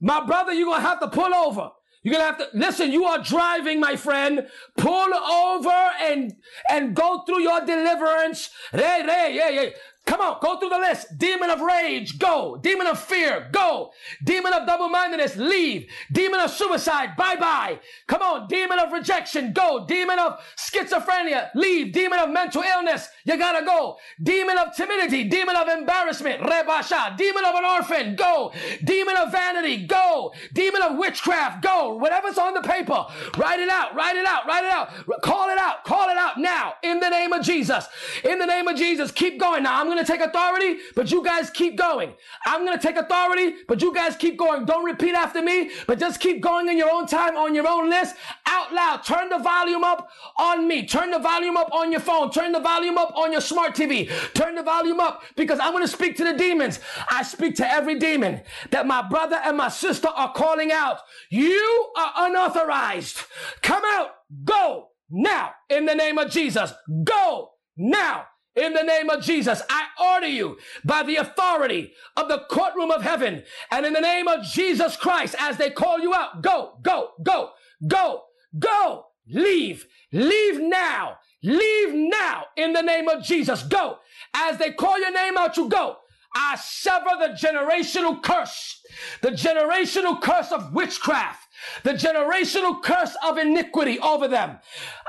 My 0.00 0.24
brother, 0.24 0.52
you're 0.52 0.74
to 0.74 0.80
have 0.80 1.00
to 1.00 1.08
pull 1.08 1.34
over. 1.34 1.70
You're 2.02 2.16
to 2.16 2.22
have 2.22 2.38
to, 2.38 2.48
listen, 2.54 2.92
you 2.92 3.04
are 3.04 3.22
driving, 3.22 3.80
my 3.80 3.96
friend. 3.96 4.46
Pull 4.76 5.14
over 5.14 5.90
and, 6.00 6.34
and 6.70 6.94
go 6.94 7.22
through 7.26 7.40
your 7.40 7.60
deliverance. 7.60 8.50
Re, 8.72 9.02
re, 9.02 9.36
yeah, 9.36 9.48
yeah. 9.50 9.68
Come 10.06 10.20
on, 10.20 10.38
go 10.40 10.58
through 10.58 10.68
the 10.68 10.78
list. 10.78 11.18
Demon 11.18 11.50
of 11.50 11.60
rage, 11.60 12.18
go. 12.18 12.58
Demon 12.62 12.86
of 12.86 12.98
fear, 12.98 13.48
go. 13.52 13.90
Demon 14.22 14.52
of 14.52 14.64
double 14.64 14.88
mindedness, 14.88 15.36
leave. 15.36 15.90
Demon 16.12 16.40
of 16.40 16.50
suicide, 16.50 17.16
bye 17.16 17.34
bye. 17.34 17.80
Come 18.06 18.22
on, 18.22 18.46
demon 18.46 18.78
of 18.78 18.92
rejection, 18.92 19.52
go. 19.52 19.84
Demon 19.84 20.20
of 20.20 20.40
schizophrenia, 20.56 21.50
leave. 21.56 21.92
Demon 21.92 22.20
of 22.20 22.30
mental 22.30 22.62
illness, 22.62 23.08
you 23.26 23.36
gotta 23.36 23.64
go. 23.64 23.98
Demon 24.22 24.56
of 24.56 24.74
timidity, 24.76 25.24
demon 25.24 25.56
of 25.56 25.68
embarrassment, 25.68 26.40
rebasha. 26.42 27.16
Demon 27.16 27.44
of 27.44 27.54
an 27.56 27.64
orphan, 27.64 28.14
go. 28.14 28.52
Demon 28.84 29.16
of 29.16 29.32
vanity, 29.32 29.84
go. 29.86 30.32
Demon 30.52 30.80
of 30.82 30.96
witchcraft, 30.96 31.62
go. 31.62 31.94
Whatever's 31.96 32.38
on 32.38 32.54
the 32.54 32.62
paper, 32.62 33.04
write 33.36 33.58
it 33.60 33.68
out, 33.68 33.94
write 33.96 34.16
it 34.16 34.26
out, 34.26 34.46
write 34.46 34.64
it 34.64 34.70
out. 34.70 34.90
Call 35.22 35.50
it 35.50 35.58
out, 35.58 35.84
call 35.84 36.08
it 36.08 36.16
out 36.16 36.38
now 36.38 36.74
in 36.84 37.00
the 37.00 37.10
name 37.10 37.32
of 37.32 37.44
Jesus. 37.44 37.86
In 38.24 38.38
the 38.38 38.46
name 38.46 38.68
of 38.68 38.76
Jesus, 38.76 39.10
keep 39.10 39.40
going. 39.40 39.64
Now 39.64 39.80
I'm 39.80 39.96
to 39.96 40.04
take 40.04 40.20
authority, 40.20 40.76
but 40.94 41.10
you 41.10 41.24
guys 41.24 41.50
keep 41.50 41.76
going. 41.76 42.14
I'm 42.44 42.66
to 42.66 42.78
take 42.78 42.96
authority, 42.96 43.54
but 43.66 43.80
you 43.82 43.94
guys 43.94 44.16
keep 44.16 44.36
going. 44.36 44.64
Don't 44.66 44.84
repeat 44.84 45.14
after 45.14 45.42
me, 45.42 45.70
but 45.86 45.98
just 45.98 46.20
keep 46.20 46.40
going 46.40 46.68
in 46.68 46.76
your 46.76 46.90
own 46.90 47.06
time, 47.06 47.36
on 47.36 47.54
your 47.54 47.66
own 47.66 47.88
list, 47.90 48.14
out 48.46 48.72
loud. 48.72 49.04
Turn 49.04 49.28
the 49.28 49.38
volume 49.38 49.84
up 49.84 50.08
on 50.38 50.68
me. 50.68 50.86
Turn 50.86 51.10
the 51.10 51.18
volume 51.18 51.56
up 51.56 51.72
on 51.72 51.90
your 51.90 52.00
phone. 52.00 52.30
Turn 52.30 52.52
the 52.52 52.60
volume 52.60 52.98
up 52.98 53.15
on 53.16 53.32
your 53.32 53.40
smart 53.40 53.74
TV. 53.74 54.10
Turn 54.34 54.54
the 54.54 54.62
volume 54.62 55.00
up 55.00 55.22
because 55.36 55.58
I'm 55.58 55.72
going 55.72 55.84
to 55.84 55.88
speak 55.88 56.16
to 56.18 56.24
the 56.24 56.34
demons. 56.34 56.80
I 57.10 57.22
speak 57.22 57.56
to 57.56 57.68
every 57.68 57.98
demon 57.98 58.42
that 58.70 58.86
my 58.86 59.02
brother 59.08 59.40
and 59.44 59.56
my 59.56 59.68
sister 59.68 60.08
are 60.08 60.32
calling 60.32 60.70
out. 60.70 60.98
You 61.30 61.92
are 61.96 62.12
unauthorized. 62.28 63.18
Come 63.62 63.82
out. 63.84 64.10
Go 64.44 64.88
now 65.10 65.52
in 65.68 65.86
the 65.86 65.94
name 65.94 66.18
of 66.18 66.30
Jesus. 66.30 66.72
Go 67.04 67.50
now 67.76 68.26
in 68.56 68.72
the 68.72 68.82
name 68.82 69.10
of 69.10 69.22
Jesus, 69.22 69.62
I 69.68 69.86
order 70.14 70.26
you 70.26 70.56
by 70.82 71.02
the 71.02 71.16
authority 71.16 71.92
of 72.16 72.28
the 72.28 72.44
courtroom 72.50 72.90
of 72.90 73.02
heaven 73.02 73.44
and 73.70 73.84
in 73.84 73.92
the 73.92 74.00
name 74.00 74.26
of 74.26 74.44
Jesus 74.44 74.96
Christ, 74.96 75.34
as 75.38 75.58
they 75.58 75.68
call 75.70 76.00
you 76.00 76.14
out, 76.14 76.42
go, 76.42 76.78
go, 76.82 77.10
go, 77.22 77.50
go, 77.86 78.22
go, 78.58 79.04
leave, 79.28 79.86
leave 80.10 80.58
now, 80.58 81.18
leave 81.46 81.94
now 81.94 82.44
in 82.56 82.72
the 82.72 82.82
name 82.82 83.08
of 83.08 83.22
Jesus. 83.22 83.62
Go. 83.62 83.98
As 84.34 84.58
they 84.58 84.72
call 84.72 84.98
your 84.98 85.12
name 85.12 85.38
out, 85.38 85.56
you 85.56 85.68
go. 85.68 85.98
I 86.34 86.56
sever 86.56 87.10
the 87.18 87.28
generational 87.28 88.22
curse, 88.22 88.82
the 89.22 89.30
generational 89.30 90.20
curse 90.20 90.52
of 90.52 90.74
witchcraft, 90.74 91.48
the 91.82 91.92
generational 91.92 92.82
curse 92.82 93.16
of 93.26 93.38
iniquity 93.38 93.98
over 94.00 94.28
them. 94.28 94.58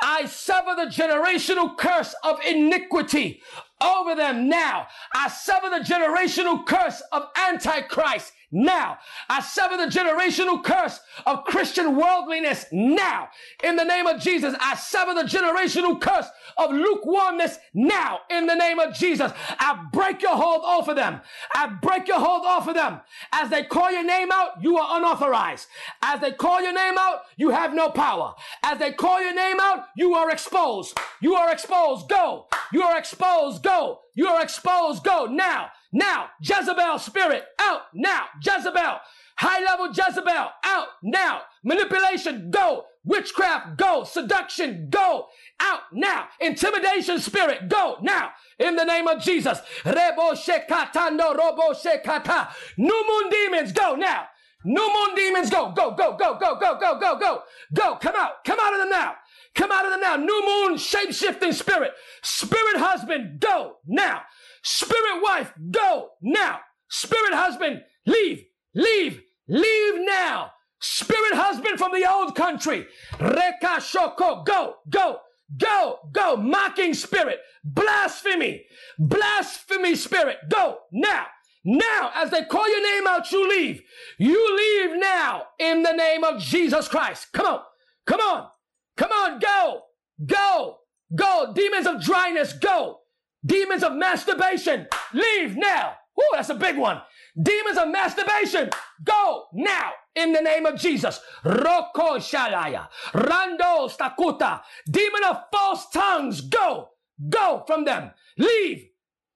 I 0.01 0.25
sever 0.25 0.73
the 0.75 0.89
generational 0.89 1.75
curse 1.77 2.15
of 2.23 2.39
iniquity 2.45 3.41
over 3.81 4.15
them 4.15 4.47
now. 4.47 4.87
I 5.13 5.27
sever 5.27 5.69
the 5.69 5.83
generational 5.83 6.65
curse 6.65 7.01
of 7.11 7.27
Antichrist 7.35 8.31
now. 8.51 8.97
I 9.29 9.41
sever 9.41 9.77
the 9.77 9.85
generational 9.85 10.63
curse 10.63 10.99
of 11.25 11.43
Christian 11.43 11.95
worldliness 11.95 12.65
now. 12.71 13.29
In 13.63 13.75
the 13.75 13.83
name 13.83 14.07
of 14.07 14.21
Jesus, 14.21 14.55
I 14.59 14.75
sever 14.75 15.13
the 15.13 15.23
generational 15.23 15.99
curse 15.99 16.27
of 16.57 16.71
lukewarmness 16.71 17.57
now. 17.73 18.19
In 18.29 18.45
the 18.45 18.55
name 18.55 18.79
of 18.79 18.93
Jesus, 18.93 19.31
I 19.59 19.85
break 19.91 20.21
your 20.21 20.35
hold 20.35 20.61
off 20.63 20.87
of 20.87 20.95
them. 20.95 21.21
I 21.53 21.67
break 21.67 22.07
your 22.07 22.19
hold 22.19 22.45
off 22.45 22.67
of 22.67 22.75
them. 22.75 23.01
As 23.31 23.49
they 23.49 23.63
call 23.63 23.91
your 23.91 24.03
name 24.03 24.31
out, 24.31 24.61
you 24.61 24.77
are 24.77 24.97
unauthorized. 24.97 25.67
As 26.01 26.21
they 26.21 26.31
call 26.31 26.61
your 26.61 26.73
name 26.73 26.97
out, 26.97 27.21
you 27.35 27.49
have 27.49 27.73
no 27.73 27.89
power. 27.89 28.33
As 28.63 28.79
they 28.79 28.93
call 28.93 29.21
your 29.21 29.35
name 29.35 29.57
out, 29.59 29.85
you 29.95 30.13
are 30.13 30.31
exposed. 30.31 30.97
You 31.21 31.35
are 31.35 31.51
exposed. 31.51 32.07
Go. 32.09 32.47
You 32.71 32.83
are 32.83 32.97
exposed. 32.97 33.63
Go. 33.63 34.01
You 34.13 34.27
are 34.27 34.41
exposed. 34.41 35.03
Go 35.03 35.25
now. 35.25 35.69
Now, 35.91 36.29
Jezebel 36.41 36.99
spirit 36.99 37.45
out 37.59 37.83
now. 37.93 38.25
Jezebel, 38.41 38.99
high 39.37 39.63
level 39.63 39.87
Jezebel 39.87 40.49
out 40.63 40.87
now. 41.03 41.41
Manipulation 41.63 42.51
go. 42.51 42.85
Witchcraft 43.05 43.77
go. 43.77 44.03
Seduction 44.03 44.89
go 44.89 45.27
out 45.61 45.79
now. 45.93 46.27
Intimidation 46.41 47.19
spirit 47.19 47.69
go 47.69 47.97
now. 48.01 48.31
In 48.59 48.75
the 48.75 48.83
name 48.83 49.07
of 49.07 49.21
Jesus. 49.21 49.59
Rebo 49.85 50.33
shekatando 50.33 51.35
robo 51.37 51.73
shekata. 51.73 52.49
New 52.77 53.05
moon 53.07 53.29
demons 53.29 53.71
go 53.71 53.95
now. 53.95 54.25
New 54.65 54.93
moon 54.93 55.15
demons 55.15 55.49
go. 55.49 55.71
Go, 55.71 55.91
go, 55.95 56.17
go, 56.17 56.37
go, 56.37 56.59
go, 56.59 56.77
go, 56.77 56.99
go, 56.99 57.17
go. 57.17 57.43
Go. 57.73 57.95
Come 57.95 58.15
out. 58.17 58.43
Come 58.43 58.59
out 58.59 58.73
of 58.73 58.79
them 58.79 58.89
now. 58.89 59.13
Come 59.55 59.71
out 59.71 59.85
of 59.85 59.91
them 59.91 60.01
now. 60.01 60.15
New 60.17 60.45
moon 60.45 60.77
shape 60.77 61.13
shifting 61.13 61.53
spirit. 61.53 61.93
Spirit 62.21 62.77
husband 62.77 63.39
go 63.39 63.77
now. 63.87 64.23
Spirit 64.69 65.21
wife, 65.23 65.53
go 65.71 66.09
now. 66.21 66.59
Spirit 66.89 67.33
husband, 67.33 67.83
leave, 68.05 68.43
leave, 68.75 69.21
leave 69.47 69.93
now. 70.05 70.51
Spirit 70.81 71.35
husband 71.35 71.77
from 71.77 71.93
the 71.93 72.05
old 72.05 72.35
country, 72.35 72.85
Reka 73.17 73.77
Shoko, 73.79 74.45
go, 74.45 74.75
go, 74.89 75.19
go, 75.57 75.99
go. 76.11 76.35
Mocking 76.35 76.93
spirit, 76.93 77.39
blasphemy, 77.63 78.65
blasphemy 78.99 79.95
spirit, 79.95 80.35
go 80.49 80.79
now. 80.91 81.27
Now, 81.63 82.11
as 82.13 82.29
they 82.31 82.43
call 82.43 82.69
your 82.69 82.83
name 82.83 83.07
out, 83.07 83.31
you 83.31 83.47
leave. 83.49 83.81
You 84.17 84.57
leave 84.57 84.99
now 84.99 85.43
in 85.59 85.81
the 85.81 85.93
name 85.93 86.25
of 86.25 86.41
Jesus 86.41 86.89
Christ. 86.89 87.27
Come 87.31 87.45
on, 87.45 87.61
come 88.05 88.19
on, 88.19 88.49
come 88.97 89.13
on, 89.13 89.39
go, 89.39 89.83
go, 90.25 90.79
go. 91.15 91.53
Demons 91.55 91.87
of 91.87 92.01
dryness, 92.01 92.51
go. 92.51 92.99
Demons 93.47 93.83
of 93.83 93.93
masturbation, 93.93 94.87
leave 95.13 95.55
now. 95.55 95.93
Woo, 96.17 96.23
that's 96.33 96.49
a 96.49 96.55
big 96.55 96.77
one. 96.77 97.01
Demons 97.41 97.77
of 97.77 97.89
masturbation, 97.89 98.69
go 99.03 99.45
now 99.53 99.91
in 100.15 100.33
the 100.33 100.41
name 100.41 100.65
of 100.65 100.79
Jesus. 100.79 101.19
Roko 101.45 102.17
shalaya, 102.17 102.89
rando 103.13 103.89
stakuta. 103.89 104.61
Demon 104.89 105.23
of 105.23 105.43
false 105.51 105.89
tongues, 105.91 106.41
go, 106.41 106.89
go 107.29 107.63
from 107.65 107.85
them. 107.85 108.11
Leave, 108.37 108.89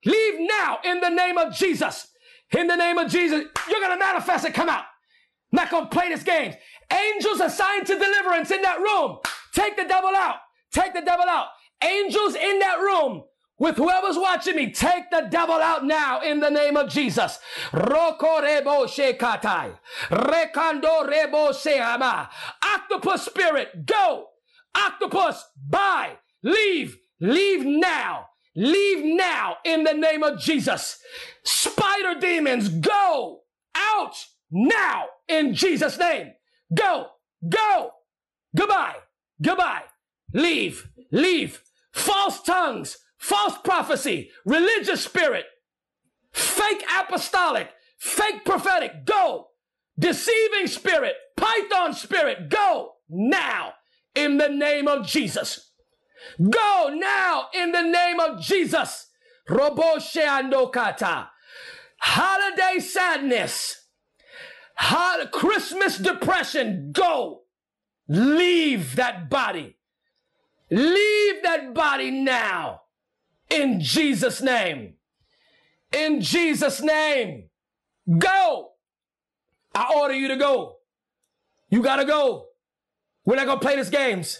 leave 0.05 0.35
now 0.39 0.79
in 0.83 0.99
the 0.99 1.09
name 1.09 1.38
of 1.38 1.53
Jesus. 1.53 2.07
In 2.51 2.67
the 2.67 2.75
name 2.75 2.97
of 2.97 3.09
Jesus, 3.09 3.45
you're 3.69 3.79
gonna 3.79 3.97
manifest 3.97 4.45
it. 4.45 4.53
Come 4.53 4.67
out. 4.69 4.83
Not 5.53 5.69
gonna 5.69 5.85
play 5.85 6.09
this 6.09 6.23
game. 6.23 6.53
Angels 6.91 7.39
assigned 7.39 7.88
to 7.88 7.97
deliverance 7.97 8.51
in 8.51 8.61
that 8.63 8.79
room. 8.79 9.19
Take 9.53 9.77
the 9.77 9.85
devil 9.85 10.11
out. 10.15 10.38
Take 10.73 10.93
the 10.93 11.01
devil 11.01 11.25
out. 11.29 11.47
Angels 11.83 12.35
in 12.35 12.59
that 12.59 12.79
room 12.79 13.23
with 13.61 13.77
whoever's 13.77 14.17
watching 14.17 14.55
me, 14.55 14.71
take 14.71 15.11
the 15.11 15.27
devil 15.29 15.53
out 15.53 15.85
now 15.85 16.19
in 16.19 16.39
the 16.39 16.49
name 16.49 16.75
of 16.75 16.89
Jesus. 16.89 17.38
Roko 17.71 18.41
rebo 18.41 18.88
shekatai. 18.88 19.77
Rebo 20.09 21.53
seama. 21.53 22.27
Octopus 22.65 23.23
spirit, 23.23 23.85
go. 23.85 24.29
Octopus, 24.75 25.45
bye. 25.69 26.17
Leave. 26.41 26.97
Leave 27.19 27.63
now. 27.63 28.29
Leave 28.55 29.05
now 29.05 29.57
in 29.63 29.83
the 29.83 29.93
name 29.93 30.23
of 30.23 30.39
Jesus. 30.39 30.97
Spider 31.43 32.19
demons, 32.19 32.67
go 32.67 33.41
out 33.75 34.25
now 34.49 35.05
in 35.27 35.53
Jesus' 35.53 35.99
name. 35.99 36.31
Go. 36.75 37.09
Go. 37.47 37.91
Goodbye. 38.57 38.95
Goodbye. 39.39 39.83
Leave. 40.33 40.89
Leave. 41.11 41.61
False 41.93 42.41
tongues 42.41 42.97
false 43.22 43.57
prophecy, 43.64 44.31
religious 44.45 45.06
spirit, 45.06 45.45
fake 46.34 46.84
apostolic, 46.99 47.69
fake 47.99 48.45
prophetic, 48.45 49.06
go. 49.06 49.48
Deceiving 49.99 50.68
spirit, 50.68 51.15
python 51.38 51.93
spirit, 51.93 52.49
go 52.49 52.93
now 53.10 53.73
in 54.15 54.38
the 54.38 54.49
name 54.49 54.88
of 54.88 55.07
Jesus. 55.07 55.72
Go 56.49 56.91
now 56.93 57.48
in 57.53 57.72
the 57.72 57.84
name 57.84 58.19
of 58.19 58.41
Jesus. 58.41 59.07
Roboshe 59.49 60.23
andokata. 60.26 61.27
Holiday 61.99 62.80
sadness. 62.80 63.77
Hol- 64.77 65.27
Christmas 65.27 65.98
depression. 65.98 66.91
Go. 66.93 67.41
Leave 68.10 68.95
that 68.98 69.30
body. 69.30 69.77
Leave 70.72 71.43
that 71.43 71.73
body 71.73 72.11
now. 72.11 72.80
In 73.51 73.81
Jesus' 73.81 74.41
name. 74.41 74.95
In 75.91 76.21
Jesus' 76.21 76.81
name. 76.81 77.49
Go. 78.17 78.69
I 79.75 79.93
order 79.95 80.13
you 80.13 80.29
to 80.29 80.37
go. 80.37 80.77
You 81.69 81.81
gotta 81.81 82.05
go. 82.05 82.47
We're 83.25 83.35
not 83.35 83.45
gonna 83.45 83.59
play 83.59 83.75
this 83.75 83.89
games. 83.89 84.39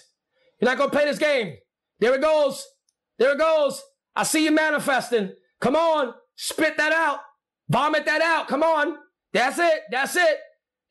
You're 0.60 0.70
not 0.70 0.78
gonna 0.78 0.92
play 0.92 1.06
this 1.06 1.20
game. 1.20 1.58
There 2.00 2.16
it 2.16 2.22
goes. 2.22 2.66
There 3.20 3.34
it 3.34 3.38
goes. 3.38 3.82
I 4.16 4.24
see 4.24 4.46
you 4.46 4.52
manifesting. 4.52 5.34
Come 5.60 5.76
on. 5.76 6.14
Spit 6.36 6.78
that 6.78 6.92
out. 6.92 7.20
Vomit 7.70 8.06
that 8.06 8.22
out. 8.22 8.48
Come 8.48 8.64
on. 8.64 8.96
That's 9.34 9.60
it. 9.60 9.82
That's 9.92 10.16
it. 10.16 10.38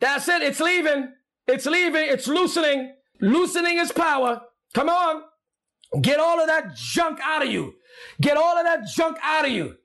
That's 0.01 0.29
it. 0.29 0.43
It's 0.43 0.61
leaving. 0.61 1.13
It's 1.47 1.67
leaving. 1.67 2.05
It's 2.09 2.29
loosening. 2.29 2.95
Loosening 3.21 3.79
its 3.79 3.93
power. 3.93 4.43
Come 4.75 4.89
on. 4.89 5.23
Get 6.01 6.21
all 6.21 6.41
of 6.41 6.47
that 6.47 6.75
junk 6.77 7.19
out 7.23 7.43
of 7.45 7.51
you. 7.51 7.75
Get 8.21 8.37
all 8.37 8.57
of 8.57 8.65
that 8.65 8.87
junk 8.95 9.19
out 9.23 9.45
of 9.45 9.51
you. 9.51 9.77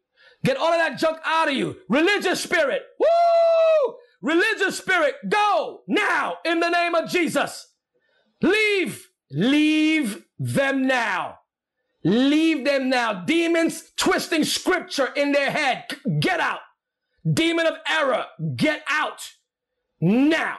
Get 0.43 0.57
all 0.57 0.71
of 0.71 0.79
that 0.79 0.99
junk 0.99 1.19
out 1.25 1.47
of 1.47 1.55
you. 1.55 1.77
Religious 1.89 2.41
spirit. 2.41 2.83
Woo! 2.99 3.95
Religious 4.21 4.77
spirit, 4.77 5.15
go 5.29 5.81
now 5.87 6.37
in 6.45 6.59
the 6.59 6.69
name 6.69 6.95
of 6.95 7.09
Jesus. 7.09 7.73
Leave. 8.41 9.09
Leave 9.31 10.23
them 10.39 10.87
now. 10.87 11.39
Leave 12.03 12.65
them 12.65 12.89
now. 12.89 13.13
Demons 13.25 13.91
twisting 13.97 14.43
scripture 14.43 15.07
in 15.15 15.31
their 15.31 15.49
head. 15.51 15.85
Get 16.19 16.39
out. 16.39 16.59
Demon 17.31 17.65
of 17.65 17.75
error, 17.89 18.25
get 18.55 18.83
out. 18.87 19.31
now. 19.99 20.57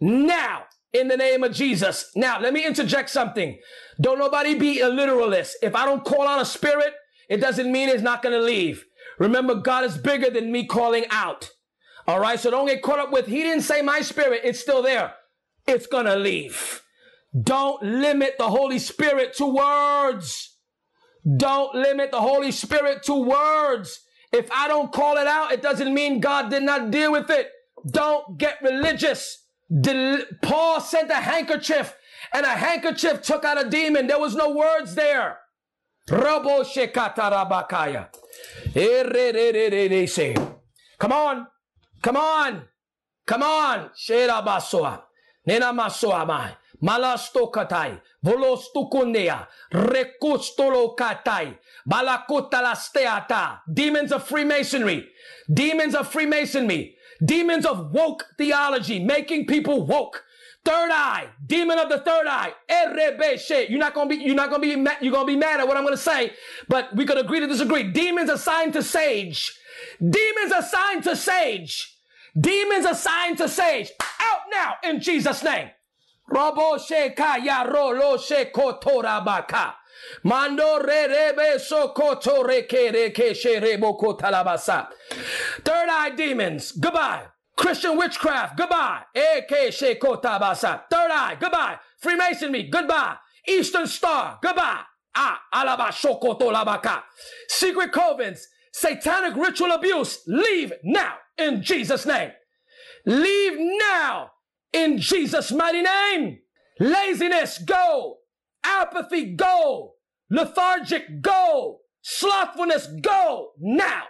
Now, 0.00 0.64
in 0.94 1.08
the 1.08 1.16
name 1.16 1.42
of 1.42 1.52
Jesus. 1.52 2.10
Now, 2.14 2.40
let 2.40 2.52
me 2.52 2.64
interject 2.64 3.10
something. 3.10 3.58
Don't 4.00 4.18
nobody 4.18 4.54
be 4.54 4.80
a 4.80 4.88
literalist. 4.88 5.56
If 5.60 5.74
I 5.74 5.84
don't 5.84 6.04
call 6.04 6.26
out 6.26 6.40
a 6.40 6.44
spirit, 6.44 6.94
it 7.28 7.38
doesn't 7.38 7.70
mean 7.70 7.88
it's 7.88 8.02
not 8.02 8.22
going 8.22 8.34
to 8.34 8.40
leave. 8.40 8.84
Remember, 9.18 9.54
God 9.54 9.84
is 9.84 9.98
bigger 9.98 10.30
than 10.30 10.52
me 10.52 10.66
calling 10.66 11.04
out. 11.10 11.50
All 12.06 12.20
right. 12.20 12.38
So 12.38 12.50
don't 12.50 12.66
get 12.66 12.82
caught 12.82 12.98
up 12.98 13.12
with, 13.12 13.26
he 13.26 13.42
didn't 13.42 13.62
say 13.62 13.82
my 13.82 14.00
spirit. 14.00 14.42
It's 14.44 14.60
still 14.60 14.82
there. 14.82 15.14
It's 15.66 15.86
going 15.86 16.06
to 16.06 16.16
leave. 16.16 16.82
Don't 17.40 17.82
limit 17.82 18.36
the 18.38 18.48
Holy 18.48 18.78
Spirit 18.78 19.34
to 19.34 19.46
words. 19.46 20.56
Don't 21.36 21.74
limit 21.74 22.10
the 22.10 22.20
Holy 22.20 22.52
Spirit 22.52 23.02
to 23.04 23.14
words. 23.14 24.00
If 24.32 24.50
I 24.52 24.68
don't 24.68 24.92
call 24.92 25.16
it 25.16 25.26
out, 25.26 25.52
it 25.52 25.62
doesn't 25.62 25.92
mean 25.92 26.20
God 26.20 26.50
did 26.50 26.62
not 26.62 26.90
deal 26.90 27.10
with 27.12 27.30
it. 27.30 27.50
Don't 27.90 28.38
get 28.38 28.62
religious. 28.62 29.43
Del- 29.80 30.22
Paul 30.42 30.80
sent 30.80 31.10
a 31.10 31.14
handkerchief 31.14 31.96
and 32.32 32.46
a 32.46 32.50
handkerchief 32.50 33.22
took 33.22 33.44
out 33.44 33.64
a 33.64 33.68
demon. 33.68 34.06
There 34.06 34.18
was 34.20 34.34
no 34.34 34.50
words 34.50 34.94
there. 34.94 35.38
Come 40.98 41.12
on. 41.12 41.46
Come 42.02 42.16
on. 42.16 42.62
Come 43.26 43.42
on. 43.42 43.90
Nena. 45.46 45.72
Demons 53.72 54.12
of 54.12 54.24
Freemasonry. 54.28 55.08
Demons 55.52 55.94
of 55.94 56.08
Freemasonry. 56.08 56.96
Demons 57.24 57.66
of 57.66 57.92
woke 57.92 58.24
theology, 58.38 58.98
making 58.98 59.46
people 59.46 59.86
woke. 59.86 60.24
Third 60.64 60.90
eye, 60.90 61.28
demon 61.44 61.78
of 61.78 61.90
the 61.90 61.98
third 61.98 62.26
eye. 62.26 62.54
You're 63.68 63.78
not 63.78 63.92
gonna 63.94 64.08
be, 64.08 64.16
you're 64.16 64.34
not 64.34 64.48
gonna 64.48 64.62
be 64.62 64.76
mad, 64.76 64.96
you're 65.02 65.12
gonna 65.12 65.26
be 65.26 65.36
mad 65.36 65.60
at 65.60 65.68
what 65.68 65.76
I'm 65.76 65.84
gonna 65.84 65.96
say, 65.98 66.32
but 66.68 66.94
we 66.96 67.04
could 67.04 67.18
agree 67.18 67.40
to 67.40 67.46
disagree. 67.46 67.82
Demons 67.82 68.30
assigned 68.30 68.72
to 68.72 68.82
sage. 68.82 69.52
Demons 69.98 70.52
assigned 70.52 71.04
to 71.04 71.16
sage. 71.16 71.98
Demons 72.40 72.86
assigned 72.86 73.36
to 73.38 73.48
sage. 73.48 73.90
Out 74.20 74.40
now 74.50 74.76
in 74.82 75.00
Jesus' 75.00 75.42
name. 75.44 75.68
Robo 76.28 76.78
rolo 76.78 78.16
shekotora 78.16 79.22
baka. 79.22 79.74
Mando 80.22 80.78
re 80.78 81.08
rebe 81.08 81.58
sokoto. 81.58 82.44
Third 85.64 85.88
eye 85.90 86.10
demons. 86.10 86.72
Goodbye. 86.72 87.26
Christian 87.56 87.96
witchcraft, 87.96 88.56
goodbye. 88.56 89.02
Eke 89.14 89.70
shekotabasa. 89.70 90.82
Third 90.90 91.10
eye, 91.10 91.36
goodbye. 91.38 91.78
Freemasonry, 91.98 92.64
goodbye. 92.64 93.16
Eastern 93.46 93.86
Star, 93.86 94.38
goodbye. 94.42 94.80
Ah, 95.14 95.40
alaba 95.54 95.88
shokoto 95.92 96.50
labaka. 96.52 97.02
Secret 97.48 97.92
covens, 97.92 98.40
satanic 98.72 99.36
ritual 99.36 99.72
abuse, 99.72 100.20
leave 100.26 100.72
now 100.82 101.14
in 101.38 101.62
Jesus' 101.62 102.06
name. 102.06 102.32
Leave 103.06 103.54
now 103.78 104.30
in 104.72 104.98
Jesus' 104.98 105.52
mighty 105.52 105.82
name. 105.82 106.38
Laziness, 106.80 107.58
go. 107.58 108.18
Apathy, 108.64 109.34
go. 109.36 109.93
Lethargic, 110.30 111.20
go. 111.20 111.80
Slothfulness, 112.02 112.86
go 113.00 113.52
now 113.58 114.02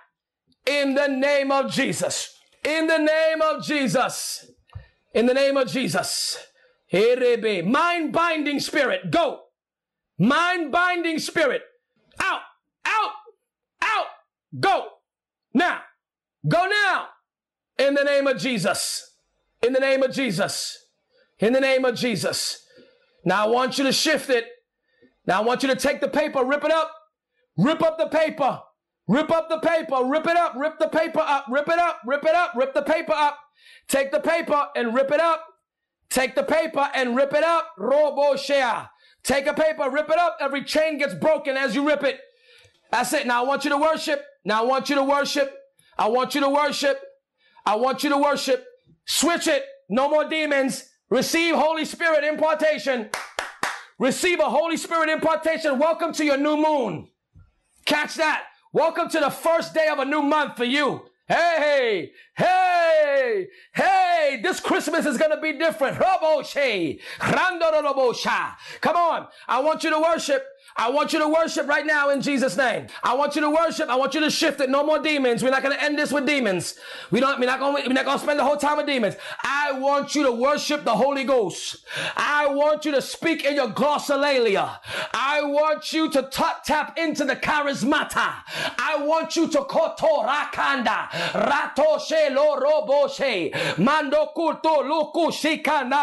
in 0.66 0.94
the 0.94 1.06
name 1.06 1.50
of 1.50 1.70
Jesus. 1.70 2.36
In 2.64 2.86
the 2.86 2.98
name 2.98 3.42
of 3.42 3.64
Jesus. 3.64 4.50
In 5.12 5.26
the 5.26 5.34
name 5.34 5.56
of 5.56 5.68
Jesus. 5.68 6.38
Mind 6.92 8.12
binding 8.12 8.60
spirit, 8.60 9.10
go. 9.10 9.40
Mind 10.18 10.70
binding 10.70 11.18
spirit, 11.18 11.62
out, 12.20 12.40
out, 12.84 13.10
out, 13.82 14.06
go. 14.58 14.86
Now, 15.52 15.80
go 16.46 16.66
now. 16.66 17.08
In 17.78 17.94
the 17.94 18.04
name 18.04 18.26
of 18.26 18.38
Jesus. 18.38 19.16
In 19.62 19.72
the 19.72 19.80
name 19.80 20.02
of 20.02 20.12
Jesus. 20.12 20.86
In 21.40 21.52
the 21.52 21.60
name 21.60 21.84
of 21.84 21.96
Jesus. 21.96 22.64
Now 23.24 23.46
I 23.46 23.48
want 23.48 23.78
you 23.78 23.84
to 23.84 23.92
shift 23.92 24.30
it. 24.30 24.46
Now 25.26 25.40
I 25.40 25.44
want 25.44 25.62
you 25.62 25.68
to 25.68 25.76
take 25.76 26.00
the 26.00 26.08
paper, 26.08 26.44
rip 26.44 26.64
it 26.64 26.70
up, 26.70 26.90
rip 27.56 27.82
up 27.82 27.98
the 27.98 28.08
paper. 28.08 28.60
Rip 29.06 29.30
up 29.30 29.50
the 29.50 29.58
paper, 29.58 30.02
rip 30.04 30.26
it 30.26 30.36
up, 30.36 30.54
rip 30.56 30.78
the 30.78 30.88
paper 30.88 31.20
up, 31.20 31.44
rip 31.50 31.68
it 31.68 31.78
up, 31.78 32.00
rip 32.06 32.24
it 32.24 32.34
up, 32.34 32.54
rip 32.56 32.72
the 32.72 32.82
paper 32.82 33.12
up. 33.12 33.38
Take 33.86 34.10
the 34.10 34.20
paper 34.20 34.68
and 34.74 34.94
rip 34.94 35.10
it 35.10 35.20
up. 35.20 35.44
Take 36.08 36.34
the 36.34 36.42
paper 36.42 36.88
and 36.94 37.14
rip 37.14 37.34
it 37.34 37.44
up. 37.44 37.72
Robo 37.76 38.36
share. 38.36 38.88
Take 39.22 39.46
a 39.46 39.52
paper, 39.52 39.90
rip 39.90 40.08
it 40.08 40.18
up. 40.18 40.38
Every 40.40 40.64
chain 40.64 40.96
gets 40.98 41.14
broken 41.14 41.56
as 41.56 41.74
you 41.74 41.86
rip 41.86 42.02
it. 42.02 42.20
That's 42.90 43.12
it. 43.12 43.26
Now 43.26 43.44
I 43.44 43.46
want 43.46 43.64
you 43.64 43.70
to 43.70 43.78
worship. 43.78 44.24
Now 44.44 44.62
I 44.62 44.66
want 44.66 44.88
you 44.88 44.96
to 44.96 45.04
worship. 45.04 45.54
I 45.98 46.08
want 46.08 46.34
you 46.34 46.40
to 46.40 46.48
worship. 46.48 47.00
I 47.66 47.76
want 47.76 48.04
you 48.04 48.10
to 48.10 48.18
worship. 48.18 48.64
Switch 49.06 49.46
it. 49.48 49.64
No 49.88 50.08
more 50.08 50.28
demons. 50.28 50.88
Receive 51.10 51.54
Holy 51.54 51.84
Spirit 51.84 52.24
impartation. 52.24 53.10
Receive 53.98 54.40
a 54.40 54.50
Holy 54.50 54.76
Spirit 54.76 55.08
impartation. 55.08 55.78
Welcome 55.78 56.12
to 56.14 56.24
your 56.24 56.36
new 56.36 56.56
moon. 56.56 57.06
Catch 57.84 58.16
that. 58.16 58.42
Welcome 58.72 59.08
to 59.10 59.20
the 59.20 59.30
first 59.30 59.72
day 59.72 59.86
of 59.88 60.00
a 60.00 60.04
new 60.04 60.22
month 60.22 60.56
for 60.56 60.64
you. 60.64 61.02
Hey, 61.28 62.10
hey, 62.36 63.46
hey, 63.72 64.40
this 64.42 64.58
Christmas 64.60 65.06
is 65.06 65.16
going 65.16 65.30
to 65.30 65.40
be 65.40 65.52
different. 65.52 65.96
Come 65.96 66.24
on. 68.96 69.28
I 69.48 69.60
want 69.60 69.84
you 69.84 69.90
to 69.90 70.00
worship. 70.00 70.44
I 70.76 70.90
want 70.90 71.12
you 71.12 71.20
to 71.20 71.28
worship 71.28 71.68
right 71.68 71.86
now 71.86 72.10
in 72.10 72.20
Jesus' 72.20 72.56
name. 72.56 72.88
I 73.02 73.14
want 73.14 73.36
you 73.36 73.42
to 73.42 73.50
worship. 73.50 73.88
I 73.88 73.94
want 73.94 74.14
you 74.14 74.20
to 74.20 74.30
shift 74.30 74.60
it. 74.60 74.68
No 74.68 74.84
more 74.84 74.98
demons. 74.98 75.42
We're 75.42 75.50
not 75.50 75.62
going 75.62 75.76
to 75.76 75.82
end 75.82 75.96
this 75.96 76.10
with 76.10 76.26
demons. 76.26 76.78
We 77.12 77.20
don't, 77.20 77.38
we're 77.38 77.46
not 77.46 77.60
going, 77.60 77.86
we're 77.86 77.92
not 77.92 78.04
going 78.04 78.18
to 78.18 78.22
spend 78.24 78.40
the 78.40 78.44
whole 78.44 78.56
time 78.56 78.78
with 78.78 78.86
demons. 78.86 79.14
I 79.44 79.72
want 79.72 80.16
you 80.16 80.24
to 80.24 80.32
worship 80.32 80.84
the 80.84 80.94
Holy 80.94 81.22
Ghost. 81.22 81.84
I 82.16 82.48
want 82.48 82.84
you 82.84 82.90
to 82.92 83.02
speak 83.02 83.44
in 83.44 83.54
your 83.54 83.68
glossolalia. 83.68 84.78
I 85.12 85.42
want 85.42 85.92
you 85.92 86.10
to 86.10 86.28
t- 86.30 86.42
tap 86.64 86.98
into 86.98 87.24
the 87.24 87.36
charismata. 87.36 88.42
I 88.78 88.96
want 89.00 89.36
you 89.36 89.46
to 89.48 89.64
koto 89.64 90.24
rakanda. 90.24 91.08
Rato 91.34 92.00
she 92.00 92.34
lo 92.34 92.56
robo 92.58 93.06
she. 93.06 93.52
Mando 93.78 94.30
kulto 94.36 94.82
luku 94.82 95.30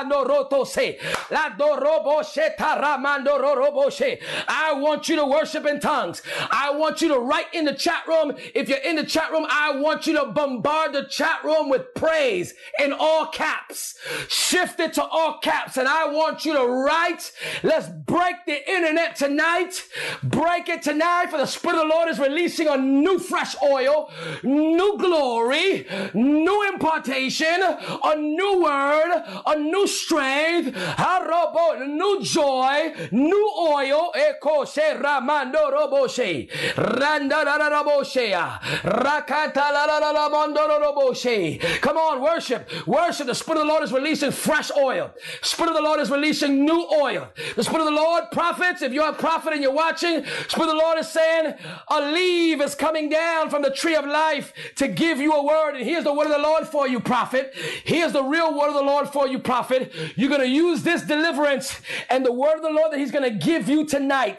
no 0.07 0.23
roto 0.23 0.63
se. 0.63 0.97
La 1.29 1.49
do 1.49 1.77
robo 1.77 2.23
she 2.23 2.47
taramando 2.57 3.41
robo 3.41 3.89
she. 3.89 4.17
I 4.51 4.73
want 4.73 5.07
you 5.07 5.15
to 5.15 5.25
worship 5.25 5.65
in 5.65 5.79
tongues. 5.79 6.21
I 6.51 6.71
want 6.71 7.01
you 7.01 7.07
to 7.07 7.19
write 7.19 7.53
in 7.53 7.63
the 7.63 7.73
chat 7.73 8.05
room. 8.05 8.33
If 8.53 8.67
you're 8.67 8.79
in 8.79 8.97
the 8.97 9.05
chat 9.05 9.31
room, 9.31 9.47
I 9.49 9.77
want 9.77 10.05
you 10.05 10.13
to 10.19 10.25
bombard 10.25 10.91
the 10.91 11.05
chat 11.05 11.41
room 11.45 11.69
with 11.69 11.93
praise 11.95 12.53
in 12.77 12.91
all 12.91 13.27
caps. 13.27 13.97
Shift 14.27 14.81
it 14.81 14.93
to 14.93 15.03
all 15.03 15.39
caps. 15.39 15.77
And 15.77 15.87
I 15.87 16.07
want 16.11 16.43
you 16.43 16.51
to 16.53 16.67
write. 16.67 17.31
Let's 17.63 17.87
break 17.87 18.35
the 18.45 18.69
internet 18.69 19.15
tonight. 19.15 19.87
Break 20.21 20.67
it 20.67 20.81
tonight 20.81 21.27
for 21.29 21.37
the 21.37 21.45
Spirit 21.45 21.75
of 21.75 21.87
the 21.87 21.93
Lord 21.93 22.09
is 22.09 22.19
releasing 22.19 22.67
a 22.67 22.75
new 22.75 23.19
fresh 23.19 23.55
oil, 23.63 24.11
new 24.43 24.97
glory, 24.97 25.87
new 26.13 26.69
impartation, 26.73 27.61
a 27.61 28.15
new 28.17 28.63
word, 28.63 29.23
a 29.45 29.57
new 29.57 29.87
strength, 29.87 30.75
a 30.75 31.87
new 31.87 32.21
joy, 32.21 32.93
new 33.11 33.53
oil. 33.57 34.11
Koshe 34.41 34.99
Ramando 34.99 35.71
Roboshe. 35.71 36.49
Randa. 36.75 37.45
Rakata 38.83 39.55
la 39.55 39.85
la 39.85 39.97
la 39.99 40.11
la 40.11 40.29
Mondo 40.29 40.67
Roboshe. 40.67 41.59
Come 41.81 41.97
on, 41.97 42.21
worship. 42.21 42.69
Worship. 42.87 43.27
The 43.27 43.35
Spirit 43.35 43.61
of 43.61 43.67
the 43.67 43.71
Lord 43.71 43.83
is 43.83 43.91
releasing 43.91 44.31
fresh 44.31 44.71
oil. 44.75 45.11
Spirit 45.41 45.69
of 45.69 45.75
the 45.75 45.81
Lord 45.81 45.99
is 45.99 46.09
releasing 46.09 46.65
new 46.65 46.87
oil. 46.91 47.29
The 47.55 47.63
Spirit 47.63 47.81
of 47.81 47.85
the 47.85 47.91
Lord, 47.91 48.25
prophets, 48.31 48.81
if 48.81 48.91
you're 48.93 49.09
a 49.09 49.13
prophet 49.13 49.53
and 49.53 49.61
you're 49.61 49.71
watching, 49.71 50.25
Spirit 50.47 50.69
of 50.69 50.75
the 50.75 50.81
Lord 50.81 50.97
is 50.97 51.09
saying, 51.09 51.53
a 51.89 52.01
leaf 52.11 52.61
is 52.61 52.73
coming 52.73 53.09
down 53.09 53.49
from 53.49 53.61
the 53.61 53.69
tree 53.69 53.95
of 53.95 54.05
life 54.05 54.53
to 54.77 54.87
give 54.87 55.19
you 55.19 55.33
a 55.33 55.45
word. 55.45 55.75
And 55.75 55.85
here's 55.85 56.03
the 56.03 56.13
word 56.13 56.25
of 56.25 56.31
the 56.31 56.39
Lord 56.39 56.67
for 56.67 56.87
you, 56.87 56.99
prophet. 56.99 57.53
Here's 57.83 58.13
the 58.13 58.23
real 58.23 58.57
word 58.57 58.69
of 58.69 58.73
the 58.73 58.81
Lord 58.81 59.09
for 59.09 59.27
you, 59.27 59.37
prophet. 59.37 59.93
You're 60.15 60.29
going 60.29 60.41
to 60.41 60.47
use 60.47 60.81
this 60.81 61.03
deliverance 61.03 61.79
and 62.09 62.25
the 62.25 62.31
word 62.31 62.55
of 62.55 62.63
the 62.63 62.69
Lord 62.69 62.91
that 62.91 62.99
He's 62.99 63.11
going 63.11 63.29
to 63.29 63.45
give 63.45 63.69
you 63.69 63.85
tonight 63.85 64.30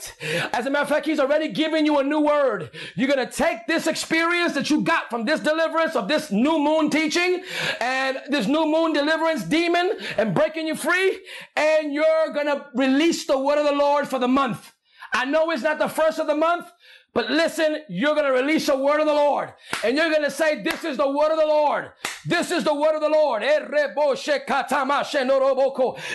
as 0.52 0.66
a 0.66 0.70
matter 0.70 0.82
of 0.82 0.88
fact, 0.88 1.06
he's 1.06 1.20
already 1.20 1.48
given 1.48 1.86
you 1.86 1.98
a 1.98 2.04
new 2.04 2.20
word. 2.20 2.70
You're 2.94 3.08
going 3.08 3.26
to 3.26 3.32
take 3.32 3.66
this 3.66 3.86
experience 3.86 4.52
that 4.54 4.70
you 4.70 4.82
got 4.82 5.10
from 5.10 5.24
this 5.24 5.40
deliverance 5.40 5.96
of 5.96 6.08
this 6.08 6.30
new 6.30 6.58
moon 6.58 6.90
teaching 6.90 7.42
and 7.80 8.18
this 8.28 8.46
new 8.46 8.66
moon 8.66 8.92
deliverance 8.92 9.44
demon 9.44 9.98
and 10.16 10.34
breaking 10.34 10.66
you 10.66 10.74
free. 10.74 11.20
And 11.56 11.92
you're 11.92 12.32
going 12.32 12.46
to 12.46 12.66
release 12.74 13.26
the 13.26 13.38
word 13.38 13.58
of 13.58 13.64
the 13.64 13.72
Lord 13.72 14.08
for 14.08 14.18
the 14.18 14.28
month. 14.28 14.72
I 15.14 15.26
know 15.26 15.50
it's 15.50 15.62
not 15.62 15.78
the 15.78 15.88
first 15.88 16.18
of 16.18 16.26
the 16.26 16.34
month, 16.34 16.72
But 17.14 17.30
listen, 17.30 17.78
you're 17.88 18.14
going 18.14 18.26
to 18.26 18.32
release 18.32 18.68
a 18.68 18.76
word 18.76 19.00
of 19.00 19.06
the 19.06 19.12
Lord. 19.12 19.52
And 19.84 19.96
you're 19.96 20.08
going 20.08 20.22
to 20.22 20.30
say, 20.30 20.62
this 20.62 20.82
is 20.82 20.96
the 20.96 21.10
word 21.10 21.30
of 21.30 21.38
the 21.38 21.46
Lord. 21.46 21.92
This 22.24 22.50
is 22.50 22.64
the 22.64 22.74
word 22.74 22.94
of 22.94 23.02
the 23.02 23.08
Lord. 23.08 23.42
Eh, 23.42 23.58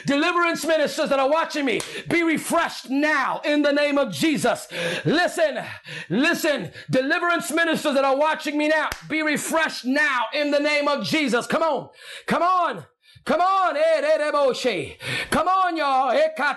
Deliverance 0.05 0.65
ministers 0.65 1.09
that 1.09 1.19
are 1.19 1.29
watching 1.29 1.65
me, 1.65 1.81
be 2.09 2.23
refreshed 2.23 2.89
now 2.89 3.41
in 3.45 3.61
the 3.61 3.71
name 3.71 3.97
of 3.99 4.11
Jesus. 4.11 4.67
Listen, 5.05 5.63
listen. 6.09 6.71
Deliverance 6.89 7.51
ministers 7.51 7.93
that 7.93 8.05
are 8.05 8.17
watching 8.17 8.57
me 8.57 8.69
now, 8.69 8.89
be 9.07 9.21
refreshed 9.21 9.85
now 9.85 10.21
in 10.33 10.49
the 10.49 10.59
name 10.59 10.87
of 10.87 11.03
Jesus. 11.05 11.45
Come 11.45 11.61
on. 11.61 11.89
Come 12.25 12.41
on. 12.41 12.85
Come 13.27 13.41
on, 13.41 13.75
eh, 13.75 13.99
Come 15.29 15.49
on, 15.49 15.75
y'all. 15.75 16.11
Eh, 16.11 16.29
Come 16.33 16.55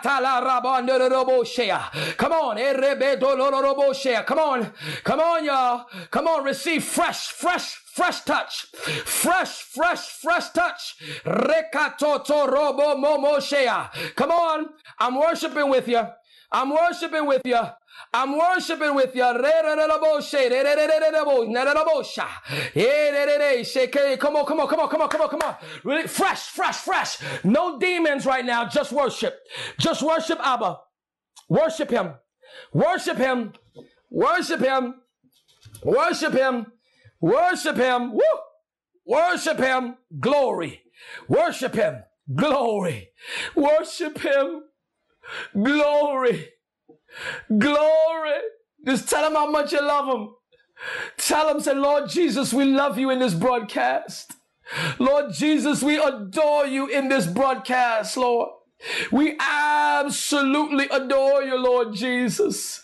on, 2.33 2.59
eh, 2.59 2.73
Come 4.25 4.39
on, 4.39 4.73
come 5.03 5.19
on, 5.21 5.45
y'all. 5.45 5.87
Come 6.13 6.29
on, 6.29 6.45
receive 6.45 6.85
fresh, 6.85 7.33
fresh, 7.33 7.75
fresh 7.93 8.21
touch, 8.21 8.67
fresh, 9.05 9.63
fresh, 9.63 10.07
fresh 10.11 10.51
touch. 10.51 10.95
Come 14.15 14.31
on, 14.31 14.69
I'm 15.01 15.19
worshiping 15.19 15.69
with 15.71 15.89
you. 15.89 16.07
I'm 16.53 16.71
worshiping 16.71 17.27
with 17.27 17.43
you. 17.45 17.59
I'm 18.13 18.37
worshiping 18.37 18.95
with 18.95 19.15
you. 19.15 19.23
Come 19.23 19.37
on, 24.37 24.47
come 24.47 24.61
on, 24.61 24.69
come 24.69 24.81
on, 24.81 24.89
come 24.89 25.01
on, 25.03 25.09
come 25.09 25.21
on, 25.21 25.29
come 25.29 25.43
on. 25.43 25.57
Really 25.85 26.09
fresh, 26.09 26.43
fresh, 26.49 26.77
fresh. 26.77 27.19
No 27.45 27.79
demons 27.79 28.27
right 28.27 28.45
now. 28.45 28.67
Just 28.67 28.93
worship. 28.93 29.39
Just 29.79 30.03
worship 30.03 30.41
Abba. 30.43 30.81
Worship 31.49 31.91
him. 31.91 32.15
Worship 32.73 33.17
him. 33.17 33.53
Worship 34.11 34.61
him. 34.61 34.95
Worship 35.85 36.33
him. 36.33 36.67
Worship 37.21 37.77
him. 37.77 38.13
Woo! 38.13 38.21
Worship 39.07 39.59
him. 39.59 39.97
Glory. 40.19 40.83
Worship 41.29 41.75
him. 41.75 42.05
Glory. 42.35 43.11
Worship 43.55 44.19
him. 44.19 44.65
Glory. 45.55 46.49
Glory. 47.59 48.39
Just 48.85 49.09
tell 49.09 49.27
him 49.27 49.35
how 49.35 49.51
much 49.51 49.73
you 49.73 49.83
love 49.83 50.07
him. 50.07 50.31
Tell 51.19 51.49
him, 51.49 51.61
say, 51.61 51.75
Lord 51.75 52.09
Jesus, 52.09 52.53
we 52.53 52.65
love 52.65 52.99
you 52.99 53.11
in 53.11 53.19
this 53.19 53.35
broadcast. 53.35 54.33
Lord 54.99 55.33
Jesus, 55.33 55.83
we 55.83 55.99
adore 55.99 56.67
you 56.67 56.87
in 56.87 57.09
this 57.09 57.27
broadcast, 57.27 58.17
Lord. 58.17 58.51
We 59.13 59.37
absolutely 59.39 60.89
adore 60.89 61.43
you, 61.43 61.57
Lord 61.57 61.95
Jesus. 61.95 62.83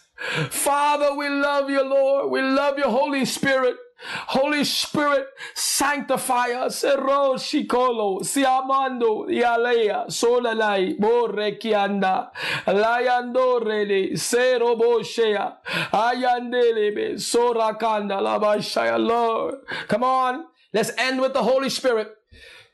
Father, 0.50 1.14
we 1.14 1.28
love 1.28 1.70
you, 1.70 1.82
Lord. 1.82 2.30
We 2.30 2.42
love 2.42 2.78
you, 2.78 2.84
Holy 2.84 3.24
Spirit. 3.24 3.76
Holy 3.98 4.64
Spirit, 4.64 5.26
sanctify 5.54 6.50
us. 6.52 6.82
Shikolo, 6.84 8.20
Siamando, 8.20 9.26
Yalea, 9.28 10.06
Solalai, 10.08 10.98
Borekianda, 10.98 12.30
Layandorele, 12.66 14.12
Seroboshea, 14.12 15.56
Ayandelebe, 15.92 17.14
Sorakanda, 17.14 18.20
Labashaya, 18.20 18.98
Lord. 18.98 19.56
Come 19.88 20.04
on, 20.04 20.44
let's 20.72 20.90
end 20.98 21.20
with 21.20 21.32
the 21.32 21.42
Holy 21.42 21.70
Spirit. 21.70 22.14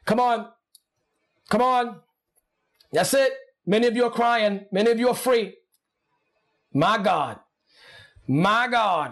Come 0.05 0.20
on, 0.20 0.49
come 1.49 1.62
on. 1.62 2.01
That's 2.93 3.15
it. 3.15 3.32
Many 3.65 3.86
of 3.86 3.97
you 3.97 4.05
are 4.05 4.11
crying, 4.11 4.66
many 4.73 4.90
of 4.90 4.99
you 4.99 5.09
are 5.09 5.15
free. 5.15 5.55
My 6.74 6.99
God. 6.99 7.39
My 8.28 8.69
God. 8.69 9.11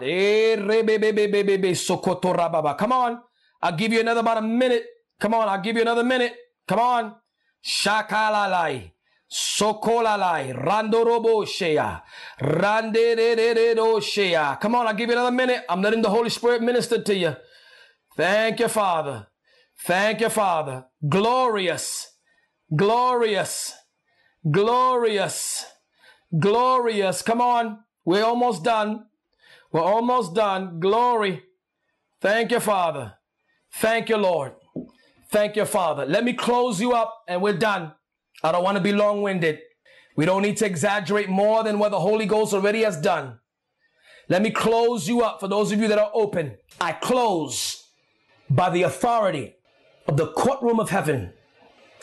Come 2.77 2.91
on. 2.91 3.21
I'll 3.61 3.75
give 3.75 3.93
you 3.93 3.99
another 3.99 4.21
about 4.21 4.37
a 4.37 4.41
minute. 4.41 4.85
Come 5.19 5.33
on. 5.33 5.49
I'll 5.49 5.61
give 5.61 5.75
you 5.75 5.81
another 5.81 6.03
minute. 6.03 6.35
Come 6.67 6.79
on. 6.79 7.15
Shakalalai. 7.63 8.91
Sokolalai. 9.31 10.53
Randorobo 10.53 11.47
shea. 11.47 11.77
Randereredo 12.41 14.01
shea. 14.01 14.57
Come 14.61 14.75
on. 14.75 14.87
I'll 14.87 14.93
give 14.93 15.09
you 15.09 15.15
another 15.15 15.31
minute. 15.31 15.63
I'm 15.69 15.81
letting 15.81 16.01
the 16.01 16.09
Holy 16.09 16.29
Spirit 16.29 16.61
minister 16.61 17.01
to 17.01 17.15
you. 17.15 17.35
Thank 18.17 18.59
you, 18.59 18.67
Father. 18.67 19.27
Thank 19.85 20.21
you, 20.21 20.29
Father. 20.29 20.85
Glorious. 21.07 22.07
Glorious. 22.75 23.73
Glorious. 24.49 25.65
Glorious. 26.39 27.21
Come 27.21 27.41
on. 27.41 27.79
We're 28.05 28.23
almost 28.23 28.63
done. 28.63 29.05
We're 29.71 29.81
almost 29.81 30.33
done. 30.33 30.79
Glory. 30.79 31.43
Thank 32.19 32.51
you, 32.51 32.59
Father. 32.59 33.13
Thank 33.73 34.09
you, 34.09 34.17
Lord. 34.17 34.53
Thank 35.29 35.55
you, 35.55 35.65
Father. 35.65 36.05
Let 36.05 36.23
me 36.23 36.33
close 36.33 36.81
you 36.81 36.93
up 36.93 37.23
and 37.27 37.41
we're 37.41 37.57
done. 37.57 37.93
I 38.43 38.51
don't 38.51 38.63
want 38.63 38.77
to 38.77 38.83
be 38.83 38.91
long 38.91 39.21
winded. 39.21 39.59
We 40.15 40.25
don't 40.25 40.41
need 40.41 40.57
to 40.57 40.65
exaggerate 40.65 41.29
more 41.29 41.63
than 41.63 41.79
what 41.79 41.91
the 41.91 41.99
Holy 41.99 42.25
Ghost 42.25 42.53
already 42.53 42.83
has 42.83 42.97
done. 42.97 43.39
Let 44.27 44.41
me 44.41 44.51
close 44.51 45.07
you 45.07 45.21
up 45.21 45.39
for 45.39 45.47
those 45.47 45.71
of 45.71 45.79
you 45.79 45.87
that 45.87 45.99
are 45.99 46.11
open. 46.13 46.57
I 46.79 46.91
close 46.91 47.91
by 48.49 48.69
the 48.69 48.83
authority 48.83 49.55
of 50.07 50.17
the 50.17 50.31
courtroom 50.33 50.79
of 50.79 50.89
heaven 50.89 51.33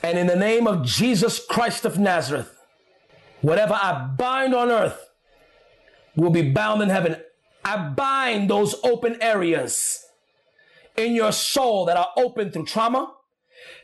and 0.02 0.18
in 0.18 0.26
the 0.26 0.36
name 0.36 0.66
of 0.66 0.84
Jesus 0.84 1.44
Christ 1.44 1.84
of 1.84 1.98
Nazareth. 1.98 2.54
Whatever 3.40 3.74
I 3.74 4.08
bind 4.16 4.54
on 4.54 4.70
earth 4.70 5.07
will 6.19 6.31
be 6.31 6.51
bound 6.51 6.82
in 6.82 6.89
heaven. 6.89 7.16
I 7.65 7.90
bind 7.90 8.51
those 8.51 8.74
open 8.82 9.20
areas 9.23 10.05
in 10.97 11.15
your 11.15 11.32
soul 11.32 11.85
that 11.86 11.97
are 11.97 12.09
open 12.16 12.51
through 12.51 12.66
trauma, 12.66 13.15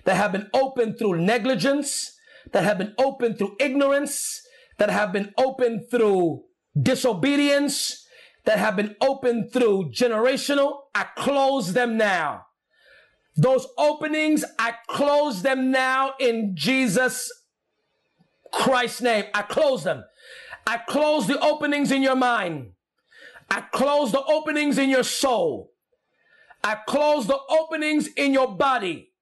that 0.05 0.17
have 0.17 0.33
been 0.33 0.51
open 0.53 0.97
through 0.97 1.21
negligence, 1.21 2.19
that 2.53 2.65
have 2.65 2.79
been 2.79 2.95
open 2.99 3.37
through 3.37 3.57
ignorance, 3.61 4.43
that 4.79 4.91
have 4.91 5.13
been 5.13 5.33
open 5.39 5.87
through 5.91 6.43
disobedience, 6.81 8.05
that 8.45 8.59
have 8.59 8.77
been 8.77 8.97
open 9.01 9.49
through 9.49 9.91
generational. 9.91 10.81
I 10.95 11.05
close 11.17 11.73
them 11.73 11.97
now. 11.97 12.47
Those 13.37 13.67
openings, 13.79 14.45
I 14.59 14.75
close 14.89 15.43
them 15.43 15.71
now 15.71 16.15
in 16.19 16.55
Jesus 16.57 17.31
Christ's 18.53 19.03
name. 19.03 19.25
I 19.35 19.43
close 19.43 19.85
them. 19.85 20.05
I 20.67 20.79
close 20.79 21.27
the 21.27 21.39
openings 21.41 21.91
in 21.91 22.03
your 22.03 22.17
mind. 22.17 22.73
I 23.51 23.61
close 23.61 24.13
the 24.13 24.25
openings 24.25 24.79
in 24.79 24.91
your 24.91 25.05
soul. 25.05 25.71
I 26.63 26.77
close 26.87 27.27
the 27.27 27.39
openings 27.51 28.09
in 28.17 28.33
your 28.33 28.57
body. 28.57 29.13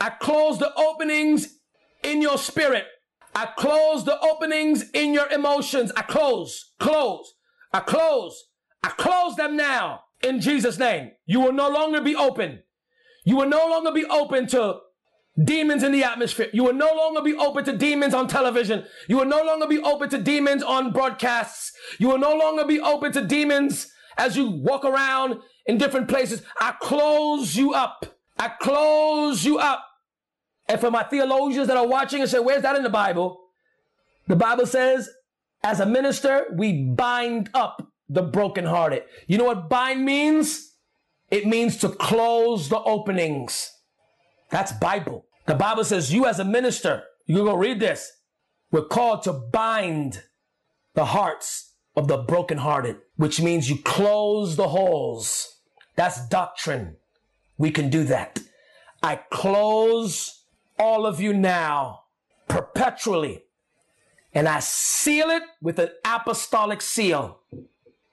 I 0.00 0.10
close 0.10 0.58
the 0.58 0.74
openings 0.74 1.58
in 2.02 2.22
your 2.22 2.38
spirit. 2.38 2.86
I 3.34 3.46
close 3.56 4.04
the 4.04 4.18
openings 4.20 4.90
in 4.90 5.14
your 5.14 5.28
emotions. 5.28 5.92
I 5.96 6.02
close, 6.02 6.72
close, 6.80 7.34
I 7.72 7.80
close, 7.80 8.46
I 8.82 8.88
close 8.88 9.36
them 9.36 9.56
now 9.56 10.00
in 10.22 10.40
Jesus' 10.40 10.78
name. 10.78 11.12
You 11.26 11.40
will 11.40 11.52
no 11.52 11.68
longer 11.68 12.00
be 12.00 12.16
open. 12.16 12.62
You 13.24 13.36
will 13.36 13.48
no 13.48 13.68
longer 13.68 13.92
be 13.92 14.04
open 14.06 14.48
to 14.48 14.78
demons 15.44 15.82
in 15.82 15.92
the 15.92 16.04
atmosphere. 16.04 16.48
You 16.52 16.64
will 16.64 16.74
no 16.74 16.92
longer 16.94 17.22
be 17.22 17.34
open 17.34 17.64
to 17.64 17.76
demons 17.76 18.14
on 18.14 18.28
television. 18.28 18.84
You 19.08 19.16
will 19.16 19.26
no 19.26 19.42
longer 19.42 19.66
be 19.66 19.78
open 19.78 20.08
to 20.10 20.18
demons 20.18 20.62
on 20.62 20.92
broadcasts. 20.92 21.72
You 21.98 22.08
will 22.08 22.18
no 22.18 22.34
longer 22.36 22.64
be 22.64 22.80
open 22.80 23.12
to 23.12 23.24
demons 23.24 23.90
as 24.18 24.36
you 24.36 24.50
walk 24.50 24.84
around 24.84 25.40
in 25.66 25.78
different 25.78 26.08
places. 26.08 26.42
I 26.60 26.72
close 26.80 27.56
you 27.56 27.72
up. 27.74 28.06
I 28.38 28.48
close 28.48 29.44
you 29.44 29.58
up. 29.58 29.86
And 30.68 30.80
for 30.80 30.90
my 30.90 31.02
theologians 31.02 31.68
that 31.68 31.76
are 31.76 31.86
watching 31.86 32.20
and 32.20 32.30
say, 32.30 32.38
where's 32.38 32.62
that 32.62 32.76
in 32.76 32.82
the 32.82 32.90
Bible? 32.90 33.40
The 34.28 34.36
Bible 34.36 34.66
says, 34.66 35.08
as 35.62 35.80
a 35.80 35.86
minister, 35.86 36.46
we 36.54 36.84
bind 36.84 37.50
up 37.54 37.86
the 38.08 38.22
brokenhearted. 38.22 39.04
You 39.26 39.38
know 39.38 39.44
what 39.44 39.68
bind 39.68 40.04
means? 40.04 40.74
It 41.30 41.46
means 41.46 41.76
to 41.78 41.88
close 41.88 42.68
the 42.68 42.80
openings. 42.80 43.70
That's 44.50 44.72
Bible. 44.72 45.26
The 45.50 45.56
Bible 45.56 45.82
says 45.82 46.12
you 46.12 46.26
as 46.26 46.38
a 46.38 46.44
minister, 46.44 47.02
you 47.26 47.38
go 47.38 47.56
read 47.56 47.80
this. 47.80 48.12
We're 48.70 48.84
called 48.84 49.24
to 49.24 49.32
bind 49.32 50.22
the 50.94 51.06
hearts 51.06 51.72
of 51.96 52.06
the 52.06 52.18
brokenhearted, 52.18 52.98
which 53.16 53.40
means 53.40 53.68
you 53.68 53.78
close 53.78 54.54
the 54.54 54.68
holes. 54.68 55.58
That's 55.96 56.24
doctrine. 56.28 56.98
We 57.58 57.72
can 57.72 57.90
do 57.90 58.04
that. 58.04 58.38
I 59.02 59.16
close 59.16 60.44
all 60.78 61.04
of 61.04 61.20
you 61.20 61.32
now 61.32 62.02
perpetually 62.46 63.42
and 64.32 64.46
I 64.46 64.60
seal 64.60 65.30
it 65.30 65.42
with 65.60 65.80
an 65.80 65.88
apostolic 66.04 66.80
seal 66.80 67.40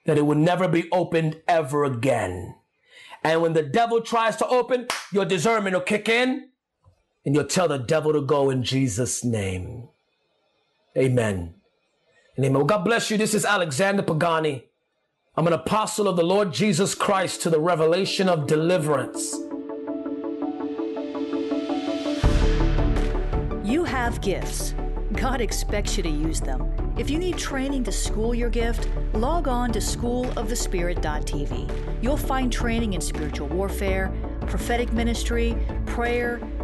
that 0.07 0.17
it 0.17 0.25
will 0.25 0.33
never 0.33 0.67
be 0.67 0.89
opened 0.91 1.39
ever 1.47 1.83
again. 1.83 2.55
And 3.23 3.43
when 3.43 3.53
the 3.53 3.61
devil 3.61 4.01
tries 4.01 4.37
to 4.37 4.47
open, 4.47 4.87
your 5.11 5.25
discernment 5.25 5.75
will 5.75 5.81
kick 5.81 6.09
in 6.09 6.49
and 7.27 7.35
you'll 7.35 7.43
tell 7.43 7.67
the 7.67 7.77
devil 7.77 8.13
to 8.13 8.21
go 8.21 8.49
in 8.49 8.63
Jesus' 8.63 9.21
name. 9.21 9.89
Amen. 10.97 11.55
And 12.37 12.45
amen. 12.45 12.53
Well, 12.53 12.63
God 12.63 12.85
bless 12.85 13.11
you. 13.11 13.17
This 13.17 13.33
is 13.33 13.43
Alexander 13.43 14.01
Pagani 14.01 14.63
I'm 15.35 15.45
an 15.45 15.53
apostle 15.53 16.07
of 16.07 16.15
the 16.15 16.23
Lord 16.23 16.53
Jesus 16.53 16.95
Christ 16.95 17.41
to 17.41 17.49
the 17.49 17.59
revelation 17.59 18.29
of 18.29 18.47
deliverance. 18.47 19.33
You 23.63 23.83
have 23.83 24.21
gifts. 24.21 24.73
God 25.11 25.41
expects 25.41 25.97
you 25.97 26.03
to 26.03 26.09
use 26.09 26.39
them. 26.39 26.73
If 26.97 27.09
you 27.09 27.19
need 27.19 27.37
training 27.37 27.83
to 27.83 27.91
school 27.91 28.33
your 28.33 28.49
gift, 28.49 28.89
log 29.13 29.49
on 29.49 29.73
to 29.73 29.79
schoolofthespirit.tv. 29.79 32.01
You'll 32.01 32.17
find 32.17 32.51
training 32.51 32.93
in 32.93 33.01
spiritual 33.01 33.49
warfare, 33.49 34.11
prophetic 34.47 34.93
ministry, 34.93 35.57
prayer, 35.85 36.39